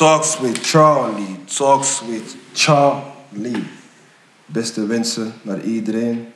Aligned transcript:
Talks 0.00 0.38
with 0.38 0.58
Charlie, 0.66 1.36
Talks 1.44 2.02
with 2.08 2.36
Charlie. 2.52 3.64
Beste 4.46 4.86
wensen 4.86 5.34
naar 5.42 5.62
iedereen. 5.62 6.26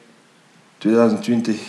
2020 0.78 1.60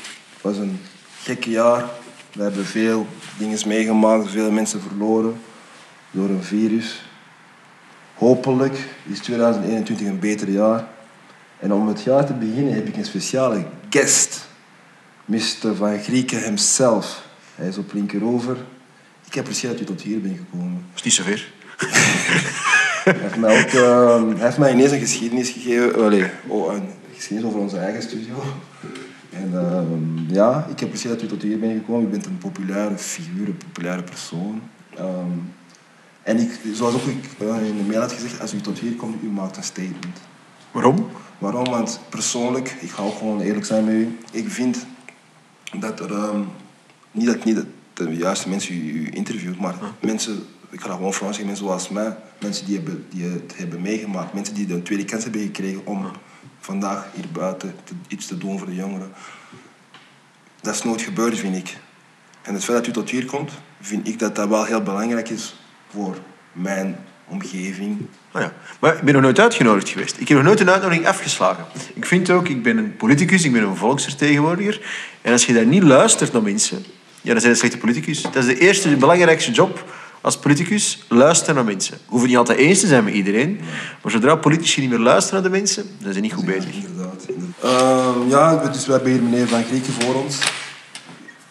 was 0.42 0.58
een 0.58 0.79
gekke 1.21 1.50
jaar. 1.50 1.89
We 2.34 2.42
hebben 2.42 2.66
veel 2.66 3.08
dingen 3.38 3.68
meegemaakt, 3.68 4.29
veel 4.29 4.52
mensen 4.52 4.81
verloren 4.81 5.42
door 6.12 6.29
een 6.29 6.44
virus. 6.44 7.02
Hopelijk 8.14 8.78
is 9.04 9.20
2021 9.20 10.08
een 10.08 10.20
beter 10.20 10.50
jaar. 10.50 10.88
En 11.60 11.74
om 11.74 11.88
het 11.88 12.04
jaar 12.04 12.26
te 12.26 12.34
beginnen 12.34 12.74
heb 12.74 12.88
ik 12.88 12.98
een 12.98 13.06
speciale 13.06 13.66
guest. 13.90 14.48
Mr. 15.26 15.76
Van 15.76 16.00
Grieken 16.00 16.44
himself. 16.44 17.27
Hij 17.55 17.68
is 17.68 17.77
op 17.77 17.94
linkerover. 17.94 18.58
Ik 19.26 19.34
heb 19.34 19.44
precies 19.44 19.70
dat 19.70 19.80
u 19.80 19.84
tot 19.84 20.02
hier 20.02 20.22
bent 20.22 20.38
gekomen. 20.38 20.86
Dat 20.90 20.96
is 20.96 21.04
niet 21.04 21.14
zo 21.14 21.23
ver. 21.23 21.55
Hij 21.77 23.13
heeft 23.21 23.35
mij, 23.35 23.62
ook, 23.62 23.71
uh, 23.71 24.29
hij 24.35 24.45
heeft 24.45 24.57
mij 24.57 24.71
ineens 24.71 24.91
een 24.91 24.99
geschiedenis 24.99 25.49
gegeven. 25.49 26.03
Allee, 26.03 26.25
oh, 26.47 26.73
een 26.73 26.89
geschiedenis 27.13 27.49
over 27.52 27.61
onze 27.61 27.77
eigen 27.77 28.02
studio. 28.02 28.43
En 29.29 29.52
uh, 29.53 30.35
ja, 30.35 30.67
ik 30.71 30.80
heb 30.80 30.89
precies 30.89 31.09
dat 31.09 31.21
u 31.21 31.27
tot 31.27 31.41
hier 31.41 31.59
bent 31.59 31.73
gekomen. 31.73 32.07
U 32.07 32.09
bent 32.09 32.25
een 32.25 32.38
populaire 32.38 32.97
figuur, 32.97 33.47
een 33.47 33.57
populaire 33.57 34.03
persoon. 34.03 34.61
Um, 34.99 35.53
en 36.23 36.38
ik, 36.38 36.59
zoals 36.73 36.93
ook 36.93 37.05
ik 37.05 37.30
uh, 37.41 37.67
in 37.67 37.77
de 37.77 37.83
mail 37.88 38.02
had 38.02 38.11
gezegd, 38.11 38.41
als 38.41 38.53
u 38.53 38.61
tot 38.61 38.80
hier 38.80 38.95
komt, 38.95 39.23
u 39.23 39.27
maakt 39.27 39.57
een 39.57 39.63
statement. 39.63 40.17
Waarom? 40.71 41.09
Waarom? 41.38 41.63
Want 41.63 41.99
persoonlijk, 42.09 42.75
ik 42.80 42.89
ga 42.89 43.03
ook 43.03 43.17
gewoon 43.17 43.41
eerlijk 43.41 43.66
zijn 43.66 43.85
met 43.85 43.94
u, 43.94 44.17
ik 44.31 44.49
vind 44.49 44.85
dat 45.80 45.99
er, 45.99 46.11
um, 46.11 46.47
niet 47.11 47.25
dat 47.25 47.44
niet 47.44 47.63
de 47.94 48.16
juiste 48.16 48.49
mensen 48.49 48.75
u, 48.75 48.91
u 48.91 49.09
interviewt, 49.13 49.59
maar 49.59 49.73
huh? 49.80 49.88
mensen, 49.99 50.45
ik 50.75 50.81
ga 50.81 50.91
gewoon 50.91 51.13
Frans 51.13 51.35
zeggen, 51.35 51.45
mensen 51.45 51.65
zoals 51.65 51.89
mij, 51.89 52.17
mensen 52.39 52.65
die, 52.65 52.75
hebben, 52.75 53.05
die 53.09 53.23
het 53.23 53.53
hebben 53.57 53.81
meegemaakt, 53.81 54.33
mensen 54.33 54.55
die 54.55 54.66
de 54.66 54.81
tweede 54.81 55.05
kans 55.05 55.23
hebben 55.23 55.41
gekregen 55.41 55.86
om 55.86 56.11
vandaag 56.59 57.08
hier 57.13 57.25
buiten 57.31 57.75
te, 57.83 57.94
iets 58.08 58.27
te 58.27 58.38
doen 58.38 58.58
voor 58.58 58.67
de 58.67 58.75
jongeren. 58.75 59.11
Dat 60.61 60.75
is 60.75 60.83
nooit 60.83 61.02
gebeurd, 61.02 61.39
vind 61.39 61.55
ik. 61.55 61.77
En 62.41 62.53
het 62.53 62.63
feit 62.63 62.77
dat 62.77 62.88
u 62.88 62.91
tot 62.91 63.09
hier 63.09 63.25
komt, 63.25 63.52
vind 63.81 64.08
ik 64.08 64.19
dat 64.19 64.35
dat 64.35 64.50
wel 64.50 64.66
heel 64.66 64.81
belangrijk 64.81 65.30
is 65.30 65.55
voor 65.89 66.17
mijn 66.52 66.97
omgeving. 67.28 68.07
Oh 68.33 68.41
ja. 68.41 68.53
Maar 68.80 68.95
ik 68.95 69.02
ben 69.02 69.13
nog 69.13 69.23
nooit 69.23 69.39
uitgenodigd 69.39 69.89
geweest. 69.89 70.19
Ik 70.19 70.28
heb 70.28 70.38
nog 70.38 70.45
nooit 70.45 70.59
een 70.59 70.69
uitnodiging 70.69 71.07
afgeslagen. 71.07 71.66
Ik 71.94 72.05
vind 72.05 72.30
ook, 72.30 72.47
ik 72.47 72.63
ben 72.63 72.78
een 72.78 72.95
politicus, 72.95 73.44
ik 73.44 73.52
ben 73.52 73.63
een 73.63 73.75
volksvertegenwoordiger. 73.75 74.81
En 75.22 75.31
als 75.31 75.45
je 75.45 75.53
daar 75.53 75.66
niet 75.66 75.83
luistert 75.83 76.33
naar 76.33 76.41
mensen, 76.41 76.85
ja, 77.22 77.31
dan 77.31 77.41
zijn 77.41 77.41
je 77.41 77.47
een 77.50 77.55
slechte 77.55 77.78
politicus. 77.78 78.22
Dat 78.22 78.35
is 78.35 78.45
de 78.45 78.57
eerste, 78.57 78.89
de 78.89 78.97
belangrijkste 78.97 79.52
job 79.52 79.83
als 80.26 80.38
politicus. 80.38 81.04
Luisteren 81.08 81.56
naar 81.56 81.64
mensen. 81.64 81.98
Hoeven 82.06 82.30
niet 82.30 82.38
altijd 82.38 82.58
eens 82.58 82.80
te 82.80 82.88
zijn 82.88 83.04
met 83.04 83.14
iedereen. 83.14 83.59
Maar 84.02 84.12
zodra 84.12 84.36
politici 84.36 84.81
niet 84.81 84.90
meer 84.90 85.00
luisteren 85.00 85.42
naar 85.42 85.52
de 85.52 85.58
mensen, 85.58 85.84
dan 85.84 86.02
zijn 86.02 86.14
ze 86.14 86.20
niet 86.20 86.34
goed 86.34 86.45
bezig. 86.45 86.73
Inderdaad. 86.73 87.26
inderdaad. 87.28 88.23
Uh, 88.23 88.30
ja, 88.30 88.56
dus 88.56 88.86
we 88.86 88.92
hebben 88.92 89.12
hier 89.12 89.23
meneer 89.23 89.48
Van 89.48 89.64
Grieken 89.64 89.94
voor 89.94 90.16
ons. 90.16 90.40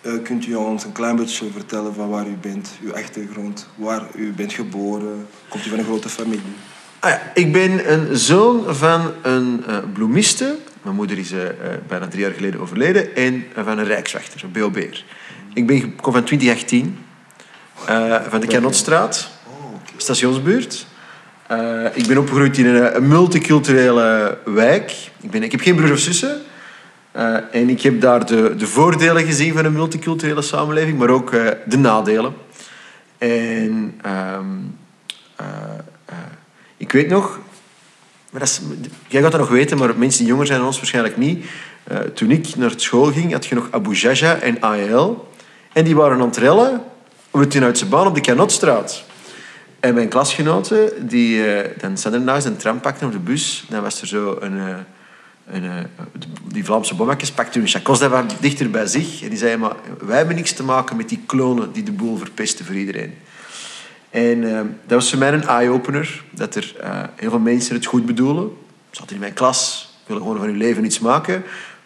Uh, 0.03 0.23
kunt 0.23 0.47
u 0.47 0.55
ons 0.55 0.85
een 0.85 0.93
klein 0.93 1.17
beetje 1.17 1.47
vertellen 1.53 1.95
van 1.95 2.09
waar 2.09 2.27
u 2.27 2.37
bent, 2.41 2.71
uw 2.83 2.95
achtergrond, 2.95 3.69
waar 3.75 4.03
u 4.15 4.33
bent 4.33 4.53
geboren? 4.53 5.27
Komt 5.49 5.67
u 5.67 5.69
van 5.69 5.79
een 5.79 5.85
grote 5.85 6.09
familie? 6.09 6.53
Ah 6.99 7.11
ja, 7.11 7.31
ik 7.35 7.53
ben 7.53 7.93
een 7.93 8.17
zoon 8.17 8.75
van 8.75 9.13
een 9.23 9.65
uh, 9.69 9.77
bloemiste. 9.93 10.57
Mijn 10.83 10.97
moeder 10.97 11.19
is 11.19 11.33
uh, 11.33 11.41
bijna 11.89 12.09
drie 12.09 12.23
jaar 12.23 12.33
geleden 12.33 12.61
overleden. 12.61 13.17
En 13.17 13.45
van 13.55 13.79
een 13.79 13.85
rijkswachter, 13.85 14.45
een 14.45 14.53
BOB'er. 14.53 15.05
Ik 15.55 15.67
ben, 15.67 15.97
kom 15.97 16.13
van 16.13 16.25
2018, 16.25 16.99
van 18.29 18.41
de 18.41 18.47
Kanotstraat, 18.47 19.31
stationsbuurt. 19.97 20.87
ik 21.95 22.07
ben 22.07 22.19
opgegroeid 22.19 22.59
in 22.59 22.67
een, 22.67 22.97
een 22.97 23.09
multiculturele 23.09 24.39
wijk. 24.45 25.11
Ik, 25.21 25.31
ben, 25.31 25.43
ik 25.43 25.53
heb 25.53 25.61
geen 25.61 25.77
broers 25.77 25.91
of 25.91 25.99
zussen. 25.99 26.43
Uh, 27.17 27.37
en 27.53 27.69
ik 27.69 27.83
heb 27.83 28.01
daar 28.01 28.27
de, 28.27 28.55
de 28.57 28.67
voordelen 28.67 29.25
gezien 29.25 29.53
van 29.53 29.65
een 29.65 29.73
multiculturele 29.73 30.43
samenleving, 30.43 30.99
maar 30.99 31.09
ook 31.09 31.33
uh, 31.33 31.49
de 31.67 31.79
nadelen. 31.79 32.35
En 33.19 34.01
uh, 34.07 34.39
ik 36.77 36.93
weet 36.93 37.09
nog, 37.09 37.39
maar 38.31 38.41
dat 38.41 38.49
is, 38.49 38.61
jij 39.09 39.23
gaat 39.23 39.31
dat 39.31 39.41
nog 39.41 39.51
weten, 39.51 39.79
maar 39.79 39.97
mensen 39.97 40.21
die 40.21 40.29
jonger 40.29 40.47
zijn 40.47 40.59
dan 40.59 40.67
ons 40.67 40.77
waarschijnlijk 40.77 41.17
niet. 41.17 41.45
toen 42.15 42.31
ik 42.31 42.57
naar 42.57 42.73
school 42.77 43.13
ging, 43.13 43.33
had 43.33 43.47
je 43.47 43.55
nog 43.55 43.69
Abu 43.71 43.95
Jaja 43.95 44.39
en 44.39 44.61
AEL. 44.61 45.29
En 45.73 45.85
die 45.85 45.97
waren 45.97 46.21
aan 46.21 46.27
het 46.27 46.37
rellen 46.37 46.83
op 47.35 47.41
de 47.41 47.47
Tuinuitse 47.47 47.87
baan 47.87 48.07
op 48.07 48.15
de 48.15 48.21
Kanotstraat. 48.21 49.05
En 49.81 49.95
mijn 49.95 50.09
klasgenoten, 50.09 51.09
die 51.09 51.43
dan 51.79 51.97
standaard 51.97 52.45
een 52.45 52.57
tram 52.57 52.81
pakten 52.81 53.07
op 53.07 53.13
de 53.13 53.19
bus, 53.19 53.65
dan 53.69 53.83
was 53.83 54.01
er 54.01 54.07
zo 54.07 54.37
een 54.41 54.85
en, 55.47 55.65
uh, 55.65 55.73
die 56.49 56.65
Vlaamse 56.65 56.95
bommetjes 56.95 57.31
pakte 57.31 57.59
hun 57.59 57.69
chacos 57.69 57.99
daar 57.99 58.11
wat 58.11 58.37
dichter 58.41 58.71
bij 58.71 58.87
zich. 58.87 59.23
En 59.23 59.29
die 59.29 59.39
zei, 59.39 59.57
maar 59.57 59.77
wij 60.01 60.17
hebben 60.17 60.35
niks 60.35 60.53
te 60.53 60.63
maken 60.63 60.97
met 60.97 61.09
die 61.09 61.23
klonen 61.27 61.73
die 61.73 61.83
de 61.83 61.93
boel 61.93 62.17
verpesten 62.17 62.65
voor 62.65 62.75
iedereen. 62.75 63.15
En 64.11 64.43
uh, 64.43 64.61
dat 64.87 64.99
was 64.99 65.11
voor 65.11 65.19
mij 65.19 65.33
een 65.33 65.47
eye-opener. 65.47 66.25
Dat 66.31 66.55
er 66.55 66.75
uh, 66.81 67.03
heel 67.15 67.31
veel 67.31 67.39
mensen 67.39 67.75
het 67.75 67.87
goed 67.87 68.07
bedoelen. 68.07 68.51
Ze 68.91 68.97
zaten 69.01 69.15
in 69.15 69.21
mijn 69.21 69.33
klas, 69.33 69.93
willen 70.07 70.23
gewoon 70.23 70.39
van 70.39 70.47
hun 70.47 70.57
leven 70.57 70.85
iets 70.85 70.99
maken. 70.99 71.43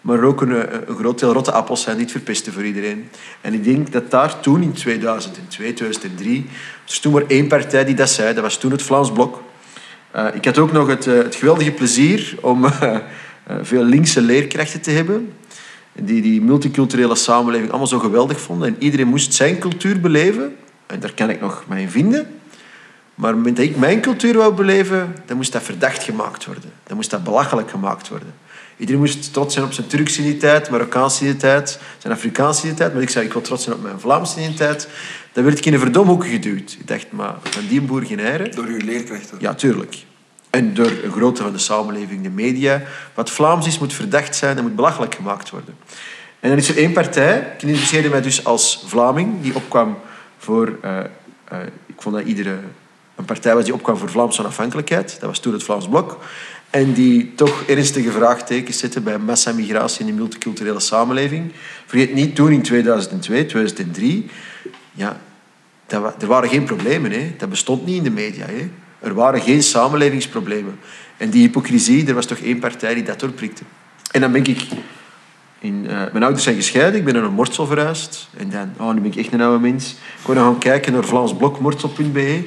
Maar 0.08 0.22
ook 0.22 0.40
een, 0.40 0.50
een 0.90 0.96
groot 0.96 1.18
deel 1.18 1.32
rotte 1.32 1.52
appels 1.52 1.82
zijn 1.82 1.96
niet 1.96 2.10
verpesten 2.10 2.52
voor 2.52 2.64
iedereen. 2.64 3.08
En 3.40 3.54
ik 3.54 3.64
denk 3.64 3.92
dat 3.92 4.10
daar 4.10 4.40
toen, 4.40 4.62
in 4.62 4.72
2002, 4.72 5.72
2003... 5.72 6.46
was 6.86 6.98
toen 6.98 7.12
maar 7.12 7.24
één 7.26 7.46
partij 7.46 7.84
die 7.84 7.94
dat 7.94 8.10
zei. 8.10 8.34
Dat 8.34 8.42
was 8.42 8.58
toen 8.58 8.70
het 8.70 8.82
Vlaams 8.82 9.12
Blok. 9.12 9.42
ik 10.34 10.44
had 10.44 10.58
ook 10.58 10.72
nog 10.72 10.86
het, 10.88 11.04
het 11.04 11.34
geweldige 11.34 11.70
plezier 11.70 12.38
om 12.40 12.66
veel 13.70 13.84
linkse 13.84 14.20
leerkrachten 14.20 14.80
te 14.80 14.90
hebben, 14.90 15.32
die 15.92 16.22
die 16.22 16.42
multiculturele 16.42 17.14
samenleving 17.14 17.68
allemaal 17.68 17.86
zo 17.86 17.98
geweldig 17.98 18.40
vonden. 18.40 18.68
En 18.68 18.76
iedereen 18.78 19.08
moest 19.08 19.34
zijn 19.34 19.58
cultuur 19.58 20.00
beleven. 20.00 20.56
En 20.86 21.00
daar 21.00 21.14
kan 21.14 21.30
ik 21.30 21.40
nog 21.40 21.64
mij 21.66 21.82
in 21.82 21.90
vinden. 21.90 22.26
Maar 23.14 23.30
op 23.30 23.36
het 23.36 23.46
moment 23.46 23.56
dat 23.56 23.64
ik 23.64 23.76
mijn 23.76 24.00
cultuur 24.00 24.36
wou 24.36 24.54
beleven, 24.54 25.14
dan 25.26 25.36
moest 25.36 25.52
dat 25.52 25.62
verdacht 25.62 26.02
gemaakt 26.02 26.46
worden. 26.46 26.72
Dan 26.86 26.96
moest 26.96 27.10
dat 27.10 27.24
belachelijk 27.24 27.70
gemaakt 27.70 28.08
worden. 28.08 28.34
Iedereen 28.78 29.00
moest 29.00 29.32
trots 29.32 29.54
zijn 29.54 29.66
op 29.66 29.72
zijn 29.72 29.86
Turkse 29.86 30.20
identiteit, 30.20 30.70
Marokkaanse 30.70 31.22
identiteit, 31.22 31.80
zijn 31.98 32.12
Afrikaanse 32.12 32.60
identiteit. 32.60 32.92
Maar 32.92 33.02
ik 33.02 33.08
zei, 33.08 33.26
ik 33.26 33.32
wil 33.32 33.42
trots 33.42 33.64
zijn 33.64 33.76
op 33.76 33.82
mijn 33.82 34.00
Vlaamse 34.00 34.38
identiteit. 34.38 34.88
Dan 35.32 35.44
werd 35.44 35.58
ik 35.58 35.66
in 35.66 35.72
een 35.72 35.80
verdomhoek 35.80 36.26
geduwd. 36.26 36.76
Ik 36.80 36.88
dacht, 36.88 37.06
maar 37.10 37.34
van 37.42 37.66
die 37.68 37.80
boer 37.80 38.02
geen 38.02 38.20
eieren. 38.20 38.54
Door 38.54 38.64
uw 38.64 38.84
leerkrachten? 38.84 39.38
Ja, 39.40 39.54
tuurlijk. 39.54 39.96
En 40.50 40.74
door 40.74 40.92
een 41.04 41.12
grote 41.12 41.42
van 41.42 41.52
de 41.52 41.58
samenleving, 41.58 42.22
de 42.22 42.30
media. 42.30 42.82
Wat 43.14 43.30
Vlaams 43.30 43.66
is, 43.66 43.78
moet 43.78 43.92
verdacht 43.92 44.36
zijn 44.36 44.56
en 44.56 44.62
moet 44.62 44.76
belachelijk 44.76 45.14
gemaakt 45.14 45.50
worden. 45.50 45.74
En 46.40 46.48
dan 46.48 46.58
is 46.58 46.68
er 46.68 46.76
één 46.76 46.92
partij, 46.92 47.38
ik 47.38 47.62
identificeerde 47.62 48.08
mij 48.08 48.20
dus 48.20 48.44
als 48.44 48.84
Vlaming, 48.86 49.42
die 49.42 49.54
opkwam 49.54 49.98
voor... 50.38 50.78
Uh, 50.84 50.98
uh, 51.52 51.58
ik 51.86 52.02
vond 52.02 52.14
dat 52.14 52.24
iedere 52.24 52.58
een 53.16 53.24
partij 53.24 53.54
was 53.54 53.64
die 53.64 53.74
opkwam 53.74 53.96
voor 53.96 54.10
Vlaamse 54.10 54.40
onafhankelijkheid. 54.40 55.16
Dat 55.20 55.28
was 55.28 55.38
toen 55.38 55.52
het 55.52 55.62
Vlaams 55.62 55.88
Blok. 55.88 56.18
En 56.70 56.92
die 56.92 57.34
toch 57.34 57.62
ernstige 57.62 58.10
vraagtekens 58.10 58.78
zetten 58.78 59.02
bij 59.02 59.18
massamigratie 59.18 60.00
in 60.00 60.06
de 60.06 60.12
multiculturele 60.12 60.80
samenleving. 60.80 61.52
Vergeet 61.86 62.14
niet, 62.14 62.34
toen 62.34 62.52
in 62.52 62.62
2002, 62.62 63.46
2003... 63.46 64.30
Ja, 64.92 65.20
er 65.86 66.26
waren 66.26 66.48
geen 66.48 66.64
problemen. 66.64 67.10
Hè. 67.10 67.34
Dat 67.38 67.48
bestond 67.48 67.86
niet 67.86 67.96
in 67.96 68.02
de 68.02 68.10
media. 68.10 68.46
Hè. 68.46 68.70
Er 69.00 69.14
waren 69.14 69.40
geen 69.40 69.62
samenlevingsproblemen. 69.62 70.78
En 71.16 71.30
die 71.30 71.42
hypocrisie, 71.42 72.06
er 72.06 72.14
was 72.14 72.26
toch 72.26 72.38
één 72.38 72.58
partij 72.58 72.94
die 72.94 73.02
dat 73.02 73.20
doorprikte. 73.20 73.62
En 74.10 74.20
dan 74.20 74.32
ben 74.32 74.44
ik... 74.44 74.66
In, 75.60 75.84
uh, 75.84 75.90
mijn 75.90 76.22
ouders 76.22 76.42
zijn 76.44 76.56
gescheiden, 76.56 76.98
ik 76.98 77.04
ben 77.04 77.14
naar 77.14 77.22
een 77.22 77.32
Mortsel 77.32 77.66
verhuisd. 77.66 78.28
En 78.36 78.50
dan, 78.50 78.72
oh, 78.76 78.94
nu 78.94 79.00
ben 79.00 79.10
ik 79.10 79.16
echt 79.16 79.32
een 79.32 79.40
oude 79.40 79.58
mens. 79.58 79.90
Ik 79.90 79.98
kon 80.22 80.34
dan 80.34 80.44
gaan 80.44 80.58
kijken 80.58 80.92
naar 80.92 81.04
vlaamsblokmortsel.be. 81.04 82.44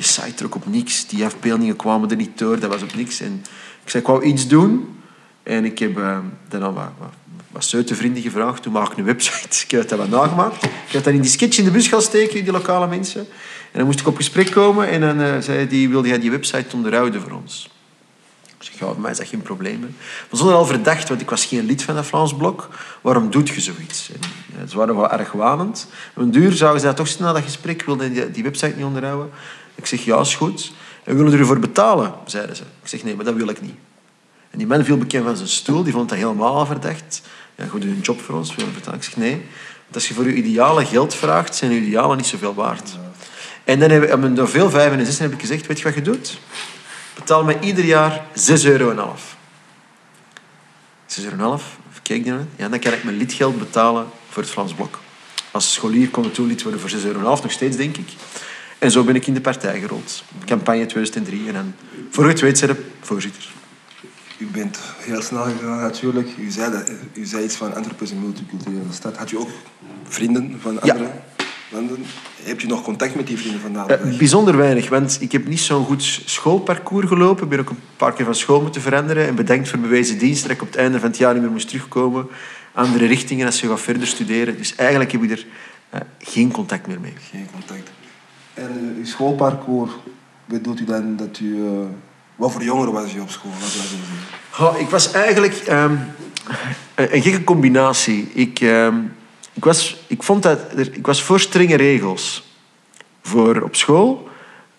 Die 0.00 0.08
site 0.08 0.34
trok 0.34 0.54
op 0.54 0.66
niks. 0.66 1.06
Die 1.06 1.24
afbeeldingen 1.24 1.76
kwamen 1.76 2.10
er 2.10 2.16
niet 2.16 2.38
door, 2.38 2.60
dat 2.60 2.70
was 2.70 2.82
op 2.82 2.94
niks. 2.94 3.20
En 3.20 3.44
ik 3.84 3.90
zei, 3.90 4.02
ik 4.02 4.08
wou 4.08 4.24
iets 4.24 4.48
doen. 4.48 5.00
En 5.42 5.64
ik 5.64 5.78
heb 5.78 5.98
uh, 5.98 6.18
dan 6.48 6.62
al 6.62 6.72
wat, 6.72 7.12
wat, 7.50 7.74
gevraagd, 8.14 8.62
toen 8.62 8.72
maak 8.72 8.92
ik 8.92 8.98
een 8.98 9.04
website. 9.04 9.62
Ik 9.64 9.70
heb 9.70 9.88
dat 9.88 9.98
wat 9.98 10.08
nagemaakt. 10.08 10.64
Ik 10.64 10.92
heb 10.92 11.04
dat 11.04 11.14
in 11.14 11.20
die 11.20 11.30
sketch 11.30 11.58
in 11.58 11.64
de 11.64 11.70
bus 11.70 11.88
gaan 11.88 12.02
steken, 12.02 12.44
die 12.44 12.52
lokale 12.52 12.86
mensen. 12.86 13.20
En 13.20 13.78
dan 13.78 13.84
moest 13.84 14.00
ik 14.00 14.06
op 14.06 14.16
gesprek 14.16 14.50
komen 14.50 14.88
en 14.88 15.00
dan 15.00 15.20
uh, 15.20 15.38
zei 15.38 15.68
die, 15.68 15.88
wilde 15.88 16.08
hij 16.08 16.18
die 16.18 16.30
website 16.30 16.76
onderhouden 16.76 17.20
voor 17.20 17.32
ons. 17.32 17.70
Ik 18.58 18.66
zeg, 18.66 18.78
ja, 18.78 18.94
mij 18.98 19.10
is 19.10 19.16
dat 19.16 19.28
geen 19.28 19.42
probleem. 19.42 19.80
Maar 19.80 20.38
zonder 20.38 20.56
al 20.56 20.66
verdacht, 20.66 21.08
want 21.08 21.20
ik 21.20 21.30
was 21.30 21.44
geen 21.44 21.66
lid 21.66 21.82
van 21.82 21.94
dat 21.94 22.06
Vlaams 22.06 22.36
Blok. 22.36 22.68
Waarom 23.00 23.30
doet 23.30 23.48
je 23.48 23.60
zoiets? 23.60 24.10
En, 24.12 24.20
ja, 24.58 24.66
ze 24.66 24.76
waren 24.76 24.96
wel 24.96 25.10
erg 25.10 25.32
wanend. 25.32 25.86
een 26.14 26.30
duur 26.30 26.52
zouden 26.52 26.80
ze 26.80 26.86
dat 26.86 26.96
toch 26.96 27.18
na 27.18 27.32
dat 27.32 27.42
gesprek, 27.42 27.82
wilden 27.82 28.12
die, 28.12 28.30
die 28.30 28.42
website 28.42 28.76
niet 28.76 28.84
onderhouden. 28.84 29.30
Ik 29.80 29.86
zeg, 29.86 30.04
ja, 30.04 30.20
is 30.20 30.34
goed. 30.34 30.72
En 31.04 31.16
we 31.16 31.22
willen 31.22 31.38
ervoor 31.38 31.58
betalen, 31.58 32.14
zeiden 32.24 32.56
ze. 32.56 32.62
Ik 32.82 32.88
zeg, 32.88 33.02
nee, 33.02 33.16
maar 33.16 33.24
dat 33.24 33.34
wil 33.34 33.48
ik 33.48 33.60
niet. 33.60 33.74
En 34.50 34.58
die 34.58 34.66
man 34.66 34.84
viel 34.84 34.98
bekend 34.98 35.24
van 35.24 35.36
zijn 35.36 35.48
stoel, 35.48 35.82
die 35.82 35.92
vond 35.92 36.08
dat 36.08 36.18
helemaal 36.18 36.66
verdacht. 36.66 37.22
Ja, 37.54 37.66
goed, 37.66 37.82
een 37.82 38.00
job 38.02 38.20
voor 38.20 38.34
ons, 38.34 38.54
willen 38.54 38.74
betalen. 38.74 38.98
Ik 38.98 39.04
zeg, 39.04 39.16
nee. 39.16 39.32
Want 39.82 39.94
als 39.94 40.08
je 40.08 40.14
voor 40.14 40.24
je 40.24 40.34
idealen 40.34 40.86
geld 40.86 41.14
vraagt, 41.14 41.56
zijn 41.56 41.70
je 41.70 41.80
idealen 41.80 42.16
niet 42.16 42.26
zoveel 42.26 42.54
waard. 42.54 42.98
En 43.64 43.78
dan 43.78 43.90
hebben 43.90 44.10
we 44.10 44.16
mijn 44.16 44.48
veel 44.48 44.70
vijf 44.70 44.92
en 44.92 45.06
zes 45.06 45.18
heb 45.18 45.32
ik 45.32 45.40
gezegd, 45.40 45.66
weet 45.66 45.78
je 45.78 45.84
wat 45.84 45.94
je 45.94 46.02
doet? 46.02 46.38
Betaal 47.14 47.44
mij 47.44 47.58
ieder 47.60 47.84
jaar 47.84 48.24
6,5 48.34 48.64
euro. 48.64 49.14
6,5 51.08 51.22
euro, 51.22 51.54
even 51.54 52.02
kijken. 52.02 52.48
Ja, 52.56 52.68
dan 52.68 52.78
kan 52.78 52.92
ik 52.92 53.04
mijn 53.04 53.16
lidgeld 53.16 53.58
betalen 53.58 54.06
voor 54.28 54.42
het 54.42 54.52
Vlaams 54.52 54.74
Blok. 54.74 54.98
Als 55.50 55.72
scholier 55.72 56.10
kon 56.10 56.24
ik 56.24 56.34
toen 56.34 56.46
lid 56.46 56.62
worden 56.62 56.80
voor 56.80 56.90
6,5 56.90 57.04
euro, 57.04 57.20
nog 57.20 57.50
steeds 57.50 57.76
denk 57.76 57.96
ik. 57.96 58.08
En 58.80 58.90
zo 58.90 59.04
ben 59.04 59.14
ik 59.14 59.26
in 59.26 59.34
de 59.34 59.40
partij 59.40 59.80
gerold. 59.80 60.24
Campagne 60.44 60.86
2003 60.86 61.52
en 61.52 61.74
voor 62.10 62.28
het 62.28 62.40
weet 62.40 62.74
voorzitter. 63.00 63.48
U 64.38 64.46
bent 64.46 64.78
heel 64.98 65.22
snel 65.22 65.42
gegaan 65.42 65.80
natuurlijk. 65.80 66.28
U 66.38 66.50
zei, 66.50 66.72
dat, 66.72 66.90
u 67.12 67.24
zei 67.24 67.44
iets 67.44 67.56
van 67.56 67.74
Antwerpen 67.74 68.06
is 68.06 68.10
een 68.10 68.20
multiculturele 68.20 68.92
stad. 68.92 69.16
Had 69.16 69.30
u 69.30 69.36
ook 69.36 69.50
vrienden 70.04 70.58
van 70.60 70.80
andere 70.80 71.10
landen? 71.68 72.04
Heb 72.42 72.60
je 72.60 72.66
nog 72.66 72.82
contact 72.82 73.14
met 73.14 73.26
die 73.26 73.38
vrienden 73.38 73.60
van 73.60 73.72
daar? 73.72 74.06
Uh, 74.06 74.18
bijzonder 74.18 74.56
weinig, 74.56 74.88
want 74.88 75.18
ik 75.20 75.32
heb 75.32 75.46
niet 75.46 75.60
zo'n 75.60 75.84
goed 75.84 76.22
schoolparcours 76.24 77.06
gelopen. 77.06 77.42
Ik 77.42 77.48
ben 77.48 77.60
ook 77.60 77.70
een 77.70 77.82
paar 77.96 78.12
keer 78.12 78.24
van 78.24 78.34
school 78.34 78.60
moeten 78.60 78.82
veranderen. 78.82 79.26
En 79.26 79.34
bedankt 79.34 79.68
voor 79.68 79.78
bewezen 79.78 80.18
dienst 80.18 80.42
dat 80.42 80.50
ik 80.50 80.62
op 80.62 80.68
het 80.68 80.76
einde 80.76 81.00
van 81.00 81.08
het 81.08 81.18
jaar 81.18 81.32
niet 81.32 81.42
meer 81.42 81.52
moest 81.52 81.68
terugkomen. 81.68 82.26
Andere 82.72 83.06
richtingen 83.06 83.46
als 83.46 83.60
je 83.60 83.68
gaat 83.68 83.80
verder 83.80 84.06
studeren. 84.06 84.56
Dus 84.56 84.74
eigenlijk 84.74 85.12
heb 85.12 85.22
ik 85.22 85.30
er 85.30 85.46
uh, 85.94 86.00
geen 86.18 86.50
contact 86.50 86.86
meer 86.86 87.00
mee. 87.00 87.14
Geen 87.30 87.48
contact. 87.52 87.90
En 88.60 88.70
uh, 88.82 88.96
uw 88.96 89.04
schoolparcours, 89.04 89.90
bedoelt 90.44 90.80
u 90.80 90.84
dan 90.84 91.16
dat 91.16 91.38
u... 91.38 91.64
Wat 92.36 92.52
voor 92.52 92.62
jongeren 92.62 92.92
was 92.92 93.12
je 93.12 93.20
op 93.20 93.30
school? 93.30 93.50
Wat 93.50 93.60
was 93.60 93.94
oh, 94.60 94.80
ik 94.80 94.88
was 94.88 95.12
eigenlijk 95.12 95.62
um, 95.68 96.00
een 96.94 97.22
gekke 97.22 97.44
combinatie. 97.44 98.30
Ik, 98.34 98.60
um, 98.60 99.12
ik, 99.52 99.64
was, 99.64 100.04
ik, 100.06 100.22
vond 100.22 100.42
dat 100.42 100.60
ik 100.76 101.06
was 101.06 101.22
voor 101.22 101.40
strenge 101.40 101.76
regels 101.76 102.54
voor 103.22 103.60
op 103.62 103.76
school. 103.76 104.28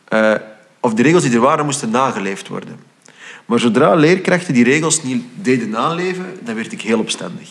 Uh, 0.10 0.36
of 0.80 0.94
de 0.94 1.01
regels 1.01 1.24
die 1.24 1.34
er 1.34 1.39
waren, 1.39 1.66
moesten 1.66 1.89
nageleefd 1.89 2.48
worden. 2.48 2.80
Maar 3.45 3.60
zodra 3.60 3.94
leerkrachten 3.94 4.54
die 4.54 4.63
regels 4.63 5.04
niet 5.04 5.24
deden 5.34 5.69
naleven, 5.69 6.25
dan 6.42 6.56
werd 6.56 6.72
ik 6.72 6.81
heel 6.81 7.00
opstandig. 7.00 7.50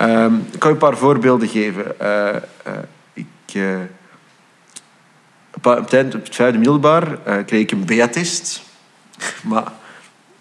Um, 0.00 0.46
ik 0.52 0.58
kan 0.58 0.68
je 0.68 0.74
een 0.74 0.88
paar 0.88 0.96
voorbeelden 0.96 1.48
geven. 1.48 1.94
Ik, 3.12 3.26
op, 5.66 5.90
het 5.90 6.16
vijfde 6.30 6.58
middelbaar 6.58 7.18
kreeg 7.46 7.60
ik 7.60 7.70
een 7.70 7.84
B-attest. 7.84 8.62
Maar 9.42 9.72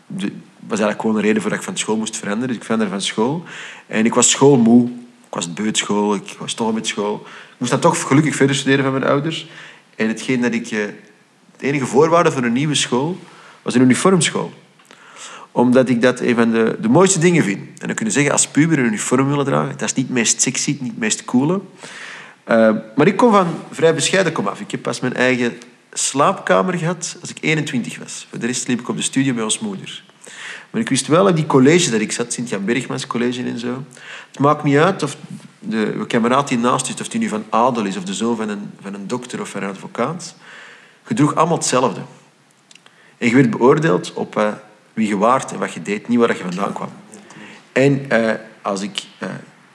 dat 0.07 0.29
was 0.59 0.79
eigenlijk 0.79 1.01
gewoon 1.01 1.15
een 1.15 1.21
reden 1.21 1.41
voor 1.41 1.49
dat 1.49 1.59
ik 1.59 1.65
van 1.65 1.77
school 1.77 1.97
moest 1.97 2.17
veranderen. 2.17 2.47
Dus 2.47 2.57
ik 2.57 2.63
veranderde 2.63 2.93
van 2.93 3.01
school. 3.01 3.43
En 3.87 4.05
ik 4.05 4.13
was 4.13 4.29
schoolmoe. 4.29 4.87
Ik 5.27 5.39
was 5.39 5.53
beutschool, 5.53 6.15
ik 6.15 6.35
was 6.39 6.53
toch 6.53 6.73
met 6.73 6.87
school. 6.87 7.15
Ik 7.25 7.55
moest 7.57 7.71
dan 7.71 7.79
toch 7.79 8.01
gelukkig 8.01 8.35
verder 8.35 8.55
studeren 8.55 8.83
van 8.83 8.93
mijn 8.93 9.05
ouders. 9.05 9.47
En 9.95 10.07
hetgeen 10.07 10.41
dat 10.41 10.53
ik... 10.53 10.69
Het 10.69 11.61
eh, 11.61 11.67
enige 11.67 11.85
voorwaarde 11.85 12.31
voor 12.31 12.43
een 12.43 12.53
nieuwe 12.53 12.75
school 12.75 13.17
was 13.61 13.75
een 13.75 13.81
uniformschool 13.81 14.53
omdat 15.53 15.89
ik 15.89 16.01
dat 16.01 16.19
een 16.19 16.35
van 16.35 16.51
de, 16.51 16.77
de 16.81 16.89
mooiste 16.89 17.19
dingen 17.19 17.43
vind. 17.43 17.79
En 17.79 17.87
dan 17.87 17.95
kunnen 17.95 18.13
zeggen, 18.13 18.31
als 18.31 18.47
puber 18.47 18.79
een 18.79 18.85
uniform 18.85 19.27
willen 19.27 19.45
dragen, 19.45 19.77
dat 19.77 19.81
is 19.81 19.93
niet 19.93 20.05
het 20.05 20.15
meest 20.15 20.41
sexy, 20.41 20.77
niet 20.81 20.91
het 20.91 20.99
meest 20.99 21.25
coole. 21.25 21.61
Uh, 22.47 22.75
maar 22.95 23.07
ik 23.07 23.17
kom 23.17 23.31
van 23.31 23.47
vrij 23.71 23.93
bescheiden 23.93 24.33
kom 24.33 24.47
af. 24.47 24.59
Ik 24.59 24.71
heb 24.71 24.81
pas 24.81 24.99
mijn 24.99 25.13
eigen 25.13 25.57
slaapkamer 25.93 26.77
gehad 26.77 27.17
als 27.21 27.29
ik 27.29 27.37
21 27.41 27.97
was. 27.97 28.27
Voor 28.29 28.39
de 28.39 28.45
rest 28.45 28.67
liep 28.67 28.79
ik 28.79 28.89
op 28.89 28.95
de 28.95 29.01
studio 29.01 29.33
bij 29.33 29.43
ons 29.43 29.59
moeder. 29.59 30.03
Maar 30.69 30.81
ik 30.81 30.89
wist 30.89 31.07
wel 31.07 31.25
dat 31.25 31.35
die 31.35 31.45
college 31.45 31.91
dat 31.91 31.99
ik 31.99 32.11
zat, 32.11 32.33
Sint-Jan 32.33 32.65
Bergmans 32.65 33.07
College 33.07 33.43
en 33.43 33.59
zo. 33.59 33.83
Het 34.27 34.39
maakt 34.39 34.63
niet 34.63 34.77
uit 34.77 35.03
of 35.03 35.17
de 35.59 36.05
kameraad 36.07 36.47
die 36.47 36.57
naast 36.57 36.85
zit, 36.85 37.01
of 37.01 37.07
die 37.07 37.19
nu 37.19 37.27
van 37.27 37.45
adel 37.49 37.85
is, 37.85 37.97
of 37.97 38.03
de 38.03 38.13
zoon 38.13 38.35
van 38.35 38.49
een, 38.49 38.71
van 38.81 38.93
een 38.93 39.07
dokter 39.07 39.41
of 39.41 39.53
een 39.53 39.63
advocaat. 39.63 40.35
Je 41.07 41.13
droeg 41.13 41.35
allemaal 41.35 41.57
hetzelfde. 41.57 42.01
En 43.17 43.27
je 43.27 43.35
werd 43.35 43.49
beoordeeld 43.49 44.13
op 44.13 44.37
uh, 44.37 44.51
wie 44.93 45.07
je 45.07 45.17
waard 45.17 45.51
en 45.51 45.59
wat 45.59 45.73
je 45.73 45.81
deed, 45.81 46.07
niet 46.07 46.19
waar 46.19 46.37
je 46.37 46.43
vandaan 46.43 46.73
kwam. 46.73 46.89
En 47.71 48.05
uh, 48.11 48.31
als 48.61 48.81
ik 48.81 49.03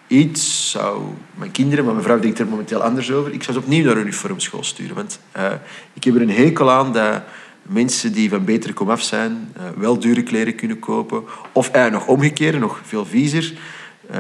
iets 0.08 0.70
zou 0.70 1.02
mijn 1.34 1.50
kinderen, 1.50 1.84
maar 1.84 1.92
mijn 1.92 2.06
vrouw 2.06 2.18
denkt 2.18 2.38
er 2.38 2.46
momenteel 2.46 2.82
anders 2.82 3.12
over, 3.12 3.32
ik 3.32 3.42
zou 3.42 3.56
ze 3.56 3.62
opnieuw 3.62 3.84
naar 3.84 3.96
een 3.96 4.02
uniformschool 4.02 4.64
sturen. 4.64 4.94
Want 4.94 5.20
uh, 5.36 5.52
ik 5.92 6.04
heb 6.04 6.14
er 6.14 6.20
een 6.20 6.30
hekel 6.30 6.70
aan 6.70 6.92
dat 6.92 7.22
mensen 7.62 8.12
die 8.12 8.28
van 8.28 8.44
betere 8.44 8.72
komaf 8.72 9.02
zijn, 9.02 9.52
uh, 9.56 9.62
wel 9.76 9.98
dure 9.98 10.22
kleren 10.22 10.54
kunnen 10.54 10.78
kopen. 10.78 11.22
Of 11.52 11.76
uh, 11.76 11.86
nog 11.86 12.06
omgekeerd, 12.06 12.58
nog 12.58 12.80
veel 12.84 13.06
viezer. 13.06 13.52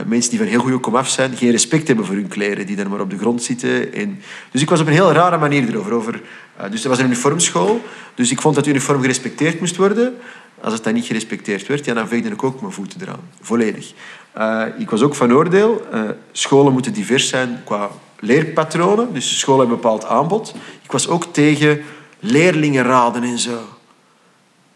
mensen 0.06 0.30
die 0.30 0.38
van 0.38 0.48
heel 0.48 0.60
goede 0.60 0.78
komaf 0.78 1.08
zijn, 1.08 1.36
geen 1.36 1.50
respect 1.50 1.86
hebben 1.86 2.06
voor 2.06 2.14
hun 2.14 2.28
kleren, 2.28 2.66
die 2.66 2.76
dan 2.76 2.88
maar 2.88 3.00
op 3.00 3.10
de 3.10 3.18
grond 3.18 3.42
zitten. 3.42 3.92
En... 3.92 4.20
Dus 4.50 4.62
ik 4.62 4.70
was 4.70 4.80
op 4.80 4.86
een 4.86 4.92
heel 4.92 5.12
rare 5.12 5.38
manier 5.38 5.68
erover. 5.68 5.92
Over, 5.92 6.20
dus 6.70 6.82
er 6.82 6.88
was 6.88 6.98
een 6.98 7.04
uniformschool, 7.04 7.84
dus 8.14 8.30
ik 8.30 8.40
vond 8.40 8.54
dat 8.54 8.66
uniform 8.66 9.00
gerespecteerd 9.00 9.60
moest 9.60 9.76
worden. 9.76 10.16
Als 10.60 10.72
het 10.72 10.84
dan 10.84 10.94
niet 10.94 11.06
gerespecteerd 11.06 11.66
werd, 11.66 11.84
ja, 11.84 11.94
dan 11.94 12.08
veegde 12.08 12.28
ik 12.28 12.42
ook 12.42 12.60
mijn 12.60 12.72
voeten 12.72 13.00
eraan. 13.02 13.30
Volledig. 13.40 13.92
Uh, 14.38 14.62
ik 14.78 14.90
was 14.90 15.02
ook 15.02 15.14
van 15.14 15.32
oordeel, 15.32 15.86
uh, 15.94 16.02
scholen 16.32 16.72
moeten 16.72 16.92
divers 16.92 17.28
zijn 17.28 17.60
qua 17.64 17.90
leerpatronen. 18.20 19.12
Dus 19.12 19.38
scholen 19.38 19.60
hebben 19.60 19.76
een 19.76 19.82
bepaald 19.82 20.04
aanbod. 20.04 20.54
Ik 20.82 20.92
was 20.92 21.08
ook 21.08 21.24
tegen 21.32 21.82
leerlingenraden 22.20 23.22
en 23.22 23.38
zo. 23.38 23.58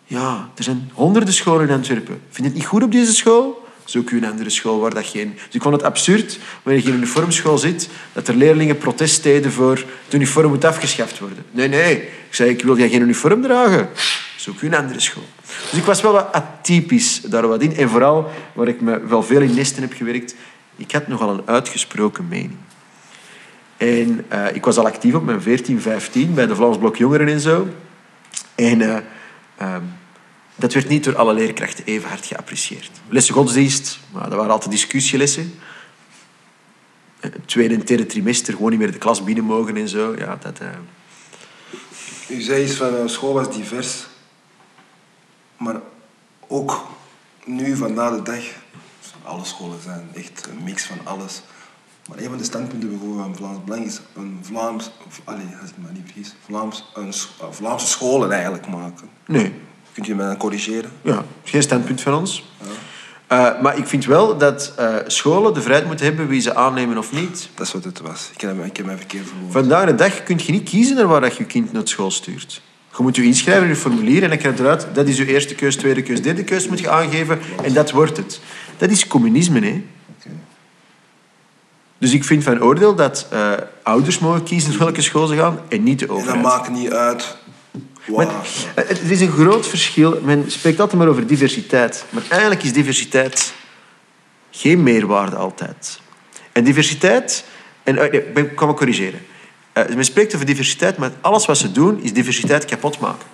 Ja, 0.04 0.48
er 0.54 0.64
zijn 0.64 0.90
honderden 0.94 1.34
scholen 1.34 1.68
in 1.68 1.74
Antwerpen. 1.74 2.20
Vind 2.30 2.36
je 2.36 2.42
het 2.42 2.54
niet 2.54 2.66
goed 2.66 2.82
op 2.82 2.92
deze 2.92 3.14
school? 3.14 3.60
Zoek 3.84 4.10
u 4.10 4.16
een 4.16 4.30
andere 4.30 4.50
school 4.50 4.80
waar 4.80 4.94
dat 4.94 5.06
geen... 5.06 5.32
Dus 5.34 5.54
ik 5.54 5.62
vond 5.62 5.74
het 5.74 5.84
absurd, 5.84 6.38
wanneer 6.62 6.82
je 6.82 6.88
in 6.88 6.94
een 6.94 7.00
uniformschool 7.00 7.58
zit, 7.58 7.88
dat 8.12 8.28
er 8.28 8.34
leerlingen 8.34 8.78
protest 8.78 9.22
deden 9.22 9.52
voor 9.52 9.84
het 10.04 10.14
uniform 10.14 10.48
moet 10.48 10.64
afgeschaft 10.64 11.18
worden. 11.18 11.44
Nee, 11.50 11.68
nee. 11.68 11.96
Ik 11.96 12.34
zei, 12.34 12.50
ik 12.50 12.62
wil 12.62 12.78
jij 12.78 12.88
geen 12.88 13.00
uniform 13.00 13.42
dragen. 13.42 13.88
Zoek 14.42 14.60
u 14.60 14.66
een 14.66 14.74
andere 14.74 15.00
school. 15.00 15.26
Dus 15.70 15.78
ik 15.78 15.84
was 15.84 16.00
wel 16.00 16.12
wat 16.12 16.32
atypisch 16.32 17.20
daar 17.20 17.48
wat 17.48 17.62
in. 17.62 17.76
En 17.76 17.88
vooral, 17.88 18.30
waar 18.54 18.68
ik 18.68 18.80
me 18.80 19.06
wel 19.06 19.22
veel 19.22 19.40
in 19.40 19.54
nesten 19.54 19.82
heb 19.82 19.92
gewerkt, 19.92 20.34
ik 20.76 20.92
had 20.92 21.06
nogal 21.06 21.30
een 21.30 21.42
uitgesproken 21.44 22.28
mening. 22.28 22.56
En 23.76 24.24
uh, 24.32 24.54
ik 24.54 24.64
was 24.64 24.76
al 24.76 24.86
actief 24.86 25.14
op 25.14 25.24
mijn 25.24 25.42
14, 25.42 25.80
15 25.80 26.34
bij 26.34 26.46
de 26.46 26.54
Vlaams 26.54 26.78
Blok 26.78 26.96
Jongeren 26.96 27.28
en 27.28 27.40
zo. 27.40 27.68
En 28.54 28.80
uh, 28.80 28.96
um, 29.62 29.92
dat 30.54 30.72
werd 30.72 30.88
niet 30.88 31.04
door 31.04 31.16
alle 31.16 31.34
leerkrachten 31.34 31.84
even 31.84 32.08
hard 32.08 32.26
geapprecieerd. 32.26 32.90
Lessen 33.08 33.34
godsdienst, 33.34 33.98
maar 34.12 34.28
dat 34.28 34.38
waren 34.38 34.52
altijd 34.52 34.70
discussielessen. 34.70 35.54
Het 37.20 37.36
tweede 37.44 37.74
en 37.74 37.84
derde 37.84 38.06
trimester 38.06 38.54
gewoon 38.54 38.70
niet 38.70 38.78
meer 38.78 38.92
de 38.92 38.98
klas 38.98 39.24
binnen 39.24 39.44
mogen 39.44 39.76
en 39.76 39.88
zo. 39.88 40.14
Ja, 40.18 40.38
dat. 40.42 40.60
U 42.28 42.40
zei 42.40 42.62
eens 42.62 42.72
van 42.74 43.08
school 43.08 43.32
was 43.32 43.56
divers. 43.56 44.10
Maar 45.62 45.80
ook 46.46 46.86
nu, 47.44 47.76
vandaag 47.76 48.14
de 48.14 48.22
dag, 48.22 48.42
alle 49.22 49.44
scholen 49.44 49.82
zijn 49.82 50.08
echt 50.14 50.48
een 50.50 50.64
mix 50.64 50.84
van 50.84 50.96
alles. 51.04 51.42
Maar 52.08 52.18
een 52.18 52.28
van 52.28 52.38
de 52.38 52.44
standpunten 52.44 52.88
bijvoorbeeld 52.88 53.20
van 53.20 53.36
Vlaams 53.36 53.64
Belang 53.64 53.84
is 53.84 54.00
een 54.16 54.38
Vlaams, 54.42 54.90
of, 55.06 55.20
allez, 55.24 55.42
als 55.60 55.70
ik 55.70 55.76
me 55.76 55.88
niet 55.92 56.02
vergis, 56.04 56.34
Vlaams, 56.44 56.84
een 56.94 57.14
Vlaamse 57.50 57.86
scholen 57.86 58.32
eigenlijk 58.32 58.66
maken. 58.66 59.08
Nee. 59.26 59.54
Kunt 59.92 60.06
je 60.06 60.14
me 60.14 60.22
dan 60.22 60.36
corrigeren? 60.36 60.90
Ja, 61.02 61.24
geen 61.44 61.62
standpunt 61.62 62.00
van 62.00 62.14
ons. 62.14 62.44
Ja. 62.60 63.54
Uh, 63.54 63.62
maar 63.62 63.78
ik 63.78 63.86
vind 63.86 64.04
wel 64.04 64.38
dat 64.38 64.74
uh, 64.78 64.96
scholen 65.06 65.54
de 65.54 65.62
vrijheid 65.62 65.86
moeten 65.86 66.06
hebben 66.06 66.26
wie 66.26 66.40
ze 66.40 66.54
aannemen 66.54 66.98
of 66.98 67.12
niet. 67.12 67.48
Dat 67.54 67.66
is 67.66 67.72
wat 67.72 67.84
het 67.84 68.00
was. 68.00 68.30
Ik 68.34 68.40
heb, 68.40 68.64
ik 68.64 68.76
heb 68.76 68.86
mijn 68.86 68.98
verkeerd 68.98 69.28
verwoord. 69.28 69.52
Vandaag 69.52 69.86
de 69.86 69.94
dag 69.94 70.22
kun 70.22 70.40
je 70.46 70.52
niet 70.52 70.68
kiezen 70.68 70.96
naar 70.96 71.06
waar 71.06 71.24
je 71.24 71.34
je 71.38 71.44
kind 71.44 71.72
naar 71.72 71.88
school 71.88 72.10
stuurt. 72.10 72.62
Je 72.96 73.02
moet 73.02 73.16
je 73.16 73.22
inschrijven 73.22 73.62
in 73.62 73.68
je 73.68 73.76
formulier 73.76 74.22
en 74.22 74.28
dan 74.28 74.38
krijg 74.38 74.56
je 74.56 74.62
eruit, 74.62 74.86
dat 74.92 75.08
is 75.08 75.16
je 75.16 75.26
eerste 75.26 75.54
keus, 75.54 75.76
tweede 75.76 76.02
keus, 76.02 76.22
derde 76.22 76.44
keus 76.44 76.68
moet 76.68 76.80
je 76.80 76.90
aangeven 76.90 77.38
en 77.62 77.72
dat 77.72 77.90
wordt 77.90 78.16
het. 78.16 78.40
Dat 78.76 78.90
is 78.90 79.06
communisme, 79.06 79.60
hè. 79.60 79.84
Dus 81.98 82.12
ik 82.12 82.24
vind 82.24 82.44
van 82.44 82.62
oordeel 82.62 82.94
dat 82.94 83.26
uh, 83.32 83.52
ouders 83.82 84.18
mogen 84.18 84.42
kiezen 84.42 84.78
welke 84.78 85.02
school 85.02 85.26
ze 85.26 85.36
gaan 85.36 85.60
en 85.68 85.82
niet 85.82 85.98
de 85.98 86.08
overheid. 86.08 86.36
En 86.36 86.42
dat 86.42 86.52
maakt 86.52 86.70
niet 86.70 86.92
uit. 86.92 87.36
Wow. 88.04 88.16
Maar, 88.16 88.34
er 88.74 89.10
is 89.10 89.20
een 89.20 89.30
groot 89.30 89.66
verschil. 89.66 90.20
Men 90.22 90.44
spreekt 90.50 90.80
altijd 90.80 90.98
maar 90.98 91.08
over 91.08 91.26
diversiteit. 91.26 92.04
Maar 92.10 92.22
eigenlijk 92.28 92.62
is 92.62 92.72
diversiteit 92.72 93.52
geen 94.50 94.82
meerwaarde 94.82 95.36
altijd. 95.36 96.00
En 96.52 96.64
diversiteit... 96.64 97.44
En, 97.82 97.94
nee, 97.94 98.10
ik 98.34 98.56
kan 98.56 98.68
me 98.68 98.74
corrigeren. 98.74 99.20
Uh, 99.74 99.94
men 99.94 100.04
spreekt 100.04 100.34
over 100.34 100.46
diversiteit, 100.46 100.96
maar 100.96 101.10
alles 101.20 101.46
wat 101.46 101.58
ze 101.58 101.72
doen 101.72 102.00
is 102.02 102.12
diversiteit 102.12 102.64
kapot 102.64 102.98
maken. 102.98 103.26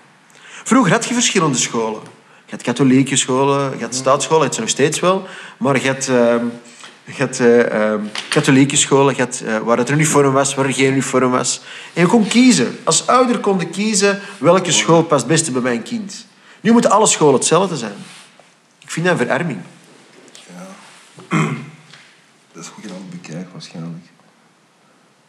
Vroeger 0.65 0.93
had 0.93 1.07
je 1.07 1.15
verschillende 1.15 1.59
scholen. 1.59 2.01
Je 2.45 2.51
had 2.55 2.63
katholieke 2.63 3.17
scholen, 3.17 3.79
je 3.79 3.85
had 3.85 3.95
staatsscholen, 3.95 4.43
dat 4.43 4.53
is 4.53 4.59
nog 4.59 4.69
steeds 4.69 5.01
wel. 5.01 5.27
Maar 5.57 5.83
je 5.83 5.89
had, 5.89 6.09
uh, 6.09 6.35
je 7.05 7.15
had 7.19 7.39
uh, 7.39 7.95
katholieke 8.29 8.77
scholen 8.77 9.15
je 9.17 9.23
had, 9.23 9.43
waar 9.65 9.79
het 9.79 9.91
uniform 9.91 10.33
was, 10.33 10.55
waar 10.55 10.65
er 10.65 10.73
geen 10.73 10.93
uniform 10.93 11.31
was. 11.31 11.61
En 11.93 12.03
je 12.03 12.09
kon 12.09 12.29
kiezen. 12.29 12.79
Als 12.85 13.07
ouder 13.07 13.39
kon 13.39 13.59
je 13.59 13.69
kiezen 13.69 14.21
welke 14.39 14.73
school 14.73 15.03
past 15.03 15.21
het 15.21 15.31
beste 15.31 15.53
bij 15.53 15.63
mijn 15.63 15.83
kind. 15.83 16.27
Nu 16.61 16.73
moeten 16.73 16.91
alle 16.91 17.07
scholen 17.07 17.35
hetzelfde 17.35 17.77
zijn. 17.77 17.97
Ik 18.79 18.91
vind 18.91 19.07
dat 19.07 19.21
een 19.21 19.27
verarming. 19.27 19.61
Ja. 20.47 20.67
Dat 22.53 22.63
is 22.63 22.69
goed 22.69 23.11
bekijkt 23.11 23.53
waarschijnlijk. 23.53 24.05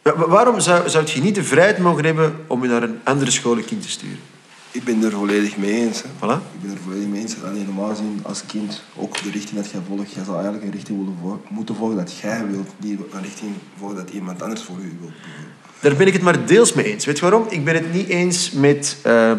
Wa- 0.02 0.16
wa- 0.16 0.28
Waarom 0.28 0.60
zou, 0.60 0.88
zou 0.88 1.04
je 1.14 1.20
niet 1.20 1.34
de 1.34 1.44
vrijheid 1.44 1.78
mogen 1.78 2.04
hebben 2.04 2.34
om 2.46 2.62
je 2.62 2.68
naar 2.68 2.82
een 2.82 2.98
andere 3.04 3.30
school 3.30 3.56
een 3.56 3.64
kind 3.64 3.82
te 3.82 3.88
sturen? 3.90 4.18
Ik 4.72 4.84
ben 4.84 5.04
er 5.04 5.10
volledig 5.12 5.56
mee 5.56 5.72
eens. 5.72 6.02
Hè. 6.02 6.08
Voilà. 6.08 6.40
Ik 6.54 6.60
ben 6.62 6.70
er 6.70 6.78
volledig 6.84 7.08
mee 7.08 7.20
eens. 7.20 7.34
Alleen 7.44 7.64
normaal 7.64 7.88
gezien, 7.88 8.20
als 8.22 8.42
kind, 8.46 8.82
ook 8.96 9.22
de 9.22 9.30
richting 9.30 9.60
dat 9.60 9.70
jij 9.70 9.80
volgt, 9.88 10.12
jij 10.12 10.24
zou 10.24 10.34
eigenlijk 10.36 10.64
een 10.66 10.70
richting 10.72 10.98
willen 10.98 11.16
vo- 11.22 11.42
moeten 11.48 11.74
volgen 11.74 11.96
dat 11.96 12.18
jij 12.22 12.46
wilt, 12.50 12.68
niet 12.76 13.00
een 13.12 13.22
richting 13.22 13.52
volgen 13.78 13.96
dat 13.96 14.10
iemand 14.10 14.42
anders 14.42 14.62
voor 14.62 14.76
u 14.78 14.96
wilt. 15.00 15.12
Daar 15.80 15.94
ben 15.96 16.06
ik 16.06 16.12
het 16.12 16.22
maar 16.22 16.46
deels 16.46 16.72
mee 16.72 16.84
eens. 16.92 17.04
Weet 17.04 17.16
je 17.18 17.22
waarom? 17.22 17.46
Ik 17.48 17.64
ben 17.64 17.74
het 17.74 17.92
niet 17.92 18.08
eens 18.08 18.50
met... 18.50 18.96
eh, 19.02 19.32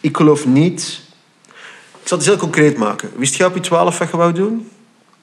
ik 0.00 0.16
geloof 0.16 0.46
niet... 0.46 1.00
Ik 2.02 2.08
zal 2.12 2.18
het 2.18 2.26
heel 2.26 2.36
concreet 2.36 2.76
maken. 2.76 3.10
Wist 3.16 3.34
jij 3.34 3.46
op 3.46 3.54
je 3.54 3.60
twaalf 3.60 3.98
wat 3.98 4.10
je 4.10 4.16
wou 4.16 4.32
doen? 4.32 4.68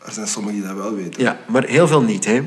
Er 0.05 0.11
zijn 0.11 0.27
sommigen 0.27 0.59
die 0.59 0.67
dat 0.69 0.77
wel 0.77 0.95
weten. 0.95 1.21
Ja, 1.23 1.39
maar 1.47 1.63
heel 1.63 1.87
veel 1.87 2.01
niet. 2.01 2.25
Hè? 2.25 2.41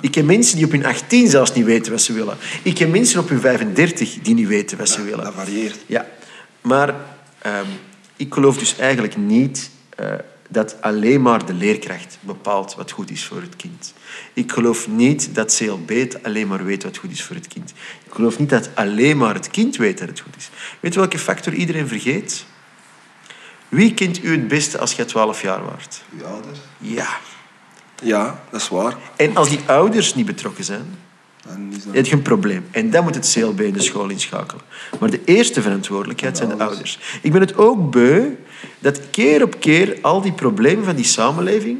Ik 0.00 0.10
ken 0.10 0.26
mensen 0.26 0.56
die 0.56 0.64
op 0.64 0.70
hun 0.70 0.84
18 0.84 1.28
zelfs 1.28 1.52
niet 1.52 1.64
weten 1.64 1.92
wat 1.92 2.00
ze 2.00 2.12
willen. 2.12 2.36
Ik 2.62 2.74
ken 2.74 2.90
mensen 2.90 3.20
op 3.20 3.28
hun 3.28 3.40
35 3.40 4.18
die 4.22 4.34
niet 4.34 4.48
weten 4.48 4.78
wat 4.78 4.88
ze 4.88 5.02
willen. 5.02 5.24
Dat 5.24 5.34
varieert. 5.34 5.78
Ja, 5.86 6.06
maar 6.60 6.94
ehm, 7.38 7.66
ik 8.16 8.34
geloof 8.34 8.58
dus 8.58 8.76
eigenlijk 8.78 9.16
niet 9.16 9.70
eh, 9.96 10.12
dat 10.48 10.76
alleen 10.80 11.22
maar 11.22 11.46
de 11.46 11.52
leerkracht 11.52 12.18
bepaalt 12.20 12.74
wat 12.74 12.90
goed 12.90 13.10
is 13.10 13.24
voor 13.24 13.40
het 13.40 13.56
kind. 13.56 13.94
Ik 14.32 14.52
geloof 14.52 14.88
niet 14.88 15.34
dat 15.34 15.56
CLB 15.56 15.88
het 15.88 16.22
alleen 16.22 16.48
maar 16.48 16.64
weet 16.64 16.82
wat 16.82 16.96
goed 16.96 17.10
is 17.10 17.22
voor 17.22 17.36
het 17.36 17.48
kind. 17.48 17.72
Ik 18.04 18.12
geloof 18.12 18.38
niet 18.38 18.50
dat 18.50 18.70
alleen 18.74 19.16
maar 19.16 19.34
het 19.34 19.50
kind 19.50 19.76
weet 19.76 19.98
dat 19.98 20.08
het 20.08 20.20
goed 20.20 20.36
is. 20.36 20.50
Weet 20.80 20.92
je 20.92 20.98
welke 20.98 21.18
factor 21.18 21.52
iedereen 21.52 21.88
vergeet? 21.88 22.44
Wie 23.68 23.94
kent 23.94 24.24
u 24.24 24.30
het 24.30 24.48
beste 24.48 24.78
als 24.78 24.92
je 24.92 25.04
12 25.04 25.42
jaar 25.42 25.64
waart? 25.64 26.02
Uw 26.18 26.24
ouders? 26.24 26.58
Ja. 26.78 27.18
Ja, 28.02 28.40
dat 28.50 28.60
is 28.60 28.68
waar. 28.68 28.96
En 29.16 29.36
als 29.36 29.48
die 29.48 29.60
ouders 29.66 30.14
niet 30.14 30.26
betrokken 30.26 30.64
zijn, 30.64 30.98
Dan 31.46 31.72
is 31.76 31.84
dat... 31.84 31.94
heb 31.94 32.06
je 32.06 32.12
een 32.12 32.22
probleem. 32.22 32.66
En 32.70 32.90
dan 32.90 33.04
moet 33.04 33.14
het 33.14 33.32
CLB 33.32 33.60
in 33.60 33.72
de 33.72 33.82
school 33.82 34.08
inschakelen. 34.08 34.62
Maar 35.00 35.10
de 35.10 35.20
eerste 35.24 35.62
verantwoordelijkheid 35.62 36.36
zijn 36.36 36.48
de 36.48 36.64
ouders. 36.64 36.98
Ik 37.22 37.32
ben 37.32 37.40
het 37.40 37.56
ook 37.56 37.90
beu 37.90 38.36
dat 38.78 39.10
keer 39.10 39.42
op 39.42 39.60
keer 39.60 39.98
al 40.02 40.20
die 40.20 40.32
problemen 40.32 40.84
van 40.84 40.96
die 40.96 41.04
samenleving 41.04 41.78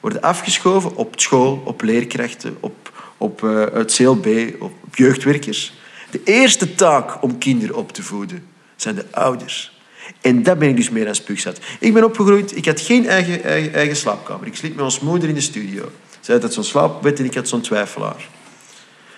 worden 0.00 0.22
afgeschoven 0.22 0.96
op 0.96 1.20
school, 1.20 1.62
op 1.64 1.82
leerkrachten, 1.82 2.56
op, 2.60 2.92
op 3.16 3.44
eh, 3.44 3.64
het 3.72 3.94
CLB, 3.94 4.26
op, 4.60 4.72
op 4.84 4.96
jeugdwerkers. 4.96 5.72
De 6.10 6.20
eerste 6.24 6.74
taak 6.74 7.22
om 7.22 7.38
kinderen 7.38 7.76
op 7.76 7.92
te 7.92 8.02
voeden 8.02 8.46
zijn 8.76 8.94
de 8.94 9.04
ouders. 9.10 9.75
En 10.20 10.42
dat 10.42 10.58
ben 10.58 10.68
ik 10.68 10.76
dus 10.76 10.90
meer 10.90 11.04
dan 11.04 11.14
spuugzat. 11.14 11.60
Ik 11.80 11.94
ben 11.94 12.04
opgegroeid, 12.04 12.56
ik 12.56 12.64
had 12.64 12.80
geen 12.80 13.08
eigen, 13.08 13.42
eigen, 13.42 13.74
eigen 13.74 13.96
slaapkamer. 13.96 14.46
Ik 14.46 14.56
sliep 14.56 14.74
met 14.74 14.84
ons 14.84 15.00
moeder 15.00 15.28
in 15.28 15.34
de 15.34 15.40
studio. 15.40 15.90
Zij 16.20 16.38
had 16.40 16.52
zo'n 16.52 16.64
slaapbed 16.64 17.18
en 17.18 17.24
ik 17.24 17.34
had 17.34 17.48
zo'n 17.48 17.60
twijfelaar. 17.60 18.28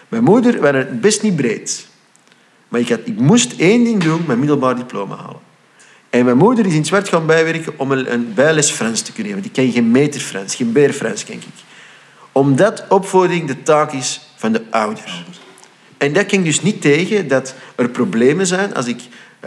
Mijn 0.09 0.25
moeder 0.25 0.61
was 0.61 0.71
het 0.71 1.01
best 1.01 1.23
niet 1.23 1.37
breed. 1.37 1.87
Maar 2.69 2.81
ik, 2.81 2.89
had, 2.89 3.01
ik 3.05 3.19
moest 3.19 3.55
één 3.59 3.85
ding 3.85 4.03
doen, 4.03 4.25
mijn 4.27 4.39
middelbaar 4.39 4.77
diploma 4.77 5.17
halen. 5.17 5.41
En 6.11 6.25
mijn 6.25 6.37
moeder 6.37 6.67
is 6.67 6.73
in 6.73 6.79
het 6.79 6.87
zwart 6.87 7.09
gaan 7.09 7.27
bijwerken 7.27 7.73
om 7.77 7.93
een, 7.93 8.13
een 8.13 8.35
bijles 8.35 8.71
Frans 8.71 9.01
te 9.01 9.13
kunnen 9.13 9.33
hebben. 9.33 9.51
Want 9.51 9.59
ik 9.59 9.65
ken 9.65 9.83
geen 9.83 9.91
meter 9.91 10.21
Frans, 10.21 10.55
geen 10.55 10.73
beer 10.73 10.93
Frans 10.93 11.25
ken 11.25 11.35
ik. 11.35 11.45
Omdat 12.33 12.85
opvoeding 12.89 13.47
de 13.47 13.63
taak 13.63 13.93
is 13.93 14.21
van 14.37 14.53
de 14.53 14.63
ouder. 14.71 15.25
En 15.99 16.13
dat 16.13 16.29
ging 16.29 16.45
dus 16.45 16.63
niet 16.63 16.81
tegen 16.81 17.29
dat 17.29 17.55
er 17.75 17.89
problemen 17.89 18.47
zijn 18.47 18.75
als 18.75 18.87
ik... 18.87 19.01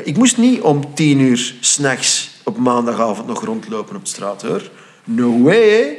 Ik 0.04 0.18
moest 0.18 0.38
niet 0.38 0.62
om 0.62 0.94
tien 0.94 1.20
uur 1.20 1.54
s'nachts 1.60 2.30
op 2.44 2.58
maandagavond 2.58 3.28
nog 3.28 3.44
rondlopen 3.46 3.96
op 3.96 4.08
straat, 4.08 4.42
hoor. 4.42 4.70
No 5.04 5.42
way. 5.42 5.98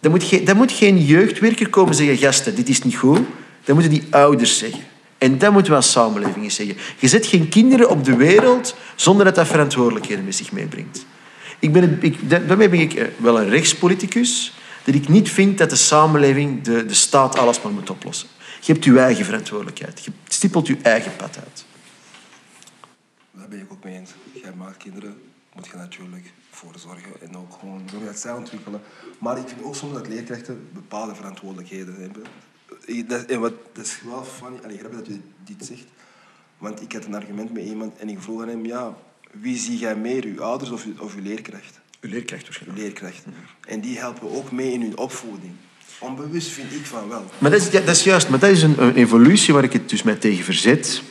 Dan 0.00 0.10
moet, 0.10 0.24
geen, 0.24 0.56
moet 0.56 0.72
geen 0.72 1.04
jeugdwerker 1.04 1.68
komen 1.68 1.94
zeggen, 1.94 2.16
gasten, 2.16 2.54
dit 2.54 2.68
is 2.68 2.82
niet 2.82 2.96
goed. 2.96 3.20
Dan 3.64 3.74
moeten 3.74 3.92
die 3.92 4.06
ouders 4.10 4.58
zeggen. 4.58 4.82
En 5.18 5.38
dat 5.38 5.52
moeten 5.52 5.70
we 5.70 5.76
als 5.76 5.90
samenleving 5.90 6.44
eens 6.44 6.54
zeggen. 6.54 6.76
Je 6.98 7.08
zet 7.08 7.26
geen 7.26 7.48
kinderen 7.48 7.88
op 7.88 8.04
de 8.04 8.16
wereld 8.16 8.74
zonder 8.94 9.24
dat 9.24 9.34
dat 9.34 9.46
verantwoordelijkheden 9.46 10.24
met 10.24 10.34
zich 10.34 10.52
meebrengt. 10.52 11.06
Ik 11.58 11.72
ben 11.72 11.98
ik, 12.00 12.30
da- 12.30 12.38
daarmee 12.38 12.68
ben 12.68 12.80
ik 12.80 12.94
eh, 12.94 13.06
wel 13.16 13.40
een 13.40 13.48
rechtspoliticus, 13.48 14.54
dat 14.84 14.94
ik 14.94 15.08
niet 15.08 15.30
vind 15.30 15.58
dat 15.58 15.70
de 15.70 15.76
samenleving, 15.76 16.62
de, 16.62 16.86
de 16.86 16.94
staat, 16.94 17.38
alles 17.38 17.62
maar 17.62 17.72
moet 17.72 17.90
oplossen. 17.90 18.28
Je 18.60 18.72
hebt 18.72 18.84
je 18.84 18.98
eigen 18.98 19.24
verantwoordelijkheid. 19.24 20.04
Je 20.04 20.10
stippelt 20.28 20.66
je 20.66 20.76
eigen 20.82 21.12
pad 21.16 21.36
uit. 21.36 21.63
Ben 23.54 23.62
ik 23.62 23.72
ook 23.72 23.84
mee 23.84 23.94
eens. 23.98 24.10
Jij 24.42 24.52
maakt 24.56 24.76
kinderen, 24.76 25.14
moet 25.54 25.66
je 25.66 25.76
natuurlijk 25.76 26.32
voor 26.50 26.72
zorgen 26.78 27.10
en 27.20 27.36
ook 27.36 27.52
gewoon 27.60 27.82
zorgen 27.90 28.06
dat 28.08 28.18
zij 28.18 28.32
ontwikkelen. 28.32 28.80
Maar 29.18 29.38
ik 29.38 29.48
vind 29.48 29.62
ook 29.62 29.74
soms 29.74 29.92
dat 29.92 30.08
leerkrachten 30.08 30.68
bepaalde 30.72 31.14
verantwoordelijkheden 31.14 31.94
hebben. 32.00 32.22
Ik- 32.84 33.08
Dat, 33.08 33.24
en 33.24 33.40
wat, 33.40 33.52
dat 33.72 33.84
is 33.84 33.98
wel 34.04 34.24
funny, 34.24 34.58
allee, 34.64 34.78
grappig 34.78 34.98
dat 34.98 35.06
je 35.06 35.20
dit 35.44 35.66
zegt. 35.66 35.84
Want 36.58 36.82
ik 36.82 36.92
had 36.92 37.04
een 37.04 37.14
argument 37.14 37.52
met 37.52 37.64
iemand 37.64 37.96
en 37.98 38.08
ik 38.08 38.20
vroeg 38.20 38.42
aan 38.42 38.48
hem, 38.48 38.66
ja, 38.66 38.96
wie 39.32 39.58
zie 39.58 39.78
jij 39.78 39.96
meer, 39.96 40.24
uw 40.24 40.42
ouders 40.42 40.70
of 40.70 40.84
uw, 40.84 40.92
of 40.98 41.14
uw 41.14 41.22
leerkracht? 41.22 41.80
Uw 42.00 42.10
leerkracht 42.10 42.40
Uw 42.42 42.46
waarschijnlijk. 42.48 42.80
leerkracht. 42.80 43.24
En 43.68 43.80
die 43.80 43.98
helpen 43.98 44.30
ook 44.30 44.52
mee 44.52 44.72
in 44.72 44.80
hun 44.80 44.96
opvoeding. 44.98 45.52
Onbewust 45.98 46.48
vind 46.48 46.72
ik 46.72 46.86
van 46.86 47.08
wel. 47.08 47.24
Maar 47.38 47.50
dat 47.50 47.60
is, 47.60 47.66
ja, 47.70 47.80
dat 47.80 47.96
is 47.96 48.04
juist, 48.04 48.28
maar 48.28 48.38
dat 48.38 48.50
is 48.50 48.62
een, 48.62 48.82
een 48.82 48.94
evolutie 48.94 49.54
waar 49.54 49.64
ik 49.64 49.72
het 49.72 49.88
dus 49.88 50.02
mij 50.02 50.14
tegen 50.16 50.44
verzet. 50.44 51.02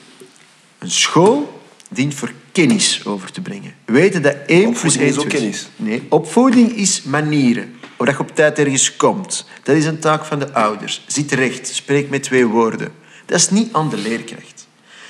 Een 0.77 0.91
school 0.91 1.52
dient 1.93 2.13
voor 2.13 2.31
kennis 2.51 3.05
over 3.05 3.31
te 3.31 3.41
brengen. 3.41 3.73
Weten 3.85 4.21
dat 4.21 4.35
1 4.45 4.71
plus 4.71 4.83
Opvoeding 4.83 5.01
1 5.01 5.09
is 5.09 5.17
ook 5.17 5.29
kennis. 5.29 5.69
Nee, 5.75 6.03
opvoeding 6.09 6.75
is 6.75 7.03
manieren. 7.03 7.75
Of 7.97 8.05
dat 8.05 8.15
je 8.15 8.21
op 8.21 8.35
tijd 8.35 8.59
ergens 8.59 8.95
komt. 8.95 9.45
Dat 9.63 9.75
is 9.75 9.85
een 9.85 10.00
taak 10.00 10.25
van 10.25 10.39
de 10.39 10.53
ouders. 10.53 11.03
Zit 11.07 11.31
recht, 11.31 11.67
spreek 11.67 12.09
met 12.09 12.23
twee 12.23 12.45
woorden. 12.45 12.91
Dat 13.25 13.39
is 13.39 13.50
niet 13.50 13.73
aan 13.73 13.89
de 13.89 13.97
leerkracht. 13.97 14.67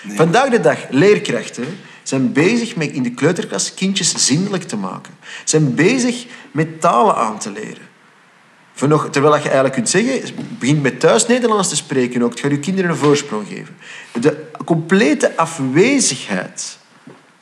Vandaag 0.08 0.50
de 0.50 0.60
dag, 0.60 0.78
leerkrachten 0.90 1.66
zijn 2.04 2.32
bezig 2.32 2.75
met 2.75 2.92
in 2.92 3.04
de 3.04 3.12
kleuterklas 3.12 3.74
kindjes 3.74 4.25
zindelijk 4.25 4.63
te 4.63 4.78
maken. 4.78 5.13
Zijn 5.44 5.75
bezig 5.75 6.25
met 6.52 6.82
talen 6.82 7.16
aan 7.16 7.40
te 7.40 7.52
leren. 7.52 7.92
Nog, 8.80 9.10
terwijl 9.10 9.36
je 9.36 9.42
eigenlijk 9.42 9.74
kunt 9.74 9.89
zeggen, 9.89 10.36
begin 10.60 10.82
met 10.82 11.00
thuis 11.00 11.27
Nederlands 11.27 11.70
te 11.70 11.75
spreken 11.75 12.24
ook. 12.24 12.39
Het 12.39 12.51
je 12.51 12.60
kinderen 12.60 12.89
een 12.89 12.96
voorsprong 12.96 13.48
geven. 13.48 13.75
De 14.20 14.46
complete 14.65 15.38
afwezigheid 15.38 16.77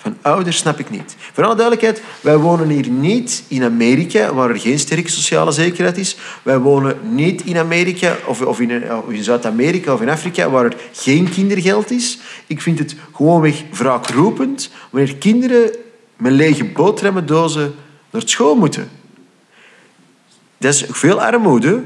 van 0.01 0.17
ouders 0.21 0.57
snap 0.57 0.79
ik 0.79 0.89
niet. 0.89 1.15
Voor 1.33 1.43
alle 1.43 1.55
duidelijkheid, 1.55 2.01
wij 2.21 2.37
wonen 2.37 2.69
hier 2.69 2.89
niet 2.89 3.43
in 3.47 3.63
Amerika, 3.63 4.33
waar 4.33 4.49
er 4.49 4.59
geen 4.59 4.79
sterke 4.79 5.09
sociale 5.09 5.51
zekerheid 5.51 5.97
is. 5.97 6.17
Wij 6.43 6.59
wonen 6.59 6.97
niet 7.13 7.43
in 7.43 7.57
Amerika 7.57 8.15
of, 8.25 8.41
of 8.41 8.59
in, 8.59 8.93
of 8.93 9.09
in 9.09 9.23
Zuid-Amerika 9.23 9.93
of 9.93 10.01
in 10.01 10.09
Afrika, 10.09 10.49
waar 10.49 10.65
er 10.65 10.75
geen 10.91 11.29
kindergeld 11.29 11.91
is. 11.91 12.19
Ik 12.47 12.61
vind 12.61 12.79
het 12.79 12.95
gewoonweg 13.15 13.63
wraakroepend 13.71 14.71
wanneer 14.89 15.15
kinderen 15.15 15.71
met 16.17 16.31
lege 16.31 16.65
boterhammendozen 16.65 17.73
naar 18.11 18.21
school 18.25 18.55
moeten. 18.55 19.00
Dat 20.61 20.73
is 20.73 20.85
veel 20.89 21.21
armoede, 21.21 21.83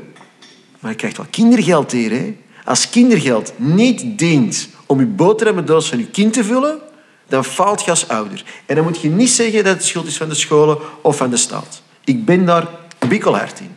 maar 0.80 0.92
je 0.92 0.98
krijgt 0.98 1.18
wel 1.18 1.26
kindergeld 1.30 1.92
hier. 1.92 2.12
Hè? 2.12 2.38
Als 2.66 2.90
kindergeld 2.90 3.54
niet 3.56 4.18
dient 4.18 4.70
om 4.86 5.00
je 5.00 5.06
boterhammendoos 5.06 5.90
van 5.90 5.98
je 5.98 6.10
kind 6.10 6.34
te 6.34 6.44
vullen, 6.44 6.80
dan 7.28 7.46
faalt 7.46 7.84
je 7.84 7.90
als 7.90 8.08
ouder. 8.08 8.44
En 8.66 8.76
dan 8.76 8.84
moet 8.84 9.02
je 9.02 9.10
niet 9.10 9.30
zeggen 9.30 9.64
dat 9.64 9.74
het 9.74 9.86
schuld 9.86 10.08
is 10.08 10.18
van 10.18 10.30
de 10.30 10.36
scholen 10.36 10.78
of 11.02 11.18
van 11.18 11.30
de 11.30 11.38
staat. 11.38 11.82
Ik 12.04 12.26
ben 12.26 12.46
daar 12.46 12.68
bikkelhard 13.08 13.60
in. 13.60 13.76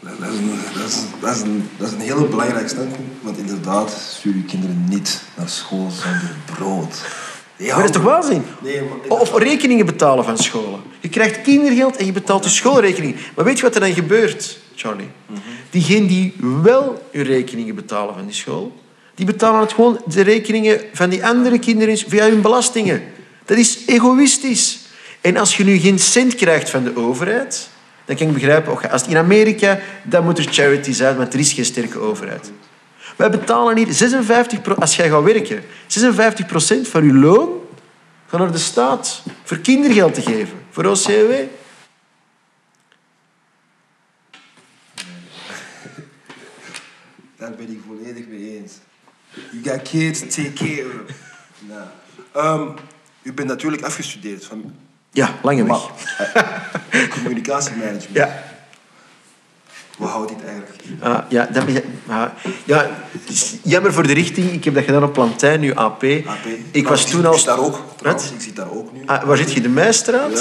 Dat 0.00 0.30
is, 0.32 0.38
een, 0.38 0.60
dat, 0.74 0.88
is, 0.88 1.00
dat, 1.20 1.36
is 1.36 1.42
een, 1.42 1.68
dat 1.76 1.88
is 1.88 1.94
een 1.94 2.00
heel 2.00 2.28
belangrijk 2.28 2.68
standpunt. 2.68 3.08
Want 3.20 3.38
inderdaad, 3.38 3.90
stuur 3.90 4.34
je 4.34 4.44
kinderen 4.44 4.84
niet 4.88 5.22
naar 5.36 5.48
school 5.48 5.90
zonder 5.90 6.36
brood. 6.56 7.00
Ja, 7.62 7.74
Maar 7.74 7.86
dat 7.86 7.94
is 7.94 8.02
toch 8.02 8.10
waanzin? 8.10 8.42
Nee, 8.62 8.80
maar... 8.80 9.18
Of 9.18 9.38
rekeningen 9.38 9.86
betalen 9.86 10.24
van 10.24 10.38
scholen. 10.38 10.80
Je 11.00 11.08
krijgt 11.08 11.42
kindergeld 11.42 11.96
en 11.96 12.06
je 12.06 12.12
betaalt 12.12 12.44
je 12.44 12.50
schoolrekening. 12.50 13.16
Maar 13.34 13.44
weet 13.44 13.56
je 13.56 13.62
wat 13.62 13.74
er 13.74 13.80
dan 13.80 13.94
gebeurt, 13.94 14.58
Charlie? 14.74 15.08
Diegenen 15.70 16.06
die 16.06 16.34
wel 16.62 17.02
hun 17.10 17.24
rekeningen 17.24 17.74
betalen 17.74 18.14
van 18.14 18.24
die 18.26 18.34
school, 18.34 18.72
die 19.14 19.26
betalen 19.26 19.60
het 19.60 19.72
gewoon 19.72 20.00
de 20.06 20.20
rekeningen 20.20 20.80
van 20.92 21.10
die 21.10 21.26
andere 21.26 21.58
kinderen 21.58 21.98
via 21.98 22.28
hun 22.28 22.40
belastingen. 22.40 23.02
Dat 23.44 23.58
is 23.58 23.78
egoïstisch. 23.86 24.78
En 25.20 25.36
als 25.36 25.56
je 25.56 25.64
nu 25.64 25.78
geen 25.78 25.98
cent 25.98 26.34
krijgt 26.34 26.70
van 26.70 26.84
de 26.84 26.96
overheid, 26.96 27.68
dan 28.04 28.16
kan 28.16 28.26
ik 28.26 28.32
begrijpen, 28.32 28.90
als 28.90 29.06
in 29.06 29.16
Amerika, 29.16 29.78
dan 30.02 30.24
moet 30.24 30.38
er 30.38 30.46
charities 30.50 31.02
uit, 31.02 31.16
want 31.16 31.34
er 31.34 31.40
is 31.40 31.52
geen 31.52 31.64
sterke 31.64 31.98
overheid. 31.98 32.52
Wij 33.22 33.30
betalen 33.30 33.76
hier 33.76 33.92
56 33.92 34.76
als 34.76 34.96
jij 34.96 35.08
gaat 35.08 35.22
werken, 35.22 35.62
56% 35.62 35.66
van 36.82 37.04
je 37.04 37.14
loon 37.14 37.60
gaat 38.26 38.40
naar 38.40 38.52
de 38.52 38.58
staat 38.58 39.22
voor 39.44 39.58
kindergeld 39.58 40.14
te 40.14 40.22
geven, 40.22 40.58
voor 40.70 40.84
OCW. 40.84 41.10
Daar 47.38 47.54
ben 47.54 47.70
ik 47.70 47.80
volledig 47.86 48.26
mee 48.26 48.58
eens. 48.58 48.72
You 49.50 49.64
got 49.64 49.82
kids, 49.88 50.20
take 50.20 50.52
care. 50.52 51.04
Nou, 52.32 52.76
u 53.22 53.32
bent 53.32 53.48
natuurlijk 53.48 53.82
afgestudeerd 53.82 54.44
van 54.44 54.74
Ja, 55.10 55.34
lange 55.42 55.64
weg. 55.64 55.90
communicatiemanagement. 57.14 58.08
Ja. 58.12 58.51
Wat 59.98 60.10
houdt 60.10 60.28
dit 60.28 60.44
eigenlijk? 60.44 60.72
Ah, 61.00 61.18
ja, 61.28 61.48
dat 61.52 61.62
je, 61.66 61.82
ah, 62.06 62.24
ja, 62.64 62.90
jammer 63.62 63.92
voor 63.92 64.06
de 64.06 64.12
richting. 64.12 64.50
Ik 64.52 64.64
heb 64.64 64.74
dat 64.74 64.84
gedaan 64.84 65.04
op 65.04 65.12
Plantijn, 65.12 65.60
nu 65.60 65.74
AP. 65.74 66.02
AP. 66.02 66.04
Ik 66.70 66.88
was 66.88 67.04
Trouwens, 67.04 67.10
toen 67.10 67.26
al... 67.26 67.34
zit 67.34 67.44
daar 67.44 67.58
ook. 67.58 67.78
trouwens. 67.96 68.30
Ik 68.30 68.40
zit 68.40 68.56
daar 68.56 68.70
ook 68.72 68.92
nu. 68.92 69.00
Ah, 69.06 69.22
waar 69.24 69.36
zit 69.36 69.52
je? 69.52 69.60
De 69.60 69.68
Meijstraat? 69.68 70.38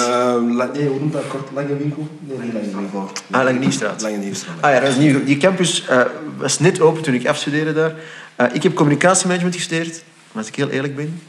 La- 0.50 0.70
nee, 0.74 0.88
hoe 0.88 1.00
noemt 1.00 1.13
dat 1.13 1.27
kort? 1.27 1.50
Lange 1.53 1.77
winkel? 1.77 2.08
Nee, 2.20 2.38
niet 2.38 2.53
Lange 2.53 2.75
winkel. 2.75 3.10
Ah, 3.31 3.43
Lange 3.43 3.60
Nieuwstraat. 3.60 4.01
Lange 4.01 4.17
Nieuwstraat. 4.17 4.55
Ah 4.62 4.72
ja, 4.72 4.79
dat 4.79 4.89
is 4.89 4.96
nieuw. 4.96 5.24
Die 5.24 5.38
campus 5.38 5.86
eh, 5.88 6.01
was 6.38 6.60
net 6.60 6.81
open 6.81 7.01
toen 7.03 7.13
ik 7.13 7.27
afstudeerde 7.27 7.74
daar. 7.74 7.93
Eh, 8.36 8.48
ik 8.53 8.63
heb 8.63 8.74
communicatiemanagement 8.74 9.55
gestudeerd, 9.55 10.03
als 10.31 10.48
ik 10.48 10.55
heel 10.55 10.70
eerlijk 10.70 10.96
ben. 10.96 11.22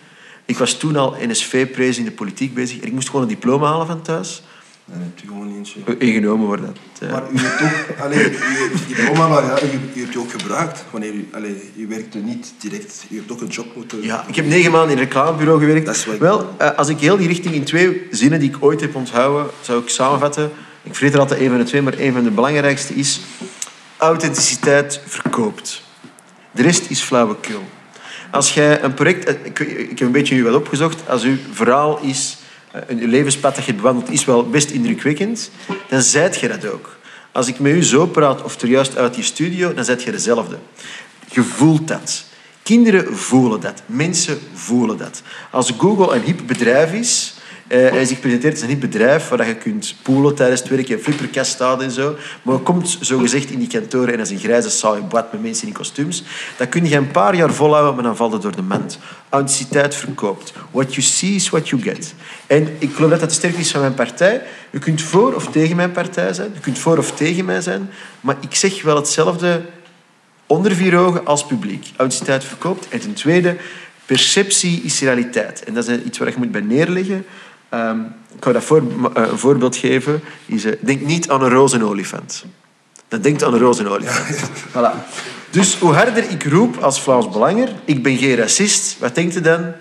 Ik 0.45 0.59
was 0.59 0.73
toen 0.75 0.97
al 0.97 1.17
NSV-prees 1.27 1.99
in 1.99 2.05
de 2.05 2.11
politiek 2.11 2.55
bezig. 2.55 2.81
En 2.81 2.87
ik 2.87 2.93
moest 2.93 3.07
gewoon 3.07 3.23
een 3.23 3.29
diploma 3.29 3.67
halen 3.69 3.87
van 3.87 4.03
thuis. 4.03 4.43
Dan 4.85 5.01
heb 5.01 5.19
je 5.19 5.27
gewoon 5.27 5.55
eentje. 5.57 5.81
Ingenomen 5.99 6.47
worden 6.47 6.67
dat. 6.67 7.09
eh. 7.09 7.13
Maar 7.15 7.23
u 7.33 7.39
hebt 7.39 7.63
ook, 7.91 7.99
allee, 8.01 8.31
u 8.31 8.37
hebt 8.37 8.89
diploma, 8.89 9.29
maar 9.29 9.45
ja, 9.45 9.63
u, 9.63 9.67
u 9.95 10.01
hebt 10.01 10.13
je 10.13 10.19
ook 10.19 10.31
gebruikt. 10.31 10.85
Wanneer 10.91 11.13
u, 11.15 11.29
allee, 11.33 11.73
u 11.77 11.87
werkte 11.89 12.19
niet 12.19 12.53
direct, 12.59 13.05
u 13.11 13.17
hebt 13.17 13.33
ook 13.33 13.41
een 13.41 13.47
job 13.47 13.67
moeten... 13.77 14.03
Ja, 14.03 14.25
ik 14.29 14.37
heb 14.37 14.47
negen 14.47 14.71
maanden 14.71 14.91
in 14.91 14.97
een 14.99 15.05
reclamebureau 15.05 15.59
gewerkt. 15.61 15.87
Dat 15.87 15.95
is 15.95 16.05
wat 16.05 16.15
ik- 16.15 16.21
Wel, 16.21 16.55
eh, 16.59 16.71
als 16.77 16.89
ik 16.89 16.99
heel 16.99 17.17
die 17.17 17.27
richting 17.29 17.55
in 17.55 17.65
twee 17.65 18.07
zinnen 18.11 18.41
die 18.41 18.49
ik 18.49 18.57
ooit 18.61 18.81
heb 18.81 18.95
onthouden, 18.95 19.51
zou 19.61 19.83
ik 19.83 19.89
samenvatten. 19.89 20.51
Ik 20.83 20.95
vergeet 20.95 21.15
er 21.15 21.21
altijd 21.21 21.41
een 21.41 21.49
van 21.49 21.59
de 21.59 21.65
twee, 21.65 21.83
maar 21.83 21.99
een 21.99 22.13
van 22.13 22.23
de 22.25 22.31
belangrijkste 22.31 22.95
is... 22.95 23.21
Authenticiteit 23.97 25.01
verkoopt. 25.07 25.83
De 26.51 26.63
rest 26.63 26.91
is 26.91 27.01
flauwekul. 27.01 27.63
Als 28.31 28.55
jij 28.55 28.83
een 28.83 28.95
project... 28.95 29.25
eh, 29.25 29.35
Ik, 29.45 29.59
ik 29.59 29.99
heb 29.99 30.01
een 30.01 30.13
beetje 30.13 30.35
u 30.35 30.43
wel 30.43 30.55
opgezocht. 30.55 31.09
Als 31.09 31.23
uw 31.23 31.37
verhaal 31.53 31.99
is... 32.03 32.37
eh, 32.73 32.81
Een 32.87 33.09
levenspad 33.09 33.55
dat 33.55 33.65
je 33.65 33.71
hebt 33.71 33.83
bewandeld 33.83 34.11
is 34.11 34.25
wel 34.25 34.49
best 34.49 34.71
indrukwekkend. 34.71 35.51
Dan 35.89 36.03
zijt 36.03 36.41
je 36.41 36.49
dat 36.49 36.67
ook. 36.67 36.97
Als 37.33 37.49
ik 37.49 37.59
met 37.59 37.73
u 37.73 37.83
zo 37.83 38.07
praat, 38.07 38.43
of 38.43 38.61
er 38.61 38.69
juist 38.69 38.97
uit 38.97 39.15
die 39.15 39.25
studio, 39.25 39.75
dan 39.75 39.85
zijt 39.85 40.03
je 40.03 40.11
dezelfde. 40.11 40.59
Je 41.31 41.43
voelt 41.43 41.89
dat. 41.89 42.25
Kinderen 42.63 43.17
voelen 43.17 43.61
dat. 43.61 43.83
Mensen 43.87 44.39
voelen 44.55 44.97
dat. 44.97 45.23
Als 45.51 45.73
Google 45.79 46.15
een 46.15 46.23
hip 46.23 46.41
bedrijf 46.47 46.93
is... 46.93 47.35
eh, 47.73 47.91
hij 47.91 48.05
zich 48.05 48.21
presenteert 48.21 48.61
als 48.61 48.71
een 48.71 48.79
bedrijf 48.79 49.29
waar 49.29 49.47
je 49.47 49.55
kunt 49.55 49.95
poelen 50.03 50.35
tijdens 50.35 50.61
het 50.61 50.71
werk 50.71 50.89
en 50.89 51.01
flipperkast 51.01 51.53
staat 51.53 51.83
en 51.83 51.91
zo. 51.91 52.17
Maar 52.43 52.55
je 52.55 52.61
komt 52.61 52.99
zo 53.01 53.19
gezegd 53.19 53.51
in 53.51 53.59
die 53.59 53.69
kantoren 53.69 54.15
en 54.15 54.21
is 54.21 54.31
een 54.31 54.39
grijze 54.39 54.71
saaie 54.71 55.03
bad 55.03 55.33
met 55.33 55.43
mensen 55.43 55.67
in 55.67 55.73
kostuums. 55.73 56.23
Dat 56.57 56.69
kun 56.69 56.89
je 56.89 56.97
een 56.97 57.11
paar 57.11 57.37
jaar 57.37 57.53
volhouden, 57.53 57.95
maar 57.95 58.03
dan 58.03 58.17
valt 58.17 58.33
het 58.33 58.43
door 58.43 58.57
de 58.57 58.63
mand. 58.63 58.99
Authenticiteit 59.29 59.95
verkoopt. 59.95 60.53
What 60.71 60.95
you 60.95 61.07
see 61.07 61.35
is 61.35 61.49
what 61.49 61.69
you 61.69 61.83
get. 61.83 62.15
En 62.47 62.77
ik 62.79 62.95
geloof 62.95 63.11
dat 63.11 63.21
dat 63.21 63.29
de 63.29 63.35
sterkte 63.35 63.61
is 63.61 63.71
van 63.71 63.81
mijn 63.81 63.95
partij. 63.95 64.43
Je 64.71 64.79
kunt 64.79 65.03
voor 65.03 65.35
of 65.35 65.47
tegen 65.47 65.77
mijn 65.77 65.93
partij 65.93 66.33
zijn. 66.33 66.51
Je 66.55 66.61
kunt 66.61 66.79
voor 66.79 66.99
of 66.99 67.13
tegen 67.13 67.45
mij 67.45 67.61
zijn. 67.61 67.91
Maar 68.21 68.37
ik 68.41 68.55
zeg 68.55 68.83
wel 68.83 68.97
hetzelfde 68.97 69.63
onder 70.47 70.75
vier 70.75 70.99
ogen 70.99 71.27
als 71.27 71.47
publiek. 71.47 71.85
Authenticiteit 71.87 72.45
verkoopt. 72.45 72.89
En 72.89 73.01
ten 73.01 73.15
tweede, 73.15 73.57
perceptie 74.07 74.83
is 74.83 75.01
realiteit. 75.01 75.65
En 75.65 75.75
dat 75.75 75.89
is 75.89 75.99
iets 76.05 76.19
waar 76.19 76.29
je 76.29 76.35
moet 76.39 76.53
bij 76.53 76.61
neerleggen. 76.61 77.25
Ehm, 77.73 77.99
ik 78.37 78.45
ga 78.45 78.53
dat 78.53 78.65
voor, 78.65 78.83
eh, 79.15 79.23
een 79.31 79.39
voorbeeld 79.39 79.77
geven. 79.77 80.21
Is, 80.47 80.65
eh, 80.65 80.73
denk 80.81 81.01
niet 81.01 81.29
aan 81.31 81.43
een 81.43 81.51
roze 81.51 81.85
olifant. 81.85 82.45
Dan 83.09 83.21
denkt 83.21 83.45
aan 83.45 83.53
een 83.55 83.61
roze 83.61 83.89
olifant. 83.89 84.37
Voilà. 84.75 84.91
Dus 85.51 85.79
hoe 85.79 85.93
harder 85.93 86.31
ik 86.31 86.45
roep 86.45 86.77
als 86.77 87.01
Vlaams 87.01 87.29
Belanger, 87.31 87.69
ik 87.85 88.03
ben 88.03 88.17
geen 88.17 88.37
racist, 88.37 88.97
wat 88.99 89.15
denkt 89.15 89.37
u 89.37 89.41
dan? 89.41 89.73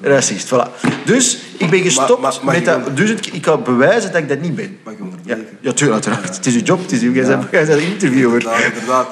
Racist, 0.00 0.46
voilà. 0.54 0.84
Dus 1.04 1.38
ik 1.58 1.70
ben 1.70 1.80
gestopt 1.82 2.08
Maar- 2.20 2.32
maar- 2.32 2.44
maar 2.44 2.54
met 2.54 2.64
dat. 2.64 2.96
Dus 2.96 3.10
ik, 3.10 3.42
kan 3.42 3.62
bewijzen 3.62 4.12
dat 4.12 4.20
ik 4.22 4.28
dat 4.28 4.40
niet 4.40 4.54
ben. 4.54 4.78
Mag 4.84 4.92
ik 4.92 4.98
Ja, 4.98 5.04
onderbreken? 5.04 5.46
ja 5.60 5.72
tuurlijk, 5.72 6.04
uiteraard. 6.06 6.36
Het 6.36 6.46
is 6.46 6.54
uw 6.54 6.62
job, 6.62 6.80
het 6.82 6.92
is 6.92 7.00
uw, 7.00 7.12
jij 7.12 7.38
bent 7.50 7.68
een 7.68 7.80
interviewer. 7.80 8.38
Inderdaad, 8.40 8.64
inderdaad. 8.72 9.06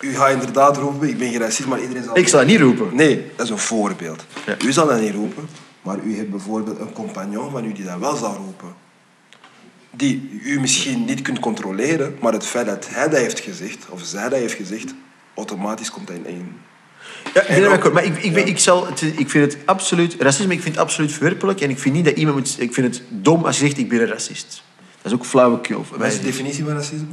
U 0.00 0.14
gaat 0.14 0.30
inderdaad 0.30 0.76
roepen, 0.76 1.08
ik 1.08 1.18
ben 1.18 1.30
geen 1.30 1.40
racist, 1.40 1.68
maar 1.68 1.80
iedereen 1.80 2.02
zal... 2.04 2.18
Ik 2.18 2.28
zal 2.28 2.38
dat 2.38 2.48
niet 2.48 2.60
roepen. 2.60 2.86
Nee, 2.92 3.26
dat 3.36 3.46
is 3.46 3.52
een 3.52 3.58
voorbeeld. 3.58 4.24
Ja. 4.46 4.54
U 4.64 4.72
zal 4.72 4.86
dat 4.86 5.00
niet 5.00 5.14
roepen, 5.14 5.48
maar 5.90 6.04
u 6.04 6.16
hebt 6.16 6.30
bijvoorbeeld 6.30 6.78
een 6.78 6.92
compagnon 6.92 7.50
van 7.50 7.64
u 7.64 7.72
die 7.72 7.84
dat 7.84 7.98
wel 7.98 8.16
zal 8.16 8.34
roepen. 8.34 8.74
Die 9.90 10.40
u 10.44 10.60
misschien 10.60 11.04
niet 11.04 11.22
kunt 11.22 11.38
controleren, 11.38 12.16
maar 12.20 12.32
het 12.32 12.46
feit 12.46 12.66
dat 12.66 12.88
hij 12.90 13.08
dat 13.08 13.18
heeft 13.18 13.40
gezegd, 13.40 13.86
of 13.88 14.00
zij 14.04 14.28
dat 14.28 14.38
heeft 14.38 14.54
gezegd, 14.54 14.94
automatisch 15.34 15.90
komt 15.90 16.06
dat 16.06 16.16
in 16.16 16.26
één. 16.26 16.56
Ja, 17.34 17.40
ik 17.40 17.48
ben 17.48 17.62
er 17.62 17.70
akkoord. 17.70 17.94
Maar 17.94 18.04
ik, 18.04 18.16
ik, 18.22 18.32
ben, 18.32 18.42
ja. 18.42 18.48
ik, 18.48 18.58
zal, 18.58 18.86
het, 18.86 19.02
ik 19.02 19.30
vind 19.30 19.52
het 19.52 19.62
absoluut... 19.64 20.16
Racisme, 20.18 20.52
ik 20.52 20.60
vind 20.62 20.74
het 20.74 20.84
absoluut 20.84 21.12
verwerpelijk. 21.12 21.60
En 21.60 21.70
ik 21.70 21.78
vind 21.78 21.94
niet 21.94 22.04
dat 22.04 22.16
iemand 22.16 22.36
moet... 22.36 22.56
Ik 22.58 22.74
vind 22.74 22.94
het 22.94 23.02
dom 23.08 23.44
als 23.44 23.58
je 23.58 23.64
zegt, 23.64 23.78
ik 23.78 23.88
ben 23.88 24.00
een 24.00 24.06
racist. 24.06 24.62
Dat 25.02 25.12
is 25.12 25.18
ook 25.18 25.24
flauwekul. 25.24 25.84
Wat 25.96 26.06
is 26.06 26.16
de 26.16 26.24
definitie 26.24 26.64
van 26.64 26.72
racisme? 26.72 27.06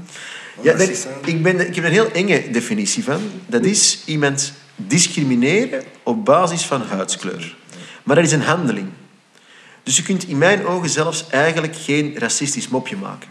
Ja, 0.61 0.73
dat- 0.73 1.07
ik, 1.25 1.43
ben, 1.43 1.67
ik 1.67 1.75
heb 1.75 1.83
een 1.83 1.91
heel 1.91 2.11
enge 2.11 2.51
definitie 2.51 3.03
van. 3.03 3.21
Dat 3.45 3.65
is 3.65 4.01
iemand 4.05 4.53
discrimineren 4.75 5.83
op 6.03 6.25
basis 6.25 6.65
van 6.65 6.81
huidskleur. 6.81 7.55
Maar 8.07 8.15
dat 8.15 8.25
is 8.25 8.31
een 8.31 8.41
handeling. 8.41 8.89
Dus 9.83 9.95
je 9.95 10.03
kunt 10.03 10.27
in 10.27 10.37
mijn 10.37 10.65
ogen 10.65 10.89
zelfs 10.89 11.29
eigenlijk 11.29 11.75
geen 11.75 12.17
racistisch 12.17 12.67
mopje 12.67 12.97
maken. 12.97 13.29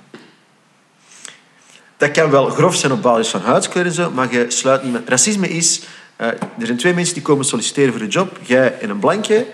Dat 1.97 2.11
kan 2.11 2.31
wel 2.31 2.49
grof 2.49 2.77
zijn 2.77 2.93
op 2.93 3.03
basis 3.03 3.29
van 3.29 3.41
huidskleur 3.41 3.87
en 3.87 3.93
zo, 3.93 4.11
maar 4.11 4.33
je 4.33 4.45
sluit 4.49 4.83
niemand... 4.83 5.09
Racisme 5.09 5.49
is... 5.49 5.83
eh, 6.17 6.27
er 6.29 6.67
zijn 6.67 6.77
twee 6.77 6.95
mensen 6.95 7.15
die 7.15 7.23
komen 7.23 7.45
solliciteren 7.45 7.93
voor 7.93 8.03
een 8.03 8.09
job. 8.09 8.39
Jij 8.43 8.79
en 8.79 8.91
een 8.91 8.99
blankje. 8.99 9.47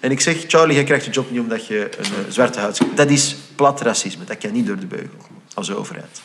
En 0.00 0.10
ik 0.10 0.20
zeg, 0.20 0.44
Charlie, 0.46 0.74
jij 0.74 0.84
krijgt 0.84 1.04
de 1.04 1.10
job 1.10 1.30
niet 1.30 1.40
omdat 1.40 1.66
je 1.66 1.90
een 1.98 2.04
eh, 2.04 2.30
zwarte 2.32 2.58
huidskleur... 2.58 2.94
Dat 2.94 3.10
is 3.10 3.36
plat 3.54 3.80
racisme. 3.80 4.24
Dat 4.24 4.38
kan 4.38 4.52
niet 4.52 4.66
door 4.66 4.78
de 4.78 4.86
beugel 4.86 5.26
als 5.54 5.70
overheid. 5.70 6.20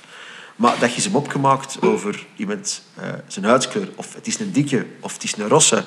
Maar 0.55 0.79
dat 0.79 0.93
je 0.93 1.01
ze 1.01 1.07
hem 1.07 1.17
opgemaakt 1.17 1.81
over 1.81 2.25
iemand 2.35 2.83
eh, 2.95 3.09
zijn 3.27 3.45
huidskleur, 3.45 3.89
of 3.95 4.13
het 4.13 4.27
is 4.27 4.39
een 4.39 4.51
dikke, 4.51 4.85
of 4.99 5.13
het 5.13 5.23
is 5.23 5.37
een 5.37 5.47
rosse, 5.47 5.83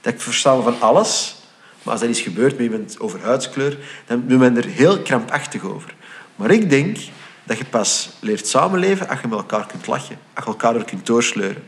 dat 0.00 0.12
ik 0.12 0.20
versta 0.20 0.60
van 0.60 0.80
alles. 0.80 1.38
Maar 1.82 1.92
als 1.92 2.00
dat 2.00 2.10
is 2.10 2.20
gebeurd 2.20 2.52
met 2.52 2.60
iemand 2.60 3.00
over 3.00 3.20
huidskleur, 3.20 3.78
dan 4.06 4.24
doen 4.26 4.38
men 4.38 4.56
er 4.56 4.66
heel 4.66 5.02
krampachtig 5.02 5.64
over. 5.64 5.94
Maar 6.36 6.50
ik 6.50 6.70
denk 6.70 6.98
dat 7.44 7.58
je 7.58 7.64
pas 7.64 8.10
leert 8.20 8.46
samenleven 8.46 9.08
als 9.08 9.20
je 9.20 9.28
met 9.28 9.38
elkaar 9.38 9.66
kunt 9.66 9.86
lachen, 9.86 10.18
als 10.34 10.44
je 10.44 10.50
elkaar 10.50 10.76
er 10.76 10.84
kunt 10.84 11.06
doorsleuren. 11.06 11.62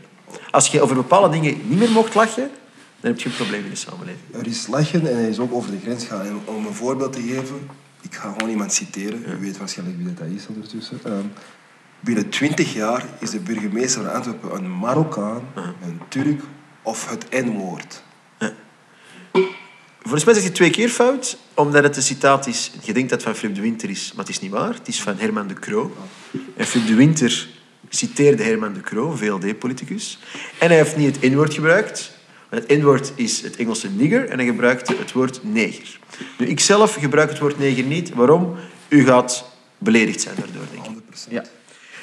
Als 0.50 0.68
je 0.68 0.80
over 0.80 0.96
bepaalde 0.96 1.28
dingen 1.28 1.60
niet 1.68 1.78
meer 1.78 1.90
mocht 1.90 2.14
lachen, 2.14 2.50
dan 3.00 3.10
heb 3.10 3.20
je 3.20 3.28
een 3.28 3.34
probleem 3.34 3.64
in 3.64 3.70
de 3.70 3.76
samenleving. 3.76 4.22
Er 4.32 4.46
is 4.46 4.66
lachen 4.66 5.06
en 5.06 5.16
hij 5.16 5.28
is 5.28 5.38
ook 5.38 5.52
over 5.52 5.70
de 5.70 5.78
grens 5.82 6.04
gaan. 6.04 6.26
En 6.26 6.40
om 6.44 6.66
een 6.66 6.74
voorbeeld 6.74 7.12
te 7.12 7.20
geven, 7.20 7.68
ik 8.00 8.14
ga 8.14 8.32
gewoon 8.32 8.48
iemand 8.48 8.72
citeren. 8.72 9.24
U 9.28 9.40
weet 9.40 9.58
waarschijnlijk 9.58 9.98
wie 9.98 10.14
dat 10.14 10.26
is 10.26 10.46
ondertussen. 10.46 11.00
Ehm, 11.04 11.26
binnen 12.00 12.28
twintig 12.28 12.74
jaar 12.74 13.04
is 13.18 13.30
de 13.30 13.40
burgemeester 13.40 14.02
van 14.02 14.12
Antwerpen 14.12 14.54
een 14.54 14.78
Marokkaan, 14.78 15.42
een 15.54 16.00
Turk 16.08 16.42
of 16.82 17.10
het 17.10 17.26
N-woord. 17.30 18.02
Volgens 20.02 20.24
mij 20.24 20.34
zeg 20.34 20.42
je 20.42 20.52
twee 20.52 20.70
keer 20.70 20.88
fout, 20.88 21.36
omdat 21.54 21.82
het 21.82 21.96
een 21.96 22.02
citaat 22.02 22.46
is. 22.46 22.70
Je 22.82 22.92
denkt 22.92 23.10
dat 23.10 23.18
het 23.18 23.28
van 23.28 23.38
Philippe 23.38 23.60
de 23.60 23.66
Winter 23.66 23.90
is, 23.90 24.12
maar 24.14 24.24
het 24.24 24.34
is 24.34 24.40
niet 24.40 24.50
waar. 24.50 24.74
Het 24.74 24.88
is 24.88 25.02
van 25.02 25.16
Herman 25.16 25.46
de 25.46 25.54
Croo. 25.54 25.96
En 26.56 26.66
Philippe 26.66 26.90
de 26.90 26.96
Winter 26.96 27.48
citeerde 27.88 28.42
Herman 28.42 28.72
de 28.72 28.80
Croo, 28.80 29.16
VLD-politicus. 29.16 30.18
En 30.58 30.68
hij 30.68 30.76
heeft 30.76 30.96
niet 30.96 31.16
het 31.16 31.30
N-woord 31.32 31.54
gebruikt. 31.54 32.12
Het 32.48 32.68
N-woord 32.68 33.12
is 33.14 33.40
het 33.40 33.56
Engelse 33.56 33.88
nigger 33.90 34.28
en 34.28 34.38
hij 34.38 34.46
gebruikte 34.46 34.94
het 34.98 35.12
woord 35.12 35.40
neger. 35.42 35.98
Nu, 36.38 36.46
ik 36.46 36.60
zelf 36.60 36.94
gebruik 36.94 37.30
het 37.30 37.38
woord 37.38 37.58
neger 37.58 37.84
niet. 37.84 38.14
Waarom? 38.14 38.56
U 38.88 39.04
gaat 39.04 39.44
beledigd 39.78 40.20
zijn 40.20 40.34
daardoor, 40.38 40.64
denk 40.72 40.86
ik. 40.86 40.92
100%. 41.28 41.30
Ja. 41.30 41.44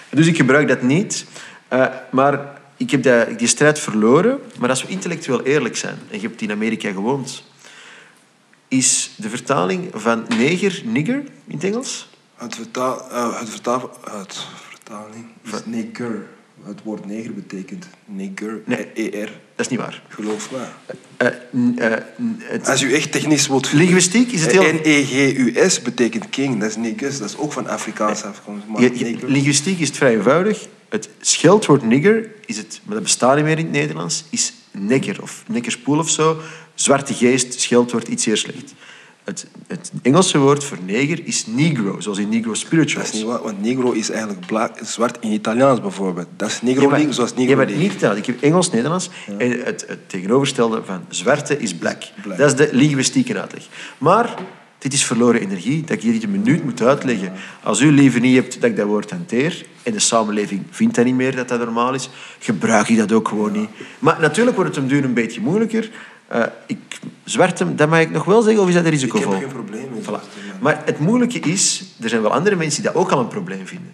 Dus 0.09 0.27
ik 0.27 0.35
gebruik 0.35 0.67
dat 0.67 0.81
niet. 0.81 1.25
Eh, 1.67 1.85
maar 2.12 2.62
ik 2.77 2.91
heb 2.91 3.03
dat, 3.03 3.39
die 3.39 3.47
strijd 3.47 3.79
verloren. 3.79 4.39
Maar 4.59 4.69
als 4.69 4.83
we 4.83 4.89
intellectueel 4.89 5.43
eerlijk 5.43 5.77
zijn, 5.77 5.97
en 6.12 6.21
je 6.21 6.27
hebt 6.27 6.41
in 6.41 6.51
Amerika 6.51 6.91
gewoond, 6.91 7.43
is 8.69 9.12
de 9.15 9.29
vertaling 9.29 9.89
van 9.93 10.25
neger, 10.38 10.82
nigger 10.86 11.23
in 11.47 11.55
het 11.55 11.63
Engels? 11.63 12.10
Het, 12.36 12.55
vertaal, 12.55 13.10
eh, 13.12 13.39
het, 13.39 13.49
vertaal, 13.49 13.91
het 14.12 14.38
vertaling 14.69 15.25
is 15.43 15.51
neger. 15.65 16.27
Het 16.63 16.84
woord 16.84 17.05
neger 17.05 17.34
betekent 17.34 17.88
neger, 18.05 18.62
Nee. 18.65 18.91
ER. 18.93 19.32
Dat 19.55 19.65
is 19.65 19.67
niet 19.67 19.79
waar. 19.79 20.03
Geloof 20.08 20.51
me. 20.51 20.65
Eh, 21.17 21.95
eh, 22.58 22.65
Als 22.65 22.82
u 22.82 22.93
echt 22.93 23.12
technisch 23.12 23.47
wilt... 23.47 23.73
linguïstiek 23.73 24.32
is 24.32 24.41
het 24.41 24.51
heel... 24.51 24.73
N-E-G-U-S 24.73 25.82
betekent 25.82 26.29
king, 26.29 26.60
dat 26.60 26.69
is 26.69 26.75
negus, 26.75 27.19
dat 27.19 27.29
is 27.29 27.38
ook 27.38 27.53
van 27.53 27.67
Afrikaanse 27.67 28.25
afkomst. 28.27 28.65
Linguïstiek 29.21 29.79
is 29.79 29.88
het 29.88 29.97
vrij 29.97 30.15
eenvoudig. 30.15 30.67
Het 30.89 31.10
scheldwoord 31.21 31.84
nigger, 31.84 32.32
is 32.45 32.58
het, 32.58 32.82
maar 32.84 32.93
dat 32.93 33.03
bestaat 33.03 33.36
niet 33.36 33.45
meer 33.45 33.58
in 33.58 33.63
het 33.63 33.73
Nederlands, 33.73 34.25
is 34.29 34.53
nekker 34.71 35.21
of 35.21 35.43
nekkerspoel 35.47 35.97
of 35.99 36.10
zo. 36.10 36.38
Zwarte 36.81 37.13
geest, 37.13 37.59
scheldwoord, 37.59 38.07
iets 38.07 38.23
zeer 38.23 38.37
slecht. 38.37 38.73
Het, 39.23 39.47
het 39.67 39.91
Engelse 40.01 40.37
woord 40.37 40.63
voor 40.63 40.77
neger 40.85 41.19
is 41.27 41.45
negro, 41.47 41.99
zoals 41.99 42.17
in 42.17 42.29
negro 42.29 42.49
Dat 42.49 42.57
spirituals. 42.59 43.07
is 43.07 43.13
niet 43.13 43.23
waar, 43.23 43.41
want 43.41 43.61
negro 43.61 43.91
is 43.91 44.09
eigenlijk 44.09 44.71
zwart 44.81 45.17
in 45.19 45.31
Italiaans 45.31 45.81
bijvoorbeeld. 45.81 46.27
Dat 46.37 46.49
is 46.49 46.61
negro 46.61 46.81
Ja, 46.81 46.89
maar- 46.89 46.99
link 46.99 47.13
zoals 47.13 47.33
negro 47.33 47.49
Ja, 47.51 47.55
maar 47.55 47.71
niet 47.75 47.99
dat. 47.99 48.17
Ik 48.17 48.25
heb 48.25 48.41
Engels, 48.41 48.71
Nederlands. 48.71 49.09
En 49.37 49.51
het, 49.51 49.85
het 49.87 50.09
tegenovergestelde 50.09 50.81
van 50.85 51.05
zwarte 51.09 51.57
is 51.59 51.73
black. 51.75 52.01
Black. 52.21 52.37
Dat 52.37 52.47
is 52.47 52.55
de 52.67 52.69
linguïstieke 52.75 53.39
uitleg. 53.39 53.63
Maar 53.97 54.33
Dit 54.77 54.93
is 54.93 55.05
verloren 55.05 55.41
energie, 55.41 55.81
dat 55.81 55.89
ik 55.97 56.01
hier 56.01 56.11
niet 56.11 56.23
een 56.23 56.31
minuut 56.31 56.63
moet 56.63 56.81
uitleggen. 56.81 57.33
Als 57.63 57.81
u 57.81 57.91
liever 57.91 58.19
niet 58.19 58.35
hebt 58.35 58.61
dat 58.61 58.69
ik 58.69 58.75
dat 58.75 58.87
woord 58.87 59.09
hanteer, 59.09 59.65
en 59.83 59.91
de 59.93 59.99
samenleving 59.99 60.61
vindt 60.69 60.95
dat 60.95 61.05
niet 61.05 61.15
meer 61.15 61.35
dat 61.35 61.47
dat 61.47 61.59
normaal 61.59 61.93
is, 61.93 62.09
gebruik 62.39 62.87
je 62.87 62.95
dat 62.95 63.11
ook 63.11 63.27
gewoon 63.27 63.51
niet. 63.51 63.69
Maar 63.99 64.17
natuurlijk 64.19 64.55
wordt 64.55 64.75
het 64.75 64.83
om 64.83 64.89
duur 64.89 65.03
een 65.03 65.13
beetje 65.13 65.41
moeilijker. 65.41 65.89
Uh, 66.33 66.43
ik 66.65 66.99
zwart 67.23 67.59
hem, 67.59 67.75
dat 67.75 67.89
mag 67.89 67.99
ik 67.99 68.11
nog 68.11 68.25
wel 68.25 68.41
zeggen, 68.41 68.61
of 68.61 68.67
is 68.67 68.73
dat 68.73 68.83
een 68.83 68.89
risicovol? 68.89 69.33
Ik 69.33 69.39
heb 69.39 69.49
geen 69.49 69.63
probleem 69.63 69.89
met 69.93 70.05
voilà. 70.05 70.59
Maar 70.61 70.81
het 70.85 70.99
moeilijke 70.99 71.39
is, 71.39 71.85
er 71.99 72.09
zijn 72.09 72.21
wel 72.21 72.33
andere 72.33 72.55
mensen 72.55 72.81
die 72.81 72.91
dat 72.91 73.01
ook 73.01 73.11
al 73.11 73.19
een 73.19 73.27
probleem 73.27 73.67
vinden. 73.67 73.91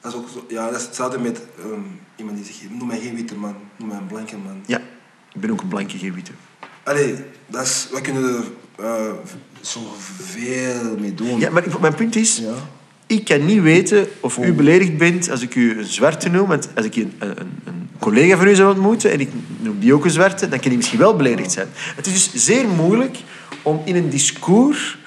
Dat 0.00 0.12
is 0.12 0.18
ook 0.18 0.28
zo, 0.32 0.44
ja, 0.48 0.70
dat 0.70 0.80
is 0.80 0.86
hetzelfde 0.86 1.18
met 1.18 1.42
um, 1.64 2.00
iemand 2.16 2.36
die 2.36 2.46
zegt, 2.46 2.70
noem 2.70 2.86
mij 2.86 2.98
geen 2.98 3.14
witte 3.14 3.34
man, 3.34 3.54
noem 3.76 3.88
mij 3.88 3.96
een 3.96 4.06
blanke 4.06 4.36
man. 4.36 4.62
Ja, 4.66 4.78
ik 5.32 5.40
ben 5.40 5.50
ook 5.50 5.60
een 5.60 5.68
blanke, 5.68 5.98
geen 5.98 6.14
witte. 6.14 6.32
Allee, 6.82 7.14
dat 7.46 7.62
is, 7.62 7.88
we 7.92 8.00
kunnen 8.00 8.22
er 8.22 8.44
uh, 8.80 9.12
zoveel 9.60 10.98
mee 10.98 11.14
doen. 11.14 11.38
Ja, 11.38 11.50
maar 11.50 11.64
mijn 11.80 11.94
punt 11.94 12.16
is, 12.16 12.36
ja. 12.36 12.54
ik 13.06 13.24
kan 13.24 13.44
niet 13.44 13.62
weten 13.62 14.06
of 14.20 14.38
u 14.38 14.52
beledigd 14.52 14.96
bent 14.96 15.30
als 15.30 15.42
ik 15.42 15.54
u 15.54 15.78
een 15.78 15.84
zwarte 15.84 16.28
noem. 16.28 16.48
Want 16.48 16.68
als 16.74 16.84
ik 16.84 16.96
een, 16.96 17.12
een, 17.18 17.36
een 17.64 17.81
collega 18.02 18.36
van 18.36 18.46
u 18.46 18.54
zou 18.54 18.70
ontmoeten 18.70 19.10
en 19.10 19.20
ik 19.20 19.30
noem 19.58 19.78
die 19.78 19.94
ook 19.94 20.04
een 20.04 20.10
zwarte, 20.10 20.48
dan 20.48 20.58
kan 20.58 20.68
die 20.68 20.76
misschien 20.76 20.98
wel 20.98 21.16
beledigd 21.16 21.52
zijn. 21.52 21.68
Het 21.96 22.06
is 22.06 22.30
dus 22.30 22.44
zeer 22.44 22.68
moeilijk 22.68 23.18
om 23.62 23.82
in 23.84 23.96
een 23.96 24.10
discours, 24.10 24.98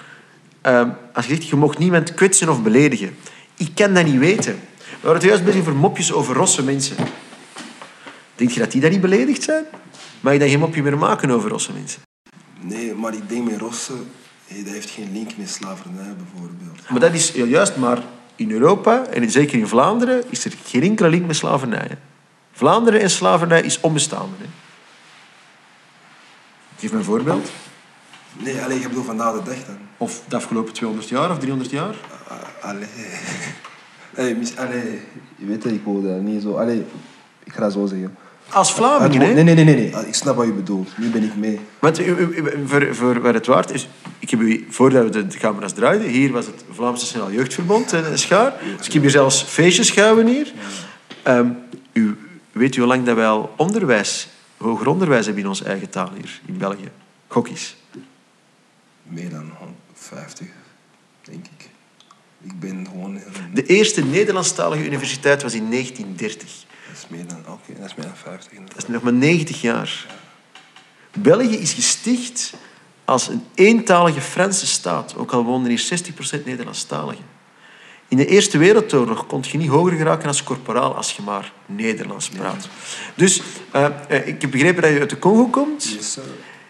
uh, 0.64 0.90
als 1.14 1.26
je 1.26 1.36
zegt, 1.36 1.48
je 1.48 1.56
mag 1.56 1.78
niemand 1.78 2.14
kwetsen 2.14 2.50
of 2.50 2.64
beledigen. 2.64 3.16
Ik 3.58 3.70
kan 3.76 3.94
dat 3.94 4.06
niet 4.06 4.18
weten. 4.18 4.54
We 4.78 5.02
waren 5.02 5.18
het 5.18 5.30
juist 5.30 5.44
bezig 5.44 5.60
over 5.60 5.76
mopjes 5.76 6.14
over 6.14 6.36
rosse 6.36 6.64
mensen. 6.64 6.96
Denk 8.36 8.52
je 8.52 8.60
dat 8.60 8.72
die 8.72 8.82
daar 8.82 8.90
niet 8.90 9.02
beledigd 9.02 9.44
zijn? 9.44 9.64
Mag 10.20 10.34
je 10.34 10.40
dan 10.40 10.50
geen 10.50 10.60
mopje 10.60 10.84
meer 10.84 10.98
maken 10.98 11.32
over 11.32 11.50
rosse 11.50 11.74
mensen? 11.74 12.02
Nee, 12.62 12.94
maar 12.94 13.14
ik 13.14 13.30
denk 13.30 13.50
met 13.50 13.60
rossen, 13.60 14.08
dat 14.48 14.74
heeft 14.74 14.90
geen 14.90 15.10
link 15.14 15.30
met 15.38 15.50
slavernij 15.50 16.14
bijvoorbeeld. 16.18 16.90
Maar 16.90 17.00
dat 17.00 17.14
is 17.14 17.32
juist 17.32 17.76
maar 17.76 18.04
in 18.36 18.52
Europa, 18.52 19.06
en 19.06 19.32
zeker 19.32 19.60
in 19.60 19.68
Vlaanderen, 19.68 20.24
is 20.30 20.46
er 20.46 20.54
geen 20.66 20.82
enkele 20.82 21.10
link 21.10 21.26
met 21.26 21.36
slavernij. 21.36 21.98
Vlaanderen 22.56 23.02
en 23.02 23.10
slavernij 23.10 23.62
is 23.62 23.80
onbestaande. 23.80 24.36
Hè? 24.38 24.46
Geef 26.80 26.92
me 26.92 26.98
een 26.98 27.04
voorbeeld. 27.04 27.50
Nee, 28.38 28.62
alleen, 28.62 28.80
je 28.80 28.88
bedoelt 28.88 29.06
vandaag 29.06 29.34
de 29.34 29.44
dag 29.44 29.66
dan. 29.66 29.78
Of 29.98 30.22
de 30.28 30.36
afgelopen 30.36 30.74
200 30.74 31.10
jaar 31.10 31.32
of 31.32 31.40
300 31.40 31.72
jaar? 31.72 31.96
Uh, 32.32 32.70
allee. 32.70 32.88
Hey, 34.16 34.36
mis, 34.36 34.58
allee. 34.58 35.02
Je 35.36 35.46
weet 35.46 35.64
dat 35.64 35.72
ik 35.72 35.82
hoor 35.84 36.02
dat 36.02 36.22
niet 36.22 36.42
zo. 36.42 36.54
Allee, 36.54 36.86
ik 37.44 37.54
ga 37.54 37.60
dat 37.60 37.74
zo 37.74 37.86
zeggen. 37.86 38.18
Als 38.50 38.74
Vlaming, 38.74 39.14
hè? 39.14 39.34
Nee, 39.34 39.44
nee, 39.44 39.56
nee, 39.56 39.66
nee. 39.66 40.08
Ik 40.08 40.16
snap 40.16 40.36
wat 40.36 40.46
je 40.46 40.52
bedoelt. 40.52 40.98
Nu 40.98 41.10
ben 41.10 41.24
ik 41.24 41.36
mee. 41.36 41.60
Want 41.80 42.02
voor, 42.66 42.96
voor 42.96 43.22
waar 43.22 43.34
het 43.34 43.46
waard 43.46 43.72
is... 43.72 43.90
Ik 44.20 44.30
heb 44.30 44.40
u, 44.40 44.68
voordat 44.70 45.04
we 45.04 45.28
de 45.28 45.38
camera's 45.38 45.74
draaiden, 45.74 46.08
hier 46.08 46.32
was 46.32 46.46
het 46.46 46.64
Vlaams 46.72 47.00
Nationaal 47.00 47.32
Jeugdverbond, 47.32 47.92
een 47.92 48.18
schaar. 48.18 48.54
Dus 48.78 48.88
ik 48.88 48.94
heb 48.94 49.02
hier 49.02 49.12
zelfs 49.12 49.44
feestjes 49.44 49.90
gehouden 49.90 50.28
hier. 50.28 50.54
Um, 51.28 51.58
u, 51.94 52.18
weet 52.60 52.76
u 52.76 52.80
hoe 52.80 52.88
lang 52.88 53.06
dat 53.06 53.16
wij 53.16 53.28
al 53.28 53.54
onderwijs, 53.58 54.28
hoger 54.58 54.88
onderwijs 54.88 55.26
hebben 55.26 55.44
in 55.44 55.50
onze 55.50 55.66
eigen 55.66 55.90
taal 55.90 56.12
hier, 56.14 56.42
in 56.46 56.58
België? 56.58 56.92
Gokkies. 57.28 57.76
Meer 59.04 59.30
dan 59.30 59.52
50, 59.94 60.48
denk 61.22 61.46
ik. 61.46 61.70
Ik 62.44 62.60
ben 62.60 62.88
gewoon... 62.88 63.20
De 63.54 63.66
eerste 63.66 64.04
Nederlandstalige 64.04 64.86
universiteit 64.86 65.42
was 65.42 65.54
in 65.54 65.70
1930. 65.72 66.66
Dat 66.88 66.98
is 66.98 67.06
meer 67.08 67.28
dan, 67.28 67.38
oké, 67.48 67.74
dat 67.80 67.86
is 67.86 67.96
meer 67.96 68.06
dan 68.06 68.16
50. 68.16 68.58
Dat 68.58 68.78
is 68.78 68.88
nog 68.88 69.02
maar 69.02 69.14
90 69.14 69.62
jaar. 69.62 70.06
België 71.14 71.56
is 71.56 71.74
gesticht 71.74 72.54
als 73.06 73.28
een 73.28 73.44
eentalige 73.56 74.22
Franse 74.22 74.68
staat, 74.68 75.16
ook 75.18 75.32
al 75.32 75.44
woonden 75.44 75.70
hier 75.70 76.04
60% 76.42 76.44
Nederlandstaligen. 76.46 77.35
In 78.16 78.22
de 78.22 78.28
Eerste 78.28 78.58
Wereldoorlog 78.58 79.28
kon 79.28 79.44
je 79.52 79.58
niet 79.58 79.70
hoger 79.70 79.98
geraken 79.98 80.28
als 80.28 80.44
corporaal 80.44 80.96
als 80.96 81.12
je 81.12 81.22
maar 81.22 81.52
Nederlands 81.66 82.30
praat. 82.30 82.68
Dus 83.16 83.42
uh, 83.76 83.88
ik 84.26 84.42
heb 84.42 84.52
begrepen 84.52 84.82
dat 84.82 84.92
je 84.92 85.00
uit 85.00 85.10
de 85.10 85.20
Congo 85.20 85.48
komt. 85.48 85.84
Yes, 85.84 86.18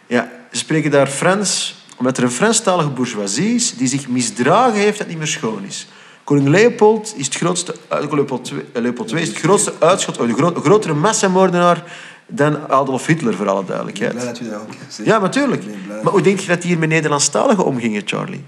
ja, 0.08 0.32
ze 0.52 0.58
spreken 0.58 0.92
daar 0.92 1.08
Frans, 1.08 1.76
omdat 1.98 2.18
er 2.18 2.24
een 2.24 2.32
Franstalige 2.32 2.90
bourgeoisie 2.90 3.56
is 3.56 3.76
die 3.76 3.88
zich 3.88 4.08
misdragen 4.08 4.80
heeft 4.80 4.98
dat 4.98 5.08
niet 5.08 5.18
meer 5.18 5.28
schoon 5.28 5.64
is. 5.64 5.88
Koning 6.24 6.48
Leopold 6.48 7.14
is 7.18 7.26
het 7.26 7.36
grootste, 7.36 7.76
Leopold 7.90 8.52
II, 8.52 8.66
Leopold 8.74 9.12
II 9.12 9.22
is 9.22 9.28
het 9.28 9.38
grootste 9.38 9.74
uitschot, 9.80 10.16
de 10.16 10.34
gro 10.34 10.54
grotere 10.54 10.94
massamoordenaar 10.94 11.84
dan 12.28 12.70
Adolf 12.70 13.06
Hitler, 13.06 13.34
voor 13.34 13.50
alle 13.50 13.66
duidelijkheid. 13.66 14.12
Ik 14.12 14.18
ben 14.18 14.34
blij 14.34 14.40
dat 14.40 14.48
je 14.48 14.50
dat 14.50 14.62
ook 14.62 14.74
zegt. 14.90 15.10
Ja, 15.10 15.20
natuurlijk. 15.20 15.64
Maar 16.04 16.12
hoe 16.12 16.22
denk 16.22 16.40
je 16.40 16.48
dat 16.48 16.62
die 16.62 16.70
hier 16.70 16.80
met 16.80 16.90
Nederlandstaligen 16.90 17.66
omgingen, 17.66 18.02
Charlie? 18.06 18.44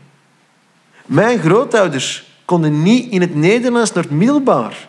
Mijn 1.05 1.39
grootouders 1.39 2.25
konden 2.47 2.83
niet 2.83 3.11
in 3.11 3.21
het 3.21 3.35
Nederlands 3.35 3.93
naar 3.93 4.03
het 4.03 4.11
middelbaar. 4.11 4.87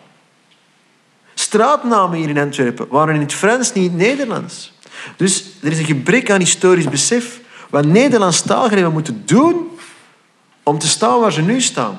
Straatnamen 1.35 2.19
hier 2.19 2.29
in 2.29 2.39
Antwerpen 2.39 2.87
waren 2.89 3.15
in 3.15 3.21
het 3.21 3.33
Frans, 3.33 3.73
niet 3.73 3.85
in 3.85 3.99
het 3.99 4.09
Nederlands. 4.09 4.73
Dus 5.17 5.45
er 5.63 5.73
is 5.73 5.79
een 5.79 5.85
gebrek 5.85 6.31
aan 6.31 6.41
historisch 6.41 6.89
besef 6.89 7.41
wat 7.71 7.85
Nederlandstaligen 7.85 8.75
hebben 8.75 8.93
moeten 8.93 9.23
doen 9.25 9.69
om 10.63 10.79
te 10.79 10.89
staan 10.89 11.21
waar 11.21 11.33
ze 11.33 11.43
nu 11.43 11.61
staan. 11.61 11.99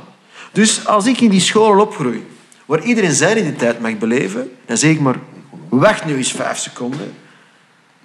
Dus 0.52 0.86
als 0.86 1.06
ik 1.06 1.22
in 1.22 1.30
die 1.30 1.40
scholen 1.40 1.86
opgroei, 1.86 2.28
waar 2.66 2.84
iedereen 2.84 3.14
zijn 3.14 3.38
identiteit 3.38 3.80
mag 3.80 3.98
beleven, 3.98 4.52
dan 4.66 4.78
zeg 4.78 4.92
ik 4.92 5.00
maar, 5.00 5.20
wacht 5.70 6.06
nu 6.06 6.18
eens 6.18 6.32
vijf 6.32 6.58
seconden. 6.58 7.14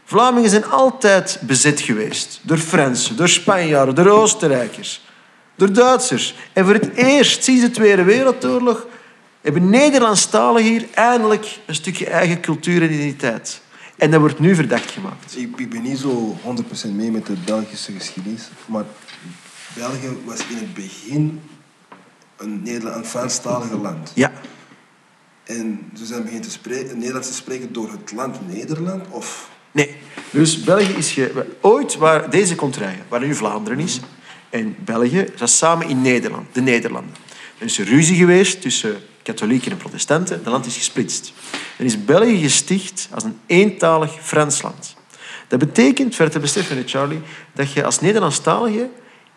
Vlamingen 0.04 0.50
zijn 0.50 0.66
altijd 0.66 1.38
bezet 1.40 1.80
geweest 1.80 2.40
door 2.42 2.58
Fransen, 2.58 3.16
door 3.16 3.28
Spanjaarden, 3.28 3.94
door 3.94 4.08
Oostenrijkers, 4.08 5.00
door 5.54 5.72
Duitsers. 5.72 6.34
En 6.52 6.64
voor 6.64 6.74
het 6.74 6.94
eerst 6.94 7.44
sinds 7.44 7.62
de 7.62 7.70
Tweede 7.70 8.02
Wereldoorlog 8.04 8.86
hebben 9.40 9.70
Nederlandstaligen 9.70 10.70
hier 10.70 10.86
eindelijk 10.94 11.58
een 11.66 11.74
stukje 11.74 12.06
eigen 12.06 12.40
cultuur 12.40 12.82
en 12.82 12.92
identiteit. 12.92 13.60
En 13.96 14.10
dat 14.10 14.20
wordt 14.20 14.38
nu 14.38 14.54
verdacht 14.54 14.90
gemaakt. 14.90 15.36
Ik, 15.36 15.58
ik 15.58 15.70
ben 15.70 15.82
niet 15.82 15.98
zo 15.98 16.36
100% 16.88 16.90
mee 16.90 17.10
met 17.10 17.26
de 17.26 17.34
Belgische 17.44 17.92
geschiedenis, 17.92 18.48
maar 18.66 18.84
België 19.74 20.08
was 20.24 20.38
in 20.38 20.56
het 20.56 20.74
begin 20.74 21.40
een, 22.36 22.62
Nederland, 22.62 22.96
een 22.96 23.04
Franstalige 23.04 23.76
land. 23.76 24.12
Ja. 24.14 24.32
En 25.44 25.90
ze 25.96 26.04
zijn 26.04 26.22
beginnen 26.22 26.48
te 26.48 26.50
spreken, 26.50 26.98
Nederlands 26.98 27.28
te 27.28 27.34
spreken 27.34 27.72
door 27.72 27.90
het 27.90 28.12
land 28.12 28.48
Nederland? 28.48 29.04
Of... 29.10 29.50
Nee. 29.72 29.96
Dus 30.30 30.64
België 30.64 30.92
is... 30.92 31.12
Ge... 31.12 31.56
Ooit 31.60 31.96
waar 31.96 32.30
deze 32.30 32.54
contraien, 32.54 33.04
waar 33.08 33.20
nu 33.20 33.34
Vlaanderen 33.34 33.78
is, 33.78 34.00
en 34.54 34.76
België, 34.84 35.26
zat 35.34 35.50
samen 35.50 35.88
in 35.88 36.02
Nederland, 36.02 36.46
de 36.52 36.60
Nederlanden. 36.60 37.14
Er 37.58 37.66
is 37.66 37.78
een 37.78 37.84
ruzie 37.84 38.16
geweest 38.16 38.60
tussen 38.60 38.96
katholieken 39.22 39.70
en 39.70 39.76
protestanten. 39.76 40.36
Het 40.36 40.46
land 40.46 40.66
is 40.66 40.76
gesplitst. 40.76 41.32
Dan 41.76 41.86
is 41.86 42.04
België 42.04 42.38
gesticht 42.38 43.08
als 43.10 43.24
een 43.24 43.38
eentalig 43.46 44.12
Frans 44.22 44.62
land. 44.62 44.96
Dat 45.48 45.58
betekent, 45.58 46.14
verder 46.14 46.34
te 46.34 46.40
beseffen, 46.40 46.82
Charlie, 46.86 47.20
dat 47.52 47.72
je 47.72 47.84
als 47.84 48.00
Nederlandstalige 48.00 48.88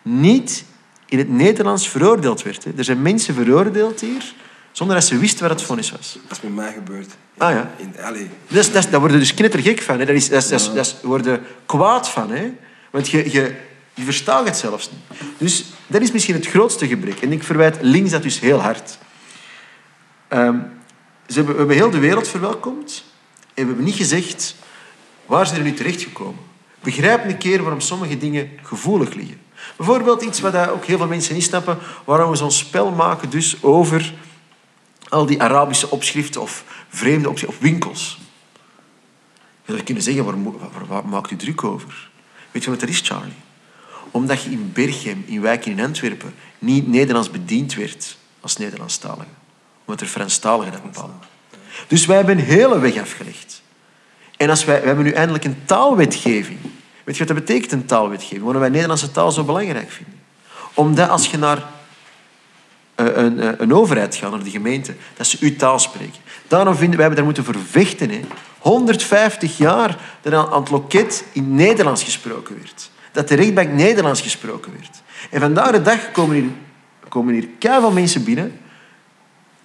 niet 0.02 0.64
in 1.06 1.18
het 1.18 1.28
Nederlands 1.28 1.88
veroordeeld 1.88 2.42
werd. 2.42 2.64
Er 2.76 2.84
zijn 2.84 3.02
mensen 3.02 3.34
veroordeeld 3.34 4.00
hier 4.00 4.34
zonder 4.72 4.96
dat 4.96 5.04
ze 5.04 5.18
wisten 5.18 5.48
wat 5.48 5.58
het 5.58 5.62
vonnis 5.62 5.90
was. 5.90 6.18
Dat 6.28 6.36
is 6.36 6.42
met 6.42 6.54
mij 6.54 6.72
gebeurd. 6.72 7.10
Ah 7.36 7.50
ja. 7.50 7.70
In, 7.76 7.94
allee. 8.02 8.28
Dat, 8.48 8.70
dat, 8.72 8.88
daar 8.90 9.00
worden 9.00 9.18
dus 9.18 9.34
knettergek 9.34 9.82
van. 9.82 9.98
Hè. 9.98 10.04
Dat 10.04 10.14
is, 10.14 10.28
dat, 10.28 10.48
dat, 10.48 10.70
dat 10.74 10.96
worden 11.02 11.40
kwaad 11.66 12.08
van. 12.08 12.30
Hè. 12.30 12.52
Want 12.90 13.08
je, 13.08 13.32
je, 13.32 13.54
je 13.98 14.04
verstaat 14.04 14.46
het 14.46 14.56
zelfs 14.56 14.90
niet. 14.90 15.20
Dus 15.38 15.64
dat 15.86 16.02
is 16.02 16.12
misschien 16.12 16.34
het 16.34 16.46
grootste 16.46 16.86
gebrek. 16.86 17.20
En 17.20 17.32
ik 17.32 17.42
verwijt 17.42 17.78
links 17.80 18.10
dat 18.10 18.22
dus 18.22 18.40
heel 18.40 18.60
hard. 18.60 18.98
Um, 20.28 20.70
ze 21.26 21.34
hebben, 21.34 21.52
we 21.52 21.58
hebben 21.58 21.76
heel 21.76 21.90
de 21.90 21.98
wereld 21.98 22.28
verwelkomd. 22.28 23.04
En 23.54 23.62
we 23.62 23.66
hebben 23.66 23.84
niet 23.84 23.94
gezegd, 23.94 24.54
waar 25.26 25.46
zijn 25.46 25.62
we 25.62 25.68
nu 25.68 25.74
terechtgekomen? 25.74 26.42
Begrijp 26.80 27.24
een 27.24 27.38
keer 27.38 27.62
waarom 27.62 27.80
sommige 27.80 28.18
dingen 28.18 28.50
gevoelig 28.62 29.14
liggen. 29.14 29.40
Bijvoorbeeld 29.76 30.22
iets 30.22 30.40
wat 30.40 30.68
ook 30.68 30.84
heel 30.84 30.98
veel 30.98 31.06
mensen 31.06 31.34
niet 31.34 31.44
snappen, 31.44 31.78
waarom 32.04 32.30
we 32.30 32.36
zo'n 32.36 32.50
spel 32.50 32.90
maken 32.90 33.30
dus 33.30 33.62
over 33.62 34.14
al 35.08 35.26
die 35.26 35.42
Arabische 35.42 35.90
opschriften 35.90 36.40
of 36.40 36.64
vreemde 36.88 37.28
opschriften, 37.28 37.58
of 37.58 37.70
winkels. 37.70 38.18
Je 39.64 39.72
zou 39.72 39.82
kunnen 39.82 40.02
zeggen, 40.02 40.24
waar, 40.24 40.42
waar, 40.42 40.86
waar, 40.86 41.06
maakt 41.06 41.30
u 41.30 41.36
druk 41.36 41.64
over? 41.64 42.10
Weet 42.50 42.64
je 42.64 42.70
wat 42.70 42.82
er 42.82 42.88
is, 42.88 43.00
Charlie? 43.00 43.46
Omdat 44.10 44.42
je 44.42 44.50
in 44.50 44.70
Berchem, 44.72 45.24
in 45.26 45.40
wijken 45.40 45.70
in 45.70 45.80
Antwerpen, 45.80 46.34
niet 46.58 46.88
Nederlands 46.88 47.30
bediend 47.30 47.74
werd 47.74 48.16
als 48.40 48.56
Nederlandstalige. 48.56 49.28
Omdat 49.84 50.00
er 50.00 50.06
Franstaligen 50.06 50.72
dat 50.72 50.82
bepalen. 50.82 51.18
Dus 51.86 52.06
wij 52.06 52.16
hebben 52.16 52.38
een 52.38 52.44
hele 52.44 52.78
weg 52.78 52.96
afgelegd. 52.96 53.62
En 54.36 54.50
als 54.50 54.64
wij, 54.64 54.76
wij 54.76 54.86
hebben 54.86 55.04
nu 55.04 55.10
eindelijk 55.10 55.44
een 55.44 55.56
taalwetgeving. 55.64 56.58
Weet 57.04 57.16
je 57.16 57.24
wat 57.24 57.36
dat 57.36 57.46
betekent, 57.46 57.72
een 57.72 57.86
taalwetgeving? 57.86 58.42
Waarom 58.42 58.60
wij 58.60 58.70
Nederlandse 58.70 59.10
taal 59.10 59.32
zo 59.32 59.44
belangrijk 59.44 59.90
vinden. 59.90 60.20
Omdat 60.74 61.08
als 61.08 61.30
je 61.30 61.38
naar 61.38 61.62
eh, 62.94 63.06
een, 63.06 63.46
een, 63.46 63.62
een, 63.62 63.74
overheid 63.74 64.14
gaat, 64.14 64.30
naar 64.30 64.44
de 64.44 64.50
gemeente, 64.50 64.94
dat 65.16 65.26
ze 65.26 65.36
uw 65.40 65.56
taal 65.56 65.78
spreken. 65.78 66.20
Daarom 66.48 66.74
vinden 66.74 66.98
wij, 66.98 67.08
daar 67.08 67.24
moeten 67.24 67.44
vervechten. 67.44 68.10
Hè. 68.10 68.20
150 68.58 69.58
jaar 69.58 69.98
dat 70.22 70.32
aan 70.32 70.60
het 70.60 70.70
loket 70.70 71.24
in 71.32 71.54
Nederlands 71.54 72.02
gesproken 72.02 72.56
werd. 72.56 72.90
Dat 73.12 73.28
de 73.28 73.34
rechtbank 73.34 73.70
Nederlands 73.72 74.20
gesproken 74.20 74.72
werd. 74.72 75.02
En 75.30 75.40
vandaag 75.40 75.70
de 75.70 75.82
dag 75.82 76.10
komen 76.12 76.36
hier, 76.36 76.50
komen 77.08 77.34
hier 77.34 77.48
keihard 77.58 77.94
mensen 77.94 78.24
binnen 78.24 78.58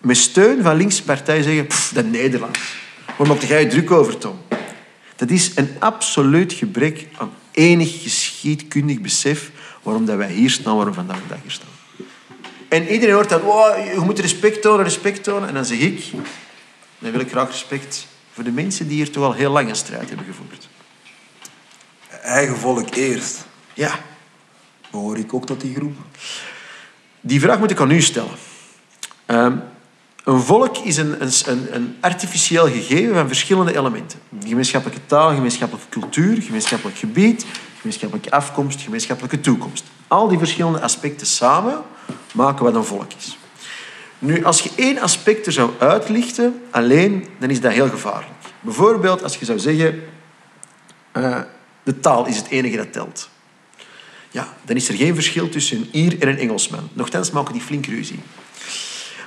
met 0.01 0.17
steun 0.17 0.61
van 0.61 0.75
linkse 0.75 1.03
partijen 1.03 1.43
zeggen 1.43 1.67
"Pff, 1.67 1.93
dat 1.93 2.05
Nederlands. 2.05 2.59
Waar 3.17 3.27
maak 3.27 3.41
jij 3.41 3.61
je 3.61 3.67
druk 3.67 3.91
over, 3.91 4.17
Tom? 4.17 4.37
Dat 5.15 5.29
is 5.29 5.51
een 5.55 5.69
absoluut 5.79 6.53
gebrek 6.53 7.07
aan 7.17 7.31
enig 7.51 8.01
geschiedkundig 8.01 8.99
besef 8.99 9.51
waarom 9.83 10.05
dat 10.05 10.17
wij 10.17 10.31
hier 10.31 10.49
staan, 10.49 10.75
waarom 10.75 10.93
vandaag 10.93 11.17
de 11.17 11.27
dag 11.27 11.37
hier 11.41 11.51
staan. 11.51 11.67
En 12.69 12.87
iedereen 12.87 13.15
hoort 13.15 13.29
dan, 13.29 13.41
"Wow, 13.41 13.77
je 13.93 13.99
moet 13.99 14.19
respect 14.19 14.61
tonen, 14.61 14.83
respect 14.83 15.23
tonen. 15.23 15.47
En 15.47 15.53
dan 15.53 15.65
zeg 15.65 15.79
ik, 15.79 16.11
dan 16.99 17.11
wil 17.11 17.19
ik 17.19 17.29
graag 17.29 17.49
respect 17.49 18.07
voor 18.33 18.43
de 18.43 18.51
mensen 18.51 18.87
die 18.87 18.95
hier 18.95 19.11
toch 19.11 19.23
al 19.23 19.33
heel 19.33 19.51
lang 19.51 19.69
een 19.69 19.75
strijd 19.75 20.07
hebben 20.07 20.25
gevoerd. 20.25 20.69
Eigen 22.23 22.57
volk 22.57 22.95
eerst. 22.95 23.45
Ja, 23.73 23.99
Hoor 24.91 25.17
ik 25.17 25.33
ook 25.33 25.45
tot 25.45 25.61
die 25.61 25.75
groep? 25.75 25.95
die 27.21 27.39
vraag 27.39 27.59
moet 27.59 27.71
ik 27.71 27.79
aan 27.79 27.91
u 27.91 28.01
stellen. 28.01 28.35
Ehm, 29.25 29.57
een 30.23 30.39
volk 30.39 30.77
is 30.77 30.97
een, 30.97 31.21
een, 31.21 31.31
een, 31.45 31.75
een 31.75 31.97
artificieel 31.99 32.67
gegeven 32.67 33.13
van 33.13 33.27
verschillende 33.27 33.77
elementen. 33.77 34.19
Gemeenschappelijke 34.45 35.05
taal, 35.05 35.33
gemeenschappelijke 35.33 35.89
cultuur, 35.89 36.41
gemeenschappelijk 36.41 36.97
gebied, 36.97 37.45
gemeenschappelijke 37.79 38.31
afkomst, 38.31 38.81
gemeenschappelijke 38.81 39.41
toekomst. 39.41 39.83
Al 40.07 40.27
die 40.27 40.37
verschillende 40.37 40.81
aspecten 40.81 41.27
samen 41.27 41.81
maken 42.33 42.63
wat 42.63 42.75
een 42.75 42.85
volk 42.85 43.11
is. 43.17 43.37
Nu, 44.19 44.45
als 44.45 44.61
je 44.61 44.71
één 44.75 44.99
aspect 44.99 45.45
er 45.45 45.51
zou 45.51 45.71
uitlichten, 45.79 46.61
alleen, 46.71 47.27
dan 47.39 47.49
is 47.49 47.61
dat 47.61 47.71
heel 47.71 47.89
gevaarlijk. 47.89 48.31
Bijvoorbeeld 48.59 49.23
als 49.23 49.35
je 49.35 49.45
zou 49.45 49.59
zeggen, 49.59 50.03
eh, 51.11 51.39
de 51.83 51.99
taal 51.99 52.25
is 52.25 52.37
het 52.37 52.47
enige 52.47 52.77
dat 52.77 52.93
telt. 52.93 53.29
Ja, 54.31 54.53
dan 54.65 54.75
is 54.75 54.89
er 54.89 54.95
geen 54.95 55.13
verschil 55.13 55.49
tussen 55.49 55.77
een 55.77 55.89
Ier 55.91 56.21
en 56.21 56.27
een 56.27 56.37
Engelsman. 56.37 56.89
Nochtans 56.93 57.31
maken 57.31 57.53
die 57.53 57.61
flink 57.61 57.85
ruzie. 57.85 58.19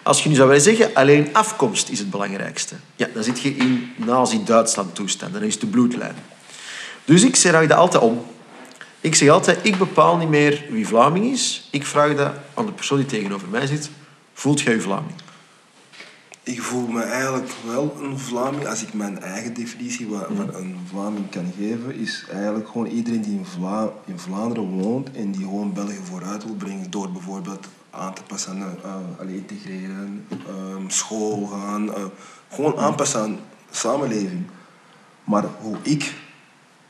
Als 0.02 0.22
je 0.22 0.28
nu 0.28 0.34
zou 0.34 0.48
willen 0.48 0.62
zeggen, 0.62 0.94
alleen 0.94 1.28
afkomst 1.32 1.88
is 1.88 1.98
het 1.98 2.10
belangrijkste. 2.10 2.74
Ja, 2.96 3.08
dan 3.14 3.24
zit 3.24 3.40
je 3.40 3.56
in 3.56 3.92
nazi-Duitsland 3.96 4.94
toestand. 4.94 5.32
Dan 5.32 5.42
is 5.42 5.52
het 5.52 5.60
de 5.60 5.66
bloedlijn. 5.66 6.14
Dus 7.04 7.22
ik 7.22 7.36
zeg 7.36 7.52
dat 7.68 7.78
altijd 7.78 8.02
om. 8.02 8.24
Ik 9.00 9.14
zeg 9.14 9.28
altijd, 9.28 9.58
ik 9.62 9.78
bepaal 9.78 10.16
niet 10.16 10.28
meer 10.28 10.64
wie 10.68 10.86
Vlaming 10.86 11.32
is. 11.32 11.68
Ik 11.70 11.86
vraag 11.86 12.16
dat 12.16 12.32
aan 12.54 12.66
de 12.66 12.72
persoon 12.72 12.98
die 12.98 13.06
tegenover 13.06 13.48
mij 13.48 13.66
zit. 13.66 13.90
Voelt 14.34 14.60
jij 14.60 14.74
je 14.74 14.80
Vlaming? 14.80 15.14
Ik 16.46 16.62
voel 16.62 16.86
me 16.86 17.02
eigenlijk 17.02 17.52
wel 17.66 17.96
een 18.02 18.18
Vlaming. 18.18 18.66
Als 18.66 18.82
ik 18.82 18.94
mijn 18.94 19.20
eigen 19.20 19.54
definitie 19.54 20.08
wa- 20.08 20.26
van 20.36 20.54
een 20.54 20.76
Vlaming 20.88 21.30
kan 21.30 21.52
geven, 21.58 21.94
is 21.94 22.24
eigenlijk 22.32 22.68
gewoon 22.68 22.86
iedereen 22.86 23.20
die 23.22 23.38
in, 23.38 23.44
Vla 23.44 23.88
in 24.04 24.18
Vlaanderen 24.18 24.68
woont 24.68 25.10
en 25.12 25.30
die 25.32 25.40
gewoon 25.44 25.72
België 25.72 26.00
vooruit 26.02 26.44
wil 26.44 26.54
brengen 26.54 26.90
door 26.90 27.10
bijvoorbeeld 27.12 27.66
aan 27.90 28.14
te 28.14 28.22
passen 28.22 28.62
aan 28.84 29.26
uh, 29.28 29.34
integreren, 29.34 30.26
ehm, 30.30 30.88
school 30.88 31.46
gaan, 31.46 31.94
eh, 31.94 32.04
gewoon 32.48 32.76
aanpassen 32.78 33.20
aan 33.20 33.38
samenleving. 33.70 34.46
Maar 35.24 35.44
hoe 35.60 35.76
ik 35.82 36.14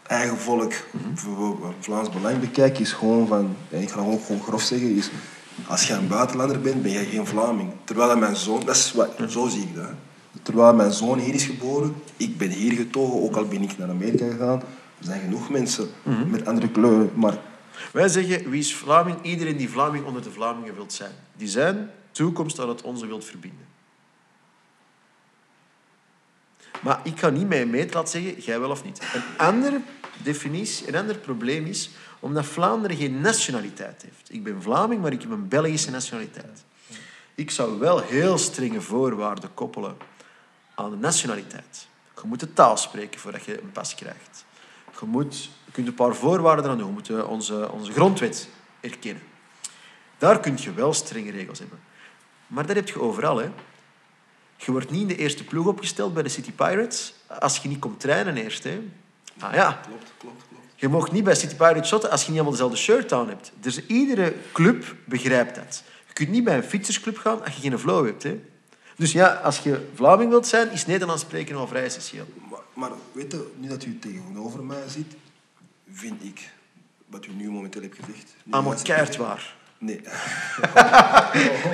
eigen 0.07 0.39
volk, 0.39 0.73
voor 1.15 1.75
Vlaams 1.81 2.11
Belang 2.11 2.41
bekijk, 2.41 2.79
is 2.79 2.93
gewoon 2.93 3.27
van, 3.27 3.57
ja, 3.69 3.79
ik 3.79 3.91
ga 3.91 3.99
gewoon, 3.99 4.21
gewoon 4.21 4.43
grof 4.43 4.63
zeggen, 4.63 4.95
is 4.97 5.11
als 5.67 5.87
je 5.87 5.93
een 5.93 6.09
buitenlander 6.09 6.61
bent, 6.61 6.83
ben 6.83 6.93
jij 6.93 7.05
geen 7.05 7.27
Vlaming. 7.27 7.73
Terwijl 7.85 8.17
mijn 8.17 8.37
zoon, 8.37 8.65
dat 8.65 8.77
is 8.77 8.93
wat, 8.93 9.11
zo 9.29 9.49
zie 9.49 9.63
ik 9.63 9.75
dat. 9.75 9.85
hè. 9.85 9.93
Terwijl 10.43 10.75
mijn 10.75 10.93
zoon 10.93 11.19
hier 11.19 11.35
is 11.35 11.45
geboren, 11.45 11.95
ik 12.17 12.39
ben 12.39 12.51
hier 12.51 12.73
getogen, 12.73 13.23
ook 13.23 13.37
al 13.37 13.45
ben 13.45 13.63
ik 13.63 13.79
naar 13.79 13.89
Amerika 13.89 14.31
gegaan. 14.31 14.61
Er 14.99 15.05
zijn 15.05 15.21
genoeg 15.21 15.51
mensen 15.51 15.89
met 16.27 16.47
andere 16.47 16.69
kleuren, 16.69 17.11
maar 17.15 17.39
Wij 17.93 18.09
zeggen, 18.09 18.51
wie 18.51 18.61
is 18.61 18.75
Vlaming? 18.75 19.17
Iedereen 19.23 19.57
die 19.57 19.69
Vlaming 19.71 20.05
onder 20.05 20.23
de 20.23 20.31
Vlamingen 20.31 20.75
wilt 20.75 20.93
zijn. 20.93 21.13
Die 21.37 21.49
zijn 21.49 21.91
toekomst 22.11 22.61
aan 22.61 22.69
het 22.69 22.83
onze 22.83 23.07
wilt 23.07 23.25
verbinden. 23.25 23.67
Maar 26.83 27.01
ik 27.03 27.19
ga 27.19 27.29
niet 27.29 27.49
met 27.49 27.59
een 27.61 27.71
meet 27.71 27.95
laten 27.95 28.23
zeggen, 28.23 28.43
jij 28.43 28.61
wel 28.61 28.71
of 28.71 28.85
niet. 28.85 29.03
Een 29.15 29.23
andere 29.47 29.81
definitie, 30.23 30.89
een 30.89 30.97
ander 30.97 31.17
probleem 31.17 31.65
is 31.67 31.91
omdat 32.27 32.47
Vlaanderen 32.47 32.97
geen 32.97 33.21
nationaliteit 33.21 34.03
heeft. 34.03 34.33
Ik 34.33 34.45
ben 34.45 34.63
Vlaming, 34.63 35.03
maar 35.03 35.13
ik 35.13 35.23
heb 35.23 35.31
een 35.31 35.49
Belgische 35.49 35.91
nationaliteit. 35.91 36.65
Ik 37.35 37.51
zou 37.51 37.79
wel 37.79 38.01
heel 38.01 38.39
strenge 38.39 38.81
voorwaarden 38.81 39.55
koppelen 39.55 39.97
aan 40.75 40.91
de 40.91 40.97
nationaliteit. 40.97 41.89
Je 42.15 42.29
moet 42.29 42.41
de 42.41 42.53
taal 42.53 42.77
spreken 42.77 43.21
voordat 43.21 43.45
je 43.45 43.63
een 43.63 43.73
pas 43.73 43.95
krijgt. 43.95 44.45
Je, 45.01 45.07
moet, 45.07 45.51
kunt 45.73 45.87
een 45.87 45.95
paar 45.95 46.15
voorwaarden 46.15 46.71
aan 46.71 46.79
doen. 46.79 46.87
Je 46.87 46.93
moet 46.93 47.11
eh, 47.11 47.31
onze, 47.31 47.73
onze 47.73 47.93
grondwet 47.93 48.49
erkennen. 48.81 49.23
Daar 50.19 50.41
kun 50.41 50.57
je 50.57 50.73
wel 50.73 50.93
strenge 50.93 51.31
regels 51.31 51.59
hebben. 51.59 51.79
Maar 52.47 52.67
dat 52.67 52.77
heb 52.77 52.89
je 52.89 53.01
overal. 53.01 53.37
Hè. 53.37 53.51
Je 54.57 54.73
wordt 54.73 54.91
niet 54.91 55.01
in 55.01 55.09
de 55.09 55.17
eerste 55.17 55.45
ploeg 55.45 55.67
opgesteld 55.67 56.15
bij 56.15 56.23
de 56.23 56.29
City 56.29 56.53
Pirates 56.53 57.15
als 57.41 57.57
je 57.59 57.69
niet 57.69 57.79
komt 57.79 58.01
trainen 58.01 58.37
eerst. 58.37 58.65
Hè. 58.65 58.81
Ah 59.39 59.55
ja, 59.55 59.73
klopt, 59.73 60.13
klopt. 60.19 60.46
Je 60.77 60.89
mag 60.89 61.13
niet 61.13 61.25
bij 61.25 61.35
City 61.35 61.55
Pirates 61.55 61.89
shotten 61.89 62.11
als 62.11 62.21
je 62.21 62.27
niet 62.27 62.37
allemaal 62.41 62.53
dezelfde 62.57 62.77
shirt 62.77 63.13
aan 63.13 63.29
hebt. 63.29 63.53
Dus 63.61 63.87
iedere 63.87 64.35
club 64.53 64.95
begrijpt 65.05 65.55
dat. 65.55 65.83
Je 66.07 66.13
kunt 66.13 66.29
niet 66.29 66.45
bij 66.45 66.57
een 66.57 66.63
fietsersclub 66.63 67.19
gaan 67.19 67.45
als 67.45 67.55
je 67.55 67.61
geen 67.61 67.79
flow 67.79 68.07
hebt. 68.07 68.23
Hè. 68.23 68.41
Dus 68.97 69.13
ja, 69.13 69.27
als 69.29 69.59
je 69.59 69.89
Vlaming 69.95 70.31
wilt 70.31 70.47
zijn, 70.47 70.71
is 70.71 70.87
Nederlands 70.87 71.23
spreken 71.23 71.57
al 71.57 71.67
vrij 71.67 71.85
essentieel. 71.85 72.27
Maar, 72.51 72.61
maar 72.75 72.91
weet 73.13 73.33
je, 73.33 73.53
nu 73.57 73.69
dat 73.69 73.85
u 73.85 73.99
tegenover 73.99 74.65
mij 74.65 74.83
zit, 74.89 75.15
vind 75.93 76.25
ik, 76.25 76.51
wat 77.07 77.27
u 77.27 77.33
nu 77.33 77.51
momenteel 77.51 77.83
hebt 77.83 77.97
gezegd... 77.97 78.35
Allemaal 78.51 78.73
gaat- 78.73 78.83
keihard 78.83 79.17
waar. 79.17 79.55
Nee. 79.79 80.01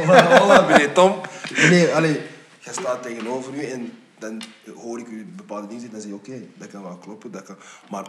Hola, 0.07 0.38
hola, 0.41 0.67
meneer 0.67 0.93
Tom. 0.93 1.21
Nee, 1.57 1.95
allee, 1.95 2.21
je 2.59 2.73
staat 2.73 3.03
tegenover 3.03 3.55
u 3.55 3.65
en 3.65 3.93
dan 4.19 4.43
hoor 4.75 4.99
ik 4.99 5.07
u 5.07 5.25
bepaalde 5.37 5.67
dingen 5.67 5.83
zeggen, 5.83 6.01
dan 6.01 6.11
zeg 6.11 6.11
je 6.11 6.35
oké, 6.35 6.47
dat 6.57 6.69
kan 6.71 6.83
wel 6.83 6.97
kloppen. 6.97 7.31
Dat 7.31 7.43
kan... 7.43 7.57
Maar 7.91 8.07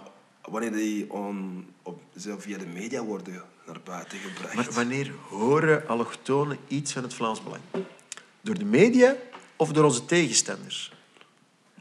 wanneer 0.51 0.71
die 0.71 1.11
on, 1.11 1.65
op, 1.83 2.01
via 2.37 2.57
de 2.57 2.65
media 2.65 3.03
worden 3.03 3.43
naar 3.65 3.81
buiten 3.83 4.17
gebracht... 4.17 4.55
Maar 4.55 4.71
wanneer 4.71 5.11
horen 5.29 5.87
allochtonen 5.87 6.57
iets 6.67 6.93
van 6.93 7.03
het 7.03 7.13
Vlaams 7.13 7.43
Belang? 7.43 7.61
Door 8.41 8.57
de 8.57 8.65
media 8.65 9.15
of 9.55 9.71
door 9.71 9.83
onze 9.83 10.05
tegenstanders? 10.05 10.91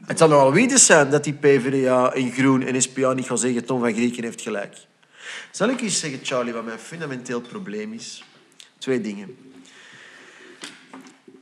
Het 0.05 0.17
zal 0.17 0.27
nogal 0.27 0.53
weten 0.53 0.79
zijn 0.79 1.09
dat 1.09 1.23
die 1.23 1.33
PvdA 1.33 2.13
en 2.13 2.31
Groen 2.31 2.61
en 2.61 2.81
SPA 2.81 3.13
niet 3.13 3.25
gaan 3.25 3.37
zeggen 3.37 3.65
Tom 3.65 3.79
van 3.79 3.93
Grieken 3.93 4.23
heeft 4.23 4.41
gelijk. 4.41 4.77
Zal 5.51 5.69
ik 5.69 5.81
eens 5.81 5.99
zeggen, 5.99 6.19
Charlie, 6.23 6.53
wat 6.53 6.65
mijn 6.65 6.79
fundamenteel 6.79 7.41
probleem 7.41 7.93
is? 7.93 8.23
Twee 8.77 9.01
dingen. 9.01 9.37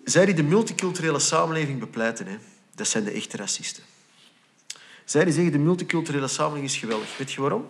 Zij 0.03 0.25
die 0.25 0.35
de 0.35 0.43
multiculturele 0.43 1.19
samenleving 1.19 1.79
bepleiten, 1.79 2.27
hè, 2.27 2.37
dat 2.75 2.87
zijn 2.87 3.03
de 3.03 3.11
echte 3.11 3.37
racisten. 3.37 3.83
Zij 5.05 5.23
die 5.23 5.33
zeggen 5.33 5.51
de 5.51 5.57
multiculturele 5.57 6.27
samenleving 6.27 6.71
is 6.71 6.77
geweldig. 6.77 7.17
Weet 7.17 7.31
je 7.31 7.41
waarom? 7.41 7.69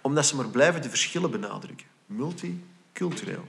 Omdat 0.00 0.26
ze 0.26 0.36
maar 0.36 0.48
blijven 0.48 0.82
de 0.82 0.88
verschillen 0.88 1.30
benadrukken. 1.30 1.86
Multicultureel. 2.06 3.48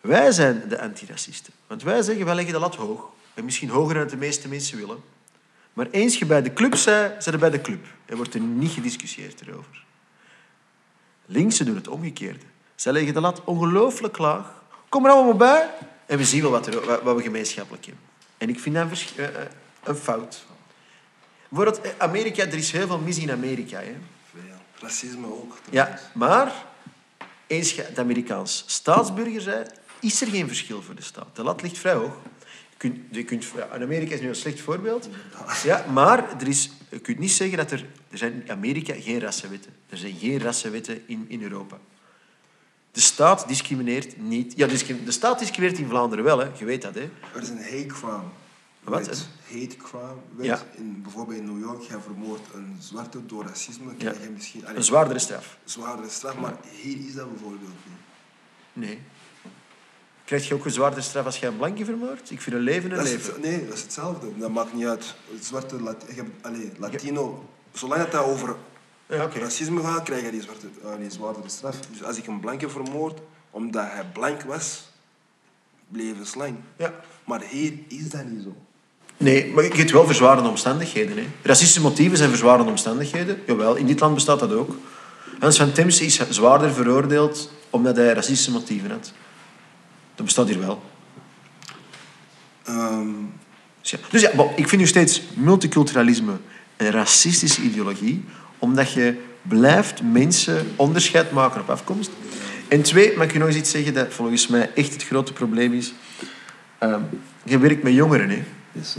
Wij 0.00 0.32
zijn 0.32 0.68
de 0.68 0.80
antiracisten. 0.80 1.52
Want 1.66 1.82
wij 1.82 2.02
zeggen, 2.02 2.24
wij 2.24 2.34
leggen 2.34 2.52
de 2.52 2.60
lat 2.60 2.74
hoog. 2.76 3.10
En 3.34 3.44
misschien 3.44 3.68
hoger 3.68 3.94
dan 3.94 4.06
de 4.06 4.16
meeste 4.16 4.48
mensen 4.48 4.78
willen. 4.78 5.02
Maar 5.72 5.86
eens 5.90 6.18
je 6.18 6.26
bij 6.26 6.42
de 6.42 6.52
club 6.52 6.70
bent, 6.70 7.22
zijn 7.22 7.34
er 7.34 7.38
bij 7.38 7.50
de 7.50 7.60
club. 7.60 7.86
Er 8.04 8.16
wordt 8.16 8.34
er 8.34 8.40
niet 8.40 8.70
gediscussieerd 8.70 9.40
erover. 9.40 9.84
Linksen 11.26 11.66
doen 11.66 11.74
het 11.74 11.88
omgekeerde. 11.88 12.44
Zij 12.74 12.92
leggen 12.92 13.14
de 13.14 13.20
lat 13.20 13.44
ongelooflijk 13.44 14.18
laag. 14.18 14.62
Kom 14.88 15.04
er 15.04 15.10
allemaal 15.10 15.36
bij 15.36 15.70
en 16.06 16.18
we 16.18 16.24
zien 16.24 16.42
wel 16.42 16.50
wat, 16.50 16.66
er, 16.66 17.02
wat, 17.04 17.16
we 17.16 17.22
gemeenschappelijk 17.22 17.84
hebben. 17.84 18.04
En 18.38 18.48
ik 18.48 18.60
vind 18.60 18.74
dat 18.74 18.90
een, 18.90 18.98
eh, 19.16 19.42
eh, 19.42 19.48
een 19.82 19.96
fout. 19.96 20.46
Bijvoorbeeld, 21.52 21.98
Amerika, 21.98 22.42
er 22.42 22.54
is 22.54 22.72
heel 22.72 22.86
veel 22.86 22.98
mis 22.98 23.18
in 23.18 23.30
Amerika. 23.30 23.78
Hè. 23.78 23.94
Veel. 24.32 24.56
Racisme 24.80 25.26
ook. 25.26 25.58
Ja, 25.70 25.98
maar 26.14 26.66
eens 27.46 27.74
je 27.74 27.82
het 27.82 27.98
Amerikaans 27.98 28.64
staatsburger 28.66 29.44
bent, 29.44 29.72
is 30.00 30.20
er 30.20 30.26
geen 30.26 30.46
verschil 30.46 30.82
voor 30.82 30.94
de 30.94 31.02
staat. 31.02 31.36
De 31.36 31.42
lat 31.42 31.62
ligt 31.62 31.78
vrij 31.78 31.94
hoog. 31.94 32.16
Je 32.70 32.76
kunt, 32.76 32.98
je 33.10 33.24
kunt, 33.24 33.44
ja, 33.56 33.68
Amerika 33.82 34.14
is 34.14 34.20
nu 34.20 34.28
een 34.28 34.34
slecht 34.34 34.60
voorbeeld. 34.60 35.08
Ja, 35.64 35.84
maar 35.92 36.40
er 36.40 36.48
is, 36.48 36.70
je 36.88 36.98
kunt 36.98 37.18
niet 37.18 37.32
zeggen 37.32 37.56
dat 37.56 37.70
er... 37.70 37.86
Er 38.10 38.18
zijn 38.18 38.32
in 38.32 38.50
Amerika 38.50 38.94
geen 38.98 39.20
rassenwetten. 39.20 39.72
Er 39.88 39.96
zijn 39.96 40.14
geen 40.18 40.40
rassenwetten 40.40 41.02
in, 41.06 41.24
in 41.28 41.42
Europa. 41.42 41.78
De 42.92 43.00
staat 43.00 43.48
discrimineert 43.48 44.20
niet... 44.20 44.52
Ja, 44.56 44.66
de 44.66 45.10
staat 45.10 45.38
discrimineert 45.38 45.80
in 45.80 45.88
Vlaanderen 45.88 46.24
wel, 46.24 46.38
hè. 46.38 46.48
je 46.58 46.64
weet 46.64 46.82
dat. 46.82 46.94
Hè. 46.94 47.10
Er 47.34 47.42
is 47.42 47.48
een 47.48 47.62
hate 47.62 47.86
crime. 47.86 48.22
Wat, 48.84 49.06
Wet. 49.06 49.28
Hate 49.50 49.76
crime. 49.76 50.14
Wet. 50.36 50.46
Ja. 50.46 50.58
In, 50.76 51.02
bijvoorbeeld 51.02 51.38
in 51.38 51.44
New 51.44 51.64
York, 51.64 51.82
jij 51.82 51.98
vermoordt 52.00 52.54
een 52.54 52.76
zwarte 52.80 53.26
door 53.26 53.44
racisme, 53.44 53.94
krijg 53.94 54.22
je 54.22 54.30
misschien 54.30 54.64
allee, 54.64 54.76
Een 54.76 54.84
zwaardere 54.84 55.18
straf. 55.18 55.58
zwaardere 55.64 56.08
straf, 56.08 56.36
maar 56.36 56.56
hier 56.82 57.06
is 57.06 57.14
dat 57.14 57.30
bijvoorbeeld 57.30 57.60
niet. 57.62 57.96
Nee. 58.72 58.98
Krijg 60.24 60.48
je 60.48 60.54
ook 60.54 60.64
een 60.64 60.70
zwaardere 60.70 61.02
straf 61.02 61.24
als 61.24 61.38
je 61.38 61.46
een 61.46 61.56
blanke 61.56 61.84
vermoordt? 61.84 62.30
Ik 62.30 62.40
vind 62.40 62.56
een 62.56 62.62
leven 62.62 62.90
een 62.90 62.96
Dat 62.96 63.04
leven. 63.06 63.32
het- 63.32 63.42
nee, 63.42 63.64
dat 63.66 63.74
is 63.74 63.82
hetzelfde. 63.82 64.38
Dat 64.38 64.50
maakt 64.50 64.72
niet 64.74 64.86
uit. 64.86 65.14
Zwarte, 65.40 65.80
Lat- 65.82 66.04
allee, 66.42 66.72
Latino, 66.78 67.48
zolang 67.72 68.00
het 68.02 68.12
dat 68.12 68.24
over 68.24 68.56
Ja, 69.08 69.28
racisme 69.34 69.82
gaat, 69.82 70.02
krijg 70.02 70.22
je 70.24 70.30
die, 70.30 70.42
zwarte, 70.42 70.66
eh, 70.82 70.96
die 70.98 71.10
zwaardere 71.10 71.48
straf. 71.48 71.80
Dus 71.80 72.02
als 72.02 72.16
ik 72.16 72.26
een 72.26 72.40
blanke 72.40 72.68
vermoord, 72.68 73.20
omdat 73.50 73.90
hij 73.90 74.06
blank 74.12 74.42
was, 74.42 74.90
bleef 75.88 76.18
het 76.18 76.34
lang. 76.34 76.56
Ja. 76.76 76.94
Maar 77.24 77.42
hier 77.42 77.78
is 77.88 78.10
dat 78.10 78.24
niet 78.24 78.42
zo. 78.42 78.56
Nee, 79.22 79.52
maar 79.54 79.64
je 79.64 79.74
hebt 79.74 79.90
wel 79.90 80.06
verzwarende 80.06 80.48
omstandigheden. 80.48 81.16
Hè. 81.16 81.26
Racistische 81.42 81.80
motieven 81.80 82.16
zijn 82.16 82.28
verzwarende 82.28 82.70
omstandigheden. 82.70 83.42
Jawel, 83.46 83.74
in 83.74 83.86
dit 83.86 84.00
land 84.00 84.14
bestaat 84.14 84.40
dat 84.40 84.52
ook. 84.52 84.76
Hans 85.38 85.56
van 85.56 85.72
Temse 85.72 86.04
is 86.04 86.20
zwaarder 86.28 86.72
veroordeeld 86.72 87.52
omdat 87.70 87.96
hij 87.96 88.12
racistische 88.12 88.50
motieven 88.50 88.90
had. 88.90 89.12
Dat 90.14 90.24
bestaat 90.24 90.48
hier 90.48 90.60
wel. 90.60 90.82
Ehm, 92.64 93.08
Dus 93.80 93.90
ja, 93.90 93.98
dus 94.10 94.20
ja 94.20 94.30
ik 94.56 94.68
vind 94.68 94.80
nu 94.80 94.86
steeds 94.86 95.22
multiculturalisme 95.34 96.32
een 96.76 96.90
racistische 96.90 97.62
ideologie, 97.62 98.24
omdat 98.58 98.92
je 98.92 99.14
blijft 99.42 100.02
mensen 100.02 100.72
onderscheid 100.76 101.32
maken 101.32 101.60
op 101.60 101.70
afkomst. 101.70 102.10
En 102.68 102.82
twee, 102.82 103.16
mag 103.16 103.26
ik 103.26 103.32
je 103.32 103.38
nog 103.38 103.48
eens 103.48 103.56
iets 103.56 103.70
zeggen 103.70 103.94
dat 103.94 104.14
volgens 104.14 104.46
mij 104.46 104.70
echt 104.74 104.92
het 104.92 105.04
grote 105.04 105.32
probleem 105.32 105.72
is. 105.72 105.92
Ehm, 106.78 107.00
je 107.44 107.58
werkt 107.58 107.82
met 107.82 107.92
jongeren, 107.92 108.30
hè. 108.30 108.42
Dus, 108.72 108.96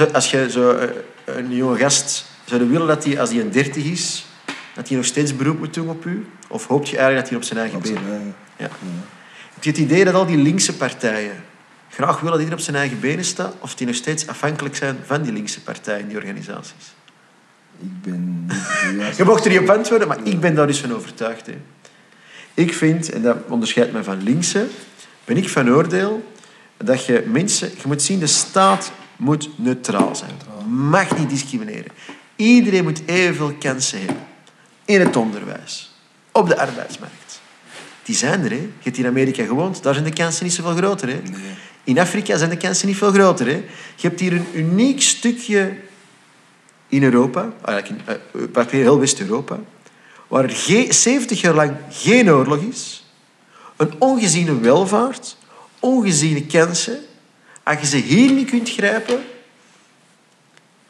eh, 0.00 0.14
als 0.14 0.30
je 0.30 0.50
zo, 0.50 0.70
eh, 0.70 0.88
een 1.24 1.54
jonge 1.54 1.78
gast 1.78 2.24
zou 2.44 2.68
willen 2.70 2.86
dat 2.86 3.04
hij, 3.04 3.20
als 3.20 3.30
hij 3.30 3.40
een 3.40 3.50
30 3.50 3.84
is, 3.84 4.26
dat 4.74 4.88
hij 4.88 4.96
nog 4.96 5.06
steeds 5.06 5.36
beroep 5.36 5.58
moet 5.58 5.74
doen 5.74 5.88
op 5.88 6.04
u? 6.04 6.26
Of 6.48 6.66
hoopt 6.66 6.88
je 6.88 6.96
eigenlijk 6.96 7.20
dat 7.20 7.28
hij 7.28 7.38
op 7.38 7.44
zijn 7.44 7.58
eigen 7.58 7.80
benen... 7.80 8.10
eigen. 8.10 8.34
Ja. 8.56 8.68
Heb 9.54 9.64
je 9.64 9.70
het 9.70 9.78
idee 9.78 10.04
dat 10.04 10.14
al 10.14 10.26
die 10.26 10.36
linkse 10.36 10.76
partijen 10.76 11.44
graag 11.90 12.20
willen 12.20 12.30
dat 12.30 12.38
iedereen 12.38 12.58
op 12.58 12.64
zijn 12.64 12.76
eigen 12.76 13.00
benen 13.00 13.24
staat, 13.24 13.54
of 13.60 13.74
die 13.74 13.86
nog 13.86 13.96
steeds 13.96 14.26
afhankelijk 14.26 14.76
zijn 14.76 14.98
van 15.04 15.22
die 15.22 15.32
linkse 15.32 15.62
partijen, 15.62 16.08
die 16.08 16.16
organisaties? 16.16 16.94
Ik 17.80 18.02
ben 18.02 18.46
Je 19.16 19.24
mocht 19.24 19.44
er 19.44 19.50
niet 19.50 19.60
op 19.60 19.70
antwoorden, 19.70 20.08
maar 20.08 20.18
ik 20.22 20.40
ben 20.40 20.54
daar 20.54 20.66
dus 20.66 20.78
van 20.78 20.94
overtuigd. 20.94 21.46
Hè. 21.46 21.56
Ik 22.54 22.74
vind, 22.74 23.10
en 23.10 23.22
dat 23.22 23.36
onderscheidt 23.48 23.92
mij 23.92 24.04
van 24.04 24.22
linkse, 24.22 24.66
ben 25.24 25.36
ik 25.36 25.48
van 25.48 25.70
oordeel 25.70 26.32
dat 26.76 27.06
je 27.06 27.24
mensen... 27.26 27.70
Je 27.70 27.82
moet 27.86 28.02
zien, 28.02 28.18
de 28.18 28.26
staat 28.26 28.92
moet 29.16 29.48
neutraal 29.58 30.16
zijn. 30.16 30.30
Mag 30.68 31.18
niet 31.18 31.30
discrimineren. 31.30 31.92
Iedereen 32.36 32.82
moet 32.84 33.02
evenveel 33.06 33.52
kansen 33.58 33.98
hebben. 33.98 34.26
In 34.84 35.00
het 35.00 35.16
onderwijs. 35.16 35.94
Op 36.32 36.48
de 36.48 36.58
arbeidsmarkt. 36.58 37.40
Die 38.02 38.16
zijn 38.16 38.44
er, 38.44 38.50
hè. 38.50 38.56
Je 38.56 38.68
hebt 38.82 38.98
in 38.98 39.06
Amerika 39.06 39.44
gewoond, 39.44 39.82
daar 39.82 39.94
zijn 39.94 40.06
de 40.06 40.12
kansen 40.12 40.44
niet 40.44 40.54
zoveel 40.54 40.74
groter. 40.76 41.08
Hè. 41.08 41.14
Nee. 41.14 41.40
In 41.84 41.98
Afrika 41.98 42.36
zijn 42.36 42.50
de 42.50 42.56
kansen 42.56 42.86
niet 42.88 42.96
veel 42.96 43.12
groter. 43.12 43.46
Hè. 43.46 43.52
Je 43.96 44.08
hebt 44.08 44.20
hier 44.20 44.32
een 44.32 44.46
uniek 44.54 45.02
stukje 45.02 45.76
in 46.88 47.02
Europa, 47.02 47.52
eigenlijk 47.64 48.02
in, 48.32 48.50
praktisch 48.50 48.80
heel 48.80 48.98
West-Europa, 48.98 49.58
waar 50.28 50.44
er 50.44 50.50
ge- 50.50 50.86
70 50.92 51.40
jaar 51.40 51.54
lang 51.54 51.76
geen 51.90 52.30
oorlog 52.30 52.58
is, 52.58 53.04
een 53.76 53.94
ongeziene 53.98 54.58
welvaart, 54.60 55.36
ongeziene 55.80 56.46
kansen. 56.46 56.98
Als 57.62 57.80
je 57.80 57.86
ze 57.86 57.96
hier 57.96 58.32
niet 58.32 58.50
kunt 58.50 58.70
grijpen, 58.70 59.24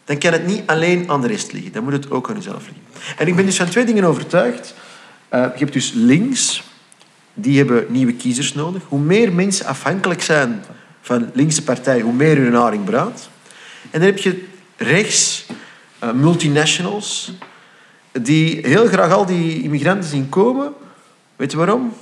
dan 0.04 0.18
kan 0.18 0.32
het 0.32 0.46
niet 0.46 0.62
alleen 0.66 1.10
aan 1.10 1.20
de 1.20 1.26
rest 1.26 1.52
liggen. 1.52 1.72
Dan 1.72 1.84
moet 1.84 1.92
het 1.92 2.10
ook 2.10 2.28
aan 2.28 2.36
jezelf 2.36 2.64
liggen. 2.66 3.16
En 3.16 3.26
ik 3.26 3.36
ben 3.36 3.44
dus 3.44 3.56
van 3.56 3.68
twee 3.68 3.84
dingen 3.84 4.04
overtuigd. 4.04 4.74
Eh, 5.28 5.40
je 5.40 5.58
hebt 5.58 5.72
dus 5.72 5.92
links, 5.94 6.62
die 7.34 7.58
hebben 7.58 7.86
nieuwe 7.88 8.14
kiezers 8.14 8.54
nodig. 8.54 8.82
Hoe 8.88 8.98
meer 8.98 9.32
mensen 9.32 9.66
afhankelijk 9.66 10.22
zijn 10.22 10.64
van 11.00 11.30
linkse 11.34 11.62
partijen, 11.62 12.04
hoe 12.04 12.12
meer 12.12 12.36
hun 12.36 12.54
haring 12.54 12.84
braadt. 12.84 13.30
En 13.90 14.00
dan 14.00 14.08
heb 14.08 14.18
je 14.18 14.44
rechts, 14.76 15.46
eh, 15.98 16.12
multinationals, 16.12 17.32
die 18.12 18.66
heel 18.66 18.86
graag 18.86 19.12
al 19.12 19.26
die 19.26 19.62
immigranten 19.62 20.08
zien 20.08 20.28
komen. 20.28 20.72
Weet 21.36 21.50
je 21.50 21.56
waarom? 21.56 21.92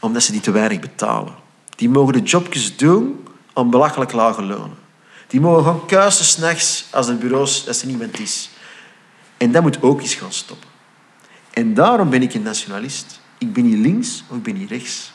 Omdat 0.00 0.22
ze 0.22 0.32
die 0.32 0.40
te 0.40 0.50
weinig 0.50 0.80
betalen. 0.80 1.41
Die 1.76 1.88
mogen 1.88 2.12
de 2.12 2.22
jobjes 2.22 2.76
doen 2.76 3.24
aan 3.52 3.70
belachelijk 3.70 4.12
lage 4.12 4.42
lonen. 4.42 4.78
Die 5.26 5.40
mogen 5.40 5.64
gewoon 5.64 5.86
kuisen 5.86 6.24
s'nachts 6.24 6.86
als 6.90 7.06
de 7.06 7.14
bureaus, 7.14 7.68
als 7.68 7.80
er 7.80 7.86
niemand 7.86 8.20
is. 8.20 8.50
En 9.36 9.52
dat 9.52 9.62
moet 9.62 9.82
ook 9.82 10.00
eens 10.00 10.14
gaan 10.14 10.32
stoppen. 10.32 10.68
En 11.50 11.74
daarom 11.74 12.10
ben 12.10 12.22
ik 12.22 12.34
een 12.34 12.42
nationalist. 12.42 13.20
Ik 13.38 13.52
ben 13.52 13.64
niet 13.64 13.78
links 13.78 14.24
of 14.28 14.36
ik 14.36 14.42
ben 14.42 14.58
niet 14.58 14.70
rechts. 14.70 15.12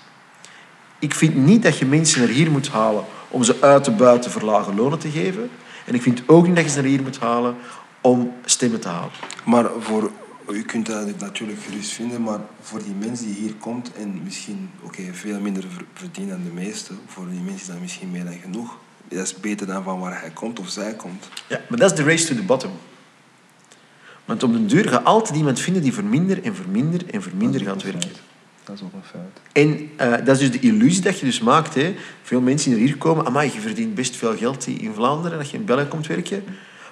Ik 1.00 1.14
vind 1.14 1.36
niet 1.36 1.64
dat 1.64 1.78
je 1.78 1.86
mensen 1.86 2.20
naar 2.20 2.30
hier 2.30 2.52
moet 2.52 2.70
halen 2.70 3.06
om 3.30 3.44
ze 3.44 3.58
uit 3.62 3.84
te 3.84 3.92
buiten 3.92 4.32
voor 4.32 4.42
lage 4.42 4.74
lonen 4.74 5.00
te 5.00 5.10
geven. 5.10 5.50
En 5.86 5.96
ik 5.96 6.02
vind 6.02 6.22
ook 6.26 6.48
niet 6.48 6.56
dat 6.56 6.64
je 6.64 6.70
ze 6.70 6.82
naar 6.82 6.90
hier 6.90 7.02
moet 7.02 7.20
halen 7.20 7.56
om 8.02 8.34
stemmen 8.46 8.80
te 8.80 8.88
halen. 8.88 9.12
Maar 9.46 9.66
voor, 9.80 10.12
u 10.52 10.62
kunt 10.62 10.86
dat 10.86 11.20
natuurlijk 11.20 11.60
gerust 11.62 11.92
vinden, 11.92 12.22
maar 12.22 12.40
voor 12.62 12.84
die 12.84 12.94
mens 12.94 13.20
die 13.20 13.34
hier 13.34 13.54
komt 13.54 13.92
en 13.94 14.22
misschien 14.24 14.70
oké, 14.82 15.02
veel 15.14 15.40
minder 15.40 15.64
ver- 15.70 15.86
verdient 15.94 16.30
dan 16.30 16.44
de 16.44 16.50
meeste, 16.54 16.94
voor 17.06 17.30
die 17.30 17.40
mensen 17.40 17.62
is 17.62 17.68
dat 17.68 17.80
misschien 17.82 18.12
meer 18.12 18.24
dan 18.24 18.38
genoeg. 18.42 18.78
Dat 19.08 19.20
is 19.26 19.40
beter 19.40 19.68
dan 19.68 19.84
van 19.84 20.00
waar 20.00 20.22
hij 20.22 20.30
komt 20.30 20.60
of 20.60 20.70
zij 20.70 20.94
komt. 20.94 21.30
Ja, 21.48 21.62
maar 21.70 21.80
dat 21.80 21.92
is 21.92 21.98
de 21.98 22.04
race 22.04 22.28
to 22.28 22.36
the 22.36 22.44
bottom. 22.44 22.72
Want 24.26 24.44
op 24.44 24.52
den 24.52 24.68
duur 24.68 24.90
gaat 24.90 25.04
altijd 25.04 25.38
iemand 25.38 25.60
vinden 25.60 25.82
die 25.82 25.94
voor 25.94 26.04
minder 26.04 26.44
en 26.44 26.56
voor 26.56 26.68
minder 26.70 27.10
en 27.10 27.22
voor 27.24 27.32
minder 27.36 27.62
gaat 27.62 27.84
werken. 27.84 28.12
Dat 28.64 28.76
is 28.76 28.82
ook 28.82 28.94
een 28.94 29.04
feit. 29.04 29.42
En 29.52 29.90
eh, 29.96 30.26
dat 30.26 30.40
is 30.40 30.50
dus 30.50 30.62
de 30.62 30.68
illusie 30.68 31.02
dat 31.02 31.20
je 31.20 31.26
dus 31.26 31.40
maakt. 31.40 31.76
Hè. 31.76 31.96
Veel 32.24 32.42
mensen 32.42 32.72
die 32.72 32.80
hier 32.80 32.98
komen, 32.98 33.26
amai, 33.26 33.52
je 33.54 33.60
verdient 33.60 33.96
best 33.96 34.16
veel 34.16 34.38
geld 34.38 34.68
in 34.68 34.94
Vlaanderen 34.94 35.38
dat 35.38 35.50
je 35.50 35.58
in 35.58 35.66
België 35.66 35.88
komt 35.88 36.08
werken. 36.08 36.44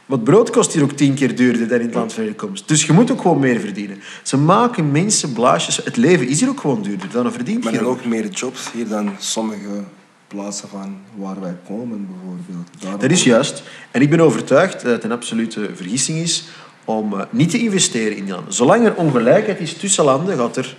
Het 0.05 0.23
brood 0.23 0.49
kost 0.49 0.73
hier 0.73 0.83
ook 0.83 0.91
tien 0.91 1.13
keer 1.13 1.35
duurder 1.35 1.67
dan 1.67 1.79
in 1.79 1.85
het 1.85 1.95
land 1.95 2.13
van 2.13 2.23
je 2.23 2.33
komst. 2.35 2.67
Dus 2.67 2.85
je 2.85 2.93
moet 2.93 3.11
ook 3.11 3.21
gewoon 3.21 3.39
meer 3.39 3.59
verdienen. 3.59 4.01
Ze 4.23 4.37
maken 4.37 4.91
mensen 4.91 5.33
blaasjes. 5.33 5.77
Het 5.83 5.97
leven 5.97 6.27
is 6.27 6.39
hier 6.39 6.49
ook 6.49 6.59
gewoon 6.59 6.81
duurder. 6.81 7.09
Dan 7.11 7.31
verdient 7.31 7.63
Maar 7.63 7.73
je 7.73 7.79
er 7.79 7.85
zijn 7.85 7.97
ook. 7.97 8.05
meer 8.05 8.27
jobs 8.29 8.71
hier 8.71 8.87
dan 8.87 9.11
sommige 9.19 9.83
plaatsen 10.27 10.69
van 10.69 10.97
waar 11.15 11.41
wij 11.41 11.55
komen, 11.67 12.07
bijvoorbeeld. 12.11 12.67
Daarom- 12.79 12.99
Dat 12.99 13.11
is 13.11 13.23
juist. 13.23 13.63
En 13.91 14.01
ik 14.01 14.09
ben 14.09 14.19
overtuigd 14.19 14.73
dat 14.81 14.91
het 14.91 15.03
een 15.03 15.11
absolute 15.11 15.69
vergissing 15.75 16.17
is 16.17 16.43
om 16.85 17.13
eh, 17.13 17.25
niet 17.29 17.49
te 17.49 17.57
investeren 17.59 18.17
in 18.17 18.23
die 18.25 18.33
landen. 18.33 18.53
Zolang 18.53 18.85
er 18.85 18.95
ongelijkheid 18.95 19.59
is 19.59 19.73
tussen 19.73 20.03
landen, 20.03 20.37
gaat 20.37 20.57
er 20.57 20.75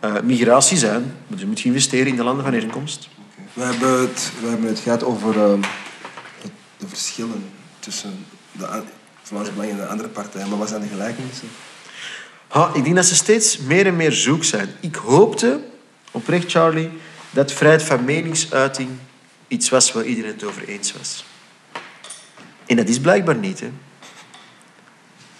eh, 0.00 0.14
migratie 0.24 0.76
zijn. 0.76 1.12
Dus 1.26 1.40
je 1.40 1.46
moet 1.46 1.60
je 1.60 1.68
investeren 1.68 2.06
in 2.06 2.16
de 2.16 2.24
landen 2.24 2.44
van 2.44 2.52
herkomst. 2.54 3.08
We 3.52 3.62
hebben 3.62 4.00
het, 4.00 4.32
we 4.42 4.48
hebben 4.48 4.66
het 4.68 4.78
gehad 4.78 5.04
over 5.04 5.38
ehm, 5.42 5.60
de 6.78 6.88
verschillen 6.88 7.44
tussen 7.78 8.10
de 8.52 8.82
Vlaams 9.22 9.52
Belang 9.52 9.70
en 9.70 9.76
de 9.76 9.86
andere 9.86 10.08
partijen. 10.08 10.48
Maar 10.48 10.58
wat 10.58 10.68
zijn 10.68 10.80
de 10.80 10.88
gelijkenissen? 10.88 11.48
Ha, 12.48 12.70
ik 12.74 12.84
denk 12.84 12.96
dat 12.96 13.04
ze 13.04 13.14
steeds 13.14 13.58
meer 13.58 13.86
en 13.86 13.96
meer 13.96 14.12
zoek 14.12 14.44
zijn. 14.44 14.68
Ik 14.80 14.94
hoopte, 14.94 15.60
oprecht 16.10 16.50
Charlie, 16.50 16.90
dat 17.30 17.52
vrijheid 17.52 17.82
van 17.82 18.04
meningsuiting 18.04 18.90
iets 19.48 19.68
was 19.68 19.92
waar 19.92 20.04
iedereen 20.04 20.32
het 20.32 20.44
over 20.44 20.68
eens 20.68 20.92
was. 20.92 21.24
En 22.66 22.76
dat 22.76 22.88
is 22.88 23.00
blijkbaar 23.00 23.36
niet. 23.36 23.60
Hè. 23.60 23.70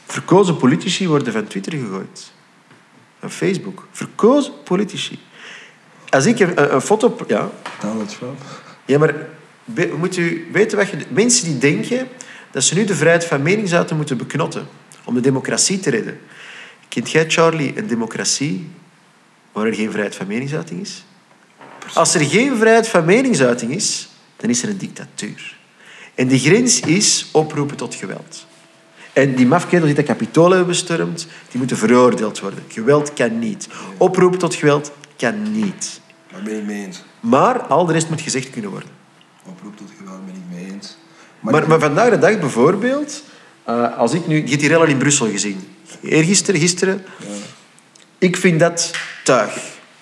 Verkozen 0.07 0.57
politici 0.57 1.09
worden 1.09 1.33
van 1.33 1.46
Twitter 1.46 1.72
gegooid. 1.72 2.33
Van 3.20 3.31
Facebook. 3.31 3.87
Verkozen 3.90 4.53
politici. 4.64 5.18
Als 6.09 6.27
ik 6.27 6.38
een, 6.38 6.81
foto... 6.81 7.16
Ja, 7.27 7.51
Donald 7.81 8.16
Trump. 8.18 8.40
ja, 8.85 8.98
maar 8.98 9.14
moet 9.96 10.16
u 10.16 10.48
weten 10.53 10.79
wat 10.79 10.88
je... 10.88 10.96
Mensen 11.09 11.44
die 11.44 11.59
denken 11.59 12.09
dat 12.52 12.64
ze 12.64 12.74
nu 12.74 12.84
de 12.84 12.94
vrijheid 12.94 13.24
van 13.24 13.42
meningsuiting 13.42 13.98
moeten 13.98 14.16
beknotten 14.16 14.66
om 15.04 15.14
de 15.14 15.20
democratie 15.20 15.80
te 15.80 15.90
redden. 15.90 16.20
Kent 16.88 17.10
jij, 17.10 17.30
Charlie, 17.30 17.78
een 17.78 17.86
democratie 17.86 18.70
waar 19.52 19.66
er 19.66 19.74
geen 19.74 19.90
vrijheid 19.90 20.16
van 20.16 20.26
meningsuiting 20.26 20.80
is? 20.80 21.04
Als 21.94 22.14
er 22.14 22.24
geen 22.24 22.56
vrijheid 22.56 22.88
van 22.88 23.04
meningsuiting 23.04 23.74
is, 23.74 24.08
dan 24.36 24.50
is 24.50 24.62
er 24.62 24.68
een 24.68 24.78
dictatuur. 24.78 25.56
En 26.14 26.28
de 26.28 26.38
grens 26.38 26.80
is 26.80 27.28
oproepen 27.32 27.76
tot 27.76 27.94
geweld. 27.94 28.46
En 29.12 29.34
die 29.34 29.46
mafkedels 29.46 29.86
die 29.86 29.94
dat 29.94 30.04
kapitool 30.04 30.48
hebben 30.48 30.66
bestormd, 30.66 31.26
die 31.48 31.58
moeten 31.58 31.76
veroordeeld 31.76 32.40
worden. 32.40 32.64
Geweld 32.68 33.12
kan 33.12 33.38
niet. 33.38 33.68
Oproepen 33.96 34.38
tot 34.38 34.54
geweld 34.54 34.92
kan 35.16 35.52
niet. 35.52 36.00
Daar 36.32 36.42
ben 36.42 36.56
ik 36.56 36.64
mee 36.64 36.84
eens. 36.84 37.02
Maar 37.20 37.60
al 37.62 37.86
de 37.86 37.92
rest 37.92 38.08
moet 38.08 38.20
gezegd 38.20 38.50
kunnen 38.50 38.70
worden. 38.70 38.88
Oproep 39.46 39.76
tot 39.76 39.90
geweld 39.98 40.26
ben 40.26 40.34
ik. 40.34 40.41
Maar, 41.43 41.68
maar 41.68 41.80
vandaag 41.80 42.11
de 42.11 42.18
dag 42.18 42.38
bijvoorbeeld, 42.38 43.22
eh, 43.64 43.99
als 43.99 44.12
ik 44.12 44.26
nu... 44.26 44.34
Je 44.36 44.49
hebt 44.49 44.61
die 44.61 44.68
rellen 44.68 44.88
in 44.88 44.99
Brussel 44.99 45.26
gezien. 45.30 45.68
Eergisteren, 46.03 46.61
gisteren. 46.61 47.05
Ik 48.18 48.36
vind 48.36 48.61
dat 48.61 48.90
tuig. 49.24 49.57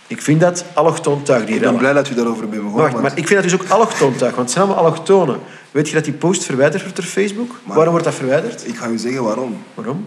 Ik 0.06 0.22
vind 0.22 0.40
dat 0.40 0.64
allochtoon 0.74 1.22
tuig, 1.22 1.44
die 1.44 1.54
ik 1.54 1.60
ben 1.60 1.76
blij 1.76 1.92
dat 1.92 2.10
u 2.10 2.14
daarover 2.14 2.48
bent 2.48 2.62
begonnen. 2.62 2.80
Wacht, 2.80 2.92
want- 2.92 3.02
maar 3.08 3.18
ik 3.18 3.26
vind 3.26 3.42
dat 3.42 3.50
dus 3.50 3.60
ook 3.60 3.68
allochtoon 3.68 4.16
tuig, 4.16 4.34
want 4.34 4.42
het 4.48 4.50
zijn 4.50 4.64
allemaal 4.64 4.84
allochtonen. 4.84 5.38
Weet 5.70 5.88
je 5.88 5.94
dat 5.94 6.04
die 6.04 6.12
post 6.12 6.44
verwijderd 6.44 6.82
wordt 6.82 6.96
door 6.96 7.04
Facebook? 7.06 7.48
Maar- 7.64 7.74
Waarom 7.74 7.90
wordt 7.92 8.04
dat 8.04 8.14
verwijderd? 8.14 8.66
Ik 8.68 8.76
ga 8.76 8.88
u 8.88 8.98
zeggen 8.98 9.22
waarom. 9.22 9.62
Waarom? 9.74 10.06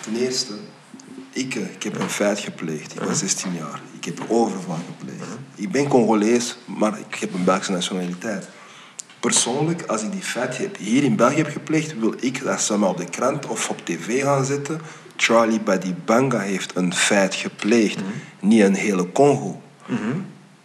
Ten 0.00 0.16
eerste, 0.16 0.52
ik, 1.32 1.54
eh, 1.54 1.62
ik 1.62 1.82
heb 1.82 2.00
een 2.00 2.10
feit 2.10 2.38
gepleegd. 2.38 2.92
Ik 2.92 3.00
was 3.00 3.18
16 3.18 3.52
jaar. 3.58 3.80
Ik 3.98 4.04
heb 4.04 4.20
overval 4.28 4.78
gepleegd. 4.98 5.30
Ik 5.54 5.70
ben 5.72 5.88
Congolees, 5.88 6.56
maar 6.64 6.98
ik 7.08 7.14
heb 7.20 7.34
een 7.34 7.44
Belgische 7.44 7.72
nationaliteit. 7.72 8.48
Persoonlijk, 9.20 9.82
als 9.82 10.02
ik 10.02 10.12
die 10.12 10.22
feit 10.22 10.58
heb, 10.58 10.76
hier 10.76 11.02
in 11.02 11.16
België 11.16 11.36
heb 11.36 11.50
gepleegd, 11.50 11.98
wil 11.98 12.14
ik 12.20 12.42
dat 12.42 12.60
ze 12.60 12.78
me 12.78 12.86
op 12.86 12.96
de 12.96 13.04
krant 13.04 13.46
of 13.46 13.70
op 13.70 13.84
tv 13.84 14.22
gaan 14.22 14.44
zetten 14.44 14.80
Charlie 15.20 15.60
Badibanga 15.60 16.38
heeft 16.38 16.76
een 16.76 16.94
feit 16.94 17.34
gepleegd, 17.34 17.98
niet 18.40 18.62
een 18.62 18.74
hele 18.74 19.12
Congo. 19.12 19.60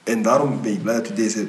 En 0.04 0.22
daarom 0.22 0.62
ben 0.62 0.72
ik 0.72 0.84
blij 0.84 0.96
dat 0.96 1.10
u 1.10 1.14
deze 1.14 1.48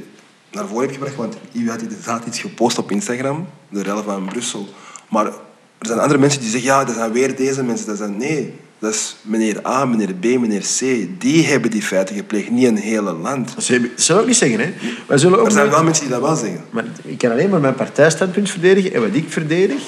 naar 0.51 0.67
voren 0.67 0.83
hebt 0.83 0.93
gebracht, 0.93 1.17
want 1.17 1.37
u 1.53 1.71
had 1.71 1.83
inderdaad 1.83 2.27
iets 2.27 2.41
gepost 2.41 2.79
op 2.79 2.91
Instagram, 2.91 3.49
de 3.69 3.83
rel 3.83 4.03
van 4.03 4.25
Brussel. 4.25 4.69
Maar 5.09 5.27
er 5.27 5.33
zijn 5.79 5.99
andere 5.99 6.19
mensen 6.19 6.41
die 6.41 6.51
zeggen, 6.51 6.69
ja, 6.69 6.85
dat 6.85 6.95
zijn 6.95 7.13
weer 7.13 7.37
deze 7.37 7.63
mensen. 7.63 7.87
Dat 7.87 7.97
zijn, 7.97 8.17
nee, 8.17 8.55
dat 8.79 8.95
is 8.95 9.17
meneer 9.23 9.67
A, 9.67 9.85
meneer 9.85 10.15
B, 10.15 10.25
meneer 10.25 10.61
C. 10.79 10.81
Die 11.21 11.47
hebben 11.47 11.71
die 11.71 11.83
feiten 11.83 12.17
gepleegd, 12.17 12.51
niet 12.51 12.67
een 12.67 12.77
hele 12.77 13.13
land. 13.13 13.55
Dat 13.55 13.65
zullen 13.65 13.91
we 13.97 14.13
ook 14.21 14.27
niet 14.27 14.37
zeggen, 14.37 14.61
hè. 14.61 14.73
Wij 15.07 15.19
zullen 15.19 15.39
ook 15.39 15.47
Er 15.47 15.53
zijn 15.53 15.71
wel 15.71 15.85
mensen 15.85 16.05
die 16.05 16.13
dat 16.13 16.23
wel 16.23 16.37
zeggen. 16.37 16.65
Maar 16.71 16.85
ik 17.03 17.19
kan 17.19 17.31
alleen 17.31 17.51
maar 17.51 17.61
mijn 17.61 17.75
partijstandpunt 17.75 18.51
verdedigen 18.51 18.95
en 18.95 19.01
wat 19.01 19.15
ik 19.15 19.25
verdedig. 19.29 19.83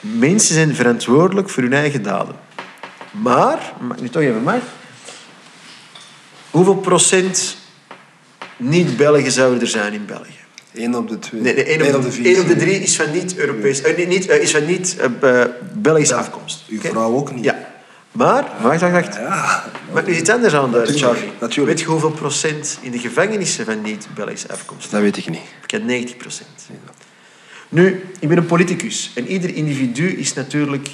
Mensen 0.00 0.54
zijn 0.54 0.74
verantwoordelijk 0.74 1.50
voor 1.50 1.62
hun 1.62 1.72
eigen 1.72 2.02
daden. 2.02 2.34
Maar, 3.10 3.72
mag 3.80 3.96
ik 3.96 4.02
nu 4.02 4.08
toch 4.08 4.22
even 4.22 4.42
mag, 4.42 4.62
hoeveel 6.50 6.76
procent 6.76 7.56
niet-Belgen 8.56 9.32
zouden 9.32 9.60
er 9.60 9.66
zijn 9.66 9.92
in 9.92 10.06
België? 10.06 10.42
Eén 10.74 10.96
op 10.96 11.08
de 11.08 11.18
twee. 11.18 11.40
Nee, 11.40 11.54
nee, 11.54 11.64
één 11.64 11.80
op, 11.80 11.94
Eén 11.94 12.00
de, 12.00 12.12
vier. 12.12 12.26
één 12.26 12.40
op 12.40 12.48
de 12.48 12.56
drie 12.56 12.80
is 12.80 12.96
van 12.96 13.10
niet-Europees, 13.12 13.82
eh, 13.82 13.96
niet, 13.96 14.08
niet, 14.08 14.28
eh, 14.28 14.42
is 14.42 14.50
van 14.50 14.66
niet-Belgische 14.66 16.14
afkomst. 16.14 16.64
Uw 16.68 16.80
vrouw 16.80 17.14
ook 17.14 17.34
niet. 17.34 17.44
Ja. 17.44 17.53
Maar, 18.14 18.44
wacht, 18.60 18.80
wacht, 18.80 18.92
wacht. 18.92 19.14
Ja. 19.14 19.64
Maar 19.92 20.04
nu 20.06 20.16
iets 20.16 20.30
anders 20.30 20.54
aan, 20.54 20.70
Natuurlijk, 20.70 20.98
Charlie. 20.98 21.32
natuurlijk. 21.40 21.76
Weet 21.76 21.80
je 21.80 21.86
hoeveel 21.92 22.10
procent 22.10 22.78
in 22.80 22.90
de 22.90 22.98
gevangenissen 22.98 23.64
van 23.64 23.82
niet-Belgische 23.82 24.52
afkomst? 24.52 24.90
Dat 24.90 25.00
weet 25.00 25.16
ik 25.16 25.28
niet. 25.28 25.40
Ik 25.64 25.70
heb 25.70 25.82
90 25.84 26.16
procent. 26.16 26.48
Nu, 27.68 28.04
ik 28.18 28.28
ben 28.28 28.36
een 28.36 28.46
politicus. 28.46 29.10
En 29.14 29.26
ieder 29.26 29.54
individu 29.54 30.08
is 30.08 30.34
natuurlijk 30.34 30.88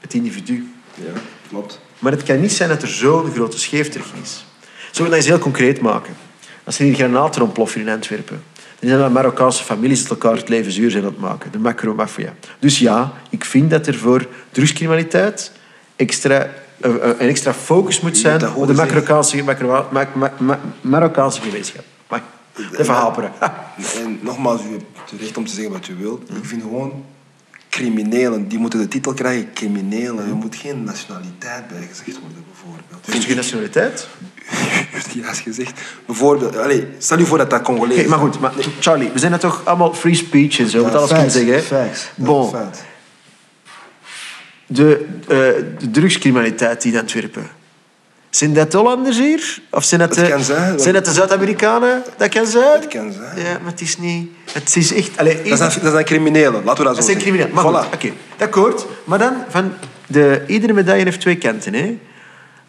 het 0.00 0.14
individu. 0.14 0.72
Ja, 0.94 1.20
klopt. 1.48 1.80
Maar 1.98 2.12
het 2.12 2.22
kan 2.22 2.40
niet 2.40 2.52
zijn 2.52 2.68
dat 2.68 2.82
er 2.82 2.88
zo'n 2.88 3.30
grote 3.32 3.58
scheefterug 3.58 4.06
is. 4.22 4.44
Zullen 4.90 5.10
we 5.10 5.16
dat 5.16 5.24
eens 5.24 5.26
heel 5.26 5.38
concreet 5.38 5.80
maken? 5.80 6.14
Als 6.64 6.78
er 6.78 6.84
hier 6.84 6.94
granaten 6.94 7.42
ontploffen 7.42 7.80
in 7.80 7.88
Antwerpen, 7.88 8.42
dan 8.78 8.88
zijn 8.88 9.00
dat 9.00 9.12
Marokkaanse 9.12 9.64
families 9.64 10.02
dat 10.02 10.10
elkaar 10.10 10.36
het 10.36 10.48
leven 10.48 10.72
zuur 10.72 10.90
zijn 10.90 11.04
aan 11.04 11.10
het 11.10 11.20
maken. 11.20 11.52
De 11.52 11.58
macro-mafia. 11.58 12.34
Dus 12.58 12.78
ja, 12.78 13.12
ik 13.30 13.44
vind 13.44 13.70
dat 13.70 13.86
er 13.86 13.94
voor 13.94 14.26
drugscriminaliteit 14.50 15.52
extra, 15.96 16.50
een 16.80 17.18
extra 17.18 17.54
focus 17.54 18.00
moet 18.00 18.18
zijn 18.18 18.54
op 18.54 18.66
de. 18.66 18.74
Marokkaanse, 20.80 21.40
gemeenschap. 21.40 21.84
Maar, 22.08 22.22
even 22.72 22.94
haperen. 22.94 23.32
En 24.04 24.18
nogmaals, 24.22 24.60
u 24.60 24.70
hebt 24.70 25.10
het 25.10 25.20
recht 25.20 25.36
om 25.36 25.46
te 25.46 25.52
zeggen 25.52 25.72
wat 25.72 25.88
u 25.88 25.94
wilt. 25.94 26.30
Ik 26.30 26.44
vind 26.44 26.62
gewoon 26.62 27.04
criminelen, 27.68 28.48
die 28.48 28.58
moeten 28.58 28.78
de 28.78 28.88
titel 28.88 29.14
krijgen 29.14 29.52
criminelen. 29.52 30.28
Er 30.28 30.34
moet 30.34 30.56
geen 30.56 30.84
nationaliteit 30.84 31.68
bijgezegd 31.68 32.18
worden, 32.20 32.44
bijvoorbeeld. 32.50 33.08
Is 33.08 33.14
er 33.14 33.22
geen 33.22 33.36
nationaliteit? 33.36 34.08
U 34.50 34.54
heeft 34.90 35.12
juist 35.12 35.40
gezegd. 35.40 35.80
Bijvoorbeeld, 36.06 36.56
allez, 36.56 36.82
stel 36.98 37.18
u 37.18 37.26
voor 37.26 37.38
dat 37.38 37.50
dat 37.50 37.62
Congolees 37.62 37.98
Oké, 37.98 38.08
maar 38.08 38.18
goed, 38.18 38.40
maar 38.40 38.52
Charlie, 38.80 39.10
we 39.12 39.18
zijn 39.18 39.32
er 39.32 39.38
toch 39.38 39.60
allemaal 39.64 39.94
free 39.94 40.14
speech 40.14 40.58
en 40.58 40.68
zo, 40.68 40.82
wat 40.82 40.94
alles 40.94 41.10
kunnen 41.10 41.30
zeggen. 41.30 41.62
Facts. 41.62 42.10
Bon, 42.14 42.50
Facts. 42.50 42.80
De, 44.66 45.06
eh, 45.20 45.36
de 45.78 45.90
drugscriminaliteit 45.90 46.84
in 46.84 46.98
Antwerpen. 46.98 47.50
Zijn 48.30 48.54
dat 48.54 48.72
Hollanders 48.72 49.18
hier? 49.18 49.58
Of 49.70 49.84
zijn 49.84 50.00
dat, 50.00 50.14
de, 50.14 50.28
kan 50.28 50.40
zijn. 50.44 50.80
zijn 50.80 50.94
dat 50.94 51.04
de 51.04 51.12
Zuid-Amerikanen? 51.12 52.02
Dat 52.16 52.28
kan 52.28 52.46
zijn. 52.46 52.80
Dat 52.80 52.88
kan 52.88 53.12
zijn. 53.12 53.46
Ja, 53.46 53.58
maar 53.62 53.70
het 53.70 53.80
is 53.80 53.98
niet... 53.98 54.30
Het 54.52 54.76
is 54.76 54.92
echt... 54.94 55.18
Allee, 55.18 55.42
Dat 55.42 55.58
zijn, 55.58 55.70
dat 55.82 55.92
zijn 55.92 56.04
criminelen, 56.04 56.64
laten 56.64 56.84
we 56.84 56.84
dat 56.84 56.94
zo 56.94 56.94
dat 56.94 57.04
zijn 57.04 57.18
criminelen. 57.18 57.54
Maar 57.54 57.64
Voilà. 57.64 57.94
oké. 57.94 58.12
Akkoord. 58.38 58.86
Maar 59.04 59.18
dan, 59.18 59.34
van 59.48 59.72
de, 60.06 60.44
iedere 60.46 60.72
medaille 60.72 61.04
heeft 61.04 61.20
twee 61.20 61.36
kanten. 61.36 61.74
Hè? 61.74 61.98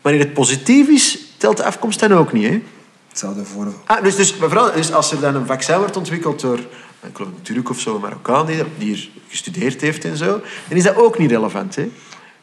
Wanneer 0.01 0.21
het 0.21 0.33
positief 0.33 0.87
is, 0.87 1.19
telt 1.37 1.57
de 1.57 1.63
afkomst 1.63 1.99
dan 1.99 2.13
ook 2.13 2.33
niet. 2.33 2.49
Hè? 2.49 2.61
Hetzelfde 3.09 3.45
voor... 3.45 3.73
Ah, 3.85 4.03
dus, 4.03 4.15
dus, 4.15 4.35
vooral, 4.39 4.71
dus 4.71 4.93
als 4.93 5.11
er 5.11 5.19
dan 5.19 5.35
een 5.35 5.45
vaccin 5.45 5.77
wordt 5.77 5.97
ontwikkeld 5.97 6.41
door 6.41 6.59
ik 7.07 7.15
geloof 7.15 7.31
een 7.31 7.41
Turk 7.41 7.69
of 7.69 7.79
zo, 7.79 7.95
een 7.95 8.01
Marokkaan 8.01 8.45
die, 8.45 8.63
die 8.77 8.87
hier 8.87 9.09
gestudeerd 9.27 9.81
heeft 9.81 10.05
en 10.05 10.17
zo, 10.17 10.41
dan 10.67 10.77
is 10.77 10.83
dat 10.83 10.95
ook 10.95 11.17
niet 11.17 11.31
relevant. 11.31 11.75
Hè? 11.75 11.89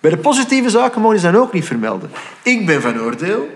Bij 0.00 0.10
de 0.10 0.16
positieve 0.16 0.70
zaken 0.70 1.00
mogen 1.00 1.18
ze 1.18 1.30
dan 1.30 1.40
ook 1.40 1.52
niet 1.52 1.64
vermelden. 1.64 2.10
Ik 2.42 2.66
ben 2.66 2.82
van 2.82 3.00
oordeel, 3.00 3.48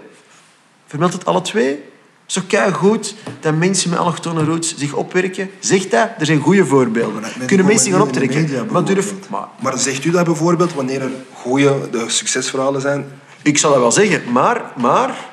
vermeld 0.86 1.12
het 1.12 1.24
alle 1.24 1.42
twee. 1.42 1.82
Zo 2.26 2.42
goed 2.72 3.14
dat 3.40 3.54
mensen 3.54 3.90
met 3.90 3.98
allochtone 3.98 4.44
roots 4.44 4.76
zich 4.76 4.92
opwerken. 4.92 5.50
Zeg 5.59 5.88
dat, 5.88 6.11
er 6.18 6.26
zijn 6.26 6.40
goede 6.40 6.66
voorbeelden. 6.66 7.22
Kunnen 7.46 7.66
mensen 7.66 7.92
gaan 7.92 8.00
optrekken. 8.00 8.68
maar 8.70 8.84
durf... 8.84 9.14
Maar, 9.30 9.48
Maar 9.61 9.78
zegt 9.78 10.04
u 10.04 10.11
dat 10.11 10.24
bijvoorbeeld 10.24 10.74
wanneer 10.74 11.00
er 11.00 11.11
goede 11.32 11.88
de 11.90 12.04
succesverhalen 12.06 12.80
zijn? 12.80 13.06
Ik 13.42 13.59
zal 13.59 13.70
dat 13.70 13.80
wel 13.80 13.92
zeggen, 13.92 14.32
maar, 14.32 14.72
maar 14.76 15.28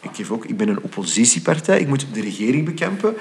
ik, 0.00 0.10
geef 0.12 0.30
ook, 0.30 0.44
ik 0.44 0.56
ben 0.56 0.68
een 0.68 0.82
oppositiepartij, 0.82 1.80
ik 1.80 1.88
moet 1.88 2.06
de 2.12 2.20
regering 2.20 2.64
bekampen. 2.64 3.16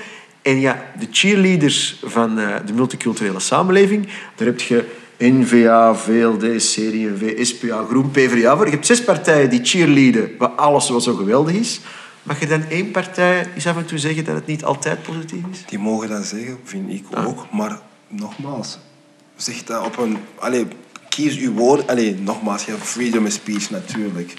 En 0.48 0.60
ja, 0.60 0.86
de 1.00 1.08
cheerleaders 1.12 2.00
van 2.04 2.40
eh, 2.40 2.56
de 2.66 2.74
multiculturele 2.74 3.40
samenleving, 3.40 4.08
daar 4.36 4.48
heb 4.48 4.60
je 4.60 4.86
N-VA, 5.18 5.96
VLD, 5.96 6.44
CD&V, 6.58 7.46
SPA, 7.46 7.86
Groen, 7.90 8.12
PvdA 8.12 8.56
voor. 8.56 8.66
Je 8.66 8.72
hebt 8.72 8.86
zes 8.86 9.04
partijen 9.04 9.50
die 9.50 9.60
cheerleaden, 9.64 10.32
waar 10.38 10.50
alles 10.50 10.90
wat 10.90 11.04
zo 11.04 11.16
geweldig 11.16 11.56
is. 11.56 11.80
Mag 12.24 12.40
je 12.40 12.48
dan 12.48 12.64
één 12.70 12.92
partij 12.92 13.48
eens 13.56 13.68
af 13.68 13.78
en 13.78 13.86
toe 13.86 13.98
zeggen 13.98 14.26
dat 14.26 14.36
het 14.36 14.46
niet 14.46 14.64
altijd 14.64 15.04
positief 15.04 15.42
is? 15.52 15.64
Die 15.66 15.80
mogen 15.80 16.10
dat 16.10 16.26
zeggen, 16.26 16.58
vind 16.64 16.90
ik 16.90 17.04
Ah. 17.14 17.28
ook. 17.28 17.46
Maar 17.52 17.80
nogmaals, 18.08 18.80
zeg 19.36 19.64
dat 19.64 19.86
op 19.86 19.98
een... 19.98 20.18
Kies 21.10 21.38
uw 21.38 21.54
woord. 21.54 21.88
Allee, 21.88 22.16
nogmaals, 22.20 22.64
je 22.66 22.72
hebt 22.72 22.84
freedom 22.84 23.26
of 23.26 23.32
speech 23.32 23.70
natuurlijk. 23.70 24.34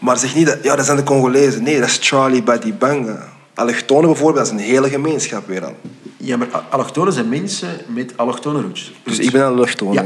Maar 0.00 0.18
zeg 0.18 0.34
niet 0.34 0.46
dat... 0.46 0.58
Ja, 0.62 0.76
dat 0.76 0.84
zijn 0.84 0.96
de 0.96 1.02
Congolezen. 1.02 1.62
Nee, 1.62 1.80
dat 1.80 1.88
is 1.88 1.98
Charlie 2.00 2.42
Badibanga. 2.42 3.32
Allochtonen 3.62 4.06
bijvoorbeeld, 4.10 4.46
dat 4.46 4.54
is 4.54 4.60
een 4.64 4.70
hele 4.70 4.88
gemeenschap 4.88 5.46
weer 5.46 5.64
al. 5.64 5.76
Ja, 6.16 6.36
maar 6.36 6.48
allochtonen 6.70 7.12
zijn 7.12 7.28
mensen 7.28 7.68
met 7.86 8.12
allochtone 8.16 8.60
roots. 8.60 8.92
Dus 9.02 9.18
ik 9.18 9.30
ben 9.30 9.44
allochtoon. 9.46 9.92
Ja. 9.92 10.04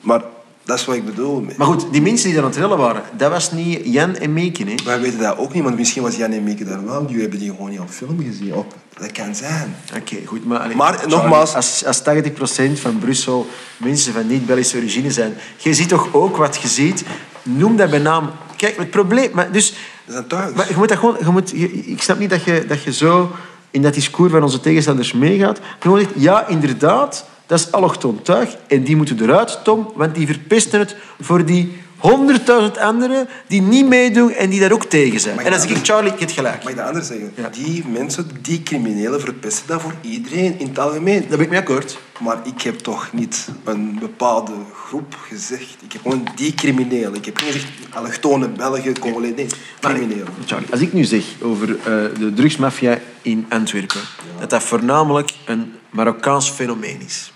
Maar 0.00 0.22
dat 0.64 0.78
is 0.78 0.84
wat 0.84 0.94
ik 0.96 1.04
bedoel. 1.04 1.46
Maar 1.56 1.66
goed, 1.66 1.86
die 1.92 2.02
mensen 2.02 2.24
die 2.24 2.34
daar 2.34 2.44
aan 2.44 2.50
het 2.50 2.58
rellen 2.58 2.78
waren, 2.78 3.02
dat 3.16 3.30
was 3.30 3.52
niet 3.52 3.80
Jan 3.84 4.16
en 4.16 4.32
Meeken. 4.32 4.66
Hè? 4.66 4.74
Wij 4.84 5.00
weten 5.00 5.18
dat 5.18 5.38
ook 5.38 5.52
niet, 5.52 5.62
want 5.62 5.76
misschien 5.76 6.02
was 6.02 6.16
Jan 6.16 6.32
en 6.32 6.42
Mieke 6.42 6.64
daar 6.64 6.84
wel. 6.84 7.06
Die 7.06 7.20
hebben 7.20 7.38
die 7.38 7.50
gewoon 7.50 7.70
niet 7.70 7.80
op 7.80 7.90
film 7.90 8.22
gezien. 8.24 8.54
Op, 8.54 8.74
dat 8.98 9.12
kan 9.12 9.34
zijn. 9.34 9.76
Oké, 9.96 10.16
goed. 10.26 10.44
Maar, 10.44 10.58
allee, 10.58 10.76
Maar, 10.76 11.04
nogmaals- 11.08 11.54
Als, 11.54 11.84
als 11.84 12.02
80% 12.02 12.78
van 12.80 12.98
Brussel 12.98 13.46
mensen 13.76 14.12
van 14.12 14.26
niet-Belgische 14.26 14.76
origine 14.76 15.10
zijn, 15.10 15.34
je 15.56 15.74
ziet 15.74 15.88
toch 15.88 16.08
ook 16.14 16.36
wat 16.36 16.56
je 16.62 16.68
ziet. 16.68 17.04
Noem 17.42 17.76
dat 17.76 17.90
bij 17.90 17.98
naam. 17.98 18.30
Kijk, 18.56 18.76
het 18.76 18.90
probleem... 18.90 19.30
Maar, 19.32 19.52
dus, 19.52 19.74
Zijn 20.06 20.26
thuis. 20.26 20.54
maar 20.54 20.68
je 20.68 20.76
moet 20.76 20.88
dat 20.88 20.98
gewoon... 20.98 21.16
Je 21.18 21.30
moet, 21.30 21.54
ik 21.86 22.02
snap 22.02 22.18
niet 22.18 22.30
dat 22.30 22.44
je, 22.44 22.64
dat 22.68 22.82
je 22.82 22.92
zo 22.92 23.30
in 23.70 23.82
dat 23.82 23.94
discours 23.94 24.32
van 24.32 24.42
onze 24.42 24.60
tegenstanders 24.60 25.12
meegaat. 25.12 25.60
Gewoon 25.78 25.98
zegt, 25.98 26.10
ja, 26.16 26.46
inderdaad, 26.46 27.24
dat 27.46 27.58
is 27.58 27.72
allochtoon 27.72 28.22
tuig. 28.22 28.56
En 28.66 28.82
die 28.84 28.96
moeten 28.96 29.22
eruit, 29.22 29.58
Tom, 29.64 29.92
want 29.94 30.14
die 30.14 30.26
verpesten 30.26 30.78
het 30.78 30.96
voor 31.20 31.44
die 31.44 31.82
honderdduizend 32.10 32.78
anderen 32.78 33.28
die 33.46 33.62
niet 33.62 33.88
meedoen 33.88 34.32
en 34.32 34.50
die 34.50 34.60
daar 34.60 34.72
ook 34.72 34.84
tegen 34.84 35.20
zijn. 35.20 35.34
Maar 35.34 35.44
En 35.44 35.50
dan 35.50 35.60
zeg 35.60 35.70
ik, 35.70 35.84
Charlie, 35.84 36.12
heb 36.18 36.30
gelijk. 36.30 36.62
Mag 36.62 36.72
ik 36.72 36.76
dat 36.76 36.86
anders 36.86 37.06
zeggen? 37.06 37.32
Ja. 37.34 37.48
Die 37.48 37.84
mensen, 37.86 38.30
die 38.42 38.62
criminelen, 38.62 39.20
verpesten 39.20 39.66
dat 39.66 39.80
voor 39.80 39.94
iedereen 40.00 40.58
in 40.58 40.66
het 40.66 40.78
algemeen. 40.78 41.20
Daar 41.20 41.28
ben 41.28 41.40
ik 41.40 41.48
mee 41.48 41.58
akkoord. 41.58 41.98
Maar 42.20 42.38
ik 42.44 42.62
heb 42.62 42.78
toch 42.78 43.12
niet 43.12 43.48
een 43.64 43.98
bepaalde 44.00 44.52
groep 44.86 45.16
gezegd. 45.28 45.76
Ik 45.84 45.92
heb 45.92 46.02
gewoon 46.02 46.28
die 46.34 46.54
criminelen. 46.54 47.14
Ik 47.14 47.24
heb 47.24 47.40
niet 47.40 47.52
gezegd 47.52 47.66
allochtone 47.90 48.48
Belgen, 48.48 48.98
Congolezen. 48.98 49.36
Nee, 49.36 49.46
criminelen. 49.80 50.28
Charlie, 50.46 50.70
als 50.70 50.80
ik 50.80 50.92
nu 50.92 51.04
zeg 51.04 51.24
over 51.42 51.68
eh, 51.68 51.84
de 52.18 52.32
drugsmafia 52.34 52.98
in 53.22 53.46
Antwerpen, 53.48 54.00
dat 54.40 54.50
dat 54.50 54.62
voornamelijk 54.62 55.30
een 55.44 55.72
Marokkaans 55.90 56.50
fenomeen 56.50 57.00
is. 57.06 57.32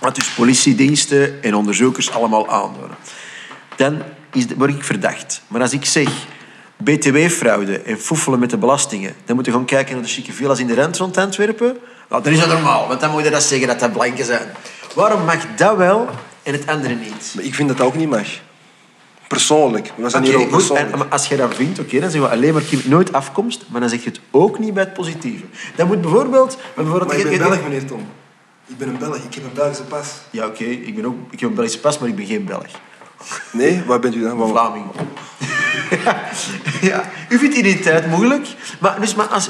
Wat 0.00 0.14
dus 0.14 0.30
politiediensten 0.30 1.42
en 1.42 1.54
onderzoekers 1.54 2.10
allemaal 2.10 2.48
aandoen. 2.48 2.90
Dan 3.76 4.02
is, 4.32 4.46
word 4.56 4.70
ik 4.70 4.84
verdacht. 4.84 5.42
Maar 5.48 5.60
als 5.60 5.72
ik 5.72 5.84
zeg 5.84 6.08
btw-fraude 6.84 7.80
en 7.80 7.98
foefelen 7.98 8.38
met 8.38 8.50
de 8.50 8.56
belastingen, 8.56 9.14
dan 9.24 9.36
moet 9.36 9.44
je 9.44 9.50
gewoon 9.50 9.66
kijken 9.66 9.94
naar 9.94 10.02
de 10.02 10.08
chique 10.08 10.32
villas 10.32 10.58
in 10.58 10.66
de 10.66 10.74
rent 10.74 10.96
rond 10.96 11.16
Antwerpen. 11.16 11.76
Nou, 12.08 12.22
dan 12.22 12.32
is 12.32 12.38
dat 12.38 12.48
normaal, 12.48 12.88
want 12.88 13.00
dan 13.00 13.10
moet 13.10 13.24
je 13.24 13.30
dat 13.30 13.42
zeggen 13.42 13.68
dat 13.68 13.80
dat 13.80 13.92
blanken 13.92 14.24
zijn. 14.24 14.48
Waarom 14.94 15.24
mag 15.24 15.46
dat 15.56 15.76
wel 15.76 16.08
en 16.42 16.52
het 16.52 16.66
andere 16.66 16.94
niet? 16.94 17.32
Maar 17.34 17.44
ik 17.44 17.54
vind 17.54 17.68
dat 17.68 17.78
dat 17.78 17.86
ook 17.86 17.94
niet 17.94 18.08
mag. 18.08 18.26
Persoonlijk. 19.28 19.92
We 19.96 20.08
zijn 20.08 20.22
hier 20.22 20.38
ook 20.38 20.50
persoonlijk. 20.50 20.92
En, 20.92 21.10
als 21.10 21.26
je 21.26 21.36
dat 21.36 21.54
vindt, 21.54 21.78
oké, 21.78 22.00
dan 22.00 22.10
zeggen 22.10 22.28
we 22.28 22.36
alleen 22.36 22.54
maar 22.54 22.62
nooit 22.84 23.12
afkomst, 23.12 23.64
maar 23.68 23.80
dan 23.80 23.90
zeg 23.90 24.04
je 24.04 24.10
het 24.10 24.20
ook 24.30 24.58
niet 24.58 24.74
bij 24.74 24.82
het 24.82 24.92
positieve. 24.92 25.44
Dan 25.76 25.86
moet 25.86 26.00
bijvoorbeeld... 26.00 26.58
bijvoorbeeld 26.74 27.08
Maar 27.08 27.18
ik 27.18 27.38
ben 27.38 27.48
Belg, 27.48 27.62
meneer 27.62 27.84
Tom. 27.84 28.06
Ik 28.66 28.78
ben 28.78 28.88
een 28.88 28.98
Belg. 28.98 29.16
Ik 29.16 29.34
heb 29.34 29.44
een 29.44 29.52
Belgische 29.54 29.82
pas. 29.82 30.06
Ja, 30.30 30.46
oké, 30.46 30.64
ik, 30.64 30.94
ben 30.94 31.06
ook, 31.06 31.14
ik 31.30 31.40
heb 31.40 31.48
een 31.48 31.54
Belgische 31.54 31.80
pas, 31.80 31.98
maar 31.98 32.08
ik 32.08 32.16
ben 32.16 32.26
geen 32.26 32.44
Belg. 32.44 32.66
Nee? 33.52 33.82
Waar 33.86 33.98
bent 34.00 34.14
u 34.14 34.22
dan? 34.22 34.36
Waar- 34.36 34.48
Vlaming. 34.48 34.84
ja, 36.80 37.10
u 37.28 37.38
vindt 37.38 37.56
identiteit 37.56 38.06
moeilijk, 38.06 38.46
maar 38.80 39.00
dus, 39.00 39.14
maar 39.14 39.26
als, 39.26 39.48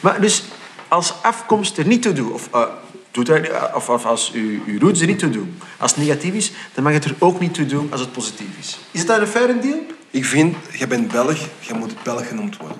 maar 0.00 0.20
dus 0.20 0.44
als 0.88 1.14
afkomst 1.22 1.78
er 1.78 1.86
niet 1.86 2.02
toe 2.02 2.12
doet, 2.12 2.32
of 2.32 2.48
eh, 2.52 2.62
doet 3.10 3.28
niet- 3.28 3.50
of, 3.74 3.88
of 3.88 4.04
als 4.04 4.32
uw, 4.34 4.58
uw 4.66 4.78
roots 4.78 5.00
er 5.00 5.06
niet 5.06 5.18
toe 5.18 5.30
doen. 5.30 5.58
Als 5.78 5.90
het 5.94 6.00
negatief 6.00 6.34
is, 6.34 6.52
dan 6.74 6.84
mag 6.84 6.92
het 6.92 7.04
er 7.04 7.14
ook 7.18 7.40
niet 7.40 7.54
toe 7.54 7.66
doen 7.66 7.88
als 7.92 8.00
het 8.00 8.12
positief 8.12 8.46
is. 8.60 8.78
Is 8.90 9.06
dat 9.06 9.20
een 9.20 9.26
faire 9.26 9.58
deal? 9.58 9.78
Ik 10.10 10.24
vind, 10.24 10.56
je 10.72 10.86
bent 10.86 11.12
Belg, 11.12 11.38
je 11.60 11.74
moet 11.74 12.02
Belg 12.02 12.28
genoemd 12.28 12.56
worden. 12.56 12.76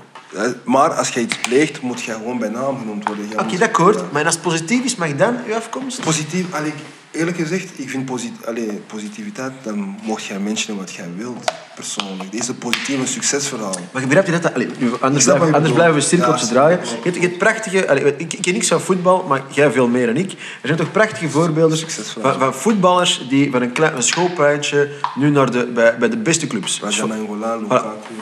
Maar 0.64 0.91
als 0.91 1.09
je 1.09 1.20
iets 1.20 1.37
pleegt, 1.41 1.80
moet 1.80 2.03
je 2.03 2.12
gewoon 2.12 2.39
bij 2.39 2.49
naam 2.49 2.78
genoemd 2.78 3.07
worden. 3.07 3.24
Oké, 3.39 3.59
dat 3.59 3.68
akkoord. 3.68 4.12
Maar 4.12 4.24
als 4.24 4.35
het 4.35 4.43
positief 4.43 4.85
is, 4.85 4.97
mag 4.97 5.16
dan 5.16 5.37
uw 5.47 5.55
afkomst? 5.55 6.01
Positief, 6.01 6.55
allee, 6.55 6.72
eerlijk 7.11 7.37
gezegd, 7.37 7.78
ik 7.78 7.91
vind 7.91 8.11
allee, 8.45 8.83
positiviteit, 8.87 9.53
dan 9.62 9.97
mocht 10.03 10.24
jij 10.24 10.39
mensen 10.39 10.76
wat 10.76 10.93
jij 10.93 11.09
wilt, 11.16 11.53
persoonlijk. 11.74 12.33
Deze 12.33 12.55
positieve 12.55 13.07
succesverhaal. 13.07 13.74
Maar 13.93 14.03
je 14.03 14.09
begrijpt 14.09 14.28
je 14.28 14.39
dat... 14.41 14.55
allee, 14.55 14.68
anders, 15.01 15.24
blijven, 15.24 15.55
anders 15.55 15.72
blijven 15.72 15.95
we 15.95 16.01
cirkeltjes 16.01 16.49
Ja, 16.49 16.55
draaien. 16.55 16.80
Je 16.80 16.99
hebt, 17.03 17.14
je 17.14 17.22
hebt 17.22 17.39
prachtige... 17.39 17.89
allee, 17.89 18.16
ik, 18.16 18.33
ik 18.33 18.43
ken 18.43 18.53
niks 18.53 18.68
van 18.68 18.80
voetbal, 18.80 19.24
maar 19.28 19.43
jij 19.51 19.70
veel 19.70 19.89
meer 19.89 20.07
dan 20.07 20.16
ik. 20.16 20.33
Er 20.33 20.39
zijn 20.62 20.78
toch 20.78 20.93
prachtige 20.93 21.28
voorbeelden 21.28 21.78
van, 21.78 22.39
van 22.39 22.55
voetballers 22.55 23.26
die 23.28 23.51
van 23.51 23.62
een, 23.62 23.72
klein, 23.72 23.97
een 23.97 24.89
nu 25.14 25.30
naar 25.30 25.51
de, 25.51 25.66
bij, 25.66 25.99
bij 25.99 26.09
de 26.09 26.18
beste 26.18 26.47
clubs. 26.47 26.80
Rajan 26.80 27.12
Angola, 27.12 27.57
Lukaku. 27.57 28.14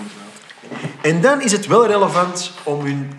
En 1.03 1.21
dan 1.21 1.43
is 1.43 1.53
het 1.53 1.67
wel 1.67 1.87
relevant 1.87 2.53
om 2.63 2.85
hun 2.85 3.11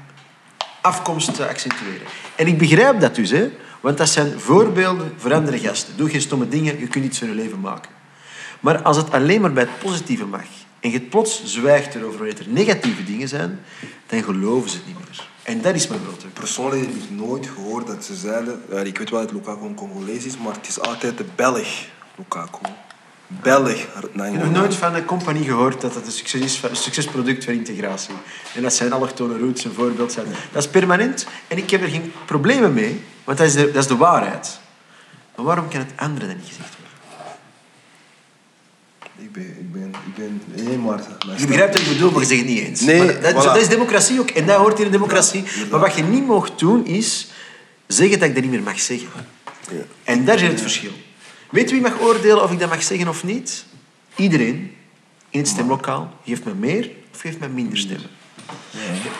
afkomst 0.82 1.36
te 1.36 1.48
accentueren. 1.48 2.08
En 2.36 2.48
ik 2.48 2.58
begrijp 2.58 3.00
dat 3.00 3.16
dus, 3.16 3.30
hè, 3.30 3.50
want 3.80 3.98
dat 3.98 4.10
zijn 4.10 4.40
voorbeelden 4.40 5.14
voor 5.18 5.34
andere 5.34 5.60
gasten. 5.60 5.98
Doe 5.98 6.10
geen 6.10 6.22
stomme 6.22 6.48
dingen, 6.48 6.80
je 6.80 6.88
kunt 6.88 7.06
iets 7.06 7.20
van 7.20 7.28
je 7.28 7.36
leven 7.36 7.60
maken. 7.60 7.92
Maar 8.60 8.82
als 8.82 8.98
het 8.98 9.12
alleen 9.12 9.42
maar 9.42 9.54
bij 9.54 9.64
het 9.64 9.80
positieve 9.80 10.26
mag 10.26 10.46
en 10.80 10.92
je 10.92 11.02
plots 11.02 11.44
zwijgt 11.46 11.96
erover 11.96 12.18
wanneer 12.18 12.40
er 12.40 12.50
negatieve 12.50 13.04
dingen 13.04 13.28
zijn, 13.28 13.60
dan 14.08 14.24
geloven 14.24 14.70
ze 14.70 14.76
het 14.76 14.86
niet 14.88 14.96
meer. 14.96 15.30
En 15.44 15.62
dat 15.62 15.76
is 15.76 15.88
mijn 15.88 16.02
grote. 16.02 16.28
Persoonlijk 16.28 16.82
heb 16.82 16.90
ik 16.90 17.10
nooit 17.10 17.48
gehoord 17.48 17.88
dat 17.88 18.06
ze 18.06 18.16
zeiden, 18.16 18.62
ik 18.84 18.98
weet 18.98 19.10
wel 19.10 19.22
dat 19.22 19.32
Lukaku 19.32 19.66
een 19.66 19.76
Congolees 19.76 20.26
is, 20.26 20.38
maar 20.38 20.54
het 20.54 20.68
is 20.68 20.80
altijd 20.80 21.18
de 21.18 21.26
Belg, 21.36 21.86
Lukaku. 22.16 22.60
Belg, 23.42 23.70
Ik 23.72 23.88
heb 24.14 24.34
nog 24.34 24.52
nooit 24.52 24.76
van 24.76 24.94
de 24.94 25.06
compagnie 25.06 25.44
gehoord 25.44 25.82
dat 25.82 25.94
dat 25.94 26.06
een, 26.06 26.12
succes 26.12 26.42
is, 26.42 26.62
een 26.70 26.76
succesproduct 26.76 27.44
van 27.44 27.54
integratie. 27.54 28.14
En 28.56 28.62
dat 28.62 28.74
zijn 28.74 28.94
allochtone 28.94 29.38
roots 29.38 29.64
een 29.64 29.74
voorbeeld 29.74 30.12
zijn. 30.12 30.26
Dat 30.52 30.64
is 30.64 30.70
permanent 30.70 31.28
en 31.48 31.58
ik 31.58 31.70
heb 31.70 31.82
er 31.82 31.90
geen 31.90 32.14
problemen 32.26 32.74
mee, 32.74 33.04
want 33.24 33.38
dat 33.38 33.48
is 33.48 33.54
de, 33.54 33.66
dat 33.66 33.84
is 33.84 33.88
de 33.88 33.98
waarheid. 33.98 34.60
Maar 35.36 35.46
waarom 35.46 35.68
kan 35.68 35.80
het 35.80 35.92
andere 35.96 36.28
dan 36.28 36.36
niet 36.36 36.48
gezegd 36.48 36.70
worden? 36.70 36.92
Ik 39.18 39.32
ben, 39.32 39.44
ik 39.44 39.72
ben, 39.72 39.94
ik 40.06 40.16
ben, 40.16 40.66
nee, 40.66 40.78
maar... 40.78 41.02
Je 41.38 41.48
begrijpt 41.48 41.74
wat 41.74 41.82
ik 41.82 41.88
bedoel, 41.88 42.12
maar 42.12 42.22
je 42.22 42.28
zegt 42.28 42.40
het 42.40 42.50
niet 42.50 42.60
eens. 42.60 42.82
Nee, 42.82 43.04
Maar 43.04 43.22
dat, 43.22 43.32
voilà. 43.32 43.46
dat 43.46 43.58
is 43.58 43.68
democratie 43.68 44.20
ook. 44.20 44.30
En 44.30 44.46
dat 44.46 44.58
hoort 44.58 44.80
in 44.80 44.86
een 44.86 44.92
democratie. 44.92 45.44
maar 45.72 45.80
wat 45.80 45.96
je 45.96 46.04
niet 46.04 46.26
mag 46.28 46.56
doen, 46.56 46.86
is 46.86 47.28
zeggen 47.88 48.20
dat 48.20 48.28
ik 48.28 48.34
dat 48.34 48.44
niet 48.44 48.52
meer 48.52 48.62
mag 48.62 48.80
zeggen. 48.80 49.08
Ja. 49.72 49.82
En 50.04 50.26
daar 50.26 50.40
zit 50.40 50.52
het 50.52 50.62
verschil. 50.62 50.92
Weet 51.52 51.72
wie 51.72 51.82
mag 51.82 52.02
oordelen 52.02 52.44
of 52.44 52.52
ik 52.52 52.60
dat 52.60 52.70
mag 52.70 52.84
zeggen 52.84 53.08
of 53.08 53.24
niet? 53.24 53.66
Iedereen 54.16 54.76
in 55.30 55.40
het 55.40 55.48
stemlokaal 55.48 56.14
geeft 56.26 56.46
me 56.46 56.54
meer 56.54 56.90
of 57.14 57.20
geeft 57.20 57.40
me 57.40 57.48
minder 57.48 57.78
stemmen. 57.78 58.10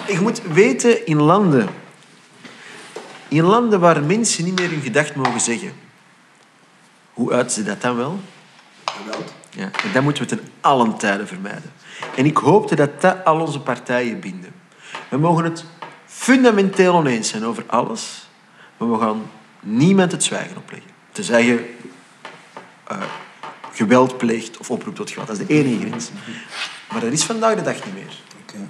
Je 0.08 0.20
moet 0.22 0.42
weten, 0.42 1.06
in 1.06 1.22
landen, 1.22 1.70
in 3.28 3.44
landen 3.44 3.80
waar 3.80 4.04
mensen 4.04 4.44
niet 4.44 4.60
meer 4.60 4.70
hun 4.70 4.82
gedacht 4.82 5.16
mogen 5.16 5.42
zeggen, 5.42 5.74
hoe 7.14 7.32
uit 7.32 7.52
ze 7.52 7.64
dat 7.64 7.82
dan 7.82 7.96
wel? 7.96 8.20
Geweld. 8.86 9.34
Ja, 9.50 9.64
en 9.64 9.92
dat 9.94 10.04
moeten 10.04 10.24
we 10.24 10.30
ten 10.30 10.42
allen 10.62 10.98
tijden 10.98 11.28
vermijden. 11.28 11.74
En 12.16 12.26
ik 12.26 12.38
hoopte 12.38 12.76
dat 12.76 13.02
dat 13.02 13.26
al 13.26 13.40
onze 13.40 13.60
partijen 13.60 14.20
binden. 14.20 14.54
We 15.10 15.18
mogen 15.18 15.44
het 15.44 15.66
fundamenteel 16.06 16.94
oneens 16.94 17.30
zijn 17.30 17.46
over 17.46 17.64
alles, 17.68 18.28
maar 18.78 18.92
we 18.92 18.98
gaan 18.98 19.30
niemand 19.60 20.12
het 20.12 20.24
zwijgen 20.24 20.58
opleggen. 20.58 20.90
Tenzij 21.12 21.46
je 21.46 21.76
eh, 22.92 23.02
geweld 23.74 24.18
pleegt 24.18 24.58
of 24.58 24.72
oproept 24.72 24.96
tot 24.96 25.10
geweld. 25.10 25.28
Dat 25.28 25.40
is 25.40 25.48
de 25.48 25.54
enige 25.54 25.86
grens. 25.88 26.10
Maar 26.92 27.02
dat 27.02 27.12
is 27.12 27.24
vandaag 27.24 27.56
de 27.56 27.62
dag 27.62 27.86
niet 27.86 27.94
meer. 27.94 28.20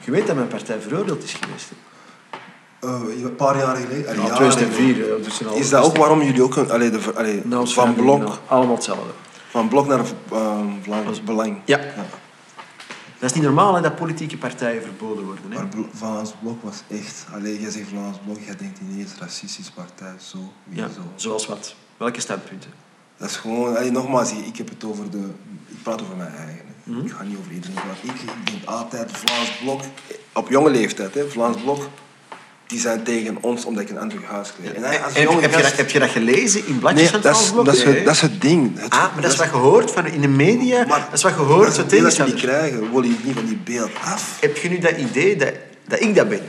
Je 0.03 0.11
weet 0.11 0.27
dat 0.27 0.35
mijn 0.35 0.47
partij 0.47 0.81
veroordeeld 0.81 1.23
is 1.23 1.33
geweest. 1.33 1.71
Eh, 2.79 3.23
een 3.23 3.35
paar 3.35 3.57
jaar 3.57 3.75
geleden. 3.75 4.15
Ja, 4.15 4.21
jaren 4.21 4.35
2004. 4.35 4.93
geleden. 4.93 5.15
hè, 5.15 5.21
dus 5.23 5.39
Is 5.59 5.69
dat 5.69 5.83
ook 5.85 5.97
waarom 5.97 6.21
jullie 6.21 6.43
ook 6.43 6.57
allee, 6.57 6.89
de, 6.89 7.13
allee, 7.15 7.41
Nou, 7.43 7.67
van, 7.67 7.93
blok, 7.93 8.39
Allemaal 8.47 8.75
hetzelfde. 8.75 9.11
van 9.49 9.67
blok 9.67 9.87
naar 9.87 9.99
uh, 10.33 10.59
Vlaams 10.81 11.23
Belang? 11.23 11.61
Ja. 11.65 11.79
Dat 13.19 13.29
is 13.29 13.33
niet 13.35 13.43
normaal 13.45 13.75
hè, 13.75 13.81
dat 13.81 13.95
politieke 13.95 14.37
partijen 14.37 14.81
verboden 14.81 15.25
worden. 15.25 15.51
Hè? 15.51 15.57
Maar 15.57 15.67
Vlaams 15.93 16.33
Blok 16.41 16.63
was 16.63 16.83
echt... 16.87 17.25
Allee, 17.33 17.61
jij 17.61 17.69
zegt 17.71 17.87
Vlaams 17.87 18.17
Blok, 18.25 18.37
jij 18.45 18.55
denkt 18.55 18.79
ineens 18.79 19.11
racistische 19.19 19.73
partij, 19.73 20.13
zo, 20.19 20.37
wie 20.63 20.79
Ja, 20.79 20.87
zo. 20.87 21.01
zoals 21.15 21.47
wat? 21.47 21.75
Welke 21.97 22.19
standpunten? 22.21 22.71
Dat 23.21 23.29
is 23.29 23.35
gewoon... 23.35 23.77
Allee, 23.77 23.91
nogmaals, 23.91 24.31
ik 24.31 24.57
heb 24.57 24.69
het 24.69 24.83
over 24.83 25.09
de... 25.11 25.17
Ik 25.67 25.83
praat 25.83 26.01
over 26.01 26.15
mijn 26.15 26.33
eigen. 26.35 26.65
Mhm. 26.83 27.05
Ik 27.05 27.11
ga 27.11 27.23
niet 27.23 27.37
over 27.37 27.51
iedereen 27.51 27.75
praten. 27.75 28.09
Ik, 28.09 28.21
ik 28.21 28.51
denk 28.51 28.65
altijd 28.65 29.09
Vlaams 29.11 29.51
Blok, 29.63 29.81
op 30.33 30.49
jonge 30.49 30.69
leeftijd, 30.69 31.13
hè, 31.13 31.29
Vlaams 31.29 31.57
Blok, 31.61 31.89
die 32.67 32.79
zijn 32.79 33.03
tegen 33.03 33.37
ons 33.41 33.65
omdat 33.65 33.83
ik 33.83 33.89
een 33.89 33.99
ander 33.99 34.17
huis 34.25 34.53
kreeg. 34.59 34.73
En 34.73 34.83
als 34.83 35.13
Heb, 35.13 35.29
heb, 35.41 35.51
je 35.51 35.61
dat, 35.61 35.75
heb 35.77 35.89
je 35.89 35.99
dat 35.99 36.09
gelezen 36.09 36.67
in 36.67 36.79
bladjes 36.79 37.11
Nee, 37.11 37.21
dat 37.21 37.31
is, 37.35 37.37
Vlaams 37.37 37.51
Blok? 37.51 37.65
dat, 37.65 37.75
is 37.75 37.83
Nee, 37.83 38.03
dat 38.03 38.13
is 38.13 38.21
het 38.21 38.41
ding. 38.41 38.79
Het- 38.79 38.91
Ah, 38.93 39.13
maar 39.13 39.21
dat 39.21 39.31
is 39.31 39.37
wat 39.37 39.47
je 39.49 39.55
hoort 39.55 39.91
van 39.91 40.05
in 40.05 40.21
de 40.21 40.27
media. 40.27 40.85
Maar 40.87 40.99
dat 40.99 41.13
is 41.13 41.23
wat 41.23 41.33
je 41.33 41.39
hoort 41.39 41.61
dat 41.61 41.71
is 41.71 41.77
het 41.77 41.89
deel 41.89 42.03
dat 42.03 42.15
je 42.15 42.23
niet 42.23 42.35
krijgen. 42.35 42.91
Wil 42.91 43.03
je 43.03 43.15
niet 43.23 43.35
van 43.35 43.45
die 43.45 43.57
beeld 43.63 43.91
af? 44.03 44.37
Heb 44.41 44.57
je 44.57 44.69
nu 44.69 44.79
dat 44.79 44.97
idee 44.97 45.35
dat, 45.35 45.53
dat 45.87 46.01
ik 46.01 46.15
dat 46.15 46.29
ben? 46.29 46.41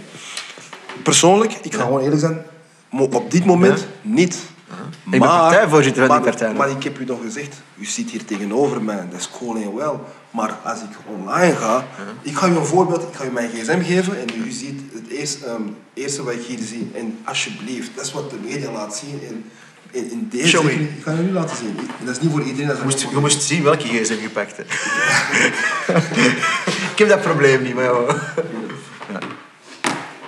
Persoonlijk, 1.02 1.52
ik 1.62 1.74
ga 1.74 1.82
gewoon 1.82 2.00
eerlijk 2.00 2.20
zijn, 2.20 2.42
op 2.90 3.30
dit 3.30 3.44
moment 3.44 3.78
Ja. 3.80 3.86
niet. 4.02 4.38
Ben 5.04 5.18
partijvoorzitter 5.20 6.06
van 6.06 6.16
die 6.16 6.24
maar- 6.24 6.34
partij, 6.36 6.54
Maar 6.54 6.70
ik 6.70 6.82
heb 6.82 6.98
u 7.00 7.04
nog 7.04 7.20
gezegd, 7.22 7.54
u 7.78 7.84
zit 7.84 8.10
hier 8.10 8.24
tegenover 8.24 8.82
mij, 8.82 9.06
dat 9.10 9.20
is 9.20 9.30
cool 9.38 9.56
en 9.56 9.74
wel. 9.74 10.06
Maar 10.30 10.52
als 10.64 10.78
ik 10.80 10.88
online 11.16 11.56
ga, 11.56 11.84
ik 12.22 12.36
ga 12.36 12.46
u 12.46 12.56
een 12.56 12.64
voorbeeld, 12.66 13.02
ik 13.02 13.14
ga 13.14 13.24
u 13.24 13.30
mijn 13.30 13.50
gsm 13.50 13.82
geven 13.82 14.20
en 14.20 14.26
u 14.46 14.50
ziet 14.50 14.80
het 14.92 15.08
eerste, 15.08 15.46
ehm, 15.46 15.62
eerste 15.94 16.22
wat 16.24 16.34
ik 16.34 16.42
hier 16.42 16.58
zie. 16.58 16.90
En 16.94 17.18
alsjeblieft, 17.24 17.90
dat 17.94 18.04
is 18.04 18.12
wat 18.12 18.30
de 18.30 18.36
media 18.44 18.70
laat 18.70 18.96
zien. 18.96 19.20
En, 19.28 19.44
in, 19.90 20.10
in 20.10 20.28
deze, 20.30 20.48
Show 20.48 20.64
me. 20.64 20.72
ik 20.72 20.90
ga 21.02 21.10
het 21.10 21.26
u 21.26 21.32
laten 21.32 21.56
zien. 21.56 21.78
En 21.98 22.04
dat 22.06 22.16
is 22.16 22.22
niet 22.22 22.30
voor 22.30 22.42
iedereen. 22.42 22.66
Dat 22.68 22.82
moest, 22.84 23.00
je 23.00 23.16
moest 23.16 23.42
zien 23.42 23.62
welke 23.62 23.86
gsm 23.88 24.20
je 24.20 24.30
pakte. 24.32 24.62
ik 26.92 26.98
heb 26.98 27.08
dat 27.08 27.20
probleem 27.22 27.62
niet, 27.62 27.74
maar 27.74 27.84
ja. 27.84 27.90
voor- 27.92 28.20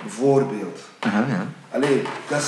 voorbeeld. 0.07 0.79
ja. 1.01 1.47
Allee, 1.71 2.01
dat 2.27 2.41
is, 2.41 2.47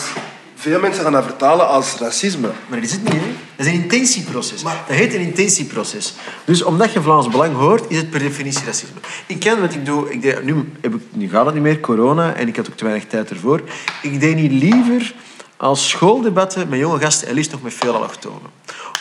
veel 0.58 0.80
mensen 0.80 1.04
gaan 1.04 1.12
dat 1.12 1.24
vertalen 1.24 1.68
als 1.68 1.96
racisme. 2.00 2.48
Maar 2.68 2.80
dat 2.80 2.90
is 2.90 2.92
het 2.92 3.04
niet, 3.04 3.14
hè? 3.14 3.28
Dat 3.56 3.66
is 3.66 3.74
een 3.74 3.82
intentieproces. 3.82 4.64
Maar- 4.64 4.84
Dat 4.88 4.96
heet 4.96 5.14
een 5.14 5.20
intentieproces. 5.22 6.14
Dus 6.46 6.64
omdat 6.64 6.94
je 6.94 7.02
Vlaams 7.02 7.30
Belang 7.30 7.56
hoort, 7.56 7.86
is 7.90 7.98
het 7.98 8.10
per 8.10 8.20
definitie 8.20 8.66
racisme. 8.66 9.00
Ik 9.28 9.40
ken 9.40 9.62
wat 9.62 9.74
ik 9.74 9.86
doe... 9.86 10.12
Ik 10.14 10.22
deed, 10.22 10.44
nu, 10.44 10.72
heb 10.82 10.96
ik, 10.96 11.02
nu 11.12 11.30
gaat 11.30 11.46
het 11.46 11.54
niet 11.54 11.64
meer, 11.64 11.80
corona, 11.80 12.34
en 12.34 12.48
ik 12.48 12.56
had 12.56 12.70
ook 12.70 12.78
te 12.78 12.84
weinig 12.84 13.08
tijd 13.08 13.30
ervoor. 13.30 13.62
Ik 14.02 14.20
deed 14.20 14.36
niet 14.36 14.52
liever 14.52 15.14
als 15.58 15.90
schooldebatten 15.90 16.70
met 16.70 16.80
jonge 16.80 17.00
gasten 17.00 17.28
en 17.28 17.34
liefst 17.34 17.52
nog 17.52 17.62
met 17.62 17.74
veel 17.74 17.96
allochtonen. 17.96 18.50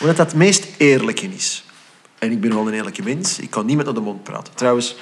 Omdat 0.01 0.17
dat 0.17 0.25
het 0.27 0.35
meest 0.35 0.67
eerlijke 0.77 1.27
is. 1.35 1.65
En 2.19 2.31
ik 2.31 2.41
ben 2.41 2.53
wel 2.53 2.67
een 2.67 2.73
eerlijke 2.73 3.03
mens. 3.03 3.39
Ik 3.39 3.49
kan 3.49 3.65
niemand 3.65 3.87
op 3.87 3.95
de 3.95 4.01
mond 4.01 4.23
praten. 4.23 4.53
Trouwens, 4.55 4.95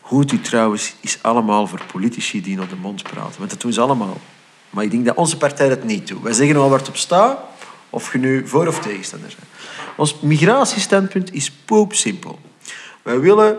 goed 0.00 0.32
u 0.32 0.40
trouwens 0.40 0.94
is 1.00 1.18
allemaal 1.22 1.66
voor 1.66 1.80
politici 1.92 2.40
die 2.42 2.60
op 2.60 2.68
de 2.70 2.76
mond 2.76 3.02
praten. 3.02 3.38
Want 3.38 3.50
dat 3.50 3.60
doen 3.60 3.72
ze 3.72 3.80
allemaal. 3.80 4.20
Maar 4.70 4.84
ik 4.84 4.90
denk 4.90 5.04
dat 5.04 5.16
onze 5.16 5.36
partij 5.36 5.68
dat 5.68 5.84
niet 5.84 6.08
doet. 6.08 6.22
Wij 6.22 6.32
zeggen 6.32 6.56
wel 6.56 6.68
waar 6.68 6.78
het 6.78 6.88
op 6.88 6.96
staat, 6.96 7.38
of 7.90 8.12
je 8.12 8.18
nu 8.18 8.48
voor 8.48 8.66
of 8.66 8.80
tegenstander 8.80 9.28
bent. 9.28 9.50
Ons 9.96 10.20
migratiestandpunt 10.20 11.32
is 11.32 11.50
poepsimpel. 11.50 12.38
Wij 13.02 13.20
willen 13.20 13.58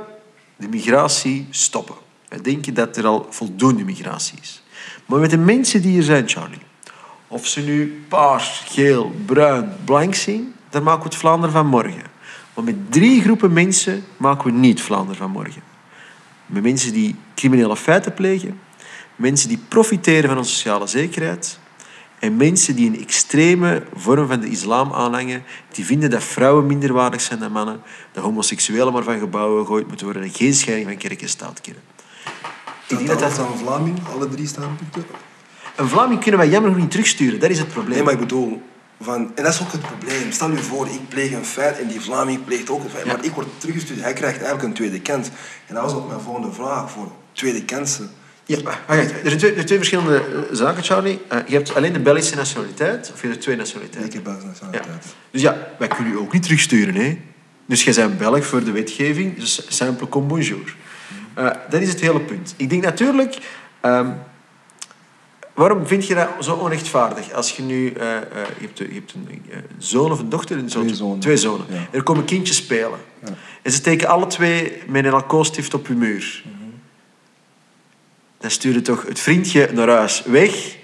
de 0.56 0.68
migratie 0.68 1.48
stoppen. 1.50 1.96
Wij 2.28 2.42
denken 2.42 2.74
dat 2.74 2.98
er 2.98 3.06
al 3.06 3.28
voldoende 3.30 3.84
migratie 3.84 4.38
is. 4.42 4.64
Maar 5.06 5.20
met 5.20 5.30
de 5.30 5.38
mensen 5.38 5.82
die 5.82 5.92
hier 5.92 6.04
zijn, 6.04 6.30
Charlie, 6.30 6.62
of 7.28 7.48
ze 7.48 7.62
nu 7.62 8.04
paars, 8.08 8.64
geel, 8.66 9.12
bruin, 9.26 9.74
blank 9.86 10.16
zien, 10.16 10.54
dan 10.70 10.84
maken 10.84 11.04
we 11.04 11.10
het 11.10 11.18
Vlaanderen 11.18 11.52
van 11.52 11.68
morgen. 11.68 12.04
Maar 12.54 12.64
met 12.64 12.92
drie 12.92 13.22
groepen 13.22 13.54
mensen 13.54 14.04
maken 14.18 14.46
we 14.46 14.60
niet 14.60 14.82
Vlaanderen 14.82 15.18
van 15.18 15.32
morgen. 15.32 15.62
Met 16.46 16.64
mensen 16.64 16.94
die 16.94 17.16
criminele 17.36 17.78
feiten 17.78 18.14
plegen, 18.14 18.60
mensen 19.22 19.50
die 19.50 19.60
profiteren 19.68 20.30
van 20.30 20.38
onze 20.38 20.52
sociale 20.52 20.88
zekerheid 20.88 21.60
en 22.20 22.38
mensen 22.38 22.76
die 22.76 22.90
een 22.90 23.02
extreme 23.02 23.84
vorm 23.94 24.28
van 24.28 24.40
de 24.40 24.48
islam 24.48 24.94
aanhangen, 24.94 25.44
die 25.72 25.86
vinden 25.86 26.10
dat 26.10 26.24
vrouwen 26.24 26.66
minderwaardig 26.66 27.22
zijn 27.22 27.40
dan 27.40 27.52
mannen, 27.52 27.82
dat 28.12 28.24
homoseksuelen 28.24 28.94
maar 28.94 29.04
van 29.04 29.20
gebouwen 29.20 29.62
gegooid 29.62 29.88
moeten 29.88 30.06
worden 30.06 30.24
en 30.24 30.34
geen 30.34 30.54
scheiding 30.54 30.88
van 30.88 30.98
kerk 30.98 31.22
en 31.22 31.30
staat 31.30 31.62
kennen. 31.62 31.84
Ik 32.88 32.98
denk 32.98 33.08
dat 33.08 33.20
dat 33.20 33.36
dan 33.36 33.58
Vlaming, 33.58 34.00
alle 34.14 34.30
drie 34.30 34.48
standpunten. 34.48 35.06
Een 35.76 35.88
Vlaming 35.88 36.20
kunnen 36.22 36.40
wij 36.40 36.50
jammer 36.50 36.72
nog 36.72 36.80
niet 36.80 36.92
terugsturen, 36.92 37.40
dat 37.40 37.50
is 37.50 37.60
het 37.60 37.68
probleem. 37.68 37.94
Nee, 37.94 38.04
maar 38.04 38.14
ik 38.14 38.20
bedoel, 38.20 38.62
van, 39.02 39.32
en 39.36 39.44
dat 39.44 39.54
is 39.54 39.62
ook 39.62 39.72
het 39.72 39.82
probleem. 39.82 40.32
Stel 40.32 40.52
je 40.52 40.58
voor, 40.58 40.88
ik 40.88 41.10
pleeg 41.10 41.32
een 41.32 41.46
feit 41.46 41.80
en 41.80 41.88
die 41.88 42.02
Vlaming 42.02 42.46
pleegt 42.46 42.70
ook 42.70 42.84
een 42.84 42.90
feit. 42.90 43.06
Ja. 43.06 43.14
Maar 43.14 43.26
ik 43.26 43.32
word 43.32 43.48
teruggestuurd, 43.58 44.02
hij 44.02 44.14
krijgt 44.14 44.38
eigenlijk 44.38 44.68
een 44.68 44.74
tweede 44.74 45.02
kans. 45.02 45.28
En 45.68 45.76
dat 45.76 45.84
was 45.84 45.94
ook 45.94 46.08
mijn 46.08 46.20
volgende 46.20 46.52
vraag 46.52 46.92
voor 46.92 47.12
tweede 47.32 47.66
kansen. 47.66 48.12
Ja, 48.52 48.62
maar 48.64 48.80
wacht, 48.88 49.12
er 49.12 49.20
zijn 49.24 49.38
twee, 49.38 49.54
er 49.54 49.66
twee 49.66 49.78
verschillende 49.78 50.16
eh, 50.16 50.24
zaken, 50.52 50.84
Charlie. 50.84 51.20
Eh, 51.28 51.38
je 51.48 51.54
hebt 51.56 51.76
alleen 51.76 51.94
de 51.94 52.00
Belgische 52.00 52.36
nationaliteit, 52.36 53.12
of 53.14 53.22
je 53.22 53.28
hebt 53.28 53.42
twee 53.42 53.56
Ik 53.56 53.62
nationaliteiten. 53.62 54.14
heb 54.14 54.24
Belgische 54.24 54.48
nationaliteit. 54.48 55.04
Dus 55.32 55.42
ja, 55.42 55.68
wij 55.80 55.88
kunnen 55.88 56.14
u 56.14 56.18
ook 56.18 56.34
niet 56.34 56.44
terugsturen. 56.44 56.96
Hè? 56.96 57.18
Dus 57.66 57.84
jij 57.84 57.94
bent 57.94 58.18
Belg 58.18 58.46
voor 58.46 58.64
de 58.64 58.72
wetgeving, 58.72 59.40
dus 59.40 59.66
simple 59.68 60.08
comme 60.08 60.28
bonjour. 60.28 60.76
Eh, 61.34 61.50
dat 61.70 61.82
is 61.82 61.90
het 61.90 62.00
hele 62.00 62.20
punt. 62.20 62.54
Ik 62.58 62.70
denk 62.70 62.84
natuurlijk... 62.84 63.38
ehm, 63.82 64.10
waarom 65.54 65.88
vind 65.88 66.08
je 66.08 66.16
dat 66.16 66.28
zo 66.40 66.54
onrechtvaardig? 66.54 67.32
Als 67.32 67.56
je 67.56 67.62
nu... 67.64 67.84
je, 67.84 68.24
hebt, 68.60 68.78
je 68.78 68.88
hebt 68.94 69.14
een, 69.14 69.42
zoon 69.78 70.12
of 70.12 70.20
een 70.20 70.30
dochter? 70.30 70.58
Een 70.58 70.70
zoon, 70.70 70.84
Twee 70.84 70.96
zonen. 70.96 71.20
Twee 71.20 71.38
zonen. 71.38 71.66
Ja. 71.70 71.88
Er 71.92 72.04
komen 72.04 72.26
kindjes 72.26 72.56
spelen. 72.56 73.00
Ja. 73.26 73.34
En 73.62 73.72
ze 73.72 73.78
steken 73.78 74.08
alle 74.08 74.28
twee 74.28 74.82
met 74.88 75.06
een 75.06 75.14
alcoholstift 75.14 75.74
op 75.74 75.88
je 75.88 75.94
muur. 75.94 76.44
Dan 78.42 78.52
stuur 78.52 78.74
je 78.74 78.82
toch 78.82 79.06
het 79.08 79.20
vriendje 79.20 79.70
naar 79.74 79.90
huis 79.90 80.24
weg... 80.26 80.80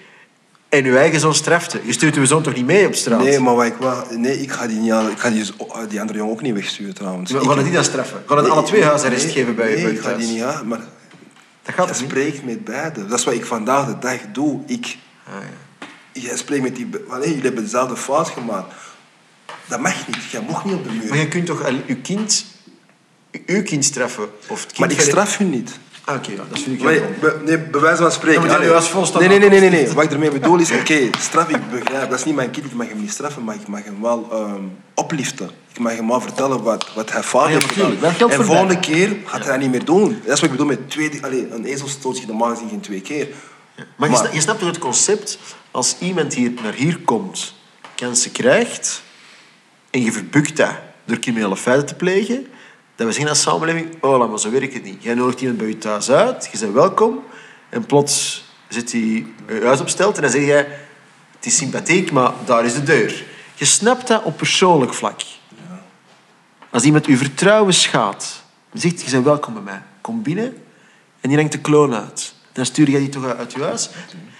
En 0.69 0.83
je 0.83 0.97
eigen 0.97 1.19
zoon 1.19 1.35
strafte. 1.35 1.79
Je 1.83 1.91
stuurt 1.93 2.15
je 2.15 2.25
zoon 2.25 2.43
toch 2.43 2.53
niet 2.53 2.65
mee 2.65 2.87
op 2.87 2.95
straat? 2.95 3.23
Nee, 3.23 3.39
maar 3.39 3.55
wat 3.55 3.65
ik, 3.65 3.73
nee, 4.17 4.41
ik 4.41 4.51
ga 4.51 4.67
die, 4.67 4.79
niet, 4.79 4.91
aan- 4.91 5.09
ik 5.11 5.17
ga 5.19 5.29
die, 5.29 5.43
die 5.89 5.99
andere 5.99 6.17
jongen 6.17 6.33
ook 6.33 6.41
niet 6.41 6.53
wegsturen 6.53 6.93
trouwens. 6.93 7.31
We 7.31 7.39
gaan 7.49 7.63
die 7.63 7.73
dan 7.73 7.83
straffen. 7.83 8.17
We 8.17 8.27
gaan 8.33 8.37
het 8.37 8.49
alle 8.49 8.63
twee 8.63 8.83
huisarrest 8.83 9.23
nee, 9.25 9.33
geven 9.33 9.55
bij, 9.55 9.73
nee, 9.73 9.81
je 9.81 9.91
ik 9.91 9.99
ga 9.99 10.13
die 10.13 10.27
niet 10.27 10.41
aan, 10.41 10.67
maar 10.67 10.79
Dat 11.63 11.75
gaat 11.75 11.95
spreekt 11.97 12.43
met 12.45 12.63
beiden. 12.63 13.09
Dat 13.09 13.19
is 13.19 13.25
wat 13.25 13.33
ik 13.33 13.45
vandaag 13.45 13.85
de 13.87 13.97
dag 13.99 14.17
doe. 14.33 14.61
Ik, 14.65 14.97
Ah, 15.27 15.33
ja. 16.13 16.21
jij 16.21 16.37
spreekt 16.37 16.63
met 16.63 16.75
die... 16.75 16.89
Wanneer 17.07 17.27
jullie 17.27 17.43
hebben 17.43 17.63
dezelfde 17.63 17.97
fout 17.97 18.29
gemaakt. 18.29 18.73
Dat 19.67 19.79
mag 19.79 20.07
niet. 20.07 20.23
Jij 20.31 20.41
mag 20.49 20.65
niet 20.65 20.73
op 20.73 20.83
de 20.83 20.89
muur. 20.91 21.09
Maar 21.09 21.17
je 21.17 21.27
kunt 21.27 21.45
toch 21.45 21.67
je 21.85 21.95
kind, 21.95 22.45
uw 23.45 23.63
kind 23.63 23.85
straffen? 23.85 24.29
Of 24.47 24.59
het 24.61 24.67
kind 24.67 24.79
Maar 24.79 24.91
ik 24.91 24.99
straf 25.01 25.37
je 25.37 25.43
niet. 25.43 25.79
Ah, 26.07 26.15
Oké, 26.15 26.35
dat 26.35 26.45
vind 26.51 26.77
ik 26.77 26.83
Maar, 26.83 26.93
heel 26.93 27.05
be, 27.19 27.39
nee, 27.45 27.59
bij 27.59 27.81
wijze 27.81 28.01
van 28.01 28.11
spreken. 28.11 28.73
Als 28.73 29.13
nee, 29.13 29.27
nee, 29.27 29.39
nee, 29.39 29.49
nee, 29.49 29.69
nee. 29.69 29.91
Wat 29.91 30.03
ik 30.03 30.11
ermee 30.11 30.31
bedoel 30.31 30.59
is, 30.59 30.71
oké, 30.71 31.09
straf, 31.19 31.49
ik 31.49 31.69
begrijp. 31.71 32.09
Dat 32.09 32.19
is 32.19 32.25
niet 32.25 32.35
mijn 32.35 32.51
kind, 32.51 32.65
ik 32.65 32.73
mag 32.73 32.87
hem 32.87 32.99
niet 32.99 33.11
straffen, 33.11 33.43
maar 33.43 33.55
ik 33.55 33.67
mag 33.67 33.83
hem 33.83 34.01
wel 34.01 34.27
ehm, 34.31 34.63
opliften. 34.93 35.49
Ik 35.73 35.79
mag 35.79 35.95
hem 35.95 36.07
wel 36.07 36.21
vertellen 36.21 36.63
wat, 36.63 36.93
wat 36.95 37.11
hij 37.11 37.23
fout 37.23 37.47
heeft 37.47 37.71
gedaan. 37.71 38.03
En 38.03 38.31
voor 38.31 38.45
volgende 38.45 38.79
keer 38.79 39.15
gaat 39.25 39.43
hij 39.43 39.51
dat 39.51 39.59
niet 39.59 39.71
meer 39.71 39.85
doen. 39.85 40.09
Dat 40.09 40.33
is 40.33 40.39
wat 40.39 40.43
ik 40.43 40.51
bedoel 40.51 40.65
met 40.65 40.89
twee... 40.89 41.23
Allee, 41.23 41.47
een 41.51 41.65
ezel 41.65 41.87
stoot 41.87 42.19
je 42.19 42.27
normaal 42.27 42.49
gezien 42.49 42.69
geen 42.69 42.81
twee 42.81 43.01
keer. 43.01 43.27
Maar 43.95 44.33
je 44.33 44.41
snapt 44.41 44.59
toch 44.59 44.67
het 44.67 44.79
concept, 44.79 45.39
als 45.71 45.95
iemand 45.99 46.33
hier 46.33 46.51
naar 46.63 46.73
hier 46.73 46.99
komt, 46.99 47.53
kansen 47.95 48.31
krijgt, 48.31 49.01
en 49.89 50.03
je 50.03 50.11
verbukt 50.11 50.57
dat 50.57 50.71
door 51.05 51.19
criminele 51.19 51.57
feiten 51.57 51.85
te 51.87 51.95
plegen, 51.95 52.47
dat 52.97 53.07
we 53.07 53.13
zeggen 53.13 53.29
als 53.29 53.41
samenleving, 53.41 54.03
oh, 54.03 54.17
laat 54.17 54.29
maar 54.29 54.39
zo 54.39 54.51
werkt 54.51 54.73
het 54.73 54.83
niet. 54.83 55.03
Jij 55.03 55.13
nodigt 55.13 55.41
iemand 55.41 55.57
bij 55.57 55.67
je 55.67 55.77
thuis 55.77 56.11
uit, 56.11 56.49
je 56.51 56.59
bent 56.59 56.73
welkom, 56.73 57.23
en 57.69 57.85
plots 57.85 58.45
zit 58.67 58.91
hij 58.91 59.25
je 59.47 59.61
huis 59.63 59.79
op 59.79 59.89
stelt 59.89 60.15
en 60.15 60.21
dan 60.21 60.31
zeg 60.31 60.45
jij, 60.45 60.67
het 61.35 61.45
is 61.45 61.57
sympathiek, 61.57 62.11
maar 62.11 62.31
daar 62.45 62.65
is 62.65 62.73
de 62.73 62.83
deur. 62.83 63.23
Je 63.55 63.65
snapt 63.65 64.07
dat 64.07 64.23
op 64.23 64.37
persoonlijk 64.37 64.93
vlak. 64.93 65.21
Als 66.69 66.83
iemand 66.83 67.05
uw 67.05 67.17
vertrouwen 67.17 67.73
schaadt, 67.73 68.43
dan 68.71 68.81
zegt 68.81 69.01
je 69.01 69.11
bent 69.11 69.25
welkom 69.25 69.53
bij 69.53 69.63
mij, 69.63 69.81
kom 70.01 70.21
binnen, 70.21 70.57
en 71.21 71.29
die 71.29 71.37
hangt 71.37 71.51
de 71.51 71.59
kloon 71.59 71.93
uit. 71.93 72.33
Dan 72.53 72.65
stuur 72.65 72.89
je 72.89 72.97
die 72.97 73.09
toch 73.09 73.25
uit 73.25 73.53
je 73.53 73.63
huis. 73.63 73.89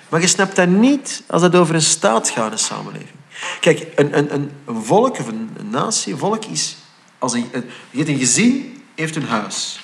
Maar 0.10 0.22
je 0.22 0.28
snapt 0.28 0.56
dat 0.56 0.68
niet 0.68 1.24
als 1.28 1.42
het 1.42 1.56
over 1.56 1.76
een 1.76 1.82
staat 1.82 2.30
gaat, 2.30 2.52
een 2.52 2.60
samenleving. 2.60 3.18
Kijk, 3.60 3.88
een, 3.96 4.18
een, 4.18 4.34
een, 4.34 4.52
een 4.66 4.84
volk 4.84 5.20
of 5.20 5.28
een, 5.28 5.50
een 5.58 5.70
natie, 5.70 6.14
een 6.14 6.20
volk 6.20 6.46
is... 6.46 6.76
Als 7.20 7.34
een, 7.34 7.50
een, 7.52 7.70
een 7.92 8.18
gezin, 8.18 8.84
heeft 8.96 9.16
een 9.16 9.28
huis. 9.28 9.80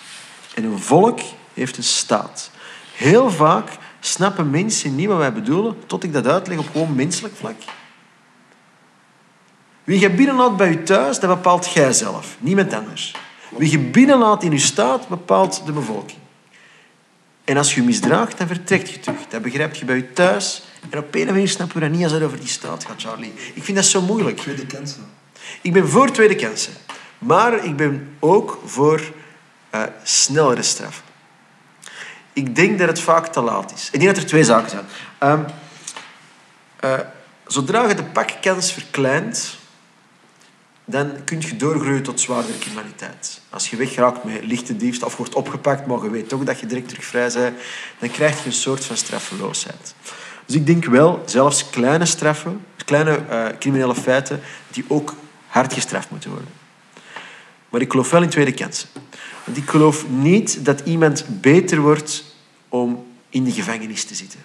En 0.53 0.63
een 0.63 0.79
volk 0.79 1.19
heeft 1.53 1.77
een 1.77 1.83
staat. 1.83 2.51
Heel 2.95 3.31
vaak 3.31 3.69
snappen 3.99 4.49
mensen 4.49 4.95
niet 4.95 5.07
wat 5.07 5.17
wij 5.17 5.33
bedoelen, 5.33 5.75
tot 5.85 6.03
ik 6.03 6.13
dat 6.13 6.27
uitleg 6.27 6.57
op 6.57 6.69
gewoon 6.71 6.95
menselijk 6.95 7.35
vlak. 7.35 7.55
Wie 9.83 9.99
je 9.99 10.09
binnenlaat 10.09 10.57
bij 10.57 10.69
je 10.69 10.83
thuis, 10.83 11.19
dat 11.19 11.35
bepaalt 11.35 11.71
jij 11.73 11.93
zelf, 11.93 12.35
niemand 12.39 12.73
anders. 12.73 13.15
Wie 13.57 13.71
je 13.71 13.79
binnenlaat 13.79 14.43
in 14.43 14.51
je 14.51 14.59
staat, 14.59 15.07
bepaalt 15.07 15.65
de 15.65 15.71
bevolking. 15.71 16.19
En 17.43 17.57
als 17.57 17.73
je 17.73 17.79
je 17.81 17.87
misdraagt, 17.87 18.37
dan 18.37 18.47
vertrekt 18.47 18.89
je 18.89 18.99
terug. 18.99 19.27
Dat 19.29 19.41
begrijp 19.41 19.75
je 19.75 19.85
bij 19.85 19.95
je 19.95 20.13
thuis. 20.13 20.63
En 20.89 20.99
op 20.99 21.03
een 21.03 21.09
of 21.09 21.13
andere 21.13 21.31
manier 21.31 21.49
snappen 21.49 21.75
we 21.75 21.81
dat 21.83 21.91
niet 21.91 22.03
als 22.03 22.11
het 22.11 22.23
over 22.23 22.39
die 22.39 22.47
staat 22.47 22.85
gaat, 22.85 23.01
Charlie. 23.01 23.33
Ik 23.53 23.63
vind 23.63 23.77
dat 23.77 23.85
zo 23.85 24.01
moeilijk. 24.01 24.37
Tweede 24.37 24.65
kansen. 24.65 25.03
Ik 25.61 25.73
ben 25.73 25.89
voor 25.89 26.11
tweede 26.11 26.35
kansen. 26.35 26.73
Maar 27.23 27.65
ik 27.65 27.75
ben 27.75 28.15
ook 28.19 28.61
voor 28.65 29.01
eh, 29.69 29.81
snellere 30.03 30.63
straffen. 30.63 31.03
Ik 32.33 32.55
denk 32.55 32.79
dat 32.79 32.87
het 32.87 32.99
vaak 32.99 33.27
te 33.27 33.41
laat 33.41 33.73
is. 33.73 33.89
Ik 33.91 33.99
denk 33.99 34.13
dat 34.13 34.23
er 34.23 34.29
twee 34.29 34.43
zaken 34.43 34.69
zijn. 34.69 34.85
Ehm, 35.17 35.43
eh, 36.79 36.99
zodra 37.47 37.87
je 37.87 37.95
de 37.95 38.03
pakkans 38.03 38.71
verkleint, 38.71 39.57
dan 40.85 41.23
kun 41.23 41.41
je 41.41 41.55
doorgroeien 41.55 42.03
tot 42.03 42.19
zwaardere 42.19 42.57
criminaliteit. 42.57 43.41
Als 43.49 43.69
je 43.69 43.75
wegraakt 43.75 44.23
met 44.23 44.45
lichte 44.45 44.77
diefstal 44.77 45.07
of 45.07 45.17
wordt 45.17 45.35
opgepakt, 45.35 45.85
maar 45.85 46.03
je 46.03 46.09
weet 46.09 46.29
toch 46.29 46.43
dat 46.43 46.59
je 46.59 46.65
direct 46.65 46.89
terug 46.89 47.05
vrij 47.05 47.31
bent, 47.33 47.57
dan 47.99 48.09
krijg 48.09 48.39
je 48.39 48.45
een 48.45 48.51
soort 48.51 48.85
van 48.85 48.97
straffeloosheid. 48.97 49.95
Dus 50.45 50.55
ik 50.55 50.65
denk 50.65 50.85
wel, 50.85 51.23
zelfs 51.25 51.69
kleine 51.69 52.05
straffen, 52.05 52.65
kleine 52.85 53.15
eh, 53.29 53.45
criminele 53.59 53.95
feiten, 53.95 54.41
die 54.67 54.85
ook 54.87 55.15
hard 55.47 55.73
gestraft 55.73 56.09
moeten 56.09 56.29
worden. 56.29 56.62
Maar 57.73 57.81
ik 57.81 57.91
geloof 57.91 58.09
wel 58.09 58.21
in 58.21 58.29
tweede 58.29 58.53
kansen. 58.53 58.89
Want 59.43 59.57
ik 59.57 59.69
geloof 59.69 60.09
niet 60.09 60.65
dat 60.65 60.81
iemand 60.85 61.25
beter 61.27 61.79
wordt 61.79 62.23
om 62.69 63.05
in 63.29 63.43
de 63.43 63.51
gevangenis 63.51 64.03
te 64.03 64.15
zitten. 64.15 64.39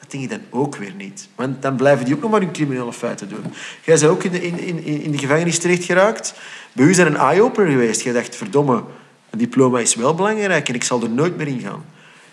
Dat 0.00 0.10
denk 0.10 0.24
ik 0.24 0.30
dan 0.30 0.40
ook 0.50 0.76
weer 0.76 0.94
niet. 0.94 1.28
Want 1.34 1.62
dan 1.62 1.76
blijven 1.76 2.04
die 2.04 2.14
ook 2.14 2.20
nog 2.20 2.30
maar 2.30 2.40
hun 2.40 2.52
criminele 2.52 2.92
feiten 2.92 3.28
doen. 3.28 3.44
Jij 3.84 3.98
bent 3.98 4.04
ook 4.10 4.22
in 4.24 4.32
de, 4.32 4.42
in, 4.42 4.58
in, 4.58 5.02
in 5.02 5.10
de 5.10 5.18
gevangenis 5.18 5.58
terecht 5.58 5.84
geraakt. 5.84 6.34
Bij 6.72 6.84
u 6.84 6.90
is 6.90 6.98
er 6.98 7.06
een 7.06 7.16
eye-opener 7.16 7.70
geweest. 7.70 8.02
Jij 8.02 8.12
dacht, 8.12 8.36
verdomme, 8.36 8.84
een 9.30 9.38
diploma 9.38 9.78
is 9.78 9.94
wel 9.94 10.14
belangrijk 10.14 10.68
en 10.68 10.74
ik 10.74 10.84
zal 10.84 11.02
er 11.02 11.10
nooit 11.10 11.36
meer 11.36 11.48
in 11.48 11.60
gaan. 11.60 11.84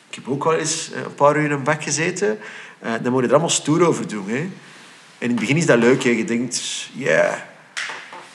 Ik 0.10 0.16
heb 0.16 0.28
ook 0.28 0.44
wel 0.44 0.56
eens 0.56 0.92
eh, 0.92 1.02
een 1.02 1.16
paar 1.16 1.38
uur 1.38 1.44
in 1.44 1.52
een 1.52 1.64
bak 1.64 1.84
gezeten. 1.84 2.40
Eh, 2.80 2.92
dan 3.02 3.12
moet 3.12 3.22
je 3.22 3.28
er 3.28 3.34
allemaal 3.34 3.50
stoer 3.50 3.88
over 3.88 4.08
doen. 4.08 4.30
Hè? 4.30 4.38
En 4.38 4.50
in 5.18 5.30
het 5.30 5.40
begin 5.40 5.58
is 5.58 5.66
dat 5.66 5.80
leuk. 5.80 6.02
Je 6.02 6.26
denkt, 6.26 6.90
ja... 6.94 7.48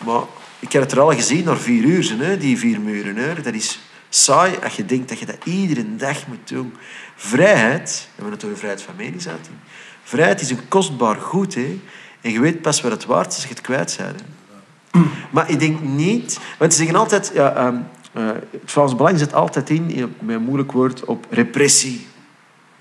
Maar 0.05 0.23
ik 0.65 0.73
heb 0.73 0.83
het 0.83 0.93
er 0.93 1.01
al 1.01 1.13
gezien, 1.13 1.45
na 1.45 1.57
vier 1.57 1.85
uur, 1.85 2.15
hè? 2.19 2.39
die 2.39 2.59
vier 2.59 2.81
muren. 2.81 3.17
Hè? 3.17 3.43
Dat 3.43 3.55
is 3.55 3.81
saai 4.09 4.57
als 4.63 4.75
je 4.77 4.85
denkt 4.85 5.09
dat 5.09 5.19
je 5.19 5.27
dat 5.27 5.37
iedere 5.45 5.97
dag 5.97 6.27
moet 6.27 6.49
doen. 6.49 6.75
Vrijheid, 7.17 8.09
we 8.09 8.13
hebben 8.15 8.33
het 8.33 8.45
over 8.45 8.57
vrijheid 8.57 8.83
van 8.83 8.97
meningsuiting. 8.97 9.57
Vrijheid 10.03 10.41
is 10.41 10.51
een 10.51 10.69
kostbaar 10.69 11.17
goed. 11.17 11.55
Hè? 11.55 11.81
En 12.21 12.33
je 12.33 12.41
weet 12.41 12.63
pas 12.63 12.81
wat 12.81 12.91
het 12.91 13.05
waard 13.05 13.31
is 13.31 13.35
als 13.35 13.43
je 13.43 13.49
het 13.49 13.61
kwijt 13.61 13.97
bent. 13.99 14.21
hè. 14.21 15.01
Maar 15.31 15.51
ik 15.51 15.61
denk 15.61 15.81
niet... 15.81 16.41
Want 16.59 16.73
ze 16.73 16.79
zeggen 16.79 16.97
altijd... 16.97 17.31
Ja, 17.35 17.55
ehm, 17.55 17.77
eh, 18.13 18.27
het 18.27 18.61
Vlaams 18.65 18.97
Belang 18.97 19.19
zet 19.19 19.35
altijd 19.35 19.71
in, 19.71 20.15
met 20.21 20.37
een 20.37 20.43
moeilijk 20.43 20.73
woord, 20.73 21.05
op 21.05 21.27
repressie. 21.31 22.07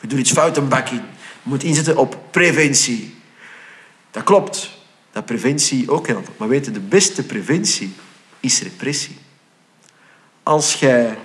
Je 0.02 0.08
doet 0.08 0.20
iets 0.20 0.32
fout 0.32 0.58
een. 0.58 0.70
Je 0.70 1.00
moet 1.44 1.64
inzetten 1.64 1.98
op 1.98 2.18
preventie. 2.32 3.16
Dat 4.12 4.24
klopt. 4.24 4.73
Dat 5.14 5.26
preventie 5.26 5.92
ook 5.92 6.08
helpt. 6.08 6.30
Maar 6.38 6.48
weten, 6.48 6.74
de 6.74 6.80
beste 6.80 7.24
preventie 7.24 7.94
is 8.40 8.62
repressie. 8.62 9.18
Als 10.44 10.74
jij... 10.74 11.18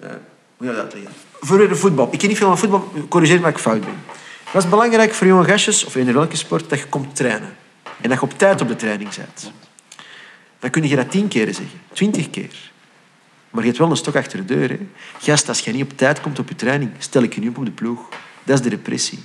eh, 0.00 0.10
hoe 0.56 0.74
dat? 0.74 0.94
Voor 1.40 1.68
de 1.68 1.76
voetbal. 1.76 2.08
Ik 2.12 2.18
ken 2.18 2.28
niet 2.28 2.38
veel 2.38 2.46
van 2.46 2.58
voetbal. 2.58 2.92
Corrigeer 3.08 3.38
me 3.38 3.44
als 3.44 3.54
ik 3.54 3.60
fout 3.60 3.80
ben. 3.80 4.02
Het 4.44 4.64
is 4.64 4.70
belangrijk 4.70 5.14
voor 5.14 5.26
jonge 5.26 5.44
gastjes, 5.44 5.84
of 5.84 5.96
in 5.96 6.12
welke 6.12 6.36
sport, 6.36 6.68
dat 6.70 6.78
je 6.78 6.86
komt 6.86 7.16
trainen. 7.16 7.56
En 8.00 8.08
dat 8.08 8.18
je 8.18 8.24
op 8.24 8.38
tijd 8.38 8.60
op 8.60 8.68
de 8.68 8.76
training 8.76 9.14
bent. 9.14 9.52
Dan 10.58 10.70
kun 10.70 10.88
je 10.88 10.96
dat 10.96 11.10
tien 11.10 11.28
keer 11.28 11.46
zeggen. 11.46 11.80
Twintig 11.92 12.30
keer. 12.30 12.70
Maar 13.50 13.60
je 13.62 13.66
hebt 13.66 13.78
wel 13.78 13.90
een 13.90 13.96
stok 13.96 14.16
achter 14.16 14.46
de 14.46 14.54
deur. 14.54 14.68
Hè. 14.68 14.78
Gast, 15.18 15.48
als 15.48 15.60
je 15.60 15.72
niet 15.72 15.82
op 15.82 15.96
tijd 15.96 16.20
komt 16.20 16.38
op 16.38 16.48
je 16.48 16.54
training, 16.54 16.90
stel 16.98 17.22
ik 17.22 17.34
je 17.34 17.48
op 17.48 17.58
op 17.58 17.64
de 17.64 17.70
ploeg. 17.70 18.08
Dat 18.44 18.58
is 18.58 18.64
de 18.64 18.68
repressie. 18.68 19.18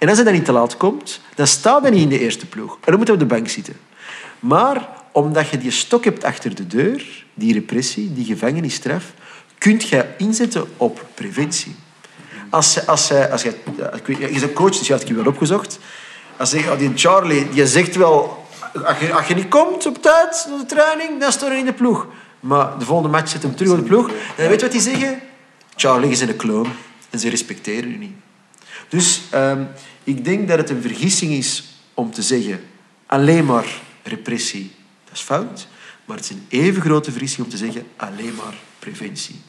En 0.00 0.08
als 0.08 0.16
hij 0.16 0.24
dan 0.24 0.34
niet 0.34 0.44
te 0.44 0.52
laat 0.52 0.76
komt, 0.76 1.20
dan 1.34 1.46
staat 1.46 1.82
hij 1.82 1.90
niet 1.90 2.02
in 2.02 2.08
de 2.08 2.18
eerste 2.20 2.46
ploeg. 2.46 2.72
En 2.74 2.80
dan 2.84 2.96
moet 2.96 3.06
hij 3.06 3.14
op 3.16 3.22
de 3.22 3.34
bank 3.34 3.48
zitten. 3.48 3.76
Maar 4.38 4.88
omdat 5.12 5.48
je 5.48 5.58
die 5.58 5.70
stok 5.70 6.04
hebt 6.04 6.24
achter 6.24 6.54
de 6.54 6.66
deur, 6.66 7.24
die 7.34 7.52
repressie, 7.52 8.12
die 8.12 8.24
gevangenisstraf, 8.24 9.04
kunt 9.58 9.88
je 9.88 10.04
inzetten 10.18 10.64
op 10.76 11.06
preventie. 11.14 11.74
Als, 12.50 12.86
als, 12.86 13.06
zij- 13.06 13.30
als 13.30 13.42
je, 13.42 13.48
ik 13.94 14.06
weet, 14.06 14.34
je 14.34 14.40
bent 14.40 14.52
coach, 14.52 14.78
dus 14.78 14.86
je 14.86 14.92
had 14.92 15.02
ik 15.02 15.08
je 15.08 15.14
wel 15.14 15.26
opgezocht. 15.26 15.78
Als 16.36 16.50
je, 16.50 16.58
oh, 16.58 16.78
die 16.78 16.92
Charlie, 16.94 17.48
die 17.48 17.66
zegt 17.66 17.96
wel... 17.96 18.44
Als 18.84 18.98
je, 18.98 19.12
als 19.14 19.26
je 19.26 19.34
niet 19.34 19.48
komt 19.48 19.86
op 19.86 20.02
tijd 20.02 20.46
naar 20.48 20.58
de 20.58 20.66
training, 20.66 21.20
dan 21.20 21.32
staat 21.32 21.48
hij 21.48 21.58
in 21.58 21.64
de 21.64 21.72
ploeg. 21.72 22.06
Maar 22.40 22.78
de 22.78 22.84
volgende 22.84 23.10
match 23.10 23.30
zit 23.30 23.42
hem 23.42 23.54
terug 23.56 23.72
op 23.72 23.76
de 23.78 23.82
ploeg. 23.84 24.10
En 24.36 24.48
weet 24.48 24.60
je 24.60 24.66
wat 24.66 24.72
die 24.72 24.80
zeggen? 24.80 25.20
Charlie 25.76 26.10
is 26.10 26.20
een 26.20 26.36
kloon. 26.36 26.66
En 27.10 27.18
ze 27.18 27.28
respecteren 27.28 27.90
u 27.92 27.96
niet. 27.96 28.12
Dus 28.88 29.20
ehm, 29.30 29.62
ik 30.10 30.24
denk 30.24 30.48
dat 30.48 30.58
het 30.58 30.70
een 30.70 30.82
vergissing 30.82 31.32
is 31.32 31.64
om 31.94 32.10
te 32.12 32.22
zeggen... 32.22 32.60
alleen 33.06 33.44
maar 33.44 33.66
repressie, 34.02 34.72
dat 35.04 35.14
is 35.14 35.20
fout. 35.20 35.68
Maar 36.04 36.16
het 36.16 36.24
is 36.24 36.36
een 36.36 36.46
even 36.48 36.82
grote 36.82 37.10
vergissing 37.10 37.44
om 37.44 37.52
te 37.52 37.56
zeggen 37.56 37.86
alleen 37.96 38.34
maar 38.34 38.54
preventie. 38.78 39.40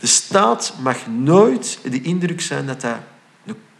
De 0.00 0.06
staat 0.06 0.74
mag 0.82 1.06
nooit 1.06 1.78
de 1.82 2.02
indruk 2.02 2.40
zijn 2.40 2.66
dat 2.66 2.80
dat 2.80 2.96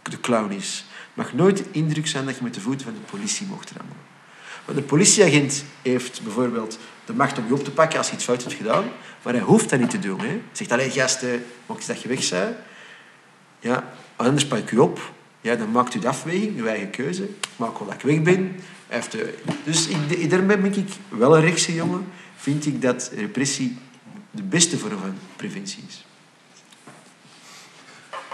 de, 0.03 0.19
clown 0.21 0.51
is. 0.51 0.85
mag 1.13 1.33
nooit 1.33 1.57
de 1.57 1.65
indruk 1.71 2.07
zijn 2.07 2.25
dat 2.25 2.35
je 2.37 2.43
met 2.43 2.53
de 2.53 2.61
voeten 2.61 2.85
van 2.85 2.93
de 2.93 3.11
politie 3.11 3.47
mocht 3.47 3.71
rammen. 3.77 3.97
Want 4.65 4.77
de 4.77 4.83
politieagent 4.83 5.63
heeft 5.81 6.21
bijvoorbeeld 6.23 6.77
de 7.05 7.13
macht 7.13 7.37
om 7.37 7.47
je 7.47 7.53
op 7.53 7.63
te 7.63 7.71
pakken 7.71 7.97
als 7.97 8.09
je 8.09 8.15
iets 8.15 8.23
fout 8.23 8.43
hebt 8.43 8.55
gedaan, 8.55 8.83
maar 9.21 9.33
hij 9.33 9.41
hoeft 9.41 9.69
dat 9.69 9.79
niet 9.79 9.89
te 9.89 9.99
doen. 9.99 10.19
Hè. 10.19 10.27
Hij 10.27 10.41
zegt 10.51 10.71
alleen, 10.71 10.91
gasten, 10.91 11.29
je 11.67 11.87
dat 11.87 12.01
je 12.01 12.07
weg 12.07 12.29
bent? 12.29 12.55
Ja, 13.59 13.93
anders 14.15 14.47
pak 14.47 14.59
ik 14.59 14.71
u 14.71 14.77
op. 14.77 15.13
Ja, 15.45 15.55
dan 15.55 15.71
maakt 15.71 15.95
u 15.95 15.99
de 15.99 16.07
afweging, 16.07 16.57
uw 16.57 16.65
eigen 16.65 16.89
keuze. 16.89 17.29
Maak 17.55 17.77
wel 17.77 17.87
dat 17.87 17.93
ik 17.93 18.01
weg 18.01 18.21
ben. 18.21 18.55
De... 19.09 19.37
Dus 19.63 19.87
ik, 19.87 20.47
ben 20.47 20.65
ik 20.65 20.87
wel 21.09 21.35
een 21.35 21.41
rechtse 21.41 21.73
jongen. 21.73 22.05
Vind 22.35 22.65
ik 22.65 22.81
dat 22.81 23.11
repressie 23.15 23.77
de 24.31 24.43
beste 24.43 24.77
vorm 24.77 24.97
van 24.97 25.13
preventie 25.35 25.83
is. 25.87 26.05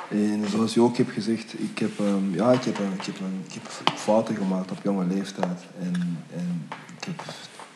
En 0.09 0.45
zoals 0.49 0.73
je 0.73 0.81
ook 0.81 0.97
hebt 0.97 1.11
gezegd, 1.11 1.59
ik 1.59 1.79
heb, 1.79 1.99
um, 1.99 2.35
ja, 2.35 2.51
ik 2.51 2.63
heb, 2.63 2.79
ik, 2.79 3.05
heb, 3.05 3.15
ik 3.47 3.53
heb 3.53 3.93
fouten 3.95 4.35
gemaakt 4.35 4.71
op 4.71 4.79
jonge 4.83 5.05
leeftijd. 5.05 5.59
En, 5.79 6.25
en 6.35 6.67
ik, 6.97 7.03
heb, 7.03 7.21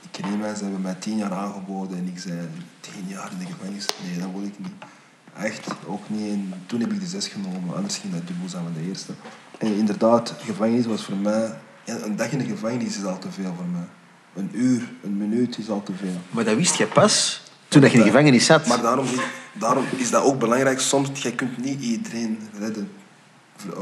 ik 0.01 0.11
ken 0.11 0.39
mensen 0.39 0.63
hebben 0.63 0.81
mij 0.81 0.95
tien 0.99 1.17
jaar 1.17 1.33
aangeboden 1.33 1.97
en 1.97 2.07
ik 2.07 2.19
zei 2.19 2.39
tien 2.79 3.07
jaar 3.07 3.31
in 3.31 3.37
de 3.37 3.45
gevangenis, 3.45 3.85
nee 4.07 4.19
dat 4.19 4.31
wil 4.33 4.43
ik 4.43 4.59
niet. 4.59 4.94
Echt, 5.39 5.67
ook 5.87 6.09
niet. 6.09 6.31
En 6.31 6.53
toen 6.65 6.79
heb 6.79 6.91
ik 6.91 6.99
de 6.99 7.05
zes 7.05 7.27
genomen, 7.27 7.75
anders 7.75 7.97
ging 7.97 8.13
dat 8.13 8.27
dubbel 8.27 8.49
zijn 8.49 8.63
van 8.63 8.73
de 8.73 8.87
eerste. 8.87 9.13
En 9.57 9.75
inderdaad, 9.75 10.33
gevangenis 10.39 10.85
was 10.85 11.03
voor 11.03 11.17
mij, 11.17 11.57
een 11.85 12.15
dag 12.15 12.31
in 12.31 12.37
de 12.37 12.45
gevangenis 12.45 12.97
is 12.97 13.05
al 13.05 13.19
te 13.19 13.31
veel 13.31 13.53
voor 13.55 13.67
mij. 13.71 13.87
Een 14.33 14.49
uur, 14.53 14.89
een 15.03 15.17
minuut 15.17 15.57
is 15.57 15.69
al 15.69 15.83
te 15.83 15.93
veel. 15.93 16.19
Maar 16.29 16.43
dat 16.43 16.55
wist 16.55 16.75
je 16.75 16.87
pas 16.87 17.41
toen 17.67 17.81
je 17.81 17.89
in 17.89 17.97
de 17.99 18.05
gevangenis 18.05 18.45
zat. 18.45 18.67
Maar 18.67 18.81
daarom, 18.81 19.05
daarom 19.53 19.85
is 19.95 20.09
dat 20.09 20.23
ook 20.23 20.39
belangrijk. 20.39 20.79
Soms, 20.79 21.21
je 21.21 21.35
kunt 21.35 21.63
niet 21.63 21.81
iedereen 21.81 22.39
redden 22.59 22.91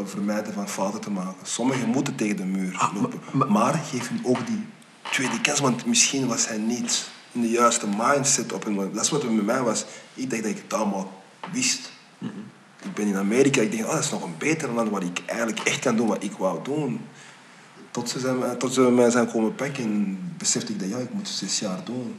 vermijden 0.03 0.53
van 0.53 0.69
fouten 0.69 1.01
te 1.01 1.11
maken. 1.11 1.35
Sommigen 1.47 1.89
moeten 1.89 2.15
tegen 2.15 2.35
de 2.35 2.45
muur 2.45 2.75
ah, 2.77 2.93
lopen. 3.01 3.51
maar, 3.51 3.73
geef 3.73 4.07
hem 4.07 4.19
ook 4.23 4.47
die 4.47 4.65
tweede 5.11 5.41
kans, 5.41 5.59
want 5.59 5.85
misschien 5.85 6.27
was 6.27 6.47
hij 6.47 6.57
niet 6.57 7.09
in 7.31 7.41
de 7.41 7.49
juiste 7.49 7.87
mindset 7.97 8.53
op 8.53 8.63
hem. 8.63 8.75
Dat 8.75 9.03
is 9.03 9.09
wat 9.09 9.23
er 9.23 9.31
met 9.31 9.45
mij 9.45 9.61
was. 9.61 9.85
Ik 10.13 10.29
dacht 10.29 10.41
dat 10.41 10.51
ik 10.51 10.61
het 10.63 10.73
allemaal 10.73 11.22
wist. 11.51 11.91
Ik 12.81 12.93
ben 12.93 13.07
in 13.07 13.15
Amerika, 13.15 13.61
ik 13.61 13.71
denk, 13.71 13.85
oh, 13.85 13.91
dat 13.91 14.03
is 14.03 14.11
nog 14.11 14.23
een 14.23 14.37
beter 14.37 14.71
land 14.71 14.89
waar 14.89 15.03
ik 15.03 15.21
eigenlijk 15.25 15.59
echt 15.59 15.79
kan 15.79 15.95
doen 15.95 16.07
wat 16.07 16.23
ik 16.23 16.31
wou 16.31 16.63
doen. 16.63 17.01
Tot 17.91 18.09
ze, 18.09 18.19
zijn, 18.19 18.57
tot 18.57 18.73
ze 18.73 18.81
mij 18.81 19.09
zijn 19.09 19.31
komen 19.31 19.55
pakken 19.55 19.83
en 19.83 20.19
besefte 20.37 20.71
ik 20.71 20.79
dat 20.79 20.89
ja, 20.89 20.97
ik 20.97 21.13
moet 21.13 21.27
zes 21.27 21.59
jaar 21.59 21.83
doen 21.83 22.15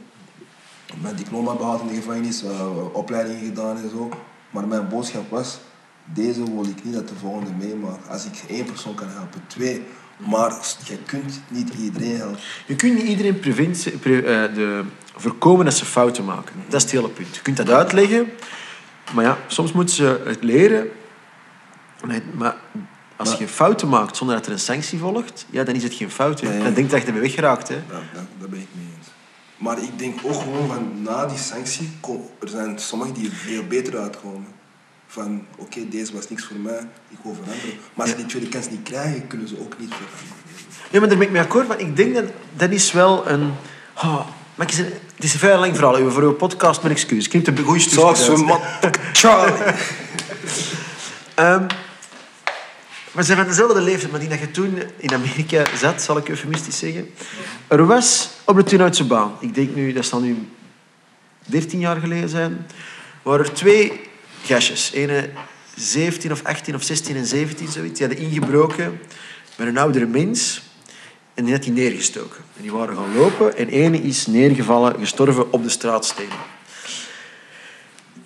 mijn 1.01 1.15
diploma 1.15 1.55
behaald 1.55 1.81
in 1.81 1.87
de 1.87 1.95
gevangenis, 1.95 2.43
uh, 2.43 2.93
opleidingen 2.93 3.45
gedaan 3.45 3.77
en 3.77 3.89
zo. 3.89 4.09
Maar 4.49 4.67
mijn 4.67 4.87
boodschap 4.87 5.29
was, 5.29 5.59
deze 6.03 6.43
wil 6.43 6.65
ik 6.65 6.83
niet 6.83 6.93
dat 6.93 7.07
de 7.07 7.15
volgende 7.15 7.51
meemaakt. 7.59 8.09
Als 8.09 8.25
ik 8.25 8.43
één 8.49 8.65
persoon 8.65 8.95
kan 8.95 9.07
helpen, 9.09 9.41
twee. 9.47 9.81
Maar 10.17 10.53
je 10.83 10.97
kunt 11.05 11.41
niet 11.47 11.69
iedereen 11.73 12.17
helpen. 12.17 12.39
Je 12.67 12.75
kunt 12.75 12.93
niet 12.93 13.07
iedereen 13.07 13.39
preventie, 13.39 13.91
eh, 13.91 13.99
de, 14.01 14.83
voorkomen 15.15 15.65
dat 15.65 15.73
ze 15.73 15.85
fouten 15.85 16.25
maken. 16.25 16.55
Dat 16.67 16.75
is 16.75 16.81
het 16.81 16.91
hele 16.91 17.09
punt. 17.09 17.35
Je 17.35 17.41
kunt 17.41 17.57
dat 17.57 17.69
uitleggen, 17.69 18.29
maar 19.13 19.23
ja, 19.23 19.37
soms 19.47 19.71
moeten 19.71 19.95
ze 19.95 20.21
het 20.25 20.43
leren. 20.43 20.89
Maar 22.33 22.55
als 23.15 23.33
je 23.33 23.47
fouten 23.47 23.89
maakt 23.89 24.17
zonder 24.17 24.35
dat 24.35 24.45
er 24.45 24.51
een 24.51 24.59
sanctie 24.59 24.99
volgt, 24.99 25.45
ja, 25.49 25.63
dan 25.63 25.75
is 25.75 25.83
het 25.83 25.93
geen 25.93 26.11
fout. 26.11 26.41
Dan 26.41 26.51
denk 26.51 26.75
je 26.75 26.87
dat 26.87 27.01
je 27.01 27.07
ermee 27.07 27.21
weggeraakt. 27.21 27.67
Hè. 27.67 27.75
Ja, 27.75 28.01
dat 28.39 28.49
ben 28.49 28.59
ik 28.59 28.67
mee 28.71 28.87
eens. 28.97 29.07
Maar 29.57 29.81
ik 29.81 29.99
denk 29.99 30.19
ook 30.23 30.41
gewoon 30.41 30.67
van 30.67 31.01
na 31.01 31.25
die 31.25 31.37
sanctie, 31.37 31.89
er 32.39 32.49
zijn 32.49 32.79
sommigen 32.79 33.13
die 33.13 33.29
er 33.29 33.35
veel 33.35 33.63
beter 33.67 33.97
uitkomen. 33.97 34.47
Van 35.07 35.45
oké, 35.57 35.89
deze 35.89 36.13
was 36.13 36.29
niks 36.29 36.45
voor 36.45 36.57
mij, 36.57 36.87
ik 37.09 37.17
wil 37.23 37.33
veranderen. 37.33 37.73
Maar 37.93 38.05
als 38.05 38.09
ze 38.09 38.15
die 38.15 38.25
tweede 38.25 38.49
kans 38.49 38.69
niet 38.69 38.83
krijgen, 38.83 39.27
kunnen 39.27 39.47
ze 39.47 39.59
ook 39.59 39.79
niet 39.79 39.93
veranderen. 39.93 40.43
Ja, 40.91 40.99
maar 40.99 41.09
daar 41.09 41.17
ben 41.17 41.27
ik 41.27 41.33
mee 41.33 41.41
akkoord. 41.41 41.67
Maar 41.67 41.79
ik 41.79 41.95
denk 41.95 42.13
dat 42.13 42.25
dat 42.55 42.71
is 42.71 42.91
wel 42.91 43.27
een... 43.27 43.53
Oh, 43.95 44.27
maar 44.55 44.67
het 44.67 45.23
is 45.23 45.33
een 45.33 45.39
veel 45.39 45.59
lang 45.59 45.75
verhaal. 45.75 46.11
Voor 46.11 46.23
uw 46.23 46.33
podcast 46.33 46.81
mijn 46.81 46.93
excuus. 46.93 47.27
Klinkt 47.27 47.47
een 47.47 47.57
goede 47.57 47.79
stuk. 47.79 47.93
Zoals 47.93 48.27
we 48.27 48.59
Charlie. 49.13 49.53
um, 51.39 51.67
we 53.15 53.23
zijn 53.23 53.37
van 53.37 53.47
dezelfde 53.47 53.81
leeftijd, 53.81 54.11
maar 54.11 54.19
die 54.19 54.29
dat 54.29 54.39
je 54.39 54.51
toen 54.51 54.81
in 54.97 55.13
Amerika 55.13 55.63
zat, 55.77 56.01
zal 56.01 56.17
ik 56.17 56.29
eufemistisch 56.29 56.77
zeggen. 56.77 57.09
Er 57.67 57.85
was 57.85 58.29
op 58.43 58.55
de 58.55 58.63
Turnhoutse 58.63 59.05
baan, 59.05 59.33
ik 59.39 59.55
denk 59.55 59.75
nu, 59.75 59.93
dat 59.93 60.05
zal 60.05 60.19
nu 60.19 60.47
13 61.45 61.79
jaar 61.79 61.99
geleden 61.99 62.29
zijn, 62.29 62.67
waren 63.21 63.45
er 63.45 63.53
twee 63.53 64.01
gastjes. 64.43 64.91
Ene 64.93 65.29
17 65.75 66.31
of 66.31 66.43
18 66.43 66.75
of 66.75 66.83
16 66.83 67.15
en 67.15 67.25
17, 67.25 67.67
zoiets. 67.67 67.99
Die 67.99 68.07
hadden 68.07 68.25
ingebroken 68.25 68.99
met 69.55 69.67
een 69.67 69.77
oudere 69.77 70.05
mens 70.05 70.61
en 71.35 71.43
die 71.43 71.53
had 71.53 71.63
die 71.63 71.71
neergestoken. 71.71 72.43
En 72.55 72.61
die 72.61 72.71
waren 72.71 72.95
gaan 72.95 73.15
lopen 73.15 73.57
en 73.57 73.67
ene 73.67 74.01
is 74.01 74.27
neergevallen, 74.27 74.95
gestorven 74.99 75.53
op 75.53 75.63
de 75.63 75.69
straatstenen. 75.69 76.37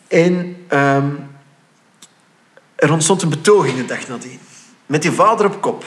En 0.08 0.66
um, 0.70 1.30
er 2.76 2.92
ontstond 2.92 3.22
een 3.22 3.30
betoging 3.30 3.78
de 3.78 3.86
dag 3.86 4.08
nadien. 4.08 4.40
Met 4.86 5.02
die 5.02 5.12
vader 5.12 5.46
op 5.46 5.62
kop. 5.62 5.86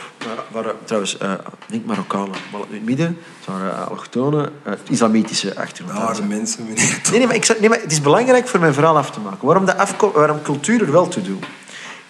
Waren, 0.51 0.75
trouwens, 0.85 1.19
uh, 1.23 1.33
niet 1.69 1.87
Marokkanen, 1.87 2.37
maar 2.53 2.61
in 2.69 2.75
het 2.75 2.85
midden. 2.85 3.19
Het 3.37 3.47
waren 3.47 3.87
allochtonen, 3.87 4.53
uh, 4.67 4.73
islamitische 4.89 5.57
achtergrond. 5.57 6.29
mensen, 6.29 6.65
meneer. 6.65 7.01
Nee, 7.11 7.19
nee, 7.19 7.27
maar 7.27 7.37
ik, 7.37 7.59
nee, 7.61 7.69
maar 7.69 7.81
het 7.81 7.93
is 7.93 8.01
belangrijk 8.01 8.49
voor 8.49 8.61
mijn 8.61 8.75
verhaal 8.75 8.97
af 8.97 9.11
te 9.11 9.21
maken. 9.21 9.47
Waarom, 9.47 9.65
de 9.65 9.77
afko 9.77 10.13
waarom 10.13 10.43
cultuur 10.43 10.81
er 10.81 10.93
wel 10.93 11.09
toe 11.09 11.23
doet. 11.23 11.45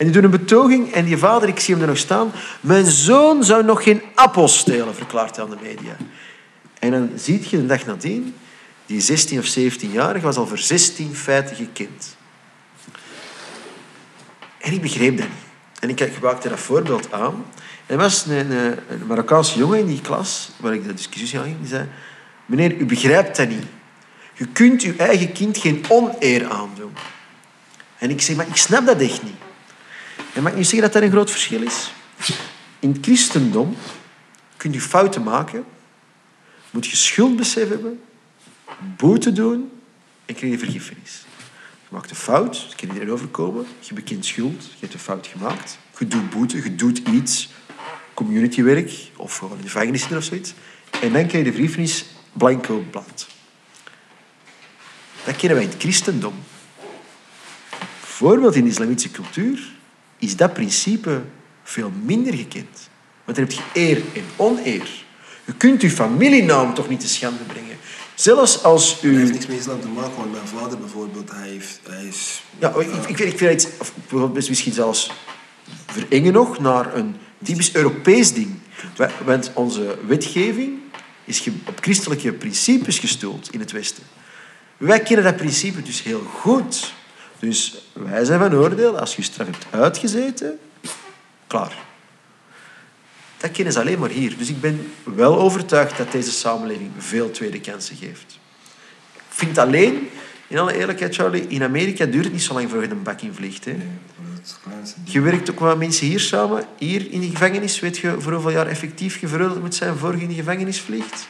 En 0.03 0.09
die 0.09 0.20
doen 0.20 0.32
een 0.32 0.38
betoging 0.38 0.92
en 0.92 1.05
die 1.05 1.16
vader, 1.16 1.48
ik 1.48 1.61
zie 1.61 1.74
hem 1.74 1.82
er 1.82 1.88
nog 1.88 1.98
staan. 1.98 2.32
Mijn 2.61 2.84
zoon 2.84 3.44
zou 3.44 3.64
nog 3.64 3.82
geen 3.82 4.03
appel 4.14 4.48
stelen, 4.48 4.94
verklaart 4.94 5.36
hij 5.36 5.44
aan 5.44 5.50
de 5.50 5.57
media. 5.62 5.96
En 6.78 6.90
dan 6.90 7.11
zie 7.16 7.42
je 7.48 7.57
de 7.57 7.66
dag 7.66 7.86
nadien, 7.86 8.34
die 8.86 9.00
16 9.00 9.38
of 9.38 9.59
17-jarige 9.59 10.24
was 10.24 10.36
al 10.36 10.46
voor 10.46 10.59
16 10.59 11.14
feiten 11.14 11.57
gekend. 11.57 12.16
En 14.59 14.72
ik 14.72 14.82
begreep 14.82 15.16
dat 15.16 15.26
niet. 15.26 15.36
En 15.80 15.88
ik 15.88 16.12
gebruikte 16.14 16.48
dat 16.48 16.61
voorbeeld 16.61 17.12
aan. 17.12 17.44
Er 17.86 17.96
was 17.96 18.26
een, 18.26 18.50
een, 18.50 18.78
een, 18.88 19.07
Marokkaanse 19.07 19.59
jongen 19.59 19.78
in 19.78 19.86
die 19.86 20.00
klas, 20.00 20.50
waar 20.61 20.74
ik 20.74 20.86
de 20.86 20.94
discussie 20.94 21.38
aan 21.38 21.44
ging, 21.44 21.59
die 21.59 21.68
zei... 21.68 21.88
Meneer, 22.46 22.76
u 22.76 22.84
begrijpt 22.84 23.36
dat 23.36 23.48
niet. 23.48 23.66
Je 24.34 24.46
kunt 24.46 24.82
uw 24.82 24.96
eigen 24.96 25.32
kind 25.32 25.59
geen 25.59 25.84
oneer 25.88 26.48
aandoen. 26.48 26.92
En 27.98 28.11
ik 28.11 28.20
zeg, 28.20 28.36
maar 28.36 28.48
ik 28.48 28.57
snap 28.57 28.86
dat 28.86 29.00
echt 29.00 29.22
niet. 29.22 29.41
En 30.33 30.43
mag 30.43 30.53
ik 30.53 30.59
nu 30.59 30.64
zeggen 30.64 30.80
dat 30.83 30.93
dat 30.93 31.03
een 31.03 31.11
groot 31.11 31.30
verschil 31.30 31.62
is? 31.62 31.93
In 32.78 32.93
het 32.93 32.99
christendom 33.05 33.76
kun 34.57 34.72
je 34.72 34.80
fouten 34.80 35.22
maken, 35.22 35.64
moet 36.70 36.87
je 36.87 36.97
schuldbesef 36.97 37.68
hebben, 37.68 38.01
boete 38.97 39.33
doen 39.33 39.70
en 40.24 40.35
krijg 40.35 40.53
je 40.53 40.59
vergiffenis. 40.59 41.24
Je 41.89 41.89
maakt 41.99 42.11
een 42.11 42.16
fout, 42.16 42.64
dat 42.66 42.74
kan 42.74 42.89
iedereen 42.89 43.12
overkomen. 43.12 43.66
Je 43.80 43.95
bekent 43.95 44.26
schuld, 44.26 44.64
je 44.64 44.80
hebt 44.80 44.95
een 44.95 45.01
fout 45.01 45.26
gemaakt. 45.26 45.78
Je 45.99 46.07
doet 46.09 46.30
boete, 46.30 46.62
je 46.62 46.74
doet 46.74 46.99
iets, 46.99 47.49
communitywerk 48.14 48.93
of 49.16 49.37
gewoon 49.37 49.57
in 49.57 49.62
de 49.62 49.68
gevangenis 49.68 50.07
of 50.12 50.24
zoiets. 50.24 50.55
En 50.91 51.12
dan 51.12 51.26
krijg 51.26 51.33
je 51.33 51.43
de 51.43 51.53
vergiffenis 51.53 52.05
blanco 52.33 52.85
blad. 52.91 53.26
Dat 55.24 55.37
kennen 55.37 55.57
wij 55.57 55.66
in 55.66 55.72
het 55.72 55.80
christendom. 55.80 56.35
Bijvoorbeeld 58.01 58.55
in 58.55 58.64
de 58.64 58.70
islamitische 58.70 59.11
cultuur 59.11 59.72
is 60.23 60.37
dat 60.37 60.53
principe 60.53 61.23
veel 61.62 61.93
minder 62.05 62.35
gekend. 62.35 62.89
Want 63.25 63.37
dan 63.37 63.47
heb 63.47 63.53
je 63.53 63.62
eer 63.73 63.97
en 63.97 64.25
oneer. 64.37 64.89
Je 65.45 65.55
kunt 65.55 65.83
je 65.83 65.91
familienaam 65.91 66.75
toch 66.75 66.89
niet 66.89 67.01
te 67.01 67.09
schande 67.09 67.45
brengen. 67.45 67.77
Zelfs 68.14 68.62
als 68.62 69.03
u... 69.03 69.11
Dat 69.11 69.20
heeft 69.20 69.33
niks 69.33 69.47
met 69.47 69.59
islam 69.59 69.81
te 69.81 69.89
maken, 69.89 70.16
want 70.16 70.33
mijn 70.33 70.47
vader 70.47 70.79
bijvoorbeeld, 70.79 71.31
hij, 71.31 71.49
heeft, 71.49 71.81
hij 71.89 72.05
is... 72.05 72.43
Ja, 72.59 72.75
ik, 72.75 72.87
ik, 73.09 73.16
vind, 73.16 73.33
ik 73.33 73.39
vind 73.39 73.62
het, 73.62 73.73
of 74.12 74.49
misschien 74.49 74.73
zelfs 74.73 75.11
verengen 75.87 76.33
nog 76.33 76.59
naar 76.59 76.97
een 76.97 77.16
typisch 77.45 77.75
Europees 77.75 78.33
ding. 78.33 78.59
Want 79.25 79.51
onze 79.55 79.99
wetgeving 80.07 80.79
is 81.25 81.49
op 81.66 81.79
christelijke 81.81 82.33
principes 82.33 82.99
gestoeld 82.99 83.53
in 83.53 83.61
het 83.61 83.73
Westen. 83.73 84.03
Wij 84.77 85.01
kennen 85.01 85.25
dat 85.25 85.37
principe 85.37 85.83
dus 85.83 86.03
heel 86.03 86.20
goed. 86.20 86.93
Dus 87.39 87.82
wij 87.93 88.24
zijn 88.24 88.38
van 88.38 88.55
oordeel, 88.55 88.99
als 88.99 89.16
je 89.16 89.22
straf 89.22 89.47
hebt 89.47 89.66
uitgezeten, 89.70 90.59
klaar. 91.47 91.72
Dat 93.36 93.51
kennen 93.51 93.72
ze 93.72 93.80
alleen 93.80 93.99
maar 93.99 94.11
hier. 94.11 94.36
Dus 94.38 94.49
ik 94.49 94.61
ben 94.61 94.93
wel 95.05 95.38
overtuigd 95.38 95.97
dat 95.97 96.12
deze 96.12 96.30
samenleving 96.30 96.90
veel 96.99 97.30
tweede 97.30 97.61
kansen 97.61 97.97
geeft. 97.97 98.38
Ik 99.14 99.22
vind 99.28 99.59
alleen, 99.59 100.09
in 100.47 100.59
alle 100.59 100.76
eerlijkheid, 100.76 101.14
Charlie, 101.14 101.47
in 101.47 101.62
Amerika 101.62 102.07
duurt 102.07 102.24
het 102.24 102.32
niet 102.32 102.43
zo 102.43 102.55
lang 102.55 102.70
voor 102.70 102.82
je 102.82 102.90
een 102.90 103.03
bak 103.03 103.20
in 103.20 103.34
vliegt. 103.34 103.64
Hè? 103.64 103.76
Je 105.05 105.20
werkt 105.20 105.51
ook 105.51 105.61
met 105.61 105.78
mensen 105.78 106.07
hier 106.07 106.20
samen, 106.20 106.64
hier 106.78 107.11
in 107.11 107.20
de 107.20 107.28
gevangenis. 107.28 107.80
Weet 107.80 107.99
je 107.99 108.14
voor 108.18 108.32
hoeveel 108.32 108.51
jaar 108.51 108.66
effectief 108.66 109.18
je 109.20 109.28
veroordeeld 109.28 109.61
moet 109.61 109.74
zijn 109.74 109.97
voor 109.97 110.16
je 110.16 110.22
in 110.22 110.28
de 110.28 110.34
gevangenis 110.34 110.80
vliegt? 110.80 111.28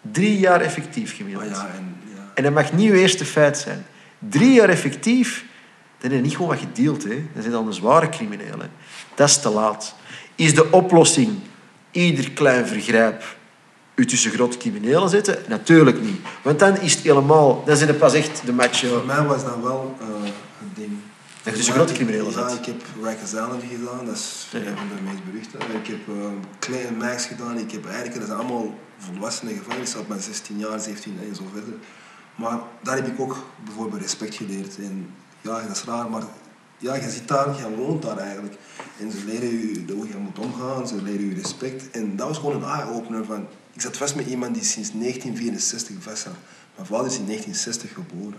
Drie 0.00 0.38
jaar 0.38 0.60
effectief 0.60 1.16
gemiddeld. 1.16 1.44
Oh 1.44 1.50
ja, 1.50 1.70
en, 1.76 1.96
ja. 2.14 2.30
en 2.34 2.42
dat 2.42 2.52
mag 2.52 2.72
niet 2.72 2.86
je 2.86 3.00
eerste 3.00 3.24
feit 3.24 3.58
zijn. 3.58 3.86
Drie 4.18 4.52
jaar 4.52 4.68
effectief, 4.68 5.44
heb 6.10 6.18
je 6.18 6.24
niet 6.24 6.32
gewoon 6.36 6.48
wat 6.48 6.58
gedeeld. 6.58 7.02
Hè. 7.04 7.14
Dan 7.32 7.40
zijn 7.42 7.52
dan 7.52 7.66
een 7.66 7.72
zware 7.72 8.08
crimineel. 8.08 8.58
Hè. 8.58 8.66
Dat 9.14 9.28
is 9.28 9.40
te 9.40 9.48
laat. 9.50 9.94
Is 10.34 10.54
de 10.54 10.70
oplossing 10.70 11.38
ieder 11.90 12.30
klein 12.30 12.66
vergrijp 12.66 13.36
u 13.94 14.06
tussen 14.06 14.30
grote 14.30 14.56
criminelen 14.56 15.08
zetten? 15.08 15.38
Natuurlijk 15.48 16.00
niet. 16.02 16.20
Want 16.42 16.58
dan 16.58 16.80
is 16.80 16.94
het 16.94 17.02
helemaal... 17.02 17.62
Dan 17.66 17.76
zijn 17.76 17.88
het 17.88 17.98
pas 17.98 18.14
echt 18.14 18.42
de 18.46 18.52
match. 18.52 18.86
Voor 18.86 19.04
mij 19.06 19.22
was 19.24 19.44
dat 19.44 19.56
wel 19.62 19.96
eh, 20.00 20.06
het 20.58 20.76
ding. 20.76 20.90
Dat 21.42 21.52
je 21.54 21.58
tussen 21.60 21.74
grote 21.74 21.92
criminelen 21.92 22.32
Ja, 22.32 22.48
zit. 22.48 22.58
ik 22.58 22.66
heb 22.66 22.82
Rikers 23.02 23.32
Island 23.32 23.62
gedaan, 23.70 24.06
dat 24.06 24.14
is 24.14 24.46
Ja. 24.50 24.58
een 24.58 24.64
van 24.76 24.88
de 24.96 25.02
meest 25.10 25.24
beruchte. 25.24 25.56
Ik 25.78 25.86
heb 25.86 26.16
uh, 26.16 26.24
Clay 26.58 26.86
and 26.88 26.98
Max 26.98 27.26
gedaan, 27.26 27.58
ik 27.58 27.70
heb 27.70 27.84
eigenlijk, 27.86 28.14
dat 28.18 28.26
zijn 28.26 28.38
allemaal 28.38 28.74
volwassenen 28.98 29.56
gevangenis, 29.56 29.90
zat 29.90 30.08
met 30.08 30.22
16 30.22 30.58
jaar, 30.58 30.80
17 30.80 31.18
en 31.28 31.36
zo 31.36 31.42
verder. 31.52 31.74
Maar 32.34 32.58
daar 32.82 32.96
heb 32.96 33.06
ik 33.06 33.20
ook 33.20 33.36
bijvoorbeeld 33.64 34.02
respect 34.02 34.34
geleerd. 34.34 34.76
En 34.78 35.10
ja, 35.46 35.66
dat 35.66 35.76
is 35.76 35.84
raar, 35.84 36.10
maar 36.10 36.22
ja, 36.78 36.94
je 36.94 37.10
zit 37.10 37.28
daar, 37.28 37.56
je 37.56 37.76
woont 37.76 38.02
daar 38.02 38.18
eigenlijk. 38.18 38.56
En 39.00 39.10
ze 39.10 39.24
leren 39.24 39.48
je 39.48 39.84
hoe 39.92 40.08
je 40.08 40.16
moet 40.16 40.38
omgaan, 40.38 40.88
ze 40.88 41.02
leren 41.02 41.28
je 41.28 41.34
respect. 41.34 41.90
En 41.90 42.16
dat 42.16 42.28
was 42.28 42.38
gewoon 42.38 42.62
een 42.62 42.68
eye-opener 42.68 43.24
van... 43.24 43.46
Ik 43.72 43.80
zat 43.80 43.96
vast 43.96 44.16
met 44.16 44.26
iemand 44.26 44.54
die 44.54 44.64
sinds 44.64 44.90
1964 44.92 45.96
vast 46.02 46.22
zat. 46.22 46.32
Mijn 46.74 46.86
vader 46.86 47.06
is 47.06 47.18
in 47.18 47.26
1960 47.26 47.92
geboren. 47.92 48.38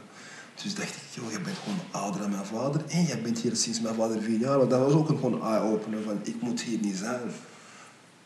Dus 0.63 0.75
dacht 0.75 0.89
ik, 0.89 1.01
joh, 1.09 1.31
je 1.31 1.39
bent 1.39 1.57
gewoon 1.57 1.79
ouder 1.91 2.21
dan 2.21 2.29
mijn 2.29 2.45
vader. 2.45 2.81
En 2.87 3.03
jij 3.03 3.21
bent 3.21 3.39
hier 3.39 3.55
sinds 3.55 3.81
mijn 3.81 3.95
vader 3.95 4.21
vier 4.21 4.39
jaar. 4.39 4.57
Maar 4.57 4.67
dat 4.67 4.79
was 4.79 4.93
ook 4.93 5.09
een 5.09 5.17
gewoon 5.17 5.43
eye-opener 5.43 6.03
van, 6.03 6.19
ik 6.23 6.41
moet 6.41 6.61
hier 6.61 6.79
niet 6.79 6.97
zijn. 6.97 7.31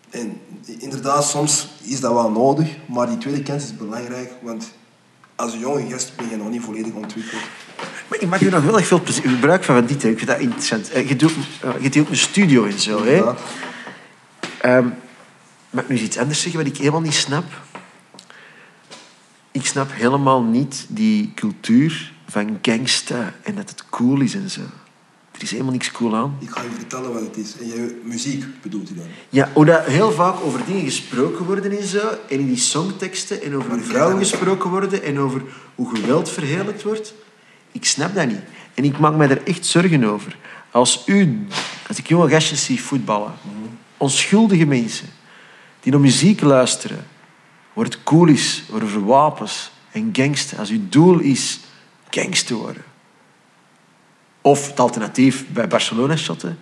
En 0.10 0.42
inderdaad, 0.66 1.26
soms 1.26 1.68
is 1.82 2.00
dat 2.00 2.14
wel 2.14 2.32
nodig. 2.32 2.78
Maar 2.88 3.08
die 3.08 3.18
tweede 3.18 3.44
kans 3.44 3.64
is 3.64 3.76
belangrijk. 3.76 4.32
Want 4.42 4.72
als 5.36 5.54
jonge 5.54 5.90
gast 5.90 6.16
ben 6.16 6.30
je 6.30 6.38
nog 6.38 6.50
niet 6.50 6.62
volledig 6.62 6.94
ontwikkeld. 6.94 7.42
Maar 8.12 8.22
ik 8.22 8.28
maak 8.30 8.42
u 8.42 8.50
nog 8.50 8.62
heel 8.62 8.78
erg 8.78 8.88
veel 8.88 9.02
plezier, 9.02 9.30
gebruik 9.30 9.64
van 9.64 9.86
dit. 9.86 10.02
hè. 10.04 10.10
Ik 10.10 10.18
vind 10.18 10.30
dat 10.30 10.40
interessant. 10.40 10.90
Eh, 10.92 11.10
Je 11.10 11.16
doet, 11.16 11.32
eh, 11.62 11.70
je 11.80 11.90
doet 11.90 12.10
een 12.10 12.18
studio 12.18 12.66
en 12.66 12.80
zo. 12.80 13.04
Hè? 13.04 13.24
Ehm, 14.62 14.88
mag 15.70 15.84
ik 15.84 15.90
nu 15.90 15.96
eens 15.96 16.06
iets 16.06 16.18
anders 16.18 16.42
zeggen 16.42 16.60
wat 16.64 16.70
ik 16.70 16.78
helemaal 16.78 17.02
niet 17.02 17.14
snap? 17.14 17.44
Ik 19.52 19.66
snap 19.66 19.90
helemaal 19.92 20.42
niet 20.44 20.86
die 20.90 21.32
cultuur 21.36 22.14
van 22.28 22.60
gangsta 22.62 23.34
en 23.44 23.56
dat 23.56 23.70
het 23.70 23.84
cool 23.90 24.20
is 24.22 24.36
en 24.36 24.50
zo. 24.50 24.62
Er 25.32 25.42
is 25.42 25.52
helemaal 25.52 25.72
niks 25.72 25.92
cool 25.92 26.16
aan. 26.16 26.38
Ik 26.40 26.50
ga 26.50 26.62
je 26.62 26.70
vertellen 26.76 27.14
wat 27.14 27.22
het 27.22 27.38
is. 27.38 27.56
En 27.60 27.68
jij, 27.68 27.96
muziek 28.04 28.46
bedoelt 28.62 28.88
hij 28.88 28.98
dan? 28.98 29.06
Ja, 29.30 29.50
hoe 29.54 29.66
dat 29.66 29.86
heel 29.86 30.12
vaak 30.12 30.40
over 30.42 30.60
dingen 30.66 30.84
gesproken 30.84 31.46
worden 31.46 31.78
en 31.78 31.84
zo, 31.88 32.08
en 32.30 32.40
in 32.40 32.48
die 32.48 32.58
songteksten, 32.58 33.42
en 33.42 33.56
over 33.56 33.82
vrouwen 33.82 34.18
gesproken 34.18 34.70
worden, 34.70 35.04
en 35.04 35.20
over 35.20 35.42
hoe 35.76 35.96
geweld 35.96 36.30
verheerlijkt 36.30 36.84
wordt. 36.84 37.14
Ik 37.72 37.86
snap 37.86 38.16
dat 38.16 38.28
niet. 38.28 38.42
En 38.74 38.84
ik 38.84 39.00
maak 39.00 39.16
mij 39.16 39.30
er 39.30 39.44
echt 39.44 39.66
zorgen 39.66 40.04
over. 40.04 40.38
Als 40.72 41.04
u, 41.06 41.48
als 41.88 41.98
ik 41.98 42.08
jonge 42.08 42.30
gastjes 42.30 42.66
zie 42.66 42.82
voetballen, 42.82 43.34
onschuldige 43.98 44.66
mensen, 44.66 45.08
die 45.80 45.92
naar 45.92 46.02
muziek 46.02 46.42
luisteren, 46.42 47.06
het 47.74 48.04
cool 48.04 48.28
is, 48.28 48.64
over 48.72 49.06
wapens 49.06 49.72
en 49.92 50.10
gangsten, 50.14 50.58
als 50.58 50.70
uw 50.70 50.90
doel 50.90 51.20
is 51.20 51.60
gangster 52.10 52.56
worden, 52.56 52.84
of 54.42 54.68
het 54.68 54.80
alternatief 54.80 55.46
bij 55.48 55.68
Barcelona 55.68 56.16
shotten, 56.16 56.60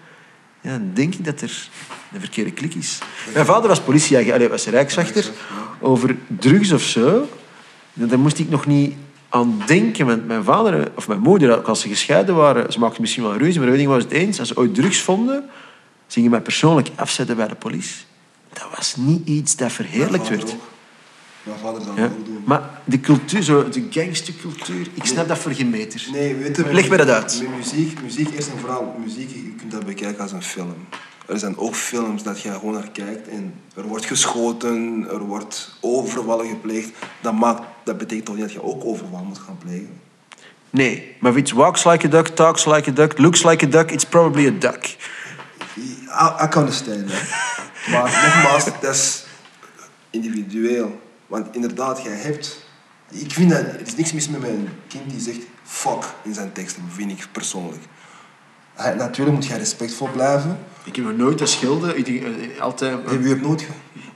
ja, 0.61 0.69
dan 0.69 0.91
denk 0.93 1.13
ik 1.13 1.25
dat 1.25 1.41
er 1.41 1.69
een 2.13 2.19
verkeerde 2.19 2.51
klik 2.51 2.73
is. 2.73 2.97
Mijn 3.33 3.45
vader 3.45 3.67
was 3.67 3.81
politieagent, 3.81 4.33
allee, 4.33 4.49
was 4.49 4.65
rijkswachter, 4.65 5.31
over 5.79 6.17
drugs 6.27 6.71
of 6.71 6.81
zo. 6.81 7.29
Daar 7.93 8.19
moest 8.19 8.39
ik 8.39 8.49
nog 8.49 8.65
niet 8.65 8.95
aan 9.29 9.61
denken. 9.65 10.05
Want 10.05 10.27
mijn 10.27 10.43
vader 10.43 10.91
of 10.95 11.07
mijn 11.07 11.19
moeder, 11.19 11.61
als 11.61 11.81
ze 11.81 11.87
gescheiden 11.87 12.35
waren, 12.35 12.71
ze 12.73 12.79
maakten 12.79 13.01
misschien 13.01 13.23
wel 13.23 13.37
ruzie, 13.37 13.59
maar 13.59 13.69
weet 13.69 13.79
ik 13.79 13.87
was 13.87 14.03
het 14.03 14.11
eens. 14.11 14.39
Als 14.39 14.47
ze 14.47 14.57
ooit 14.57 14.75
drugs 14.75 15.01
vonden, 15.01 15.43
ze 16.07 16.13
gingen 16.13 16.31
mij 16.31 16.41
persoonlijk 16.41 16.89
afzetten 16.95 17.35
bij 17.35 17.47
de 17.47 17.55
politie. 17.55 17.95
Dat 18.53 18.67
was 18.75 18.95
niet 18.95 19.27
iets 19.27 19.55
dat 19.55 19.71
verheerlijkt 19.71 20.29
werd. 20.29 20.55
Mijn 21.43 21.59
vader 21.59 21.81
zal 21.81 21.95
Ja. 21.95 22.03
ook 22.03 22.25
doen. 22.25 22.41
Maar 22.45 22.69
de 22.83 22.99
cultuur, 22.99 23.41
zo, 23.41 23.69
de 23.69 23.87
gangstercultuur, 23.89 24.87
ik 24.93 25.05
snap 25.05 25.27
dat 25.27 25.37
voor 25.37 25.51
geen 25.51 25.69
meter. 25.69 26.07
Nee, 26.11 26.35
weet 26.35 26.55
je, 26.55 26.73
Leg 26.73 26.89
me 26.89 26.97
dat 26.97 27.09
uit. 27.09 27.39
Met 27.41 27.55
muziek, 27.57 28.01
muziek 28.01 28.29
eerst 28.35 28.49
en 28.49 28.59
vooral, 28.59 28.95
muziek, 29.03 29.29
je 29.29 29.53
kunt 29.57 29.71
dat 29.71 29.85
bekijken 29.85 30.21
als 30.21 30.31
een 30.31 30.43
film. 30.43 30.73
Er 31.27 31.39
zijn 31.39 31.57
ook 31.57 31.75
films 31.75 32.23
dat 32.23 32.41
je 32.41 32.51
gewoon 32.51 32.73
naar 32.73 32.89
kijkt 32.91 33.27
en 33.27 33.53
er 33.75 33.83
wordt 33.83 34.05
geschoten, 34.05 35.05
er 35.09 35.19
wordt 35.19 35.77
overvallen 35.81 36.47
gepleegd. 36.47 36.89
Dat, 37.21 37.33
maakt, 37.33 37.61
dat 37.83 37.97
betekent 37.97 38.25
toch 38.25 38.35
niet 38.35 38.43
dat 38.43 38.53
je 38.53 38.63
ook 38.63 38.85
overval 38.85 39.23
moet 39.23 39.39
gaan 39.39 39.57
plegen? 39.57 39.99
Nee, 40.69 41.15
maar 41.19 41.31
if 41.31 41.37
it 41.37 41.51
walks 41.51 41.83
like 41.85 42.05
a 42.05 42.09
duck, 42.09 42.27
talks 42.27 42.65
like 42.65 42.89
a 42.89 42.93
duck, 42.93 43.17
looks 43.17 43.43
like 43.43 43.65
a 43.65 43.69
duck, 43.69 43.91
it's 43.91 44.05
probably 44.05 44.47
a 44.47 44.51
duck. 44.59 44.97
I, 45.77 46.43
I 46.43 46.47
can 46.47 46.61
understand 46.61 47.07
that. 47.09 47.23
Maar 47.91 48.01
nogmaals, 48.03 48.65
dat 48.81 48.93
is 48.95 49.23
individueel. 50.09 50.99
Want 51.27 51.47
inderdaad, 51.55 52.03
jij 52.03 52.15
hebt... 52.15 52.67
Ik 53.11 53.31
vind 53.31 53.49
dat... 53.49 53.59
Er 53.59 53.81
is 53.85 53.95
niks 53.95 54.13
mis 54.13 54.29
met 54.29 54.39
mijn 54.41 54.69
kind 54.87 55.09
die 55.09 55.19
zegt 55.19 55.39
fuck 55.63 56.03
in 56.23 56.33
zijn 56.33 56.51
teksten, 56.51 56.83
vind 56.93 57.11
ik 57.11 57.27
persoonlijk. 57.31 57.81
Hij- 58.73 58.93
natuurlijk 58.93 59.35
moet 59.37 59.45
jij 59.45 59.57
respectvol 59.57 60.07
blijven. 60.13 60.59
Ik 60.83 60.95
heb 60.95 61.05
nog 61.05 61.15
nooit 61.17 61.39
dat 61.39 61.49
schelden. 61.49 61.97
Ik 61.97 62.05
denk, 62.05 62.23
eh, 62.23 62.61
altijd... 62.61 62.97
Heb 63.09 63.23
je 63.23 63.29
het 63.29 63.41
nooit 63.41 63.61
ge- 63.61 63.67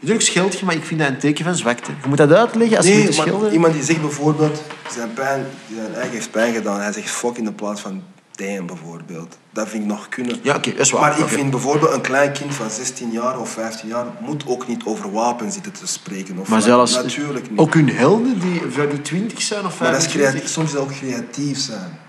Natuurlijk 0.04 0.32
scheld 0.32 0.60
je, 0.60 0.66
maar 0.66 0.76
ik 0.76 0.84
vind 0.84 1.00
dat 1.00 1.10
een 1.10 1.18
teken 1.18 1.46
van 1.46 1.56
zwakte. 1.56 1.92
Je 2.02 2.08
moet 2.08 2.18
dat 2.18 2.32
uitleggen 2.32 2.78
als 2.78 2.86
je 2.88 2.94
Nee, 2.94 3.32
moet 3.32 3.52
iemand 3.52 3.74
die 3.74 3.84
zegt 3.84 4.02
bijvoorbeeld, 4.02 4.62
zijn, 4.92 5.14
pijn, 5.14 5.46
zijn 5.76 5.94
eigen 5.94 6.12
heeft 6.12 6.32
pijn 6.32 6.54
gedaan, 6.54 6.80
hij 6.80 6.92
zegt 6.94 7.10
fuck 7.10 7.38
in 7.38 7.44
de 7.46 7.52
plaats 7.52 7.82
van 7.82 8.04
damn 8.36 8.66
bijvoorbeeld. 8.66 9.38
Dat 9.50 9.70
vind 9.70 9.84
ik 9.84 9.90
nog 9.90 10.10
kunnen. 10.10 10.40
Ja, 10.42 10.56
oké, 10.56 10.70
is 10.70 10.92
waar. 10.92 11.02
Maar 11.02 11.20
ik 11.20 11.28
vind 11.28 11.50
bijvoorbeeld 11.52 11.94
een 11.94 12.02
klein 12.02 12.32
kind 12.32 12.54
van 12.56 12.70
16 12.70 13.12
jaar 13.12 13.40
of 13.40 13.50
15 13.50 13.88
jaar 13.88 14.06
moet 14.20 14.44
ook 14.48 14.68
niet 14.68 14.84
over 14.86 15.12
wapens 15.12 15.54
zitten 15.54 15.72
te 15.72 15.88
spreken. 15.88 16.38
Of 16.38 16.48
Maar 16.48 16.62
zelfs 16.62 16.96
Natuurlijk 16.96 17.50
niet. 17.50 17.60
ook 17.60 17.74
hun 17.74 17.90
helden 17.90 18.40
die, 18.40 18.62
van 18.70 18.90
die 18.90 19.02
20 19.02 19.42
zijn 19.42 19.66
of 19.66 19.80
maar 19.80 19.92
dat 19.92 20.02
is 20.02 20.08
25. 20.08 20.32
creatief, 20.32 20.50
soms 20.50 20.68
is 20.68 20.74
dat 20.74 20.82
ook 20.82 20.92
creatief 20.92 21.60
zijn. 21.60 22.00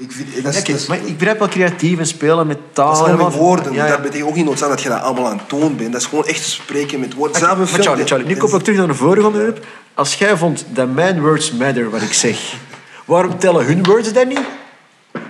Ik 0.00 0.12
vind, 0.12 0.44
dat 0.44 0.54
is, 0.54 0.60
Ja, 0.60 0.64
dat 0.66 0.80
is- 0.80 0.86
maar 0.86 0.98
ik 1.04 1.16
begrijp 1.18 1.38
wel 1.38 1.48
creatief 1.48 1.98
en 1.98 2.06
spelen 2.06 2.46
met 2.46 2.58
taal. 2.72 2.98
dat 3.06 3.08
is 3.18 3.24
met 3.24 3.34
woorden. 3.34 3.72
Ja, 3.72 3.84
ja. 3.84 3.90
Dat 3.90 4.02
betekent 4.02 4.28
ook 4.28 4.34
niet 4.36 4.44
noodzakelijk 4.44 4.82
dat 4.82 4.92
je 4.92 4.98
dat 4.98 5.06
allemaal 5.08 5.30
aan 5.30 5.38
het 5.38 5.48
toon 5.48 5.76
bent. 5.76 5.92
Dat 5.92 6.00
is 6.00 6.06
gewoon 6.06 6.26
echt 6.26 6.42
spreken 6.44 7.00
met 7.00 7.14
woorden. 7.14 7.36
Zelf 7.40 7.58
Maar 7.58 7.66
film- 7.66 7.82
Charlie, 7.82 8.06
Charlie, 8.06 8.26
nu 8.26 8.36
kom 8.36 8.54
ik 8.54 8.62
terug 8.62 8.78
naar 8.78 8.88
een 8.88 8.94
vorige 8.94 9.26
onderwerp. 9.26 9.64
Als 9.94 10.14
jij 10.14 10.36
vond 10.36 10.64
dat 10.68 10.88
mijn 10.94 11.20
words 11.20 11.52
matter, 11.52 11.90
wat 11.90 12.02
ik 12.02 12.12
zeg, 12.12 12.54
waarom 13.04 13.38
tellen 13.38 13.64
hun 13.66 13.84
words 13.84 14.12
dat 14.12 14.26
niet? 14.26 14.40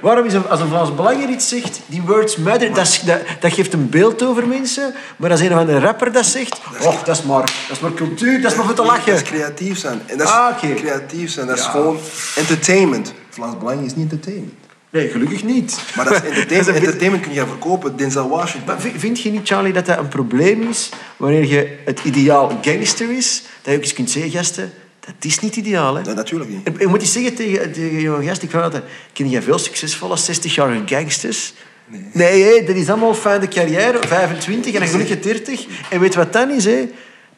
Waarom 0.00 0.24
is 0.26 0.32
een, 0.34 0.48
als 0.48 0.60
een 0.60 0.68
Vlaams 0.68 0.94
Belanger 0.94 1.28
iets 1.28 1.48
zegt, 1.48 1.80
die 1.86 2.02
words 2.02 2.36
matter, 2.36 2.74
dat, 2.74 2.86
is- 2.86 3.00
dat, 3.00 3.18
dat 3.40 3.52
geeft 3.52 3.72
een 3.72 3.88
beeld 3.88 4.22
over 4.22 4.46
mensen. 4.46 4.94
Maar 5.16 5.30
als 5.30 5.40
een 5.40 5.48
van 5.50 5.68
een 5.68 5.80
rapper 5.80 6.12
dat 6.12 6.26
zegt, 6.26 6.60
oh, 6.82 7.04
dat 7.04 7.16
is 7.16 7.22
maar, 7.22 7.40
dat 7.40 7.52
is 7.70 7.80
maar 7.80 7.92
cultuur, 7.94 8.42
dat 8.42 8.50
is 8.50 8.56
maar 8.56 8.66
voor 8.66 8.74
te 8.74 8.82
Dat 8.82 8.90
lachen. 8.90 9.12
is 9.14 9.22
creatief 9.22 9.78
zijn. 9.78 10.00
En 10.06 10.16
dat 10.18 10.26
is 10.26 10.32
Ah, 10.32 10.58
creatief 10.58 11.30
zijn. 11.30 11.46
Dat 11.46 11.58
is 11.58 11.64
gewoon 11.64 11.98
entertainment. 12.36 13.12
Vlaams 13.30 13.58
Belang 13.58 13.84
is 13.84 13.94
niet 13.94 14.10
entertainment. 14.12 14.52
Nee, 14.90 15.08
gelukkig 15.08 15.44
niet. 15.44 15.80
Maar 15.96 16.04
dat 16.04 16.14
is 16.14 16.20
Dat 16.22 16.28
is 16.30 16.36
entertainment. 16.38 16.76
entertainment 16.76 17.22
kun 17.22 17.32
je 17.32 17.46
verkopen. 17.46 17.96
Denzel 17.96 18.28
Washington. 18.28 18.66
Maar 18.74 18.80
vind- 18.98 19.20
je 19.20 19.30
niet, 19.30 19.48
Charlie, 19.48 19.72
dat 19.72 19.86
dat 19.86 19.98
een 19.98 20.08
probleem 20.08 20.68
is 20.68 20.88
wanneer 21.16 21.46
je 21.46 21.76
het 21.84 22.00
ideaal 22.04 22.58
gangster 22.62 23.10
is? 23.16 23.42
Dat 23.62 23.72
je 23.72 23.76
ook 23.78 23.82
eens 23.84 23.92
kunt 23.92 24.10
zeggen, 24.10 24.30
gasten, 24.32 24.72
dat 25.00 25.14
is 25.20 25.40
niet 25.40 25.56
ideaal. 25.56 25.94
Hè? 25.94 26.02
Nee, 26.02 26.14
natuurlijk 26.14 26.50
niet. 26.50 26.68
Ik, 26.68 26.78
ik 26.78 26.88
moet 26.88 27.02
iets 27.02 27.12
zeggen 27.12 27.34
tegen, 27.34 27.72
tegen 27.72 28.00
jonge 28.00 28.24
gast. 28.26 28.42
Ik 28.42 28.54
altijd, 28.54 28.84
ken 29.12 29.28
jij 29.28 29.42
veel 29.42 29.58
succesvolle 29.58 30.16
60-jarige 30.18 30.82
gangsters? 30.86 31.52
Nee. 31.86 32.02
Nee, 32.12 32.64
dat 32.64 32.76
is 32.76 32.88
allemaal 32.88 33.14
fijne 33.14 33.48
carrière, 33.48 33.98
25 34.06 34.74
en 34.74 34.80
dan 34.80 34.88
gelukkig 34.88 35.20
30. 35.20 35.66
En 35.90 36.00
weet 36.00 36.12
je 36.12 36.18
wat 36.18 36.32
dan 36.32 36.50
is? 36.50 36.64
Hè? 36.64 36.88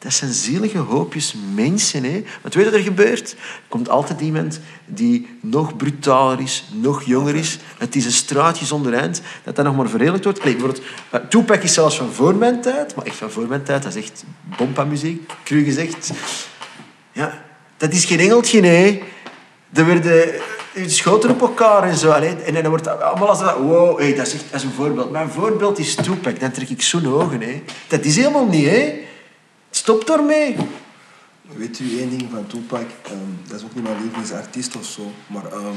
Dat 0.03 0.13
zijn 0.13 0.33
zielige 0.33 0.77
hoopjes 0.77 1.35
mensen. 1.53 2.03
Hè? 2.03 2.23
Want 2.41 2.53
weet 2.53 2.65
je 2.65 2.71
wat 2.71 2.79
er 2.79 2.85
gebeurt? 2.85 3.31
Er 3.31 3.37
komt 3.67 3.89
altijd 3.89 4.21
iemand 4.21 4.59
die 4.85 5.27
nog 5.41 5.77
brutaler 5.77 6.39
is, 6.39 6.65
nog 6.71 7.03
jonger 7.03 7.35
is. 7.35 7.57
Het 7.77 7.95
is 7.95 8.05
een 8.05 8.11
straatje 8.11 8.65
zonder 8.65 8.93
eind, 8.93 9.21
dat 9.43 9.55
dat 9.55 9.65
nog 9.65 9.75
maar 9.75 9.89
verheerlijkt 9.89 10.23
wordt. 10.23 10.41
Allee, 10.41 10.55
bijvoorbeeld, 10.55 10.85
uh, 11.13 11.19
Tupac 11.29 11.63
is 11.63 11.73
zelfs 11.73 11.97
van 11.97 12.11
voor 12.11 12.35
mijn 12.35 12.61
tijd, 12.61 12.95
maar 12.95 13.05
echt 13.05 13.15
van 13.15 13.31
voor 13.31 13.47
mijn 13.47 13.63
tijd. 13.63 13.83
Dat 13.83 13.95
is 13.95 14.03
echt 14.03 14.23
bompa-muziek, 14.57 15.31
cru 15.43 15.63
gezegd. 15.63 16.11
Ja, 17.11 17.43
dat 17.77 17.93
is 17.93 18.05
geen 18.05 18.19
engeltje, 18.19 18.61
nee. 18.61 19.03
Er 19.73 19.85
werden 19.85 20.33
eh, 20.73 20.87
schoten 20.87 21.29
op 21.29 21.41
elkaar 21.41 21.83
en 21.83 21.97
zo. 21.97 22.11
En 22.11 22.53
dan 22.53 22.67
wordt 22.67 22.83
dat 22.83 23.01
allemaal 23.01 23.29
als 23.29 23.39
dat... 23.39 23.57
Wow, 23.57 23.99
hey, 23.99 24.15
dat, 24.15 24.27
is 24.27 24.33
echt, 24.33 24.51
dat 24.51 24.61
een 24.61 24.71
voorbeeld. 24.71 25.11
Mijn 25.11 25.29
voorbeeld 25.29 25.79
is 25.79 25.95
Tupac. 25.95 26.39
Dan 26.39 26.51
trek 26.51 26.69
ik 26.69 26.81
zo'n 26.81 27.13
ogen. 27.13 27.41
Hè. 27.41 27.63
Dat 27.87 28.05
is 28.05 28.15
helemaal 28.15 28.47
niet, 28.47 28.69
hè. 28.69 29.11
Stop 29.75 30.07
daarmee. 30.07 30.55
Weet 31.55 31.79
u 31.79 31.99
één 31.99 32.09
ding 32.09 32.27
van 32.31 32.47
Tupac? 32.47 32.85
Ehm, 33.03 33.15
dat 33.47 33.59
is 33.59 33.65
ook 33.65 33.75
niet 33.75 33.83
mijn 33.83 34.01
lievelingsartiest 34.01 34.75
of 34.75 34.85
zo. 34.85 35.11
Maar 35.27 35.51
ehm, 35.51 35.75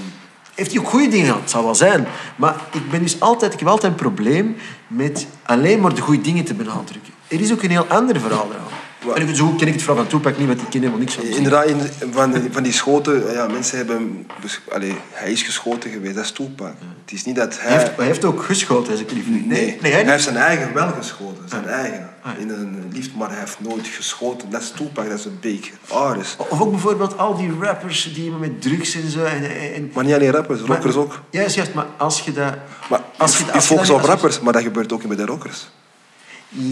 Heeft 0.54 0.70
hij 0.70 0.80
ook 0.80 0.88
goede 0.88 1.08
dingen 1.08 1.26
gehad? 1.26 1.50
Zal 1.50 1.64
wel 1.64 1.74
zijn. 1.74 2.06
Maar 2.36 2.60
ik, 2.72 2.90
ben 2.90 3.02
dus 3.02 3.20
altijd, 3.20 3.52
ik 3.52 3.58
heb 3.58 3.68
altijd 3.68 3.92
een 3.92 3.98
probleem 3.98 4.56
met 4.86 5.26
alleen 5.42 5.80
maar 5.80 5.94
de 5.94 6.00
goede 6.00 6.22
dingen 6.22 6.44
te 6.44 6.54
benadrukken. 6.54 7.12
Er 7.28 7.40
is 7.40 7.52
ook 7.52 7.62
een 7.62 7.70
heel 7.70 7.86
ander 7.86 8.20
verhaal 8.20 8.48
eraan. 8.50 8.85
En 9.14 9.36
zo 9.36 9.48
ken 9.48 9.66
ik 9.66 9.72
het 9.72 9.82
vooral 9.82 10.04
van 10.04 10.10
Tupac 10.20 10.38
niet, 10.38 10.46
want 10.46 10.60
ik 10.62 10.66
ken 10.70 10.80
helemaal 10.80 11.00
niks 11.00 11.14
van. 11.14 11.24
Inderdaad, 11.24 11.64
in, 11.66 11.80
van, 12.10 12.32
die- 12.32 12.48
van 12.52 12.62
die 12.62 12.72
schoten, 12.72 13.32
ja, 13.32 13.46
mensen 13.46 13.76
hebben 13.76 13.96
hem... 13.96 14.26
bes- 14.40 14.60
Allee, 14.72 14.96
hij 15.12 15.32
is 15.32 15.42
geschoten 15.42 15.90
geweest, 15.90 16.14
dat 16.14 16.24
is 16.24 16.30
Tupac. 16.30 16.72
Het 17.04 17.12
is 17.12 17.24
niet 17.24 17.36
dat 17.36 17.58
hij... 17.60 17.68
Hij 17.72 17.78
heeft, 17.82 17.96
hij 17.96 18.06
heeft 18.06 18.24
ook 18.24 18.42
geschoten, 18.42 18.92
als 18.92 19.00
ik 19.00 19.08
het 19.08 19.16
niet. 19.28 19.46
Nee, 19.46 19.78
nee, 19.82 19.92
hij 19.92 20.04
heeft 20.10 20.22
zijn 20.24 20.36
eigen 20.36 20.72
wel 20.74 20.88
geschoten, 20.98 21.48
zijn 21.48 21.66
eigen. 21.66 22.10
Ah, 22.22 22.32
ja. 22.34 22.40
In 22.40 22.48
een 22.50 22.88
liefde, 22.92 23.16
maar 23.18 23.30
hij 23.30 23.38
heeft 23.38 23.56
nooit 23.60 23.86
geschoten. 23.86 24.50
Dat 24.50 24.60
is 24.62 24.70
Tupac, 24.76 25.08
dat 25.08 25.18
is 25.18 25.24
een 25.24 25.38
big 25.40 25.70
artist. 25.88 26.36
Of 26.48 26.60
ook 26.60 26.70
bijvoorbeeld 26.70 27.18
al 27.18 27.36
die 27.36 27.50
rappers 27.60 28.12
die 28.14 28.30
met 28.30 28.62
drugs 28.62 28.94
en 28.94 29.10
zo. 29.10 29.24
En, 29.24 29.50
en, 29.74 29.90
Maar 29.94 30.04
niet 30.04 30.14
alleen 30.14 30.30
rappers, 30.30 30.60
rockers 30.60 30.94
Maar- 30.94 31.04
ook. 31.04 31.20
Ja, 31.30 31.42
is 31.42 31.54
juist, 31.54 31.74
maar 31.74 31.86
als 31.96 32.20
je 32.20 32.32
dat... 32.32 32.54
Maar 32.90 33.00
als 33.16 33.38
je, 33.38 33.44
je, 33.44 33.50
je 33.50 33.56
je 33.56 33.62
focust 33.62 33.90
op 33.90 34.00
rappers, 34.00 34.40
maar 34.40 34.52
dat 34.52 34.62
gebeurt 34.62 34.92
ook 34.92 35.06
bij 35.06 35.16
de 35.16 35.24
rockers. 35.24 35.68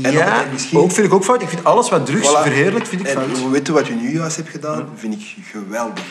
En 0.03 0.13
Ja, 0.13 0.41
ook 0.41 0.53
misschien- 0.53 0.79
ook 0.79 0.93
vind 0.93 1.07
ik 1.07 1.13
ook 1.13 1.25
fout. 1.25 1.43
Ik 1.43 1.49
vind 1.49 1.65
alles 1.65 1.89
wat 1.91 2.07
drugs 2.07 2.29
Voilà. 2.29 2.43
verheerlijkt, 2.43 2.89
vind 2.89 3.01
ik 3.01 3.07
en 3.07 3.13
fout. 3.15 3.51
weet 3.51 3.67
je 3.67 3.73
wat 3.73 3.87
je 3.87 3.93
nu 3.95 4.13
juist 4.15 4.37
hebt 4.37 4.49
gedaan? 4.49 4.89
vind 4.97 5.15
ik 5.15 5.35
geweldig. 5.51 6.05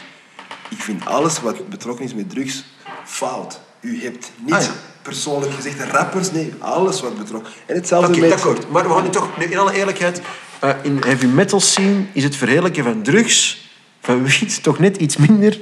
Ik 0.69 0.79
vind 0.81 1.05
alles 1.05 1.41
wat 1.41 1.69
betrokken 1.69 2.05
is 2.05 2.13
met 2.13 2.29
drugs 2.29 2.63
fout. 3.05 3.59
U 3.81 4.03
hebt 4.03 4.31
niet 4.45 4.53
Ah, 4.53 4.61
ja. 4.61 4.69
persoonlijk 5.01 5.53
gezegd 5.53 5.91
rappers, 5.91 6.31
nee, 6.31 6.53
alles 6.59 7.01
wat 7.01 7.17
betrokken. 7.17 7.53
En 7.65 7.75
hetzelfde 7.75 8.11
Oké, 8.11 8.19
met... 8.19 8.31
akkoord. 8.31 8.69
Maar 8.71 8.83
we 8.87 8.93
gaan 8.93 9.03
nu 9.03 9.09
toch, 9.09 9.37
nu, 9.37 9.45
in 9.45 9.57
alle 9.57 9.73
eerlijkheid, 9.73 10.21
eh, 10.59 10.69
in 10.81 10.97
heavy 11.05 11.25
metal 11.25 11.59
scene 11.59 12.05
is 12.13 12.23
het 12.23 12.35
verheerlijken 12.35 12.83
van 12.83 13.01
drugs, 13.03 13.69
van 14.01 14.23
wiet, 14.23 14.63
toch 14.63 14.79
net 14.79 14.97
iets 14.97 15.17
minder 15.17 15.59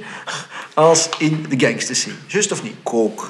als 0.74 1.08
in 1.18 1.46
de 1.48 1.66
gangster 1.66 1.96
scene. 1.96 2.14
Juist 2.26 2.52
of 2.52 2.62
niet? 2.62 2.74
Coke. 2.82 3.24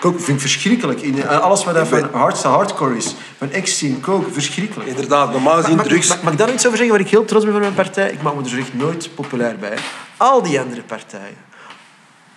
Coke 0.00 0.18
vind 0.18 0.36
ik 0.36 0.40
verschrikkelijk. 0.40 1.00
In, 1.00 1.22
eh, 1.22 1.40
alles 1.40 1.64
wat 1.64 1.74
daar 1.74 1.82
Ik 1.82 1.88
van 1.88 2.08
hardste 2.12 2.48
hardcore 2.48 2.96
is, 2.96 3.14
van 3.38 3.50
en 3.50 4.00
coke, 4.00 4.30
verschrikkelijk. 4.32 4.88
Inderdaad, 4.88 5.32
normaal 5.32 5.62
gezien 5.62 5.78
drugs... 5.78 6.08
mag, 6.08 6.22
mag 6.22 6.32
ik 6.32 6.38
daar 6.38 6.52
iets 6.52 6.66
over 6.66 6.78
zeggen 6.78 6.96
waar 6.96 7.06
ik 7.06 7.10
heel 7.10 7.24
trots 7.24 7.44
ben 7.44 7.52
van 7.52 7.62
mijn 7.62 7.74
partij? 7.74 8.10
Ik 8.10 8.22
maak 8.22 8.34
me 8.34 8.50
er 8.50 8.58
echt 8.58 8.74
nooit 8.74 9.14
populair 9.14 9.56
bij. 9.56 9.78
Al 10.16 10.42
die 10.42 10.60
andere 10.60 10.82
partijen. 10.82 11.36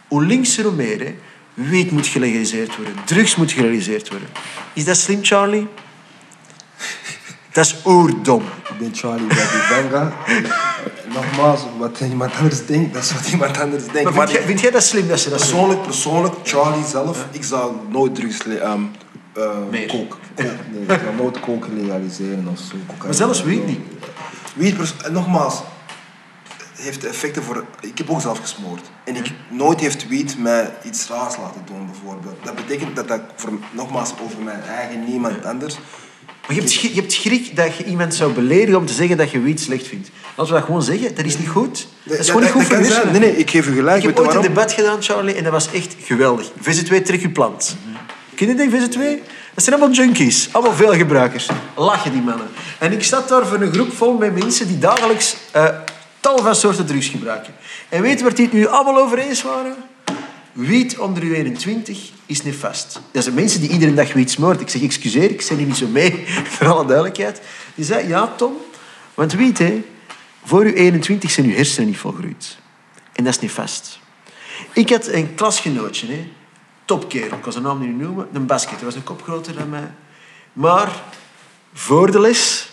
Hoe 0.08 0.26
linkser 0.26 0.64
hoe 0.64 0.74
meer, 0.74 1.00
hè. 1.00 1.16
Wiet 1.54 1.92
moet 1.92 2.08
gelegaliseerd 2.08 2.76
worden. 2.76 2.94
Drugs 3.06 3.36
moet 3.36 3.52
gelegaliseerd 3.52 4.10
worden. 4.10 4.28
Is 4.74 4.86
dat 4.86 4.98
slim, 4.98 5.20
Charlie? 5.24 5.68
Dat 7.54 7.66
is 7.66 7.76
oerdom. 7.86 8.42
Ik 8.70 8.78
ben 8.80 8.90
Charlie 8.96 9.28
Banga. 9.70 10.12
Nogmaals, 11.14 11.62
wat 11.78 12.00
iemand 12.00 12.32
anders 12.40 12.66
denkt, 12.66 12.94
dat 12.94 13.04
is 13.04 13.14
wat 13.14 13.28
iemand 13.28 13.60
anders 13.60 13.84
denkt. 13.84 14.04
Maar 14.04 14.14
Maar 14.14 14.28
vind, 14.28 14.38
jij, 14.38 14.48
vind 14.48 14.60
jij 14.60 14.72
dat 14.72 14.84
slim 14.84 15.08
dat 15.08 15.20
ze 15.20 15.30
dat 15.30 15.38
persoonlijk, 15.40 15.82
persoonlijk, 15.82 16.34
Charlie 16.44 16.86
zelf, 16.86 17.26
ik 17.32 17.44
zou 17.44 17.74
nooit 17.90 18.16
drugs... 18.16 18.44
le- 18.44 18.56
ehm 18.56 18.82
eh, 19.34 19.44
coke. 19.88 20.16
Coke, 20.36 20.50
Nee, 20.72 20.82
ik 20.98 21.00
zou 21.04 21.16
nooit 21.16 21.40
coke 21.40 21.68
legaliseren 21.74 22.48
of 22.52 22.58
zo. 22.60 22.76
cocaïne. 22.78 23.04
Maar 23.06 23.14
zelfs 23.14 23.44
wiet 23.44 23.66
niet. 23.66 23.80
Wiet, 24.56 24.94
nogmaals, 25.12 25.62
heeft 26.76 27.06
effecten 27.06 27.44
voor... 27.44 27.66
Ik 27.82 27.98
heb 27.98 28.10
ook 28.10 28.22
zelf 28.22 28.40
gesmoord. 28.40 28.82
En 29.04 29.16
ik, 29.16 29.32
nooit 29.50 29.80
heeft 29.80 30.08
wiet 30.08 30.38
mij 30.40 30.74
iets 30.84 31.08
raars 31.08 31.38
laten 31.38 31.62
doen, 31.66 31.86
bijvoorbeeld. 31.86 32.36
Dat 32.44 32.56
betekent 32.56 32.96
dat 32.96 33.08
dat, 33.08 33.22
voor, 33.36 33.52
nogmaals, 33.72 34.14
over 34.24 34.42
mijn 34.44 34.62
eigen, 34.62 35.04
niemand 35.04 35.46
anders... 35.46 35.78
Maar 36.48 36.56
je 36.56 36.62
hebt, 36.62 36.74
je 36.74 36.94
hebt 36.94 37.12
schrik 37.12 37.56
dat 37.56 37.76
je 37.76 37.84
iemand 37.84 38.16
zou 38.16 38.34
beledigen 38.34 38.76
om 38.76 38.86
te 38.86 38.94
zeggen 38.94 39.18
dat 39.18 39.32
je 39.32 39.40
wiet 39.40 39.60
slecht 39.60 39.88
vindt. 39.88 40.10
Laten 40.36 40.54
we 40.54 40.60
dat 40.60 40.68
gewoon 40.68 40.84
zeggen. 40.84 41.16
Dat 41.16 41.26
is 41.26 41.38
niet 41.38 41.48
goed. 41.48 41.88
Dat 42.04 42.20
is 42.20 42.28
gewoon 42.28 42.42
niet 42.42 42.52
goed 42.52 42.64
voor 42.64 42.76
hersenen. 42.76 43.12
Nee, 43.12 43.20
nee, 43.20 43.38
ik 43.38 43.50
geef 43.50 43.68
u 43.68 43.76
gelijk. 43.76 44.04
Ik 44.04 44.10
heb 44.10 44.20
ooit 44.20 44.36
een 44.36 44.42
debat 44.42 44.72
gedaan, 44.72 45.02
Charlie, 45.02 45.36
en 45.36 45.44
dat 45.44 45.52
was 45.52 45.72
echt 45.72 45.96
geweldig. 46.04 46.50
VZ2 46.50 47.02
trek 47.04 47.22
je 47.22 47.30
plant. 47.30 47.76
Ken 48.36 48.48
je 48.48 48.56
die 48.56 48.70
VZ2? 48.70 49.24
Dat 49.54 49.64
zijn 49.64 49.76
allemaal 49.76 49.96
junkies, 49.96 50.50
allemaal 50.52 50.74
veel 50.74 50.94
gebruikers. 50.94 51.48
Lachen 51.76 52.12
die 52.12 52.22
mannen. 52.22 52.48
En 52.80 52.92
ik 52.92 53.04
zat 53.04 53.30
daar 53.30 53.48
voor 53.48 53.62
een 53.62 53.74
groep 53.74 53.94
vol 53.94 54.18
met 54.18 54.40
mensen 54.40 54.68
die 54.68 54.80
dagelijks 54.80 55.36
eh, 55.52 55.68
tal 56.20 56.38
van 56.38 56.56
soorten 56.56 56.86
drugs 56.86 57.08
gebruiken. 57.08 57.54
En 57.90 58.02
weet 58.02 58.18
je 58.18 58.24
waar 58.24 58.36
die 58.36 58.46
het 58.46 58.54
nu 58.54 58.68
allemaal 58.68 58.98
over 58.98 59.18
eens 59.18 59.42
waren? 59.42 59.76
Wiet 60.54 60.98
onder 60.98 61.24
uw 61.24 61.34
21 61.34 62.12
is 62.26 62.44
nefast. 62.44 63.00
Dat 63.12 63.24
zijn 63.24 63.36
mensen 63.36 63.62
die 63.62 63.70
iedere 63.70 63.94
dag 63.94 64.14
wiet 64.14 64.32
smoort. 64.32 64.62
Ik 64.62 64.70
zeg, 64.70 64.82
excuseer, 64.82 65.30
ik 65.30 65.42
zit 65.42 65.58
niet 65.58 65.78
zo 65.78 65.88
mee, 65.88 66.24
voor 66.54 66.68
alle 66.68 66.86
duidelijkheid. 66.86 67.42
Die 67.76 67.86
zei, 67.86 68.08
ja 68.08 68.28
Tom, 68.28 68.54
want 69.14 69.34
wiet, 69.34 69.58
hè, 69.58 69.84
voor 70.44 70.64
uw 70.64 70.74
21 70.74 71.32
zijn 71.32 71.46
uw 71.46 71.56
hersenen 71.56 71.88
niet 71.88 71.98
volgroeid. 71.98 72.58
En 73.14 73.24
dat 73.24 73.34
is 73.34 73.40
nefast. 73.40 74.00
Ik 74.74 74.90
had 74.90 75.08
een 75.08 75.36
klasgenootje, 75.36 76.08
hè, 76.08 76.28
topkerel, 76.86 77.36
ik 77.38 77.42
kan 77.42 77.52
zijn 77.52 77.64
naam 77.64 77.80
niet 77.80 77.98
noemen, 77.98 78.28
een 78.34 78.46
basket. 78.46 78.76
Hij 78.76 78.86
was 78.86 78.96
een 78.96 79.04
kop 79.04 79.24
groter 79.24 79.56
dan 79.56 79.70
mij. 79.70 79.92
Maar 80.54 81.04
voor 81.74 82.12
de 82.12 82.20
les, 82.20 82.70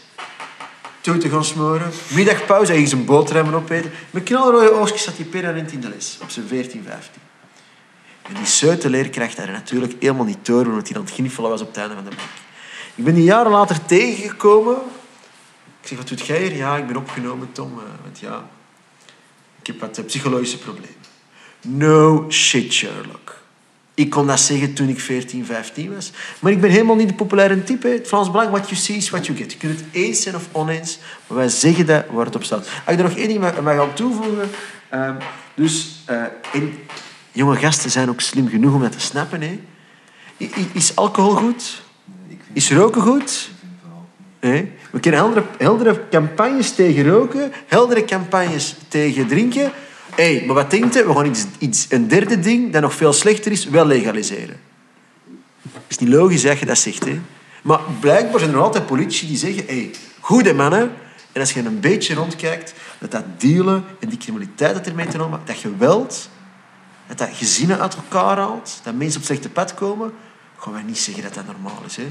toe 1.01 1.19
te 1.19 1.29
gaan 1.29 1.45
smoren, 1.45 1.91
middagpauze, 2.09 2.67
hij 2.67 2.77
ging 2.77 2.89
zijn 2.89 3.05
boterhammen 3.05 3.55
opeten. 3.55 3.91
Met 4.11 4.23
knalrode 4.23 4.71
oogstjes 4.73 5.03
zat 5.03 5.17
hij 5.17 5.25
permanent 5.25 5.73
in 5.73 5.81
de 5.81 5.89
les, 5.89 6.19
op 6.23 6.31
zijn 6.31 6.47
14, 6.47 6.83
15. 6.87 7.30
Die 8.37 8.47
zeute 8.47 8.91
leerkracht 8.91 9.37
had 9.37 9.47
er 9.47 9.53
natuurlijk 9.53 9.95
helemaal 10.01 10.25
niet 10.25 10.47
door, 10.47 10.67
omdat 10.67 10.89
hij 10.89 10.97
aan 10.97 11.05
het 11.05 11.13
gniffelen 11.15 11.51
was 11.51 11.61
op 11.61 11.67
het 11.67 11.77
einde 11.77 11.95
van 11.95 12.05
de 12.05 12.11
bak. 12.11 12.25
Ik 12.95 13.05
ben 13.05 13.15
die 13.15 13.25
jaren 13.25 13.51
later 13.53 13.85
tegengekomen. 13.87 14.77
Ik 15.81 15.89
zeg, 15.89 15.99
wat 15.99 16.09
doet 16.09 16.27
jij 16.27 16.43
hier? 16.43 16.57
Ja, 16.57 16.77
ik 16.77 16.87
ben 16.87 16.97
opgenomen, 16.97 17.53
Tom. 17.53 17.79
eh, 17.79 18.21
ja, 18.21 18.49
ik 19.61 19.67
heb 19.67 19.81
wat 19.81 19.99
eh, 19.99 20.05
psychologische 20.05 20.59
problemen. 20.59 20.95
No 21.61 22.27
shit, 22.31 22.73
Sherlock. 22.73 23.39
Ik 23.95 24.11
kon 24.11 24.27
dat 24.27 24.41
zeggen 24.41 24.75
toen 24.75 24.89
ik 24.89 25.01
14, 25.01 25.45
15 25.47 25.95
was. 25.95 26.11
Maar 26.39 26.53
ik 26.53 26.61
ben 26.61 26.71
helemaal 26.71 26.97
niet 26.97 27.09
de 27.09 27.15
populaire 27.15 27.65
type. 27.65 27.89
Het 27.89 28.07
Frans 28.07 28.31
Belang, 28.31 28.51
what 28.51 28.69
you 28.69 28.81
see 28.81 28.97
is 28.97 29.11
what 29.11 29.27
you 29.27 29.39
get. 29.39 29.53
Je 29.53 29.59
kunt 29.59 29.79
het 29.81 29.89
eens 29.93 30.23
zijn 30.23 30.35
of 30.35 30.49
oneens, 30.53 30.99
maar 31.27 31.39
wij 31.39 31.49
zeggen 31.49 31.87
dat 31.87 32.05
waar 32.11 32.25
het 32.25 32.35
op 32.35 32.45
staat. 32.45 32.59
Als 32.59 32.95
ik 32.95 32.99
er 32.99 33.09
nog 33.09 33.17
één 33.17 33.29
ding 33.29 33.41
mag 33.63 33.95
toevoegen. 33.95 34.51
ehm, 34.89 35.15
dus, 35.55 36.03
eh, 36.07 36.23
en 36.53 36.79
jonge 37.33 37.57
gasten 37.57 37.91
zijn 37.91 38.09
ook 38.09 38.21
slim 38.21 38.49
genoeg 38.49 38.75
om 38.75 38.81
dat 38.81 38.93
te 38.93 39.01
snappen. 39.01 39.41
Hè. 39.41 39.61
Is 40.73 40.97
alcohol 40.97 41.35
goed? 41.35 41.83
Is 42.53 42.71
roken 42.71 43.03
goed? 43.03 43.51
We 44.41 45.01
kennen 45.01 45.21
heldere, 45.21 45.45
heldere 45.59 46.09
campagnes 46.11 46.75
tegen 46.75 47.09
roken, 47.09 47.53
heldere 47.67 48.05
campagnes 48.05 48.77
tegen 48.89 49.27
drinken. 49.27 49.73
Hé, 50.15 50.43
maar 50.47 50.55
wat 50.55 50.71
denkt 50.71 50.97
u? 50.97 51.05
We 51.05 51.15
gaan 51.15 51.27
iets, 51.27 51.47
iets, 51.59 51.87
een 51.89 52.09
derde 52.09 52.41
ding 52.41 52.73
dat 52.73 52.83
nog 52.83 52.95
veel 52.95 53.13
slechter 53.13 53.53
is, 53.53 53.65
wel 53.65 53.87
legaliseren. 53.87 54.57
Is 55.87 55.99
niet 55.99 56.09
logisch 56.09 56.43
dat 56.43 56.59
je 56.59 56.67
dat 56.67 56.79
zegt. 56.79 57.05
Hè? 57.05 57.21
Maar 57.63 57.81
blijkbaar 58.01 58.41
zijn 58.41 58.53
er 58.53 58.61
altijd 58.61 58.87
politici 58.87 59.27
die 59.27 59.37
zeggen... 59.37 59.65
Hé, 59.67 59.91
goede 60.21 60.55
mannen. 60.55 60.91
En 61.33 61.41
als 61.41 61.53
je 61.53 61.61
een 61.61 61.81
beetje 61.81 62.15
rondkijkt, 62.15 62.75
dat 62.99 63.11
dat 63.11 63.25
dealen 63.37 63.85
en 64.01 64.09
die 64.09 64.19
criminaliteit 64.19 64.75
dat 64.75 64.87
ermee 64.87 65.07
te 65.07 65.19
maken, 65.19 65.41
dat 65.45 65.57
geweld, 65.57 66.29
dat 67.11 67.19
dat 67.19 67.37
gezinnen 67.37 67.81
uit 67.81 67.95
elkaar 67.95 68.37
haalt, 68.37 68.81
dat 68.83 68.95
mensen 68.95 69.21
op 69.21 69.27
slechte 69.27 69.51
pad 69.51 69.75
komen, 69.75 70.13
gaan 70.57 70.73
wij 70.73 70.83
niet 70.83 70.99
zeggen 70.99 71.23
dat 71.23 71.35
dat 71.35 71.47
normaal 71.47 71.83
is. 71.87 71.97
Hè. 71.97 72.07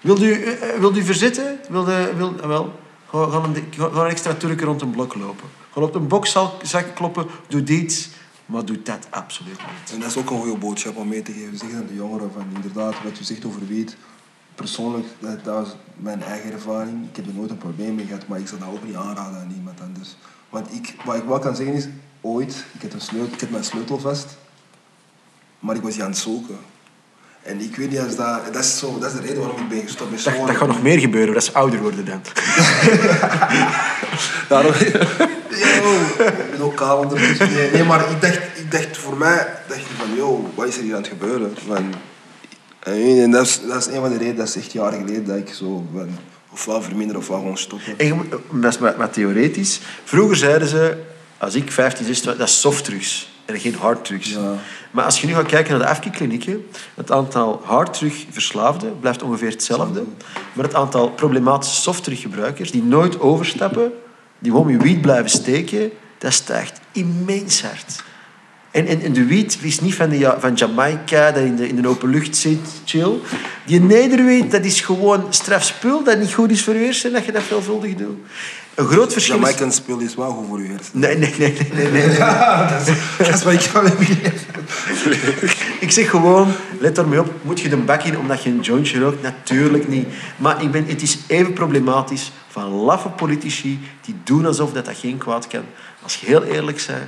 Wilt 0.00 0.22
u, 0.22 0.32
eh, 0.32 0.74
eh, 0.74 0.80
wilt 0.80 0.96
u 0.96 1.02
verzetten? 1.02 1.58
Wil, 1.68 1.84
de, 1.84 2.12
wil, 2.16 2.40
eh, 2.40 2.46
wel, 2.46 2.80
ga, 3.10 3.26
ga, 3.26 3.42
een, 3.42 4.06
extra 4.06 4.34
Turken 4.34 4.66
rond 4.66 4.82
een 4.82 4.90
blok 4.90 5.14
lopen. 5.14 5.48
Ga 5.72 5.80
op 5.80 5.94
een 5.94 6.08
bokzak 6.08 6.94
kloppen, 6.94 7.26
doe 7.48 7.62
dit, 7.62 8.10
maar 8.46 8.64
doe 8.64 8.82
dat 8.82 9.06
absoluut 9.10 9.58
niet. 9.58 9.92
En 9.92 10.00
dat 10.00 10.10
is 10.10 10.16
ook 10.16 10.30
een 10.30 10.40
goede 10.40 10.58
boodschap 10.58 10.96
om 10.96 11.08
mee 11.08 11.22
te 11.22 11.32
geven. 11.32 11.58
Zeg 11.58 11.72
aan 11.72 11.86
de 11.86 11.94
jongeren 11.94 12.30
van 12.32 12.46
inderdaad, 12.54 12.94
wat 13.02 13.18
je 13.18 13.24
zegt 13.24 13.44
over 13.44 13.66
wiet. 13.66 13.96
Persoonlijk, 14.54 15.06
dat, 15.18 15.42
was 15.44 15.76
mijn 15.96 16.22
eigen 16.22 16.52
ervaring. 16.52 17.08
Ik 17.08 17.16
heb 17.16 17.26
er 17.26 17.34
nooit 17.34 17.50
een 17.50 17.58
probleem 17.58 17.94
mee 17.94 18.06
gehad, 18.06 18.28
maar 18.28 18.38
ik 18.38 18.48
zou 18.48 18.60
dat 18.60 18.68
ook 18.68 18.84
niet 18.84 18.96
aanraden 18.96 19.40
aan 19.40 19.52
iemand 19.56 19.80
anders. 19.80 20.16
Want 20.48 20.72
ik, 20.72 20.94
wat 21.04 21.16
ik 21.16 21.24
wel 21.24 21.38
kan 21.38 21.56
zeggen 21.56 21.74
is, 21.74 21.88
ooit, 22.20 22.64
ik 22.72 22.82
had, 22.82 22.92
een 22.92 23.00
sleutel, 23.00 23.32
ik 23.32 23.40
had 23.40 23.50
mijn 23.50 23.64
sleutel 23.64 23.98
vast, 23.98 24.36
maar 25.64 25.76
ik 25.76 25.82
was 25.82 25.94
die 25.94 26.02
aan 26.02 26.10
het 26.10 26.18
zoeken. 26.18 26.58
En 27.42 27.60
ik 27.60 27.76
weet 27.76 27.90
niet 27.90 27.98
als 27.98 28.16
dat... 28.16 28.52
Dat 28.52 28.64
is, 28.64 28.78
zo, 28.78 28.98
dat 28.98 29.12
is 29.12 29.20
de 29.20 29.26
reden 29.26 29.38
waarom 29.38 29.60
ik 29.60 29.68
ben 29.68 29.80
gestopt 29.80 30.10
met 30.10 30.24
Dat, 30.24 30.46
dat 30.46 30.56
gaat 30.56 30.68
nog 30.68 30.82
meer 30.82 30.98
gebeuren, 30.98 31.34
dat 31.34 31.44
ze 31.44 31.52
ouder 31.52 31.80
worden 31.80 32.04
dan. 32.04 32.20
Daarom... 34.48 34.72
Yo, 35.48 35.92
ik 36.26 36.50
ben 36.50 36.60
ook 36.60 36.76
kaal 36.76 36.98
ondertussen. 36.98 37.52
Nee, 37.52 37.70
nee, 37.70 37.84
maar 37.84 38.10
ik 38.10 38.20
dacht, 38.20 38.40
ik 38.54 38.70
dacht 38.70 38.96
voor 38.96 39.16
mij, 39.16 39.46
dacht 39.68 39.80
ik 39.80 39.86
van, 39.98 40.14
yo, 40.16 40.50
wat 40.54 40.66
is 40.68 40.76
er 40.76 40.82
hier 40.82 40.94
aan 40.94 41.00
het 41.00 41.08
gebeuren? 41.08 41.54
Van, 41.66 41.94
en 42.80 43.30
dat 43.30 43.46
is, 43.46 43.60
dat 43.68 43.86
is 43.86 43.94
een 43.94 44.00
van 44.00 44.08
de 44.08 44.16
redenen, 44.16 44.36
dat 44.36 44.48
is 44.48 44.56
echt 44.56 44.72
jaren 44.72 45.00
geleden, 45.00 45.24
dat 45.24 45.36
ik 45.36 45.48
zo 45.48 45.86
van, 45.94 46.08
ofwel 46.50 46.82
verminderen 46.82 47.20
ofwel 47.20 47.38
gewoon 47.38 47.58
stoppen. 47.58 47.98
En 47.98 48.28
dat 48.52 48.72
is 48.72 48.78
wat, 48.78 48.96
wat 48.96 49.12
theoretisch. 49.12 49.80
Vroeger 50.04 50.36
zeiden 50.36 50.68
ze, 50.68 50.96
als 51.38 51.54
ik 51.54 51.72
15, 51.72 52.06
16 52.06 52.28
was, 52.28 52.38
dat 52.38 52.48
is 52.48 52.60
softdrugs 52.60 53.32
en 53.44 53.60
geen 53.60 53.74
harddrugs. 53.74 54.30
Ja. 54.30 54.58
Maar 54.94 55.04
als 55.04 55.20
je 55.20 55.26
nu 55.26 55.34
gaat 55.34 55.46
kijken 55.46 55.70
naar 55.70 55.80
de 55.80 55.88
afkikklinieken, 55.88 56.66
het 56.94 57.10
aantal 57.10 57.60
harddrugverslaafden 57.64 59.00
blijft 59.00 59.22
ongeveer 59.22 59.50
hetzelfde. 59.50 60.02
Maar 60.52 60.64
het 60.64 60.74
aantal 60.74 61.10
problematische 61.10 61.80
softdruggebruikers 61.80 62.70
die 62.70 62.82
nooit 62.82 63.20
overstappen, 63.20 63.92
die 64.38 64.50
gewoon 64.50 64.66
met 64.66 64.82
wiet 64.82 65.00
blijven 65.00 65.30
steken, 65.30 65.90
dat 66.18 66.32
stijgt 66.32 66.80
immens 66.92 67.62
hard. 67.62 68.02
En, 68.70 68.86
en, 68.86 69.12
de 69.12 69.24
wiet 69.24 69.58
is 69.62 69.80
niet 69.80 69.94
van, 69.94 70.08
de, 70.08 70.34
van 70.38 70.54
Jamaica, 70.54 71.30
dat 71.32 71.42
in 71.42 71.56
de, 71.56 71.68
in 71.68 71.82
de 71.82 71.88
open 71.88 72.08
lucht 72.08 72.36
zit, 72.36 72.68
chill. 72.84 73.12
Die 73.66 73.80
nederwiet, 73.80 74.50
dat 74.50 74.64
is 74.64 74.80
gewoon 74.80 75.26
strafspul, 75.30 76.04
dat 76.04 76.18
niet 76.18 76.34
goed 76.34 76.50
is 76.50 76.64
voor 76.64 76.74
je 76.74 77.10
dat 77.12 77.24
je 77.24 77.32
dat 77.32 77.42
veelvuldig 77.42 77.94
doet. 77.94 78.18
Een 78.74 78.86
groot 78.86 79.12
verschil 79.12 79.34
is... 79.34 79.40
Jamaican 79.40 79.72
spul 79.72 79.98
is 79.98 80.14
wel 80.14 80.30
goed 80.30 80.46
voor 80.48 80.62
je 80.62 80.68
hersenen. 80.68 81.00
Nee, 81.00 81.16
nee, 81.16 81.34
nee, 81.38 81.68
nee, 81.72 81.90
nee. 81.90 82.06
nee. 82.06 82.16
Ja, 82.18 82.68
dat 82.68 82.88
is, 82.88 82.94
dat 83.18 83.34
is 83.34 83.42
wat 83.42 83.52
ik 83.52 83.70
kan 83.72 83.86
Ik 85.80 85.90
zeg 85.90 86.10
gewoon, 86.10 86.52
let 86.78 86.98
ermee 86.98 87.20
op, 87.20 87.32
moet 87.42 87.60
je 87.60 87.68
de 87.68 87.76
bak 87.76 88.02
in 88.02 88.18
omdat 88.18 88.42
je 88.42 88.50
een 88.50 88.60
jointje 88.60 89.00
rookt? 89.00 89.22
Natuurlijk 89.22 89.88
niet. 89.88 90.08
Maar 90.36 90.62
ik 90.62 90.70
ben, 90.70 90.86
het 90.86 91.02
is 91.02 91.18
even 91.26 91.52
problematisch 91.52 92.32
van 92.48 92.68
laffe 92.70 93.08
politici 93.08 93.80
die 94.00 94.16
doen 94.24 94.46
alsof 94.46 94.72
dat, 94.72 94.84
dat 94.84 94.96
geen 94.96 95.18
kwaad 95.18 95.46
kan. 95.46 95.64
Als 96.02 96.16
je 96.16 96.26
heel 96.26 96.42
eerlijk 96.42 96.84
bent, 96.86 97.02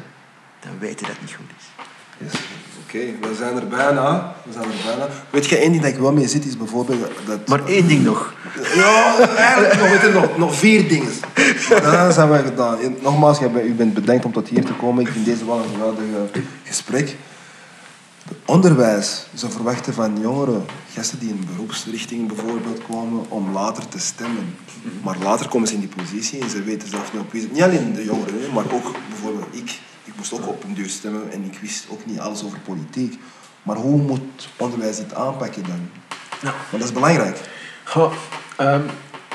dan 0.60 0.72
weet 0.78 1.00
je 1.00 1.06
dat 1.06 1.14
het 1.14 1.20
niet 1.20 1.36
goed 1.36 1.50
is. 1.58 1.64
Yes. 2.18 2.40
Oké, 2.86 2.98
we 2.98 3.34
zijn 3.38 3.56
er 3.56 3.68
bijna. 3.68 4.34
We 4.44 4.52
zijn 4.52 4.64
er 4.64 4.84
bijna. 4.86 5.08
Weet 5.30 5.46
je, 5.46 5.56
één 5.56 5.70
ding 5.70 5.82
dat 5.82 5.92
ik 5.92 5.98
wel 5.98 6.12
mee 6.12 6.28
zit 6.28 6.44
is 6.44 6.56
bijvoorbeeld 6.56 7.00
dat... 7.26 7.48
Maar 7.48 7.66
één 7.66 7.88
ding 7.88 8.04
nog. 8.04 8.34
Ja, 8.74 9.18
eigenlijk 9.36 9.78
nog, 9.78 9.90
weet 9.90 10.00
je, 10.00 10.10
nog, 10.12 10.36
nog 10.36 10.54
vier 10.54 10.88
dingen. 10.88 11.12
Dan 11.82 12.12
zijn 12.12 12.30
we 12.30 12.38
gedaan. 12.38 12.80
En 12.80 12.96
Nogmaals, 13.02 13.40
u 13.40 13.74
bent 13.74 13.94
bedankt 13.94 14.24
om 14.24 14.32
tot 14.32 14.48
hier 14.48 14.64
te 14.64 14.72
komen. 14.72 15.06
Ik 15.06 15.12
vind 15.12 15.24
deze 15.24 15.46
wel 15.46 15.58
een 15.58 15.70
geweldig 15.72 16.04
gesprek. 16.64 17.16
Onderwijs. 18.44 19.26
Ze 19.34 19.50
verwachten 19.50 19.94
van 19.94 20.20
jongeren, 20.20 20.64
gasten 20.94 21.18
die 21.18 21.28
in 21.28 21.48
beroepsrichting 21.52 22.26
bijvoorbeeld 22.26 22.80
komen, 22.88 23.24
om 23.28 23.52
later 23.52 23.88
te 23.88 23.98
stemmen. 23.98 24.56
Maar 25.02 25.16
later 25.22 25.48
komen 25.48 25.68
ze 25.68 25.74
in 25.74 25.80
die 25.80 25.92
positie 25.96 26.40
en 26.40 26.50
ze 26.50 26.62
weten 26.62 26.88
zelf 26.88 27.12
niet 27.12 27.22
op 27.22 27.32
wie 27.32 27.40
ze... 27.40 27.48
Niet 27.52 27.62
alleen 27.62 27.92
de 27.94 28.04
jongeren, 28.04 28.52
maar 28.54 28.64
ook 28.72 28.92
bijvoorbeeld 29.08 29.46
ik. 29.50 29.78
Ik 30.16 30.22
moest 30.22 30.42
ook 30.42 30.48
op 30.48 30.64
een 30.64 30.74
duur 30.74 30.88
stemmen 30.88 31.32
en 31.32 31.44
ik 31.44 31.58
wist 31.58 31.86
ook 31.90 32.06
niet 32.06 32.18
alles 32.18 32.44
over 32.44 32.58
politiek. 32.58 33.18
Maar 33.62 33.76
hoe 33.76 34.02
moet 34.02 34.48
onderwijs 34.56 34.96
dit 34.96 35.14
aanpakken 35.14 35.62
dan? 35.62 35.88
Ja. 36.42 36.54
Want 36.70 36.70
dat 36.70 36.82
is 36.82 36.92
belangrijk. 36.92 37.38
Goh, 37.84 38.12
ehm, 38.56 38.80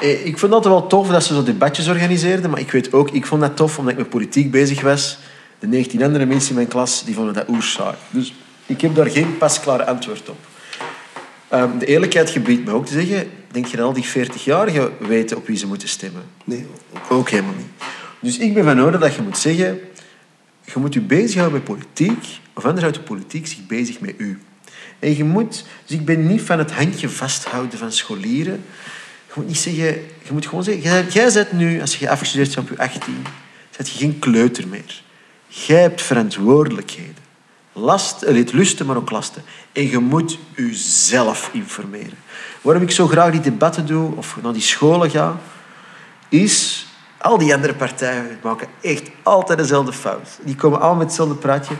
eh, 0.02 0.26
ik 0.26 0.38
vond 0.38 0.42
het 0.42 0.54
altijd 0.54 0.74
wel 0.74 0.88
tof 0.88 1.08
dat 1.08 1.24
ze 1.24 1.34
zo 1.34 1.44
debatjes 1.44 1.88
organiseerden, 1.88 2.50
maar 2.50 2.60
ik 2.60 2.72
weet 2.72 2.94
ook, 2.94 3.12
ik 3.12 3.26
vond 3.26 3.42
dat 3.42 3.56
tof 3.56 3.78
omdat 3.78 3.94
ik 3.94 4.00
met 4.00 4.10
politiek 4.10 4.52
bezig 4.52 4.82
was. 4.82 5.18
De 5.60 5.68
19 5.68 6.04
andere 6.04 6.26
mensen 6.26 6.50
in 6.50 6.56
mijn 6.56 6.68
klas 6.68 7.04
die 7.04 7.16
vonden 7.16 7.34
dat 7.34 7.48
oers 7.48 7.72
saai. 7.72 7.96
Dus 8.10 8.34
ik 8.66 8.82
heb 8.82 8.96
daar 8.96 9.10
geen 9.10 9.38
pasklaar 9.38 9.84
antwoord 9.84 10.30
op. 10.30 10.38
Ehm, 11.48 11.78
de 11.78 11.86
eerlijkheid 11.86 12.30
gebiedt 12.30 12.66
me 12.66 12.72
ook 12.72 12.86
te 12.86 12.94
zeggen, 12.94 13.30
denk 13.52 13.66
je 13.66 13.78
dat 13.78 13.86
al 13.86 13.94
die 13.94 14.06
40-jarigen 14.06 14.92
weten 15.00 15.38
op 15.38 15.48
wie 15.48 15.58
ze 15.58 15.68
moeten 15.68 15.88
stemmen? 15.88 16.24
Nee, 16.44 16.68
Ook 17.10 17.30
helemaal 17.30 17.56
niet. 17.58 17.90
Dus 18.20 18.38
ik 18.38 18.54
ben 18.54 18.64
van 18.64 18.82
orde 18.82 18.98
dat 18.98 19.16
je 19.16 19.22
moet 19.22 19.38
zeggen, 19.38 19.80
je 20.74 20.80
moet 20.80 20.94
je 20.94 21.02
bezighouden 21.02 21.54
met 21.54 21.64
politiek, 21.64 22.40
of 22.54 22.64
anders 22.64 22.82
houdt 22.82 22.98
de 22.98 23.04
politiek 23.04 23.48
zich 23.48 23.68
bezig 23.68 24.00
met 24.00 24.14
u. 24.18 24.40
En 25.00 25.18
je 25.18 25.24
moet, 25.24 25.66
dus 25.86 25.98
ik 25.98 26.06
ben 26.06 26.28
niet 26.28 26.42
van 26.42 26.60
het 26.60 26.72
handje 26.72 27.10
vasthouden 27.10 27.80
van 27.80 27.92
scholieren. 27.92 28.64
Je 29.28 29.34
moet 29.36 29.48
niet 29.48 29.58
zeggen, 29.58 29.86
je 30.24 30.32
moet 30.32 30.48
gewoon 30.48 30.64
zeggen, 30.64 31.10
jij, 31.12 31.32
bent 31.34 31.52
nu, 31.52 31.82
als 31.82 31.96
je 31.96 32.10
afgestudeerd 32.10 32.56
bent 32.56 32.70
op 32.70 32.78
je 32.78 32.84
18, 32.84 33.16
zet 33.70 33.90
je 33.90 33.98
geen 33.98 34.20
kleuter 34.20 34.68
meer. 34.68 35.02
Jij 35.48 35.82
hebt 35.82 36.02
verantwoordelijkheden. 36.02 37.16
Last, 37.74 38.22
eh, 38.22 38.34
niet 38.34 38.54
lusten, 38.54 38.86
maar 38.86 38.96
ook 38.96 39.12
lasten. 39.12 39.44
En 39.72 39.90
je 39.90 40.00
moet 40.00 40.38
jezelf 40.56 41.50
informeren. 41.54 42.18
Waarom 42.62 42.84
ik 42.84 42.92
zo 42.92 43.08
graag 43.08 43.32
die 43.32 43.42
debatten 43.42 43.86
doe, 43.86 44.16
of 44.16 44.38
naar 44.42 44.54
die 44.54 44.62
scholen 44.62 45.10
ga, 45.10 45.40
is... 46.30 46.86
Al 47.22 47.38
die 47.38 47.54
andere 47.54 47.74
partijen 47.74 48.40
maken 48.44 48.68
echt 48.82 49.10
altijd 49.24 49.58
dezelfde 49.58 49.94
fout. 49.94 50.40
Die 50.42 50.56
komen 50.56 50.80
allemaal 50.80 50.98
met 50.98 51.08
hetzelfde 51.08 51.36
praatje. 51.36 51.76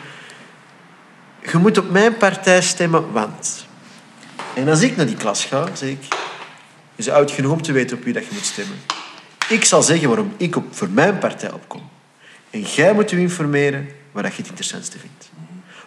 Je 1.52 1.58
moet 1.58 1.78
op 1.78 1.90
mijn 1.90 2.18
partij 2.18 2.62
stemmen, 2.62 3.12
want... 3.12 3.66
En 4.56 4.70
als 4.70 4.82
ik 4.82 4.96
naar 4.96 5.06
die 5.06 5.16
klas 5.16 5.46
ga, 5.46 5.76
zeg 5.76 5.90
ik... 5.90 6.04
Je 6.96 7.04
bent 7.04 7.18
oud 7.18 7.32
genoeg 7.32 7.52
om 7.52 7.62
te 7.62 7.72
weten 7.72 7.98
op 7.98 8.04
wie 8.04 8.14
dat 8.14 8.26
je 8.26 8.30
moet 8.34 8.46
stemmen. 8.46 8.78
Ik 9.50 9.66
zal 9.66 9.82
zeggen 9.82 10.08
waarom 10.08 10.34
ik 10.38 10.56
op, 10.56 10.66
voor 10.72 10.90
mijn 10.90 11.18
partij 11.18 11.52
opkom. 11.52 11.90
En 12.50 12.62
jij 12.62 12.94
moet 12.94 13.10
je 13.10 13.20
informeren 13.20 13.90
waar 14.12 14.24
dat 14.24 14.32
je 14.32 14.38
het 14.38 14.50
interessantste 14.50 15.00
vindt. 15.00 15.30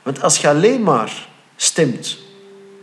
Want 0.02 0.22
als 0.22 0.38
je 0.38 0.48
alleen 0.48 0.82
maar 0.82 1.28
stemt 1.56 2.18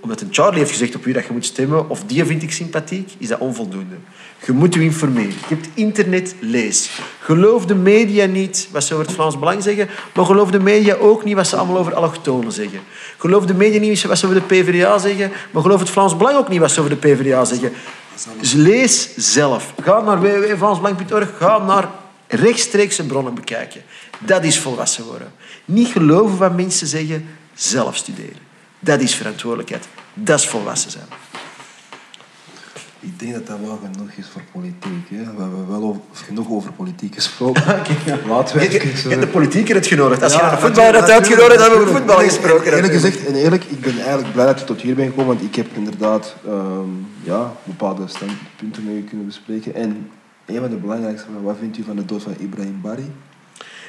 omdat 0.01 0.21
een 0.21 0.27
Charlie 0.31 0.59
heeft 0.59 0.71
gezegd 0.71 0.95
op 0.95 1.03
wie 1.03 1.13
dat 1.13 1.25
je 1.25 1.31
moet 1.31 1.45
stemmen, 1.45 1.89
of 1.89 2.03
die 2.03 2.25
vind 2.25 2.43
ik 2.43 2.51
sympathiek, 2.51 3.11
is 3.17 3.27
dat 3.27 3.39
onvoldoende. 3.39 3.95
Je 4.45 4.51
moet 4.51 4.73
je 4.73 4.81
informeren. 4.81 5.29
Je 5.29 5.55
hebt 5.55 5.67
internet, 5.73 6.35
lees. 6.39 6.99
Geloof 7.19 7.65
de 7.65 7.75
media 7.75 8.25
niet 8.25 8.67
wat 8.71 8.83
ze 8.83 8.93
over 8.93 9.05
het 9.05 9.15
Vlaams 9.15 9.39
Belang 9.39 9.63
zeggen, 9.63 9.89
maar 10.13 10.25
geloof 10.25 10.51
de 10.51 10.59
media 10.59 10.95
ook 10.95 11.23
niet 11.23 11.35
wat 11.35 11.47
ze 11.47 11.55
allemaal 11.55 11.77
over 11.77 11.93
allochtonen 11.93 12.51
zeggen. 12.51 12.79
Geloof 13.17 13.45
de 13.45 13.53
media 13.53 13.79
niet 13.79 14.03
wat 14.03 14.17
ze 14.17 14.25
over 14.25 14.39
de 14.39 14.45
PvdA 14.45 14.97
zeggen, 14.97 15.31
maar 15.51 15.61
geloof 15.61 15.79
het 15.79 15.89
Vlaams 15.89 16.17
Belang 16.17 16.37
ook 16.37 16.49
niet 16.49 16.59
wat 16.59 16.71
ze 16.71 16.79
over 16.79 16.91
de 16.91 17.07
PvdA 17.07 17.45
zeggen. 17.45 17.71
Dus 18.39 18.53
lees 18.53 19.15
zelf. 19.15 19.73
Ga 19.81 20.01
naar 20.01 20.21
www.vlaamsbelang.org, 20.21 21.37
ga 21.37 21.57
naar 21.57 21.89
rechtstreekse 22.27 23.05
bronnen 23.05 23.33
bekijken. 23.33 23.81
Dat 24.19 24.43
is 24.43 24.59
volwassen 24.59 25.03
worden. 25.03 25.31
Niet 25.65 25.87
geloven 25.87 26.37
wat 26.37 26.55
mensen 26.55 26.87
zeggen, 26.87 27.29
zelf 27.53 27.95
studeren. 27.95 28.49
Dat 28.79 29.01
is 29.01 29.15
verantwoordelijkheid. 29.15 29.87
Dat 30.13 30.39
is 30.39 30.47
volwassen 30.47 30.91
zijn. 30.91 31.05
Ik 33.01 33.19
denk 33.19 33.33
dat 33.33 33.47
dat 33.47 33.59
wel 33.59 33.79
genoeg 33.83 34.09
is 34.15 34.27
voor 34.27 34.41
politiek. 34.51 35.09
Hè. 35.09 35.17
We 35.17 35.41
hebben 35.41 35.69
wel 35.69 35.83
over, 35.83 36.01
genoeg 36.11 36.49
over 36.49 36.71
politiek 36.71 37.13
gesproken. 37.13 37.63
Laten 38.27 38.57
we 38.57 38.63
Je, 38.63 38.71
je, 38.71 38.81
even, 38.81 39.09
je 39.09 39.15
hebt 39.15 39.21
de 39.21 39.27
politieker 39.27 39.75
uitgenodigd. 39.75 40.23
Als 40.23 40.33
je 40.33 40.41
naar 40.41 40.51
de 40.51 40.57
voetballer 40.57 40.93
had 40.93 41.07
natuurlijk, 41.07 41.29
uitgenodigd, 41.29 41.59
dan 41.59 41.69
hebben 41.69 41.87
we 41.87 41.97
voetbal 41.97 42.17
Nee, 42.17 42.29
gesproken. 42.29 42.73
Eerlijk 42.73 42.93
gezegd, 42.93 43.25
en 43.25 43.35
eerlijk, 43.35 43.63
ik 43.63 43.79
ben 43.79 43.99
eigenlijk 43.99 44.33
blij 44.33 44.45
dat 44.45 44.59
je 44.59 44.65
tot 44.65 44.81
hier 44.81 44.95
bent 44.95 45.09
gekomen, 45.09 45.35
want 45.35 45.47
ik 45.47 45.55
heb 45.55 45.67
inderdaad 45.73 46.35
ehm, 46.45 46.89
ja, 47.23 47.53
bepaalde 47.63 48.07
standpunten 48.07 48.83
met 48.83 48.95
u 48.95 49.03
kunnen 49.03 49.25
bespreken. 49.25 49.75
En 49.75 50.09
een 50.45 50.59
van 50.59 50.69
de 50.69 50.75
belangrijkste 50.75 51.27
wat 51.41 51.57
vindt 51.59 51.77
u 51.77 51.83
van 51.83 51.95
de 51.95 52.05
dood 52.05 52.23
van 52.23 52.35
Ibrahim 52.39 52.79
Bari? 52.81 53.11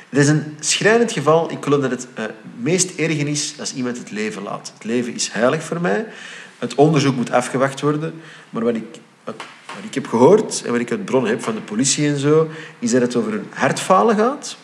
Het 0.08 0.20
is 0.20 0.28
een 0.28 0.56
schrijnend 0.60 1.12
geval. 1.12 1.50
Ik 1.50 1.58
geloof 1.60 1.80
dat 1.80 1.90
het 1.90 2.06
eh, 2.14 2.24
meest 2.60 2.98
erg 2.98 3.16
is 3.16 3.54
als 3.58 3.74
iemand 3.74 3.98
het 3.98 4.10
leven 4.10 4.42
laat. 4.42 4.72
Het 4.74 4.84
leven 4.84 5.14
is 5.14 5.28
heilig 5.32 5.62
voor 5.62 5.80
mij. 5.80 6.06
Het 6.62 6.74
onderzoek 6.74 7.16
moet 7.16 7.30
afgewacht 7.30 7.80
worden. 7.80 8.14
Maar 8.50 8.64
wat 8.64 8.74
ik, 8.74 8.84
wat, 9.24 9.34
wat 9.66 9.84
ik 9.84 9.94
heb 9.94 10.06
gehoord 10.06 10.62
en 10.64 10.72
wat 10.72 10.80
ik 10.80 10.90
uit 10.90 11.04
bronnen 11.04 11.30
heb 11.30 11.42
van 11.42 11.54
de 11.54 11.60
politie 11.60 12.08
en 12.08 12.18
zo, 12.18 12.48
is 12.78 12.90
dat 12.90 13.00
het 13.00 13.16
over 13.16 13.32
een 13.32 13.46
hartfalen 13.50 14.16
gaat. 14.16 14.56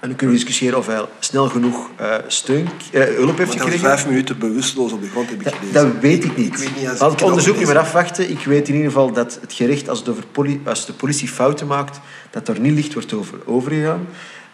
En 0.00 0.08
dan 0.08 0.16
kunnen 0.16 0.36
we 0.36 0.42
discussiëren 0.42 0.78
of 0.78 0.86
hij 0.86 1.04
snel 1.18 1.48
genoeg 1.48 1.90
eh, 1.96 2.14
steun, 2.26 2.68
eh, 2.92 3.02
hulp 3.02 3.38
heeft 3.38 3.52
gekregen. 3.52 3.78
vijf 3.78 4.06
minuten 4.06 4.38
bewusteloos 4.38 4.92
op 4.92 5.02
de 5.02 5.08
grond, 5.08 5.30
heb 5.30 5.40
ik 5.40 5.54
gelezen. 5.54 5.72
dat 5.72 6.00
weet 6.00 6.24
ik 6.24 6.36
niet. 6.36 6.46
Ik 6.46 6.56
weet 6.56 6.76
niet 6.76 6.88
als 6.88 6.98
Laat 6.98 7.12
ik 7.12 7.18
het 7.18 7.28
onderzoek 7.28 7.56
niet 7.56 7.66
meer 7.66 7.78
afwachten. 7.78 8.30
Ik 8.30 8.44
weet 8.44 8.68
in 8.68 8.74
ieder 8.74 8.90
geval 8.90 9.12
dat 9.12 9.38
het 9.40 9.52
gerecht, 9.52 9.88
als, 9.88 9.98
het 9.98 10.08
over 10.08 10.24
poli- 10.32 10.60
als 10.64 10.86
de 10.86 10.92
politie 10.92 11.28
fouten 11.28 11.66
maakt, 11.66 12.00
dat 12.30 12.48
er 12.48 12.60
niet 12.60 12.72
licht 12.72 12.94
wordt 12.94 13.12
over 13.12 13.38
overgegaan. 13.44 14.06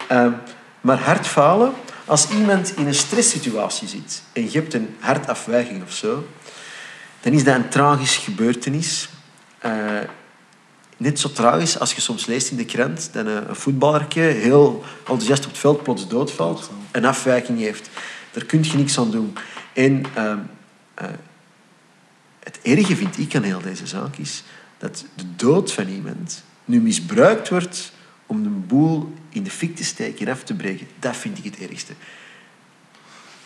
Ehm, 0.09 0.32
maar 0.80 0.99
hartfalen, 0.99 1.72
als 2.05 2.28
iemand 2.30 2.72
in 2.76 2.86
een 2.86 2.94
stresssituatie 2.94 3.88
zit 3.88 4.22
en 4.32 4.42
je 4.42 4.59
hebt 4.59 4.74
een 4.74 4.88
hartafwijking 4.99 5.82
of 5.82 5.92
zo, 5.92 6.24
dan 7.20 7.32
is 7.32 7.44
dat 7.44 7.54
een 7.54 7.68
tragische 7.68 8.20
gebeurtenis. 8.20 9.08
Eh, 9.58 10.00
net 10.96 11.20
zo 11.20 11.32
tragisch 11.32 11.78
als 11.78 11.94
je 11.94 12.00
soms 12.00 12.26
leest 12.26 12.50
in 12.50 12.56
de 12.56 12.64
krant 12.64 13.10
dat 13.12 13.26
een, 13.26 13.56
voetballertje 13.56 14.20
heel 14.20 14.84
enthousiast 14.98 15.44
op 15.44 15.50
het 15.50 15.60
veld 15.60 15.82
plots 15.82 16.08
doodvalt, 16.08 16.70
een 16.90 17.04
afwijking 17.04 17.58
heeft. 17.58 17.90
Daar 18.32 18.44
kun 18.44 18.64
je 18.64 18.76
niks 18.76 18.98
aan 18.98 19.10
doen. 19.10 19.36
En 19.72 20.04
ehm, 20.14 20.38
eh, 20.94 21.07
het 22.38 22.58
erge 22.62 22.96
vind 22.96 23.18
ik 23.18 23.34
aan 23.34 23.42
heel 23.42 23.61
deze 23.61 23.86
zaak 23.86 24.16
is 24.16 24.42
dat 24.78 25.04
de 25.14 25.34
dood 25.36 25.72
van 25.72 25.88
iemand 25.88 26.42
nu 26.64 26.80
misbruikt 26.80 27.49
wordt 27.49 27.92
om 28.26 28.42
de 28.42 28.49
boel 28.49 29.12
in 29.28 29.42
de 29.42 29.50
fik 29.50 29.76
te 29.76 29.84
steken 29.84 30.26
en 30.26 30.32
af 30.32 30.42
te 30.42 30.54
breken. 30.54 30.86
Dat 30.99 31.16
vind 31.16 31.38
ik 31.38 31.45
het 31.45 31.68
ergste. 31.70 31.92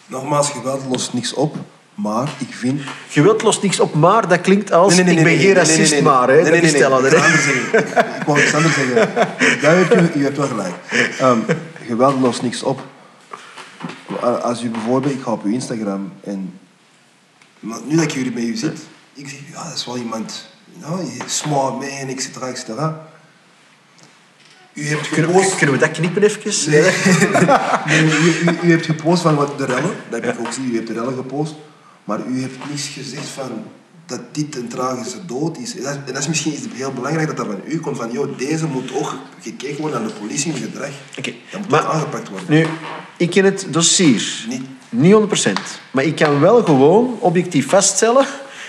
Nogmaals, 0.06 0.50
geweld 0.50 0.84
lost 0.84 1.12
niks 1.12 1.34
op, 1.34 1.56
maar 1.94 2.28
ik 2.38 2.54
vind... 2.54 2.80
Geweld 3.08 3.42
lost 3.42 3.62
niks 3.62 3.80
op, 3.80 3.94
maar 3.94 4.28
dat 4.28 4.40
klinkt 4.40 4.72
als 4.72 4.94
Nee, 4.94 5.04
nee, 5.04 5.14
nee, 5.14 5.24
ik 5.24 5.30
ben 5.30 5.38
geen 5.46 5.54
racist, 5.54 6.00
maar. 6.02 6.28
Hè, 6.28 6.34
Nee, 6.34 6.42
dat 6.42 6.52
nee, 6.52 6.60
is 6.60 6.72
nee, 6.72 6.84
anders 6.86 7.14
zeggen. 7.14 7.78
Ik- 7.78 8.22
wou 8.26 8.42
iets 8.42 8.54
anders 8.54 8.74
zeggen. 8.74 9.14
Daar 9.60 9.76
heb 9.76 10.12
je, 10.14 10.20
u 10.20 10.24
hebt 10.24 10.36
wel 10.36 10.46
gelijk. 10.46 10.74
Ehm, 11.18 11.38
geweld 11.86 12.20
lost 12.20 12.42
niks 12.42 12.62
op. 12.62 12.80
Als 14.42 14.62
u 14.62 14.70
bijvoorbeeld, 14.70 15.14
ik 15.14 15.22
ga 15.22 15.30
op 15.32 15.44
uw 15.44 15.52
Instagram 15.52 16.12
en 16.24 16.58
nu 17.60 17.96
dat 17.96 18.04
ik 18.04 18.12
hier 18.12 18.32
met 18.32 18.42
u 18.42 18.56
zit, 18.56 18.78
ik 19.14 19.28
zeg, 19.28 19.38
ja, 19.52 19.64
dat 19.64 19.74
is 19.76 19.86
wel 19.86 19.96
iemand, 19.96 20.48
ja, 20.80 20.86
smart 21.26 21.72
man, 21.72 22.08
et 22.08 22.22
cetera, 22.22 22.46
et 22.46 22.58
cetera. 22.58 23.06
U 24.74 24.88
hebt 24.88 25.08
Kunnen, 25.08 25.30
gepost... 25.30 25.56
kunnen 25.56 25.74
we 25.74 25.80
dat 25.80 25.90
knippen 25.90 26.22
even? 26.22 26.70
Nee. 26.70 26.80
Nee, 27.86 28.02
u, 28.04 28.08
u, 28.08 28.58
u 28.62 28.70
hebt 28.70 28.86
gepost 28.86 29.22
van 29.22 29.34
wat 29.34 29.58
de 29.58 29.64
rellen, 29.64 29.94
dat 30.10 30.24
heb 30.24 30.34
ik 30.34 30.40
ook 30.40 30.46
gezien, 30.46 30.70
u 30.72 30.74
hebt 30.74 30.86
de 30.86 30.92
rellen 30.92 31.14
gepost, 31.14 31.54
maar 32.04 32.20
u 32.26 32.40
hebt 32.40 32.70
niets 32.70 32.86
gezegd 32.88 33.26
van 33.28 33.50
dat 34.06 34.20
dit 34.32 34.56
een 34.56 34.68
tragische 34.68 35.24
dood 35.26 35.58
is. 35.58 35.76
En 35.76 35.82
dat, 35.82 35.92
en 36.06 36.12
dat 36.12 36.18
is 36.18 36.28
misschien 36.28 36.52
iets 36.52 36.62
heel 36.74 36.92
belangrijk 36.92 37.26
dat 37.26 37.36
dat 37.36 37.46
van 37.46 37.60
u 37.66 37.80
komt, 37.80 37.96
van 37.96 38.10
joh, 38.12 38.38
deze 38.38 38.66
moet 38.66 38.94
ook 38.94 39.14
gekeken 39.40 39.80
worden 39.80 39.98
aan 40.00 40.06
de 40.06 40.12
politie 40.12 40.52
in 40.52 40.58
gedrag. 40.62 40.90
Oké, 41.18 41.32
Dat 41.50 41.60
moet 41.60 41.70
maar- 41.70 41.84
aangepakt 41.86 42.28
worden. 42.28 42.50
Nu, 42.50 42.66
ik 43.16 43.30
ken 43.30 43.44
het 43.44 43.66
dossier 43.70 44.44
Niet. 44.48 44.62
niet 44.88 45.12
100%. 45.12 45.80
Maar 45.90 46.04
ik 46.04 46.16
kan 46.16 46.40
wel 46.40 46.62
gewoon 46.64 47.16
objectief 47.20 47.68
vaststellen 47.68 48.26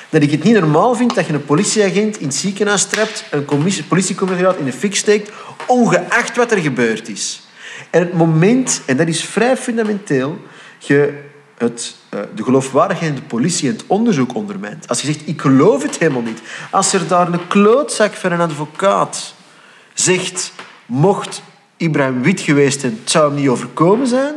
dat 0.09 0.21
ik 0.21 0.31
het 0.31 0.43
niet 0.43 0.53
normaal 0.53 0.95
vind 0.95 1.15
dat 1.15 1.25
je 1.25 1.33
een 1.33 1.45
politieagent 1.45 2.19
in 2.19 2.25
het 2.27 2.35
ziekenhuis 2.35 2.85
trapt, 2.85 3.25
een 3.31 3.45
politiecommissariaat 3.87 4.57
in 4.59 4.65
de 4.65 4.73
fik 4.73 4.95
steekt, 4.95 5.31
ongeacht 5.67 6.35
wat 6.35 6.51
er 6.51 6.57
gebeurd 6.57 7.09
is. 7.09 7.41
En 7.89 7.99
het 8.01 8.13
moment, 8.13 8.81
en 8.85 8.97
dat 8.97 9.07
is 9.07 9.23
vrij 9.23 9.57
fundamenteel, 9.57 10.37
je 10.77 11.31
het, 11.57 11.95
eh, 12.09 12.19
de 12.35 12.43
geloofwaardigheid 12.43 13.09
in 13.09 13.15
de 13.15 13.27
politie 13.27 13.69
en 13.69 13.75
het 13.75 13.85
onderzoek 13.87 14.35
ondermijnt. 14.35 14.87
Als 14.87 15.01
je 15.01 15.13
zegt, 15.13 15.27
ik 15.27 15.41
geloof 15.41 15.83
het 15.83 15.97
helemaal 15.97 16.21
niet. 16.21 16.41
Als 16.71 16.93
er 16.93 17.07
daar 17.07 17.33
een 17.33 17.47
klootzak 17.47 18.13
van 18.13 18.31
een 18.31 18.39
advocaat 18.39 19.33
zegt, 19.93 20.51
mocht 20.85 21.41
Ibrahim 21.77 22.21
wit 22.21 22.41
geweest 22.41 22.79
zijn, 22.79 22.97
het 22.99 23.11
zou 23.11 23.27
hem 23.27 23.39
niet 23.39 23.49
overkomen 23.49 24.07
zijn, 24.07 24.35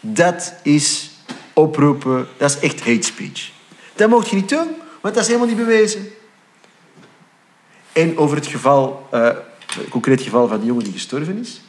dat 0.00 0.54
is 0.62 1.10
oproepen, 1.52 2.26
dat 2.36 2.50
is 2.50 2.58
echt 2.58 2.80
hate 2.80 3.02
speech. 3.02 3.50
Dat 3.94 4.08
mocht 4.08 4.28
je 4.28 4.36
niet 4.36 4.48
doen, 4.48 4.66
want 5.00 5.14
dat 5.14 5.22
is 5.22 5.26
helemaal 5.26 5.48
niet 5.48 5.56
bewezen. 5.56 6.08
En 7.92 8.18
over 8.18 8.36
het 8.36 8.46
geval, 8.46 9.06
eh, 9.10 9.22
het 9.22 9.88
concreet 9.88 10.22
geval 10.22 10.48
van 10.48 10.58
die 10.58 10.66
jongen 10.66 10.84
die 10.84 10.92
gestorven 10.92 11.38
is, 11.38 11.60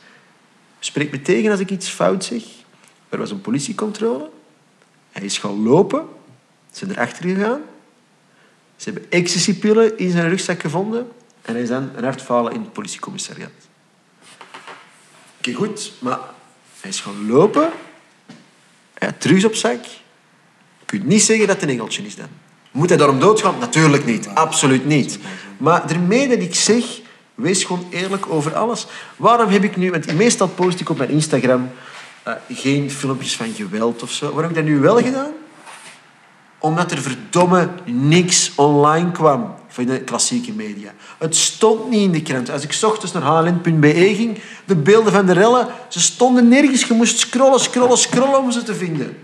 spreek 0.80 1.12
me 1.12 1.22
tegen 1.22 1.52
als 1.52 1.60
ik 1.60 1.72
iets 1.72 1.90
fout 1.90 2.24
zeg. 2.24 2.44
Er 3.10 3.18
was 3.18 3.32
een 3.32 3.42
politiecontrole. 3.42 4.30
Hij 5.18 5.26
is 5.26 5.38
gaan 5.38 5.64
lopen. 5.64 6.06
Ze 6.72 6.78
zijn 6.78 6.92
erachter 6.92 7.24
gegaan. 7.24 7.62
Ze 8.76 8.90
hebben 8.90 9.12
ecstasypillen 9.12 9.98
in 9.98 10.12
zijn 10.12 10.30
rugzak 10.30 10.62
gevonden. 10.62 11.08
En 11.42 11.54
hij 11.54 11.62
is 11.62 11.70
dan 11.70 11.90
een 11.96 12.04
hartfalen 12.04 12.54
in 12.54 12.62
het 12.62 12.74
politiecommissariat. 12.74 13.52
Oké, 15.38 15.54
goed, 15.54 15.92
maar 16.00 16.20
hij 16.80 16.90
is 16.90 17.00
gaan 17.00 17.28
lopen. 17.28 17.70
Hij 18.94 19.14
had 19.20 19.44
op 19.44 19.56
zak. 19.56 19.84
Je 19.84 20.86
kunt 20.86 21.06
niet 21.06 21.22
zeggen 21.22 21.48
dat 21.48 21.56
het 21.56 21.70
een 21.70 21.76
engeltje 21.76 22.04
is 22.04 22.16
dan. 22.16 22.30
Moet 22.72 22.90
hij 22.90 22.98
daarom 22.98 23.20
doodgaan? 23.20 23.60
Natuurlijk 23.60 24.06
niet. 24.06 24.28
Absoluut 24.28 24.86
niet. 24.86 25.20
Maar 25.58 25.88
daarmee 25.88 26.28
dat 26.28 26.40
ik 26.40 26.56
zeg, 26.56 26.86
wees 27.36 27.64
gewoon 27.64 27.88
eerlijk 27.90 28.30
over 28.30 28.56
alles. 28.56 28.88
Waarom 29.16 29.50
heb 29.50 29.64
ik 29.64 29.76
nu, 29.76 29.92
want 29.92 30.14
meestal 30.14 30.48
post 30.48 30.80
ik 30.80 30.90
op 30.90 30.98
mijn 30.98 31.10
Instagram 31.10 31.72
eh, 32.28 32.34
geen 32.50 32.92
filmpjes 32.92 33.36
van 33.36 33.54
geweld 33.54 34.04
of 34.04 34.12
zo. 34.12 34.26
Waarom 34.26 34.42
heb 34.42 34.50
ik 34.50 34.56
dat 34.56 34.66
nu 34.66 34.80
wel 34.80 34.98
gedaan? 35.02 35.32
Omdat 36.58 36.92
er 36.92 37.02
verdomme 37.02 37.70
niks 37.86 38.52
online 38.56 39.12
kwam 39.12 39.56
van 39.68 39.86
de 39.86 40.00
klassieke 40.00 40.52
media. 40.52 40.92
Het 41.18 41.36
stond 41.36 41.90
niet 41.90 42.02
in 42.02 42.12
de 42.12 42.22
krant. 42.22 42.50
Als 42.50 42.64
ik 42.64 42.78
ochtends 42.82 43.14
naar 43.14 43.24
hln.be 43.24 44.14
ging, 44.16 44.40
de 44.66 44.76
beelden 44.76 45.14
van 45.14 45.26
de 45.26 45.34
rellen, 45.34 45.68
ze 45.88 46.00
stonden 46.00 46.48
nergens. 46.48 46.84
Je 46.84 46.94
moest 46.94 47.20
scrollen, 47.20 47.60
scrollen, 47.60 47.98
scrollen 47.98 48.40
om 48.40 48.52
ze 48.52 48.64
te 48.64 48.76
vinden. 48.76 49.18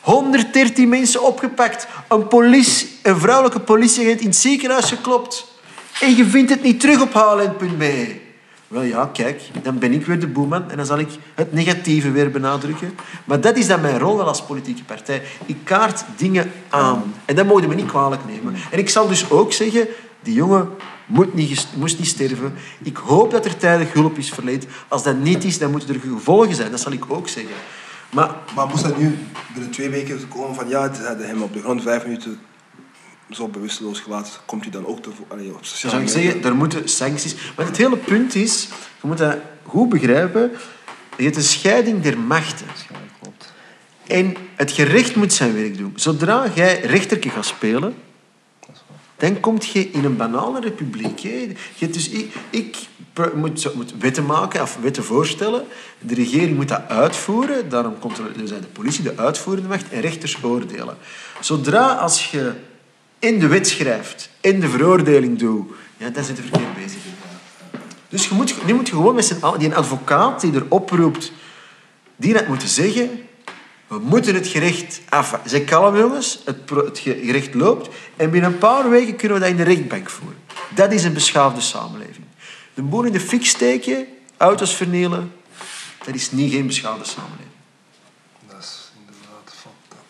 113 0.00 0.88
mensen 0.88 1.22
opgepakt. 1.22 1.86
Een, 2.08 2.28
politie, 2.28 2.98
een 3.02 3.18
vrouwelijke 3.18 3.60
politieagent 3.60 4.20
in 4.20 4.26
het 4.26 4.36
ziekenhuis 4.36 4.88
geklopt. 4.88 5.46
En 6.00 6.16
je 6.16 6.24
vindt 6.24 6.50
het 6.50 6.62
niet 6.62 6.80
terug 6.80 7.00
op 7.00 7.12
hln.be. 7.12 8.29
Wel 8.70 8.82
ja, 8.82 9.10
kijk, 9.12 9.42
dan 9.62 9.78
ben 9.78 9.92
ik 9.92 10.06
weer 10.06 10.20
de 10.20 10.26
boeman 10.26 10.70
en 10.70 10.76
dan 10.76 10.86
zal 10.86 10.98
ik 10.98 11.08
het 11.34 11.52
negatieve 11.52 12.10
weer 12.10 12.30
benadrukken. 12.30 12.94
Maar 13.24 13.40
dat 13.40 13.56
is 13.56 13.66
dan 13.66 13.80
mijn 13.80 13.98
rol 13.98 14.16
wel 14.16 14.26
als 14.26 14.44
politieke 14.44 14.84
partij. 14.84 15.22
Ik 15.46 15.56
kaart 15.64 16.04
dingen 16.16 16.50
aan. 16.68 17.14
En 17.24 17.34
dat 17.34 17.46
mogen 17.46 17.68
we 17.68 17.74
niet 17.74 17.86
kwalijk 17.86 18.22
nemen. 18.26 18.54
En 18.70 18.78
ik 18.78 18.88
zal 18.88 19.08
dus 19.08 19.30
ook 19.30 19.52
zeggen, 19.52 19.88
die 20.22 20.34
jongen 20.34 20.68
moet 21.06 21.34
niet, 21.34 21.66
moest 21.76 21.98
niet 21.98 22.08
sterven. 22.08 22.54
Ik 22.82 22.96
hoop 22.96 23.30
dat 23.30 23.44
er 23.44 23.56
tijdig 23.56 23.92
hulp 23.92 24.18
is 24.18 24.30
verleend. 24.30 24.66
Als 24.88 25.02
dat 25.02 25.18
niet 25.18 25.44
is, 25.44 25.58
dan 25.58 25.70
moeten 25.70 25.94
er 25.94 26.00
gevolgen 26.00 26.54
zijn. 26.54 26.70
Dat 26.70 26.80
zal 26.80 26.92
ik 26.92 27.04
ook 27.08 27.28
zeggen. 27.28 27.54
Maar 28.10 28.30
Maar 28.54 28.66
moest 28.66 28.82
dat 28.82 28.98
nu 28.98 29.18
binnen 29.54 29.70
twee 29.70 29.88
weken 29.90 30.28
komen 30.28 30.54
van 30.54 30.68
ja, 30.68 30.94
ze 30.94 31.02
hadden 31.02 31.26
hem 31.26 31.42
op 31.42 31.52
de 31.52 31.60
grond 31.60 31.82
vijf 31.82 32.04
minuten 32.04 32.40
zo 33.30 33.48
bewusteloos 33.48 34.00
gelaten, 34.00 34.32
komt 34.46 34.62
hij 34.62 34.70
dan 34.70 34.86
ook 34.86 35.02
te, 35.02 35.10
allee, 35.28 35.54
op 35.54 35.64
sociale 35.64 35.94
zou 35.94 36.02
ik 36.02 36.24
zeggen, 36.24 36.44
er 36.44 36.56
moeten 36.56 36.88
sancties... 36.88 37.34
Maar 37.56 37.66
het 37.66 37.76
hele 37.76 37.96
punt 37.96 38.34
is, 38.34 38.68
je 39.00 39.06
moet 39.06 39.18
dat 39.18 39.36
goed 39.66 39.88
begrijpen, 39.88 40.50
je 41.16 41.24
hebt 41.24 41.36
een 41.36 41.42
scheiding 41.42 42.02
der 42.02 42.18
machten. 42.18 42.66
klopt. 43.20 43.52
En 44.06 44.36
het 44.56 44.72
gerecht 44.72 45.16
moet 45.16 45.32
zijn 45.32 45.54
werk 45.54 45.76
doen. 45.76 45.92
Zodra 45.94 46.46
jij 46.54 46.80
rechterke 46.80 47.30
gaat 47.30 47.46
spelen, 47.46 47.94
dan 49.16 49.40
kom 49.40 49.58
je 49.72 49.90
in 49.90 50.04
een 50.04 50.16
banale 50.16 50.60
republiek. 50.60 51.20
Hè. 51.20 51.28
Je 51.28 51.54
hebt 51.78 51.94
dus, 51.94 52.10
ik 52.50 52.76
moet, 53.34 53.74
moet 53.74 53.94
wetten 53.98 54.26
maken 54.26 54.62
of 54.62 54.78
wetten 54.82 55.04
voorstellen. 55.04 55.66
De 55.98 56.14
regering 56.14 56.56
moet 56.56 56.68
dat 56.68 56.88
uitvoeren. 56.88 57.68
Daarom 57.68 57.98
controleert 57.98 58.48
zijn 58.48 58.60
de 58.60 58.66
politie 58.66 59.02
de 59.02 59.16
uitvoerende 59.16 59.68
macht 59.68 59.88
en 59.88 60.00
rechters 60.00 60.42
oordelen. 60.42 60.96
Zodra 61.40 61.92
als 61.92 62.30
je 62.30 62.52
in 63.20 63.38
de 63.38 63.46
wet 63.46 63.68
schrijft 63.68 64.30
en 64.40 64.60
de 64.60 64.68
veroordeling 64.68 65.38
doet, 65.38 65.70
ja, 65.96 66.08
dan 66.08 66.24
zit 66.24 66.36
je 66.36 66.42
verkeerd 66.42 66.74
bezig. 66.74 66.98
Dus 68.08 68.28
je 68.28 68.34
moet, 68.34 68.66
nu 68.66 68.74
moet 68.74 68.88
je 68.88 68.94
gewoon 68.94 69.14
met 69.14 69.36
allen, 69.40 69.58
die 69.58 69.68
een 69.68 69.74
advocaat 69.74 70.40
die 70.40 70.52
er 70.54 70.66
oproept, 70.68 71.32
die 72.16 72.34
had 72.34 72.48
moeten 72.48 72.68
zeggen, 72.68 73.10
we 73.86 73.98
moeten 73.98 74.34
het 74.34 74.46
gerecht 74.46 75.00
af. 75.08 75.40
Zeg 75.44 75.64
kalm 75.64 75.96
jongens, 75.96 76.40
het, 76.44 76.70
het 76.70 76.98
ge- 76.98 77.20
gerecht 77.24 77.54
loopt 77.54 77.88
en 78.16 78.30
binnen 78.30 78.52
een 78.52 78.58
paar 78.58 78.90
weken 78.90 79.16
kunnen 79.16 79.36
we 79.38 79.42
dat 79.42 79.52
in 79.52 79.56
de 79.56 79.62
rechtbank 79.74 80.10
voeren. 80.10 80.38
Dat 80.74 80.92
is 80.92 81.04
een 81.04 81.12
beschaafde 81.12 81.60
samenleving. 81.60 82.24
De 82.74 82.82
boel 82.82 83.04
in 83.04 83.12
de 83.12 83.20
fik 83.20 83.46
steken, 83.46 84.06
auto's 84.36 84.74
vernielen, 84.74 85.32
dat 86.04 86.14
is 86.14 86.30
niet 86.30 86.52
geen 86.52 86.66
beschaafde 86.66 87.04
samenleving. 87.04 87.50
Dat 88.48 88.58
is 88.58 88.90
inderdaad 88.98 89.54
up. 89.66 90.04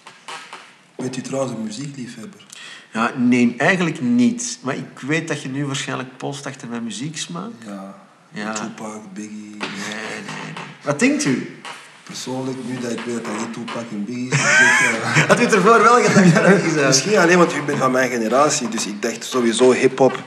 Bent 0.97 1.17
u 1.17 1.21
trouwens 1.21 1.53
een 1.53 1.63
muziekliefhebber? 1.63 2.47
Ja, 2.93 3.13
nee, 3.17 3.55
eigenlijk 3.57 4.01
niet. 4.01 4.59
Maar 4.63 4.75
ik 4.77 4.99
weet 5.01 5.29
dat 5.29 5.43
je 5.43 5.49
nu 5.49 5.67
waarschijnlijk 5.67 6.17
polst 6.17 6.47
achter 6.47 6.69
mijn 6.69 6.85
muzieksmaak. 6.85 7.51
Ja. 7.67 7.95
Ja. 8.33 8.53
Tupac, 8.53 9.01
Biggie. 9.15 9.57
Nee, 9.59 9.59
nee, 9.59 10.21
nee. 10.27 10.55
Wat 10.85 10.99
denkt 10.99 11.25
u? 11.25 11.59
Persoonlijk, 12.03 12.57
nu 12.67 12.79
dat 12.81 12.91
ik 12.91 13.01
weet 13.07 13.25
dat 13.25 13.39
niet 13.39 13.53
Tupac 13.53 13.85
en 13.91 14.05
Biggie 14.05 14.31
is, 14.31 14.39
ja. 14.41 15.27
Had 15.27 15.41
u 15.41 15.43
het 15.43 15.53
ervoor 15.55 15.83
wel 15.83 16.03
gedacht? 16.03 16.87
Misschien 16.87 17.19
alleen 17.19 17.39
want 17.39 17.55
u 17.55 17.63
bent 17.63 17.79
van 17.79 17.91
mijn 17.91 18.11
generatie, 18.11 18.69
dus 18.69 18.87
ik 18.87 19.03
dacht 19.03 19.25
sowieso 19.25 19.73
hip-hop 19.73 20.23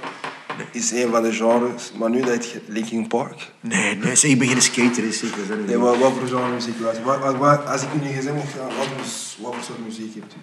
is 0.72 0.92
een 0.92 1.10
van 1.12 1.24
de 1.24 1.32
genres. 1.34 1.92
Maar 1.98 2.10
nu 2.10 2.22
dat 2.22 2.52
je 2.52 2.62
Linkin 2.68 3.08
Park. 3.08 3.52
Nee, 3.60 3.96
nee, 3.96 4.16
zeg, 4.16 4.32
ik 4.32 4.40
ben 4.40 4.48
geen 4.48 4.62
skater. 4.62 5.04
Is, 5.04 5.22
ik, 5.22 5.34
Nee, 5.66 5.78
wat, 5.78 5.98
wat 5.98 6.12
voor 6.20 6.28
genre 6.28 6.54
muziek 6.54 6.76
wat- 7.40 7.66
Als 7.68 7.82
ik 7.82 7.88
u 8.02 8.06
nu 8.06 8.14
gezegd 8.14 8.36
mocht 8.36 8.54
gaan, 8.54 8.68
wat, 8.68 8.88
voor- 8.88 9.44
wat 9.44 9.54
voor 9.56 9.64
soort 9.64 9.86
muziek 9.86 10.14
hebt 10.16 10.34
u? 10.34 10.38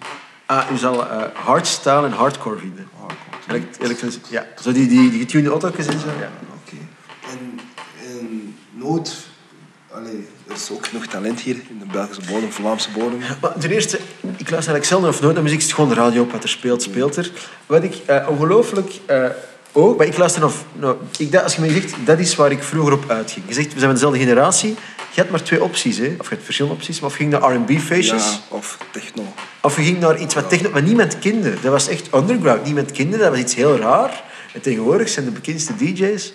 Ah, 0.51 0.71
u 0.71 0.77
zal 0.77 1.09
eh, 1.09 1.23
hardstyle 1.33 2.05
en 2.05 2.11
hardcore 2.11 2.57
vinden. 2.57 2.87
Hardcore. 2.99 3.57
Elekt- 3.57 3.79
elektronisch- 3.79 4.19
ja, 4.29 4.45
zo 4.61 4.71
die, 4.71 4.87
die, 4.87 5.09
die 5.09 5.19
getunede 5.19 5.49
auto's 5.49 5.87
en 5.87 5.99
zo. 5.99 6.07
Ja. 6.19 6.29
Oké. 6.63 6.75
En, 7.31 7.59
en 8.07 8.55
nooit... 8.71 9.15
Allee, 9.93 10.27
er 10.47 10.53
is 10.55 10.69
ook 10.71 10.85
genoeg 10.87 11.05
talent 11.05 11.39
hier 11.39 11.55
in 11.55 11.79
de 11.79 11.85
Belgische 11.91 12.31
bodem, 12.31 12.51
Vlaamse 12.51 12.89
bodem. 12.91 13.19
Maar 13.41 13.53
ten 13.59 13.71
eerste, 13.71 13.97
ik 13.97 14.21
luister 14.21 14.51
eigenlijk 14.51 14.85
zelden 14.85 15.09
of 15.09 15.21
nooit 15.21 15.33
naar 15.33 15.43
muziek. 15.43 15.59
Het 15.59 15.67
is 15.67 15.73
gewoon 15.73 15.89
de 15.89 15.95
radio 15.95 16.21
op 16.21 16.31
wat 16.31 16.43
er 16.43 16.49
speelt, 16.49 16.81
speelt 16.81 17.15
er. 17.15 17.31
Wat 17.65 17.83
ik 17.83 17.95
eh, 18.05 18.27
ongelooflijk 18.29 18.91
eh, 19.05 19.25
ook... 19.71 19.97
Maar 19.97 20.07
ik 20.07 20.17
luister 20.17 20.41
nog... 20.41 20.53
Nou, 20.73 20.97
ik, 21.17 21.31
dacht, 21.31 21.43
als 21.43 21.55
je 21.55 21.61
me 21.61 21.69
zegt, 21.71 21.93
dat 22.05 22.19
is 22.19 22.35
waar 22.35 22.51
ik 22.51 22.63
vroeger 22.63 22.93
op 22.93 23.09
uitging. 23.09 23.45
Je 23.47 23.53
zegt, 23.53 23.65
we 23.73 23.79
zijn 23.79 23.85
van 23.85 23.93
dezelfde 23.93 24.19
generatie. 24.19 24.75
Je 25.13 25.21
had 25.21 25.29
maar 25.29 25.43
twee 25.43 25.63
opties, 25.63 25.97
hè. 25.97 26.15
Of 26.17 26.29
je 26.29 26.35
had 26.35 26.43
verschillende 26.43 26.77
opties. 26.77 26.99
Maar 26.99 27.09
of 27.09 27.15
ging 27.15 27.31
naar 27.31 27.53
R&B-feestjes... 27.55 28.25
Ja, 28.49 28.55
of 28.57 28.77
techno. 28.91 29.33
Of 29.61 29.75
je 29.75 29.83
ging 29.83 29.99
naar 29.99 30.19
iets 30.19 30.33
wat, 30.33 30.49
techno, 30.49 30.69
wat 30.69 30.83
niemand 30.83 31.19
kende. 31.19 31.53
Dat 31.53 31.71
was 31.71 31.87
echt 31.87 32.13
underground. 32.13 32.63
Niemand 32.63 32.91
kende 32.91 33.17
dat. 33.17 33.29
was 33.29 33.39
iets 33.39 33.55
heel 33.55 33.77
raar. 33.77 34.23
En 34.53 34.61
tegenwoordig 34.61 35.09
zijn 35.09 35.25
de 35.25 35.31
bekendste 35.31 35.75
DJ's. 35.75 36.33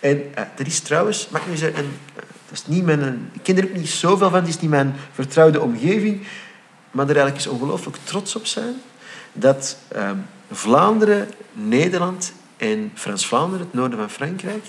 En 0.00 0.34
eh, 0.34 0.44
dat 0.56 0.66
is 0.66 0.80
trouwens, 0.80 1.28
mag 1.30 1.40
ik 1.40 1.48
nu 1.48 1.56
zeggen, 1.56 1.84
eh, 1.84 2.22
dat 2.48 2.58
is 2.58 2.66
niet 2.66 2.84
mijn, 2.84 3.30
ik 3.32 3.40
ken 3.42 3.56
er 3.56 3.64
ook 3.64 3.74
niet 3.74 3.88
zoveel 3.88 4.30
van. 4.30 4.40
Het 4.40 4.48
is 4.48 4.60
niet 4.60 4.70
mijn 4.70 4.94
vertrouwde 5.12 5.60
omgeving. 5.60 6.26
Maar 6.90 7.08
er 7.08 7.16
eigenlijk 7.16 7.46
is 7.46 7.52
ongelooflijk 7.52 7.96
trots 8.04 8.36
op 8.36 8.46
zijn 8.46 8.74
dat 9.34 9.76
ehm, 9.88 10.16
Vlaanderen, 10.50 11.28
Nederland 11.52 12.32
en 12.56 12.92
Frans-Vlaanderen, 12.94 13.66
het 13.66 13.74
noorden 13.74 13.98
van 13.98 14.10
Frankrijk, 14.10 14.64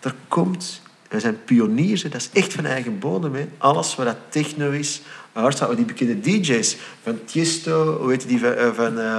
daar 0.00 0.14
komt... 0.28 0.80
Wij 1.08 1.20
zijn 1.20 1.44
pioniers, 1.44 2.02
dat 2.02 2.14
is 2.14 2.30
echt 2.32 2.52
van 2.52 2.64
eigen 2.64 2.98
bodem. 2.98 3.50
Alles 3.58 3.94
wat 3.94 4.06
dat 4.06 4.16
techno 4.28 4.70
is, 4.70 5.02
hardstyle, 5.32 5.74
die 5.74 5.84
bekende 5.84 6.20
DJ's 6.20 6.76
van 7.02 7.18
Tiesto, 7.24 7.98
hoe 8.00 8.10
heet 8.10 8.28
die 8.28 8.38
van, 8.38 8.52
eh, 8.52 8.72
van, 8.74 8.98
eh, 8.98 9.18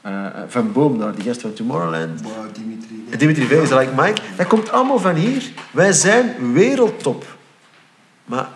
eh, 0.00 0.42
van 0.48 0.72
Boom 0.72 0.98
daar, 0.98 1.14
die 1.14 1.24
gast 1.24 1.40
van 1.40 1.52
Tomorrowland. 1.52 2.22
Maar 2.22 2.52
Dimitri... 2.52 3.18
Dimitri 3.18 3.46
Vegas, 3.46 3.70
like 3.70 3.92
Mike, 3.96 4.22
dat 4.36 4.46
komt 4.46 4.70
allemaal 4.70 4.98
van 4.98 5.14
hier. 5.14 5.42
Wij 5.70 5.92
zijn 5.92 6.52
wereldtop. 6.52 7.24
Maar 8.24 8.48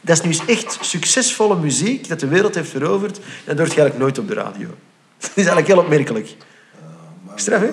dat 0.00 0.16
is 0.16 0.22
nu 0.22 0.28
eens 0.28 0.44
echt 0.44 0.78
succesvolle 0.80 1.56
muziek 1.56 2.08
dat 2.08 2.20
de 2.20 2.28
wereld 2.28 2.54
heeft 2.54 2.70
veroverd. 2.70 3.18
En 3.18 3.24
dat 3.44 3.58
hoort 3.58 3.72
je 3.72 3.80
eigenlijk 3.80 3.98
nooit 3.98 4.18
op 4.18 4.28
de 4.28 4.34
radio. 4.34 4.68
Dat 5.18 5.30
is 5.34 5.46
eigenlijk 5.46 5.66
heel 5.66 5.78
opmerkelijk. 5.78 6.36
Maar 7.26 7.40
Straf, 7.40 7.60
hè? 7.60 7.70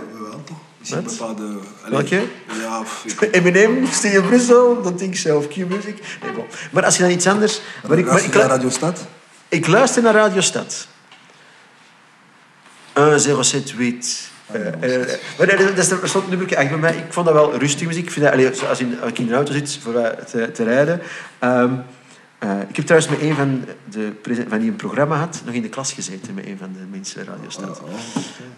Wat? 0.90 1.04
bepaalde... 1.04 1.44
allee, 1.44 1.62
Welke? 1.90 2.24
Ja, 2.62 2.84
ik- 3.04 3.28
Eminem, 3.36 3.88
Studio 3.92 4.22
Brussel, 4.22 4.82
dan 4.82 4.98
denk 4.98 5.14
ik 5.14 5.20
zelf 5.20 5.48
Q-music. 5.48 6.00
Nee, 6.24 6.32
bon. 6.36 6.46
Maar 6.72 6.86
als 6.86 6.98
je 6.98 7.02
dan 7.04 7.12
iets 7.12 7.28
anders... 7.28 7.62
Maar 7.88 7.98
ik, 7.98 8.06
maar 8.06 8.24
ik, 8.24 8.34
je 8.34 8.40
naar 8.40 8.48
Radio 8.48 8.70
Stad? 8.70 9.06
ik 9.50 9.68
luister 9.68 10.04
naar 10.04 10.14
Radio 10.14 10.42
Stad. 10.42 10.88
1078. 12.94 14.34
Eh, 14.52 15.02
eh, 15.02 15.08
maar 15.38 15.48
dat, 15.48 15.58
dat 15.58 15.78
is 15.78 15.92
een 15.92 16.10
soort 16.10 16.30
nummer 16.30 16.54
echt 16.54 16.70
bij 16.70 16.78
mij. 16.78 16.96
Ik 16.96 17.14
vond 17.14 17.26
dat 17.26 17.36
wel 17.36 17.58
rustige 17.58 17.86
muziek. 17.86 18.06
Ik 18.06 18.12
vind 18.12 18.26
dat, 18.26 18.34
allee, 18.34 18.50
als, 18.70 18.80
in, 18.80 19.02
als 19.02 19.12
in 19.14 19.28
de 19.28 19.34
auto 19.34 19.52
zit 19.52 19.80
voor 19.82 19.96
eh, 19.96 20.24
te, 20.24 20.52
te 20.52 20.64
rijden. 20.64 21.02
Ehm, 21.40 21.74
eh, 22.46 22.70
ik 22.70 22.76
heb 22.76 22.86
trouwens 22.86 23.12
met 23.12 23.22
een 23.22 23.36
van, 23.36 23.66
de, 23.90 24.12
van 24.48 24.60
die 24.60 24.70
een 24.70 24.76
programma 24.76 25.16
had, 25.16 25.42
nog 25.46 25.54
in 25.54 25.62
de 25.62 25.70
klas 25.70 25.94
gezeten 25.94 26.34
met 26.34 26.46
een 26.46 26.58
van 26.58 26.74
de 26.74 26.86
mensen 26.92 27.26
radiostaten. 27.26 27.84
Oh, 27.84 27.90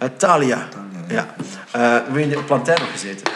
Uh, 0.03 0.09
Thalia. 0.17 0.67
Thalia, 0.69 1.05
Ja. 1.07 1.35
Uh, 1.37 1.41
we 1.71 1.79
hebben 1.79 2.21
in 2.21 2.29
de 2.29 2.43
plantijn 2.43 2.79
nog 2.79 2.91
gezeten. 2.91 3.31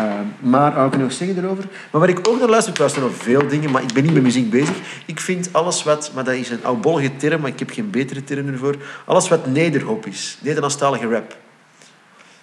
Uh, 0.00 0.14
maar 0.40 0.74
wat 0.74 0.94
ik 0.94 1.00
nog 1.00 1.12
zeggen 1.12 1.38
erover? 1.38 1.64
Maar 1.90 2.00
waar 2.00 2.08
ik 2.08 2.28
ook 2.28 2.38
naar 2.38 2.48
luister, 2.48 2.72
ik 2.72 2.78
luister 2.78 3.02
naar 3.02 3.10
veel 3.10 3.48
dingen, 3.48 3.70
maar 3.70 3.82
ik 3.82 3.92
ben 3.92 4.02
niet 4.02 4.12
met 4.12 4.22
muziek 4.22 4.50
bezig. 4.50 4.76
Ik 5.06 5.20
vind 5.20 5.48
alles 5.52 5.82
wat, 5.82 6.10
maar 6.14 6.24
dat 6.24 6.34
is 6.34 6.50
een 6.50 6.64
oudbollige 6.64 7.16
term, 7.16 7.40
maar 7.40 7.50
ik 7.50 7.58
heb 7.58 7.70
geen 7.70 7.90
betere 7.90 8.24
term 8.24 8.48
ervoor. 8.48 8.76
Alles 9.04 9.28
wat 9.28 9.46
nederhop 9.46 10.06
is, 10.06 10.38
Nederlandstalige 10.40 11.08
rap. 11.08 11.36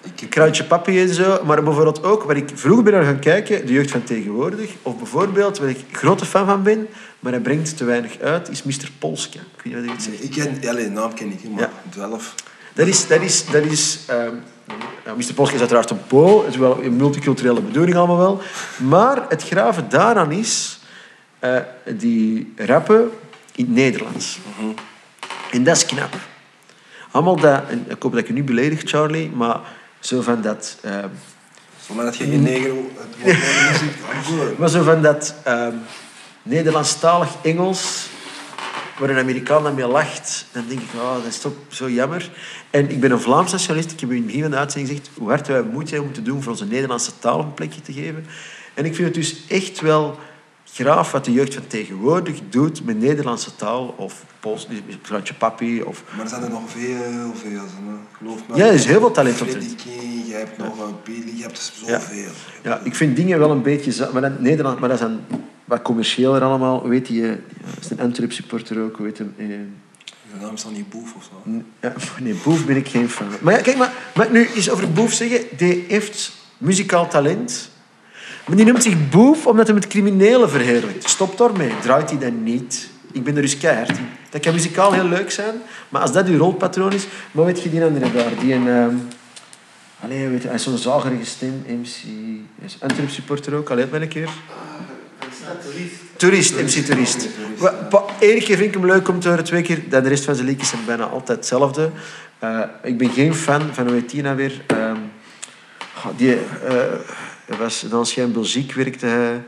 Ik 0.03 0.19
heb 0.19 0.30
Kruidje 0.30 0.63
Papi 0.63 1.01
en 1.01 1.13
zo, 1.13 1.39
maar 1.45 1.63
bijvoorbeeld 1.63 2.03
ook 2.03 2.23
waar 2.23 2.38
ik 2.38 2.49
vroeger 2.53 2.84
ben 2.84 2.93
naar 2.93 3.03
gaan 3.03 3.19
kijken, 3.19 3.65
de 3.65 3.73
jeugd 3.73 3.91
van 3.91 4.03
tegenwoordig. 4.03 4.71
Of 4.81 4.97
bijvoorbeeld, 4.97 5.57
waar 5.57 5.69
ik 5.69 5.85
grote 5.91 6.26
fan 6.26 6.45
van 6.45 6.63
ben, 6.63 6.88
maar 7.20 7.32
hij 7.32 7.41
brengt 7.41 7.78
te 7.78 7.84
weinig 7.84 8.20
uit, 8.20 8.50
is 8.50 8.64
Mr. 8.64 8.91
Polska. 9.00 9.40
Ik 9.64 9.72
weet 9.74 9.82
niet 9.82 9.91
wat 9.96 10.06
hij 10.06 10.14
het. 10.14 10.24
Ik 10.24 10.32
ken, 10.32 10.70
alleen 10.70 10.94
naam 10.94 11.14
ken 11.14 11.32
ik, 11.32 11.50
maar 11.50 11.62
Ja. 11.62 11.70
12. 11.90 12.36
Dat 12.74 12.88
is... 12.88 13.08
Dat 13.08 13.22
is, 13.22 13.46
dat 13.46 13.64
is 13.64 14.00
ehm, 14.08 14.34
ja, 15.06 15.14
Mr. 15.16 15.34
Polska 15.34 15.54
is 15.56 15.60
uiteraard 15.60 15.90
een 15.90 16.08
Pool. 16.08 16.44
Het 16.44 16.54
is 16.54 16.60
wel 16.60 16.84
een 16.84 16.96
multiculturele 16.96 17.62
bedoeling 17.62 17.98
allemaal 17.98 18.18
wel. 18.18 18.41
Maar 18.78 19.26
het 19.30 19.44
graven 19.44 19.90
daaraan 19.90 20.32
is... 20.32 20.80
eh, 21.40 21.58
die 21.86 22.54
rappen 22.56 23.10
in 23.56 23.66
het 23.66 23.74
Nederlands. 23.74 24.40
En 25.52 25.64
dat 25.64 25.76
is 25.76 25.86
knap. 25.86 26.14
Allemaal 27.12 27.36
dat... 27.36 27.62
En 27.70 27.86
ik 27.90 28.02
hoop 28.02 28.12
dat 28.12 28.22
ik 28.22 28.28
je 28.28 28.34
niet 28.34 28.46
beledig, 28.46 28.82
Charlie, 28.86 29.30
maar 29.30 29.60
zo 30.00 30.22
van 30.22 30.41
dat... 30.41 30.78
ehm, 30.82 31.08
Zolang 31.88 32.06
dat 32.10 32.18
je 32.18 32.24
geen 32.24 32.41
neger 32.41 32.72
het 33.18 33.36
zegt, 33.80 33.82
I'm 33.82 34.38
good. 34.38 34.58
maar 34.60 34.70
zo 34.70 34.84
van 34.84 35.02
dat 35.02 35.36
ehm, 35.44 35.74
Nederlandstalig 36.49 37.35
Engels, 37.41 38.09
waar 38.99 39.09
een 39.09 39.17
Amerikaan 39.17 39.63
dan 39.63 39.76
mee 39.76 39.88
lacht, 39.88 40.45
dan 40.51 40.63
denk 40.67 40.80
ik, 40.80 40.88
oh, 40.95 41.13
dat 41.13 41.26
is 41.26 41.39
toch 41.39 41.53
zo 41.67 41.89
jammer. 41.89 42.31
En 42.69 42.89
ik 42.89 42.99
ben 42.99 43.11
een 43.11 43.19
Vlaams 43.19 43.51
nationalist. 43.51 43.91
Ik 43.91 43.99
heb 43.99 44.09
in 44.09 44.15
het 44.15 44.26
begin 44.26 44.41
van 44.41 44.51
de 44.51 44.57
uitzending 44.57 44.97
gezegd 44.97 45.17
hoe 45.17 45.30
hard 45.30 45.47
wij 45.47 45.61
moeite 45.61 45.89
hebben 45.91 46.05
moeten 46.05 46.23
doen 46.23 46.41
voor 46.41 46.51
onze 46.51 46.65
Nederlandse 46.65 47.11
taal 47.19 47.39
een 47.39 47.53
plekje 47.53 47.81
te 47.81 47.93
geven. 47.93 48.26
En 48.73 48.85
ik 48.85 48.95
vind 48.95 49.07
het 49.07 49.15
dus 49.15 49.35
echt 49.47 49.80
wel 49.81 50.17
graaf 50.73 51.11
wat 51.11 51.26
de 51.26 51.31
jeugd 51.31 51.53
van 51.53 51.67
tegenwoordig 51.67 52.39
doet 52.49 52.85
met 52.85 52.99
Nederlandse 52.99 53.55
taal 53.55 53.93
of 53.97 54.23
Pools, 54.39 54.67
Krantje 55.01 55.34
Papi 55.34 55.81
of... 55.81 56.03
Maar 56.15 56.23
er 56.23 56.30
zijn 56.30 56.43
er 56.43 56.49
nog 56.49 56.69
veel, 56.69 57.34
veel. 57.34 57.61
Geloof 58.17 58.39
me. 58.47 58.55
Ja, 58.55 58.65
er 58.65 58.73
is 58.73 58.85
heel 58.85 58.99
veel 58.99 59.11
talent 59.11 59.41
op 59.41 59.47
dit. 59.47 59.76
King, 59.76 60.27
je 60.27 60.34
hebt 60.34 60.57
nog 60.57 60.80
een 60.80 60.95
Billy, 61.03 61.38
je 61.38 61.41
hebt 61.41 61.73
Ja. 61.85 61.99
zoveel. 61.99 62.31
Ja, 62.63 62.81
ik 62.84 62.95
vind 62.95 63.15
dingen 63.15 63.39
wel 63.39 63.51
een 63.51 63.61
beetje... 63.61 64.09
Maar 64.13 64.31
Nederland, 64.39 64.80
maar 64.80 64.89
dat 64.89 64.99
dan 64.99 65.21
wat 65.70 65.82
commerciëler 65.82 66.41
allemaal. 66.41 66.88
Weet 66.88 67.08
je, 67.08 67.38
is 67.82 67.90
een 67.90 68.00
Antwerp 68.00 68.32
supporter 68.32 68.82
ook, 68.84 68.98
weet 68.98 69.18
je... 69.18 69.26
eh, 69.38 69.48
Je 69.48 69.66
naam 70.41 70.54
is 70.54 70.64
dan 70.64 70.74
niet 70.74 70.90
Boef 70.90 71.14
of 71.16 71.24
zo. 71.24 71.52
Ja, 71.82 71.94
nee, 72.24 72.34
Boef 72.44 72.66
ben 72.66 72.76
ik 72.76 72.88
geen 72.88 73.10
fan. 73.10 73.28
Maar 73.41 73.54
ja, 73.54 73.62
kijk, 73.62 73.78
maar, 73.78 73.94
maar 74.16 74.32
nu 74.32 74.41
is 74.54 74.70
over 74.70 74.91
Boef 74.91 75.14
zeggen, 75.14 75.41
die 75.58 75.86
heeft 75.88 76.32
muzikaal 76.58 77.08
talent. 77.08 77.70
Maar 78.48 78.56
die 78.58 78.66
noemt 78.66 78.84
zich 78.84 79.10
Boef 79.10 79.46
omdat 79.48 79.66
hij 79.66 79.76
met 79.76 79.88
criminelen 79.88 80.50
verheerlijkt. 80.50 81.10
Stop 81.10 81.38
daarmee. 81.38 81.72
Draait 81.82 82.10
hij 82.10 82.20
dat 82.20 82.34
niet? 82.44 82.90
Ik 83.12 83.24
ben 83.24 83.36
er 83.36 83.41
dus 83.41 83.58
keihard. 83.58 83.98
Dat 84.30 84.41
kan 84.41 84.54
muzikaal 84.54 84.91
heel 84.91 85.08
leuk 85.08 85.32
zijn, 85.32 85.56
maar 85.90 86.02
als 86.02 86.12
dat 86.12 86.28
uw 86.28 86.38
rolpatroon 86.38 86.94
is... 86.94 87.08
Maar 87.32 87.46
weet 87.46 87.62
je 87.64 87.70
die 87.70 87.84
andere 87.84 88.12
daar? 88.12 88.32
Die 88.40 88.54
een... 88.54 88.68
ehm 88.68 88.96
Allee, 90.02 90.28
weet 90.28 90.41
je, 90.41 90.48
hij 90.48 90.58
is 90.58 90.64
zo'n 90.64 90.78
zagerige 90.78 91.26
stem, 91.26 91.64
MC... 91.68 92.04
Hij 92.58 92.66
is 92.66 92.78
Antwerp 92.80 93.10
supporter 93.10 93.54
ook, 93.54 93.70
allee, 93.70 93.88
ben 93.88 94.02
een 94.02 94.08
keer. 94.08 94.30
Toerist, 96.15 96.53
MC 96.55 96.85
Toerist. 96.85 97.27
Eén 98.19 98.39
keer 98.39 98.57
vind 98.57 98.61
ik 98.61 98.73
hem 98.73 98.85
leuk 98.85 99.07
om 99.07 99.19
te 99.19 99.27
horen, 99.27 99.43
twee 99.43 99.61
keer. 99.61 99.89
De 99.89 99.97
rest 99.97 100.26
van 100.26 100.35
zijn 100.35 100.47
liedjes 100.47 100.69
zijn 100.69 100.85
bijna 100.85 101.05
altijd 101.05 101.38
hetzelfde. 101.38 101.91
Eh, 102.39 102.59
ik 102.84 102.97
ben 102.97 103.09
geen 103.09 103.35
fan 103.35 103.73
van, 103.73 103.85
hoe 103.85 103.93
heet 103.93 104.09
die 104.09 104.21
nou 104.21 104.35
weer? 104.35 104.61
Ehm, 104.67 104.97
goh, 105.95 106.17
die 106.17 106.34
eh, 106.34 106.41
hij 107.45 107.57
was 107.57 107.84
in 107.84 107.91
ancien 107.91 108.31
Belgique, 108.31 108.84
werkte 108.84 109.05
hij 109.05 109.43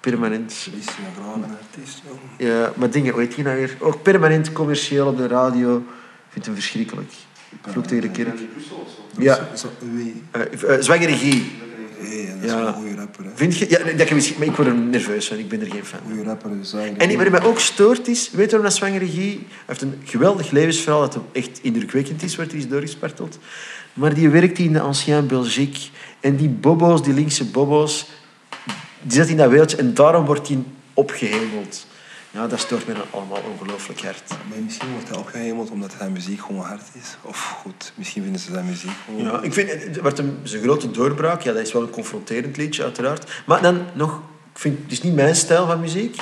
permanent. 0.00 0.50
Is 0.50 0.86
een 1.34 1.44
artiest. 1.44 2.02
Ja, 2.38 2.72
maar 2.76 2.90
dingen, 2.90 3.12
hoe 3.12 3.20
heet 3.20 3.34
die 3.34 3.44
nou 3.44 3.56
weer? 3.56 3.76
Ook 3.78 4.02
permanent 4.02 4.52
commercieel 4.52 5.06
op 5.06 5.16
de 5.16 5.26
radio. 5.26 5.76
Ik 5.76 6.30
vind 6.30 6.44
hem 6.46 6.54
verschrikkelijk. 6.54 7.12
Vloek 7.62 7.86
tegen 7.86 8.02
de 8.02 8.10
kerk. 8.10 8.38
Ja, 9.18 9.48
Wie? 9.78 10.22
uh, 10.36 10.76
zwangere 10.80 11.10
regie. 11.10 11.52
Hey, 12.08 12.26
dat 12.34 12.44
is 12.44 12.50
Ja. 12.50 12.66
een 12.66 12.72
goede 12.74 12.94
rapper. 12.94 13.24
hè. 13.24 13.30
Vind 13.34 13.56
je? 13.58 13.66
Ja, 13.68 13.78
dat 13.96 14.06
kan 14.06 14.16
misschien, 14.16 14.38
maar 14.38 14.46
ik 14.46 14.56
word 14.56 14.68
er 14.68 14.74
nerveus 14.74 15.26
van. 15.28 15.38
Ik 15.38 15.48
ben 15.48 15.60
er 15.60 15.66
geen 15.70 15.84
fan. 15.84 16.00
Goede 16.06 16.22
rapper, 16.22 16.50
dus 16.58 16.72
eigenlijk. 16.72 17.12
En 17.12 17.18
wat 17.18 17.30
mij 17.40 17.42
ook 17.50 17.58
stoort 17.58 18.08
is, 18.08 18.30
weet 18.30 18.44
je 18.44 18.50
waarom 18.50 18.62
dat 18.62 18.74
zwangere 18.74 19.04
regie... 19.04 19.32
Hij 19.48 19.48
heeft 19.66 19.82
een 19.82 20.00
geweldig 20.04 20.50
levensverhaal 20.50 21.00
dat 21.00 21.18
echt 21.32 21.58
indrukwekkend 21.62 22.22
is, 22.22 22.36
wordt 22.36 22.50
hij 22.50 22.60
is 22.60 22.68
doorgesparteld. 22.68 23.38
Maar 23.92 24.14
die 24.14 24.28
werkt 24.28 24.58
in 24.58 24.72
de 24.72 24.80
Ancien 24.80 25.26
Belgique. 25.26 25.80
En 26.20 26.36
die 26.36 26.48
bobo's, 26.48 27.02
die 27.02 27.14
linkse 27.14 27.44
bobo's, 27.44 28.06
die 29.02 29.12
zit 29.12 29.28
in 29.28 29.36
dat 29.36 29.50
wereldje 29.50 29.76
en 29.76 29.94
daarom 29.94 30.24
wordt 30.24 30.48
hij 30.48 30.58
opgehemeld. 30.94 31.86
Ja, 32.34 32.46
dat 32.46 32.58
stoort 32.58 32.86
mij 32.86 32.94
dan 32.94 33.04
allemaal 33.10 33.42
ongelooflijk 33.50 34.02
hard. 34.02 34.28
Maar 34.28 34.58
misschien 34.64 34.92
wordt 34.92 35.08
hij 35.08 35.18
opgehemeld 35.18 35.70
omdat 35.70 35.94
zijn 35.98 36.12
muziek 36.12 36.40
gewoon 36.40 36.64
hard 36.64 36.82
is. 36.92 37.16
Of 37.22 37.56
goed, 37.62 37.92
misschien 37.94 38.22
vinden 38.22 38.40
ze 38.40 38.52
zijn 38.52 38.66
muziek 38.66 38.90
gewoon... 39.04 39.22
Ja, 39.22 39.42
ik 39.42 39.52
vind, 39.52 39.70
het 39.70 40.00
wordt 40.00 40.16
hem, 40.16 40.38
zijn 40.42 40.62
grote 40.62 40.90
doorbraak, 40.90 41.42
ja, 41.42 41.52
dat 41.52 41.62
is 41.62 41.72
wel 41.72 41.82
een 41.82 41.90
confronterend 41.90 42.56
liedje, 42.56 42.82
uiteraard. 42.82 43.42
Maar 43.46 43.62
dan 43.62 43.86
nog, 43.92 44.20
ik 44.52 44.58
vind, 44.58 44.82
het 44.82 44.92
is 44.92 45.02
niet 45.02 45.14
mijn 45.14 45.36
stijl 45.36 45.66
van 45.66 45.80
muziek. 45.80 46.16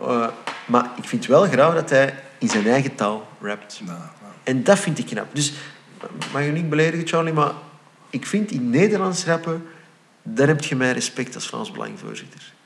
Eh, 0.00 0.28
maar 0.66 0.90
ik 0.96 1.04
vind 1.04 1.26
wel 1.26 1.42
graag 1.42 1.74
dat 1.74 1.90
hij 1.90 2.14
in 2.38 2.48
zijn 2.48 2.66
eigen 2.66 2.94
taal 2.94 3.28
rapt. 3.40 3.80
Nou, 3.84 3.98
nou. 3.98 4.32
En 4.42 4.64
dat 4.64 4.78
vind 4.78 4.98
ik 4.98 5.06
knap. 5.06 5.26
Dus, 5.32 5.52
mag 6.32 6.44
je 6.44 6.50
niet 6.50 6.68
beledigen, 6.68 7.06
Charlie, 7.06 7.32
maar 7.32 7.52
ik 8.10 8.26
vind 8.26 8.50
in 8.50 8.70
Nederlands 8.70 9.24
rappen, 9.24 9.66
daar 10.22 10.46
heb 10.46 10.64
je 10.64 10.76
mijn 10.76 10.92
respect 10.92 11.34
als 11.34 11.48
Vlaams 11.48 11.70
Belangvoorzitter. 11.70 12.56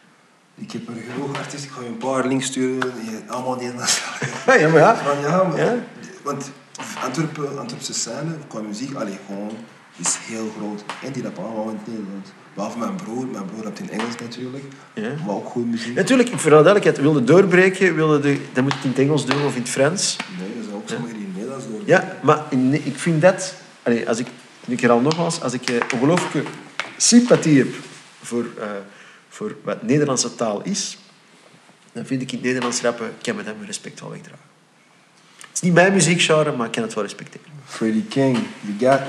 Ik 0.63 0.73
heb 0.73 0.89
er 0.89 0.95
genoeg 1.13 1.37
artiesten, 1.39 1.69
ik 1.71 1.75
ga 1.77 1.81
je 1.83 1.87
een 1.87 1.97
paar 1.97 2.27
links 2.27 2.47
sturen, 2.47 2.93
die 3.05 3.19
allemaal 3.27 3.57
Nederlands 3.57 4.03
Ja, 4.47 4.55
ja, 4.55 4.69
maar 4.69 4.79
ja. 4.81 4.97
Van, 4.97 5.21
ja, 5.21 5.43
maar, 5.43 5.59
Ja? 5.59 5.75
want 6.23 6.51
Antwerpen, 7.05 7.59
Antwerpse 7.59 7.93
scène 7.95 8.33
qua 8.49 8.61
muziek, 8.61 8.95
allee, 8.95 9.19
gewoon, 9.27 9.51
is 9.97 10.17
heel 10.21 10.53
groot. 10.59 10.85
En 11.05 11.13
die 11.13 11.23
rappen 11.23 11.45
allemaal 11.45 11.69
in 11.69 11.77
het 11.77 11.87
Nederlands. 11.87 12.29
Behalve 12.55 12.79
mijn 12.79 12.95
broer, 12.97 13.27
mijn 13.27 13.45
broer 13.45 13.65
rapt 13.65 13.79
in 13.79 13.91
Engels 13.91 14.17
natuurlijk, 14.21 14.65
Ja. 14.95 15.11
maar 15.27 15.35
ook 15.35 15.47
goede 15.49 15.69
muziek. 15.69 15.95
Natuurlijk, 15.95 16.29
voor 16.29 16.43
de 16.43 16.49
duidelijkheid, 16.51 16.99
wilde 17.01 17.25
doorbreken, 17.25 17.95
wilde 17.95 18.21
de, 18.21 18.41
dan 18.53 18.63
moet 18.63 18.73
je 18.73 18.79
het 18.79 18.85
in 18.87 18.91
het 18.91 18.99
Engels 19.01 19.27
doen 19.27 19.45
of 19.45 19.55
in 19.55 19.61
het 19.61 19.71
Frans. 19.71 20.17
Nee, 20.39 20.49
er 20.59 20.63
zijn 20.65 20.75
ook 20.77 20.89
sommigen 20.89 21.15
die 21.17 21.23
in 21.23 21.29
het 21.29 21.37
Nederlands 21.37 21.67
door. 21.67 21.81
Ja, 21.85 22.17
maar 22.23 22.43
in- 22.51 22.75
ik 22.87 22.99
vind 22.99 23.23
dat... 23.23 23.55
Allee, 23.83 24.09
als 24.09 24.19
ik, 24.19 24.27
ik 24.67 24.81
herhaal 24.81 25.01
nogmaals, 25.01 25.41
als 25.43 25.53
ik 25.53 25.71
eh, 25.71 25.81
ongelooflijke 25.95 26.43
sympathie 26.97 27.59
heb 27.59 27.69
voor, 28.23 28.45
eh, 28.61 28.67
voor 29.33 29.57
wat 29.65 29.83
Nederlandse 29.83 30.35
taal 30.35 30.63
is, 30.63 30.99
dan 31.93 32.07
vind 32.07 32.23
ik 32.23 32.31
in 32.33 32.39
het 32.39 32.47
Nederlands 32.47 32.81
rappen, 32.81 33.13
kan 33.23 33.37
me 33.37 33.43
dat 33.43 33.55
mijn 33.55 33.67
respect 33.67 34.01
wel 34.01 34.11
wegdragen. 34.11 34.45
Het 35.41 35.51
is 35.53 35.61
niet 35.61 35.73
mijn 35.73 35.93
muziekgenre, 35.93 36.53
maar 36.57 36.67
ik 36.67 36.73
kan 36.73 36.83
het 36.83 36.95
wel 36.95 37.05
respecteren. 37.05 37.47
Freddie 37.65 38.05
King, 38.05 38.39
You 38.61 38.93
Got... 38.93 39.01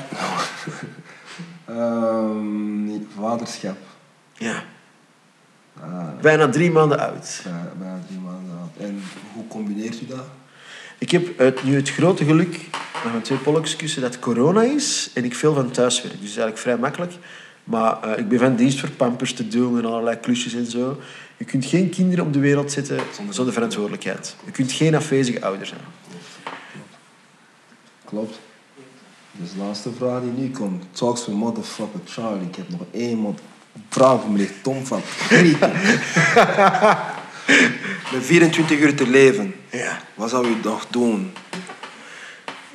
Ehm, 1.66 3.00
vaderschap. 3.20 3.78
Ja. 4.34 4.64
Ah, 5.80 6.08
Bijna 6.22 6.50
drie 6.50 6.72
maanden 6.72 7.00
oud. 7.00 7.42
bijna, 7.44 7.72
bijna 7.80 8.00
drie 8.08 8.20
maanden 8.20 8.58
oud. 8.60 8.78
En 8.78 9.04
hoe 9.34 9.48
combineert 9.48 10.02
u 10.02 10.06
dat? 10.06 10.26
Ik 10.98 11.12
heb 11.12 11.38
het, 11.38 11.64
nu 11.64 11.76
het 11.76 11.90
grote 11.90 12.26
geluk 12.26 12.60
met 13.04 13.12
mijn 13.12 13.22
twee 13.22 13.38
polkskussen 13.38 14.02
dat 14.02 14.20
corona 14.20 14.62
is 14.62 15.10
en 15.14 15.24
ik 15.24 15.36
veel 15.36 15.54
van 15.54 15.72
thuis 15.72 16.02
werk. 16.02 16.14
Dus 16.16 16.28
eigenlijk 16.28 16.58
vrij 16.58 16.78
makkelijk. 16.78 17.14
Maar 17.64 18.04
eh, 18.04 18.18
ik 18.18 18.28
ben 18.28 18.40
van 18.40 18.56
dienst 18.56 18.80
voor 18.80 18.92
pampers 18.92 19.34
te 19.34 19.48
doen 19.48 19.78
en 19.78 19.86
allerlei 19.86 20.20
klusjes 20.20 20.54
en 20.54 20.66
zo. 20.66 20.98
Je 21.38 21.46
kunt 21.46 21.66
geen 21.66 21.90
kinderen 21.90 22.26
op 22.26 22.34
de 22.34 22.40
wereld 22.40 22.72
zetten 22.72 23.00
zonder 23.30 23.54
verantwoordelijkheid. 23.54 24.36
Je 24.46 24.52
kunt 24.52 24.72
geen 24.72 24.96
afwezige 24.96 25.42
ouder 25.42 25.66
zijn. 25.66 25.82
Klopt. 28.06 28.40
Dus 29.32 29.52
de 29.52 29.58
laatste 29.58 29.90
vraag 29.98 30.22
die 30.22 30.32
nu 30.32 30.50
komt. 30.50 30.84
Talks 30.92 31.22
for 31.22 31.34
motherfucker 31.34 32.00
Charlie. 32.06 32.48
Ik 32.48 32.56
heb 32.56 32.70
nog 32.70 32.82
één 32.92 33.18
man. 33.18 33.38
Vraag 33.90 34.22
van 34.22 34.32
meneer 34.32 34.52
Tom 34.62 34.86
van 34.86 35.02
Grieken. 35.04 35.72
Met 38.14 38.26
24 38.26 38.80
uur 38.80 38.96
te 38.96 39.08
leven. 39.08 39.56
Ja. 39.72 40.00
Wat 40.16 40.30
zou 40.30 40.48
u 40.48 40.56
nog 40.64 40.88
doen? 40.90 41.32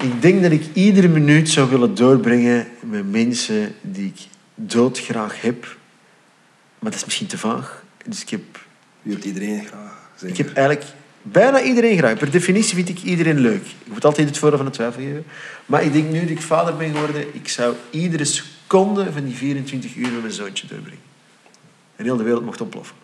Ik 0.03 0.23
denk 0.23 0.43
dat 0.43 0.51
ik 0.51 0.65
iedere 0.73 1.09
minuut 1.09 1.49
zou 1.49 1.71
willen 1.71 1.95
doorbrengen 1.95 2.67
met 2.81 3.11
mensen 3.11 3.75
die 3.81 4.07
ik 4.07 4.27
doodgraag 4.59 5.41
heb. 5.41 5.63
Maar 6.79 6.91
dat 6.91 6.95
is 7.01 7.05
misschien 7.05 7.27
te 7.27 7.39
vaag. 7.39 7.85
Dus 8.05 8.23
ik 8.23 8.29
heb 8.29 8.43
U 9.03 9.11
hebt 9.13 9.25
iedereen 9.25 9.67
graag. 9.67 10.11
Ik 10.13 10.19
Zeker. 10.29 10.45
heb 10.45 10.55
eigenlijk 10.57 10.87
bijna 11.23 11.63
iedereen 11.63 11.99
graag. 11.99 12.19
Per 12.19 12.31
definitie 12.31 12.75
vind 12.75 12.89
ik 12.89 13.03
iedereen 13.03 13.39
leuk. 13.39 13.67
Ik 13.67 13.93
moet 13.93 14.05
altijd 14.05 14.29
het 14.29 14.39
voordeel 14.39 14.59
van 14.59 14.67
de 14.67 14.73
twijfel 14.73 15.03
geven. 15.03 15.25
Maar 15.67 15.83
ik 15.83 15.93
denk 15.93 16.11
nu 16.11 16.21
dat 16.21 16.29
ik 16.31 16.43
vader 16.43 16.77
ben 16.77 16.91
geworden, 16.93 17.35
ik 17.35 17.49
zou 17.49 17.75
iedere 17.91 18.25
seconde 18.25 19.13
van 19.13 19.25
die 19.25 19.35
24 19.35 19.95
uur 19.97 20.11
met 20.13 20.21
mijn 20.21 20.33
zoontje 20.33 20.67
doorbrengen. 20.67 21.01
En 21.97 22.05
heel 22.05 22.17
de 22.17 22.23
wereld 22.23 22.45
mocht 22.45 22.61
ontploffen. 22.61 22.97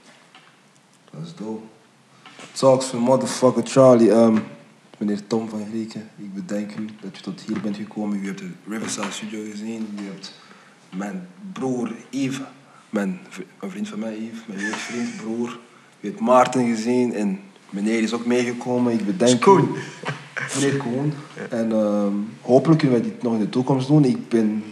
Dat 1.10 1.22
is 1.24 1.34
dope. 1.34 1.64
Talks 2.52 2.86
van 2.86 2.98
motherfucker 2.98 3.66
Charlie. 3.66 4.10
ehm, 4.12 4.38
meneer 4.98 5.26
Tom 5.26 5.48
van 5.48 5.66
Grieken, 5.70 6.10
ik 6.16 6.34
bedank 6.34 6.74
u 6.76 6.84
dat 7.00 7.16
u 7.18 7.20
tot 7.20 7.40
hier 7.46 7.60
bent 7.60 7.76
gekomen. 7.76 8.22
U 8.22 8.26
hebt 8.26 8.38
de 8.38 8.50
Riverside 8.68 9.10
Studio 9.10 9.40
gezien. 9.50 9.98
U 10.00 10.04
hebt 10.06 10.32
mijn 10.96 11.28
broer 11.52 11.90
Yves, 12.10 12.40
mijn, 12.90 13.20
een 13.60 13.70
vriend 13.70 13.88
van 13.88 13.98
mij 13.98 14.14
Yves, 14.14 14.40
mijn 14.46 14.60
jeugdvriend, 14.60 15.16
broer. 15.16 15.58
Hebt 16.00 16.20
Maarten 16.20 16.66
gezien 16.66 17.14
en 17.14 17.40
meneer 17.70 18.02
is 18.02 18.12
ook 18.12 18.26
meegekomen. 18.26 18.92
Ik 18.92 19.06
bedank 19.06 19.32
is 19.32 19.38
Koen. 19.38 19.68
Meneer 20.54 20.76
Koen. 20.76 21.12
En 21.50 21.72
ehm, 21.72 22.12
hopelijk 22.40 22.80
kunnen 22.80 23.00
wij 23.00 23.10
dit 23.10 23.22
nog 23.22 23.32
in 23.32 23.40
de 23.40 23.48
toekomst 23.48 23.86
doen. 23.86 24.04
Ik 24.04 24.28
ben 24.28 24.64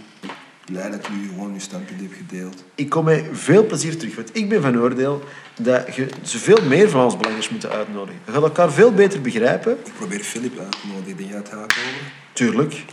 blij 0.65 0.90
dat 0.90 1.09
u 1.09 1.28
gewoon 1.28 1.53
uw 1.53 1.59
standpunt 1.59 2.01
heeft 2.01 2.15
gedeeld. 2.15 2.65
Ik 2.74 2.89
kom 2.89 3.05
met 3.05 3.24
veel 3.32 3.66
plezier 3.66 3.99
terug. 3.99 4.15
Want 4.15 4.36
ik 4.36 4.49
ben 4.49 4.62
van 4.62 4.78
oordeel 4.78 5.23
dat 5.59 5.94
je 5.94 6.09
zoveel 6.23 6.65
meer 6.69 6.90
van 6.90 7.05
ons 7.05 7.16
belangers 7.16 7.49
moet 7.49 7.66
uitnodigen. 7.66 8.20
Je 8.27 8.32
gaat 8.32 8.43
elkaar 8.43 8.73
veel 8.73 8.93
beter 8.93 9.20
begrijpen. 9.20 9.73
Ik 9.85 9.93
probeer 9.97 10.20
Filip 10.20 10.59
uit 10.59 10.70
te 10.70 10.86
nodigen. 10.93 11.16
Denk 11.16 11.31
gaat 11.31 11.49
komen? 11.49 12.01
Tuurlijk. 12.32 12.85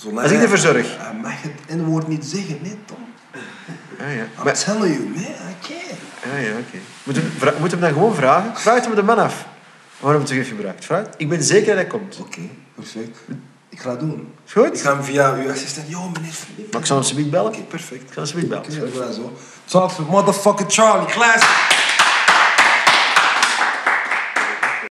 Zolang 0.00 0.18
Als 0.20 0.30
ik 0.30 0.32
hij- 0.36 0.42
ervoor 0.42 0.58
zorg. 0.58 0.86
Hij 0.98 1.14
mag 1.22 1.32
het 1.42 1.76
N-woord 1.78 2.08
niet 2.08 2.24
zeggen, 2.24 2.58
nee 2.62 2.76
Tom. 2.84 2.96
Ah, 4.00 4.14
ja. 4.14 4.22
I'm 4.22 4.44
Maar, 4.44 4.54
telling 4.64 4.94
you, 4.96 5.08
man, 5.08 5.22
I 5.22 5.54
can't. 5.68 6.34
ah, 6.34 6.42
ja, 6.42 6.50
oké. 6.50 6.78
Moeten 7.04 7.22
we 7.22 7.30
vra- 7.38 7.54
moeten 7.58 7.78
we 7.78 7.84
hem 7.84 7.94
dan 7.94 8.02
gewoon 8.02 8.14
vragen? 8.14 8.56
Vraag 8.56 8.74
het 8.74 8.84
hem 8.84 8.94
de 8.94 9.02
man 9.02 9.18
af. 9.18 9.46
Waarom 10.00 10.20
het 10.20 10.30
heeft 10.30 10.48
gebruikt? 10.48 10.84
Vraag. 10.84 11.04
Ik 11.16 11.28
ben 11.28 11.42
zeker 11.42 11.66
dat 11.66 11.74
hij 11.76 11.86
komt. 11.86 12.18
Oké, 12.20 12.40
perfect. 12.74 13.18
Ik 13.68 13.80
ga 13.80 13.90
het 13.90 14.00
doen. 14.00 14.32
Is 14.46 14.52
goed? 14.52 14.66
Ik 14.74 14.80
ga 14.80 14.94
hem 14.94 15.04
via 15.04 15.32
uw 15.34 15.50
assistent. 15.50 15.88
Yo, 15.88 16.00
meneer. 16.08 16.32
Maar 16.72 16.80
ik 16.80 16.86
zal 16.86 16.96
hem 16.96 17.04
subiet 17.06 17.30
bellen. 17.30 17.52
Oké, 17.52 17.60
perfect. 17.62 18.02
Ik 18.02 18.12
zal 18.12 18.22
hem 18.22 18.32
subiet 18.32 18.48
bellen. 18.48 18.64
Oké, 18.64 19.12
zo. 19.12 19.32
Talk 19.64 19.90
to 19.92 20.04
motherfucking 20.10 20.72
Charlie, 20.72 21.06
class. 21.06 21.44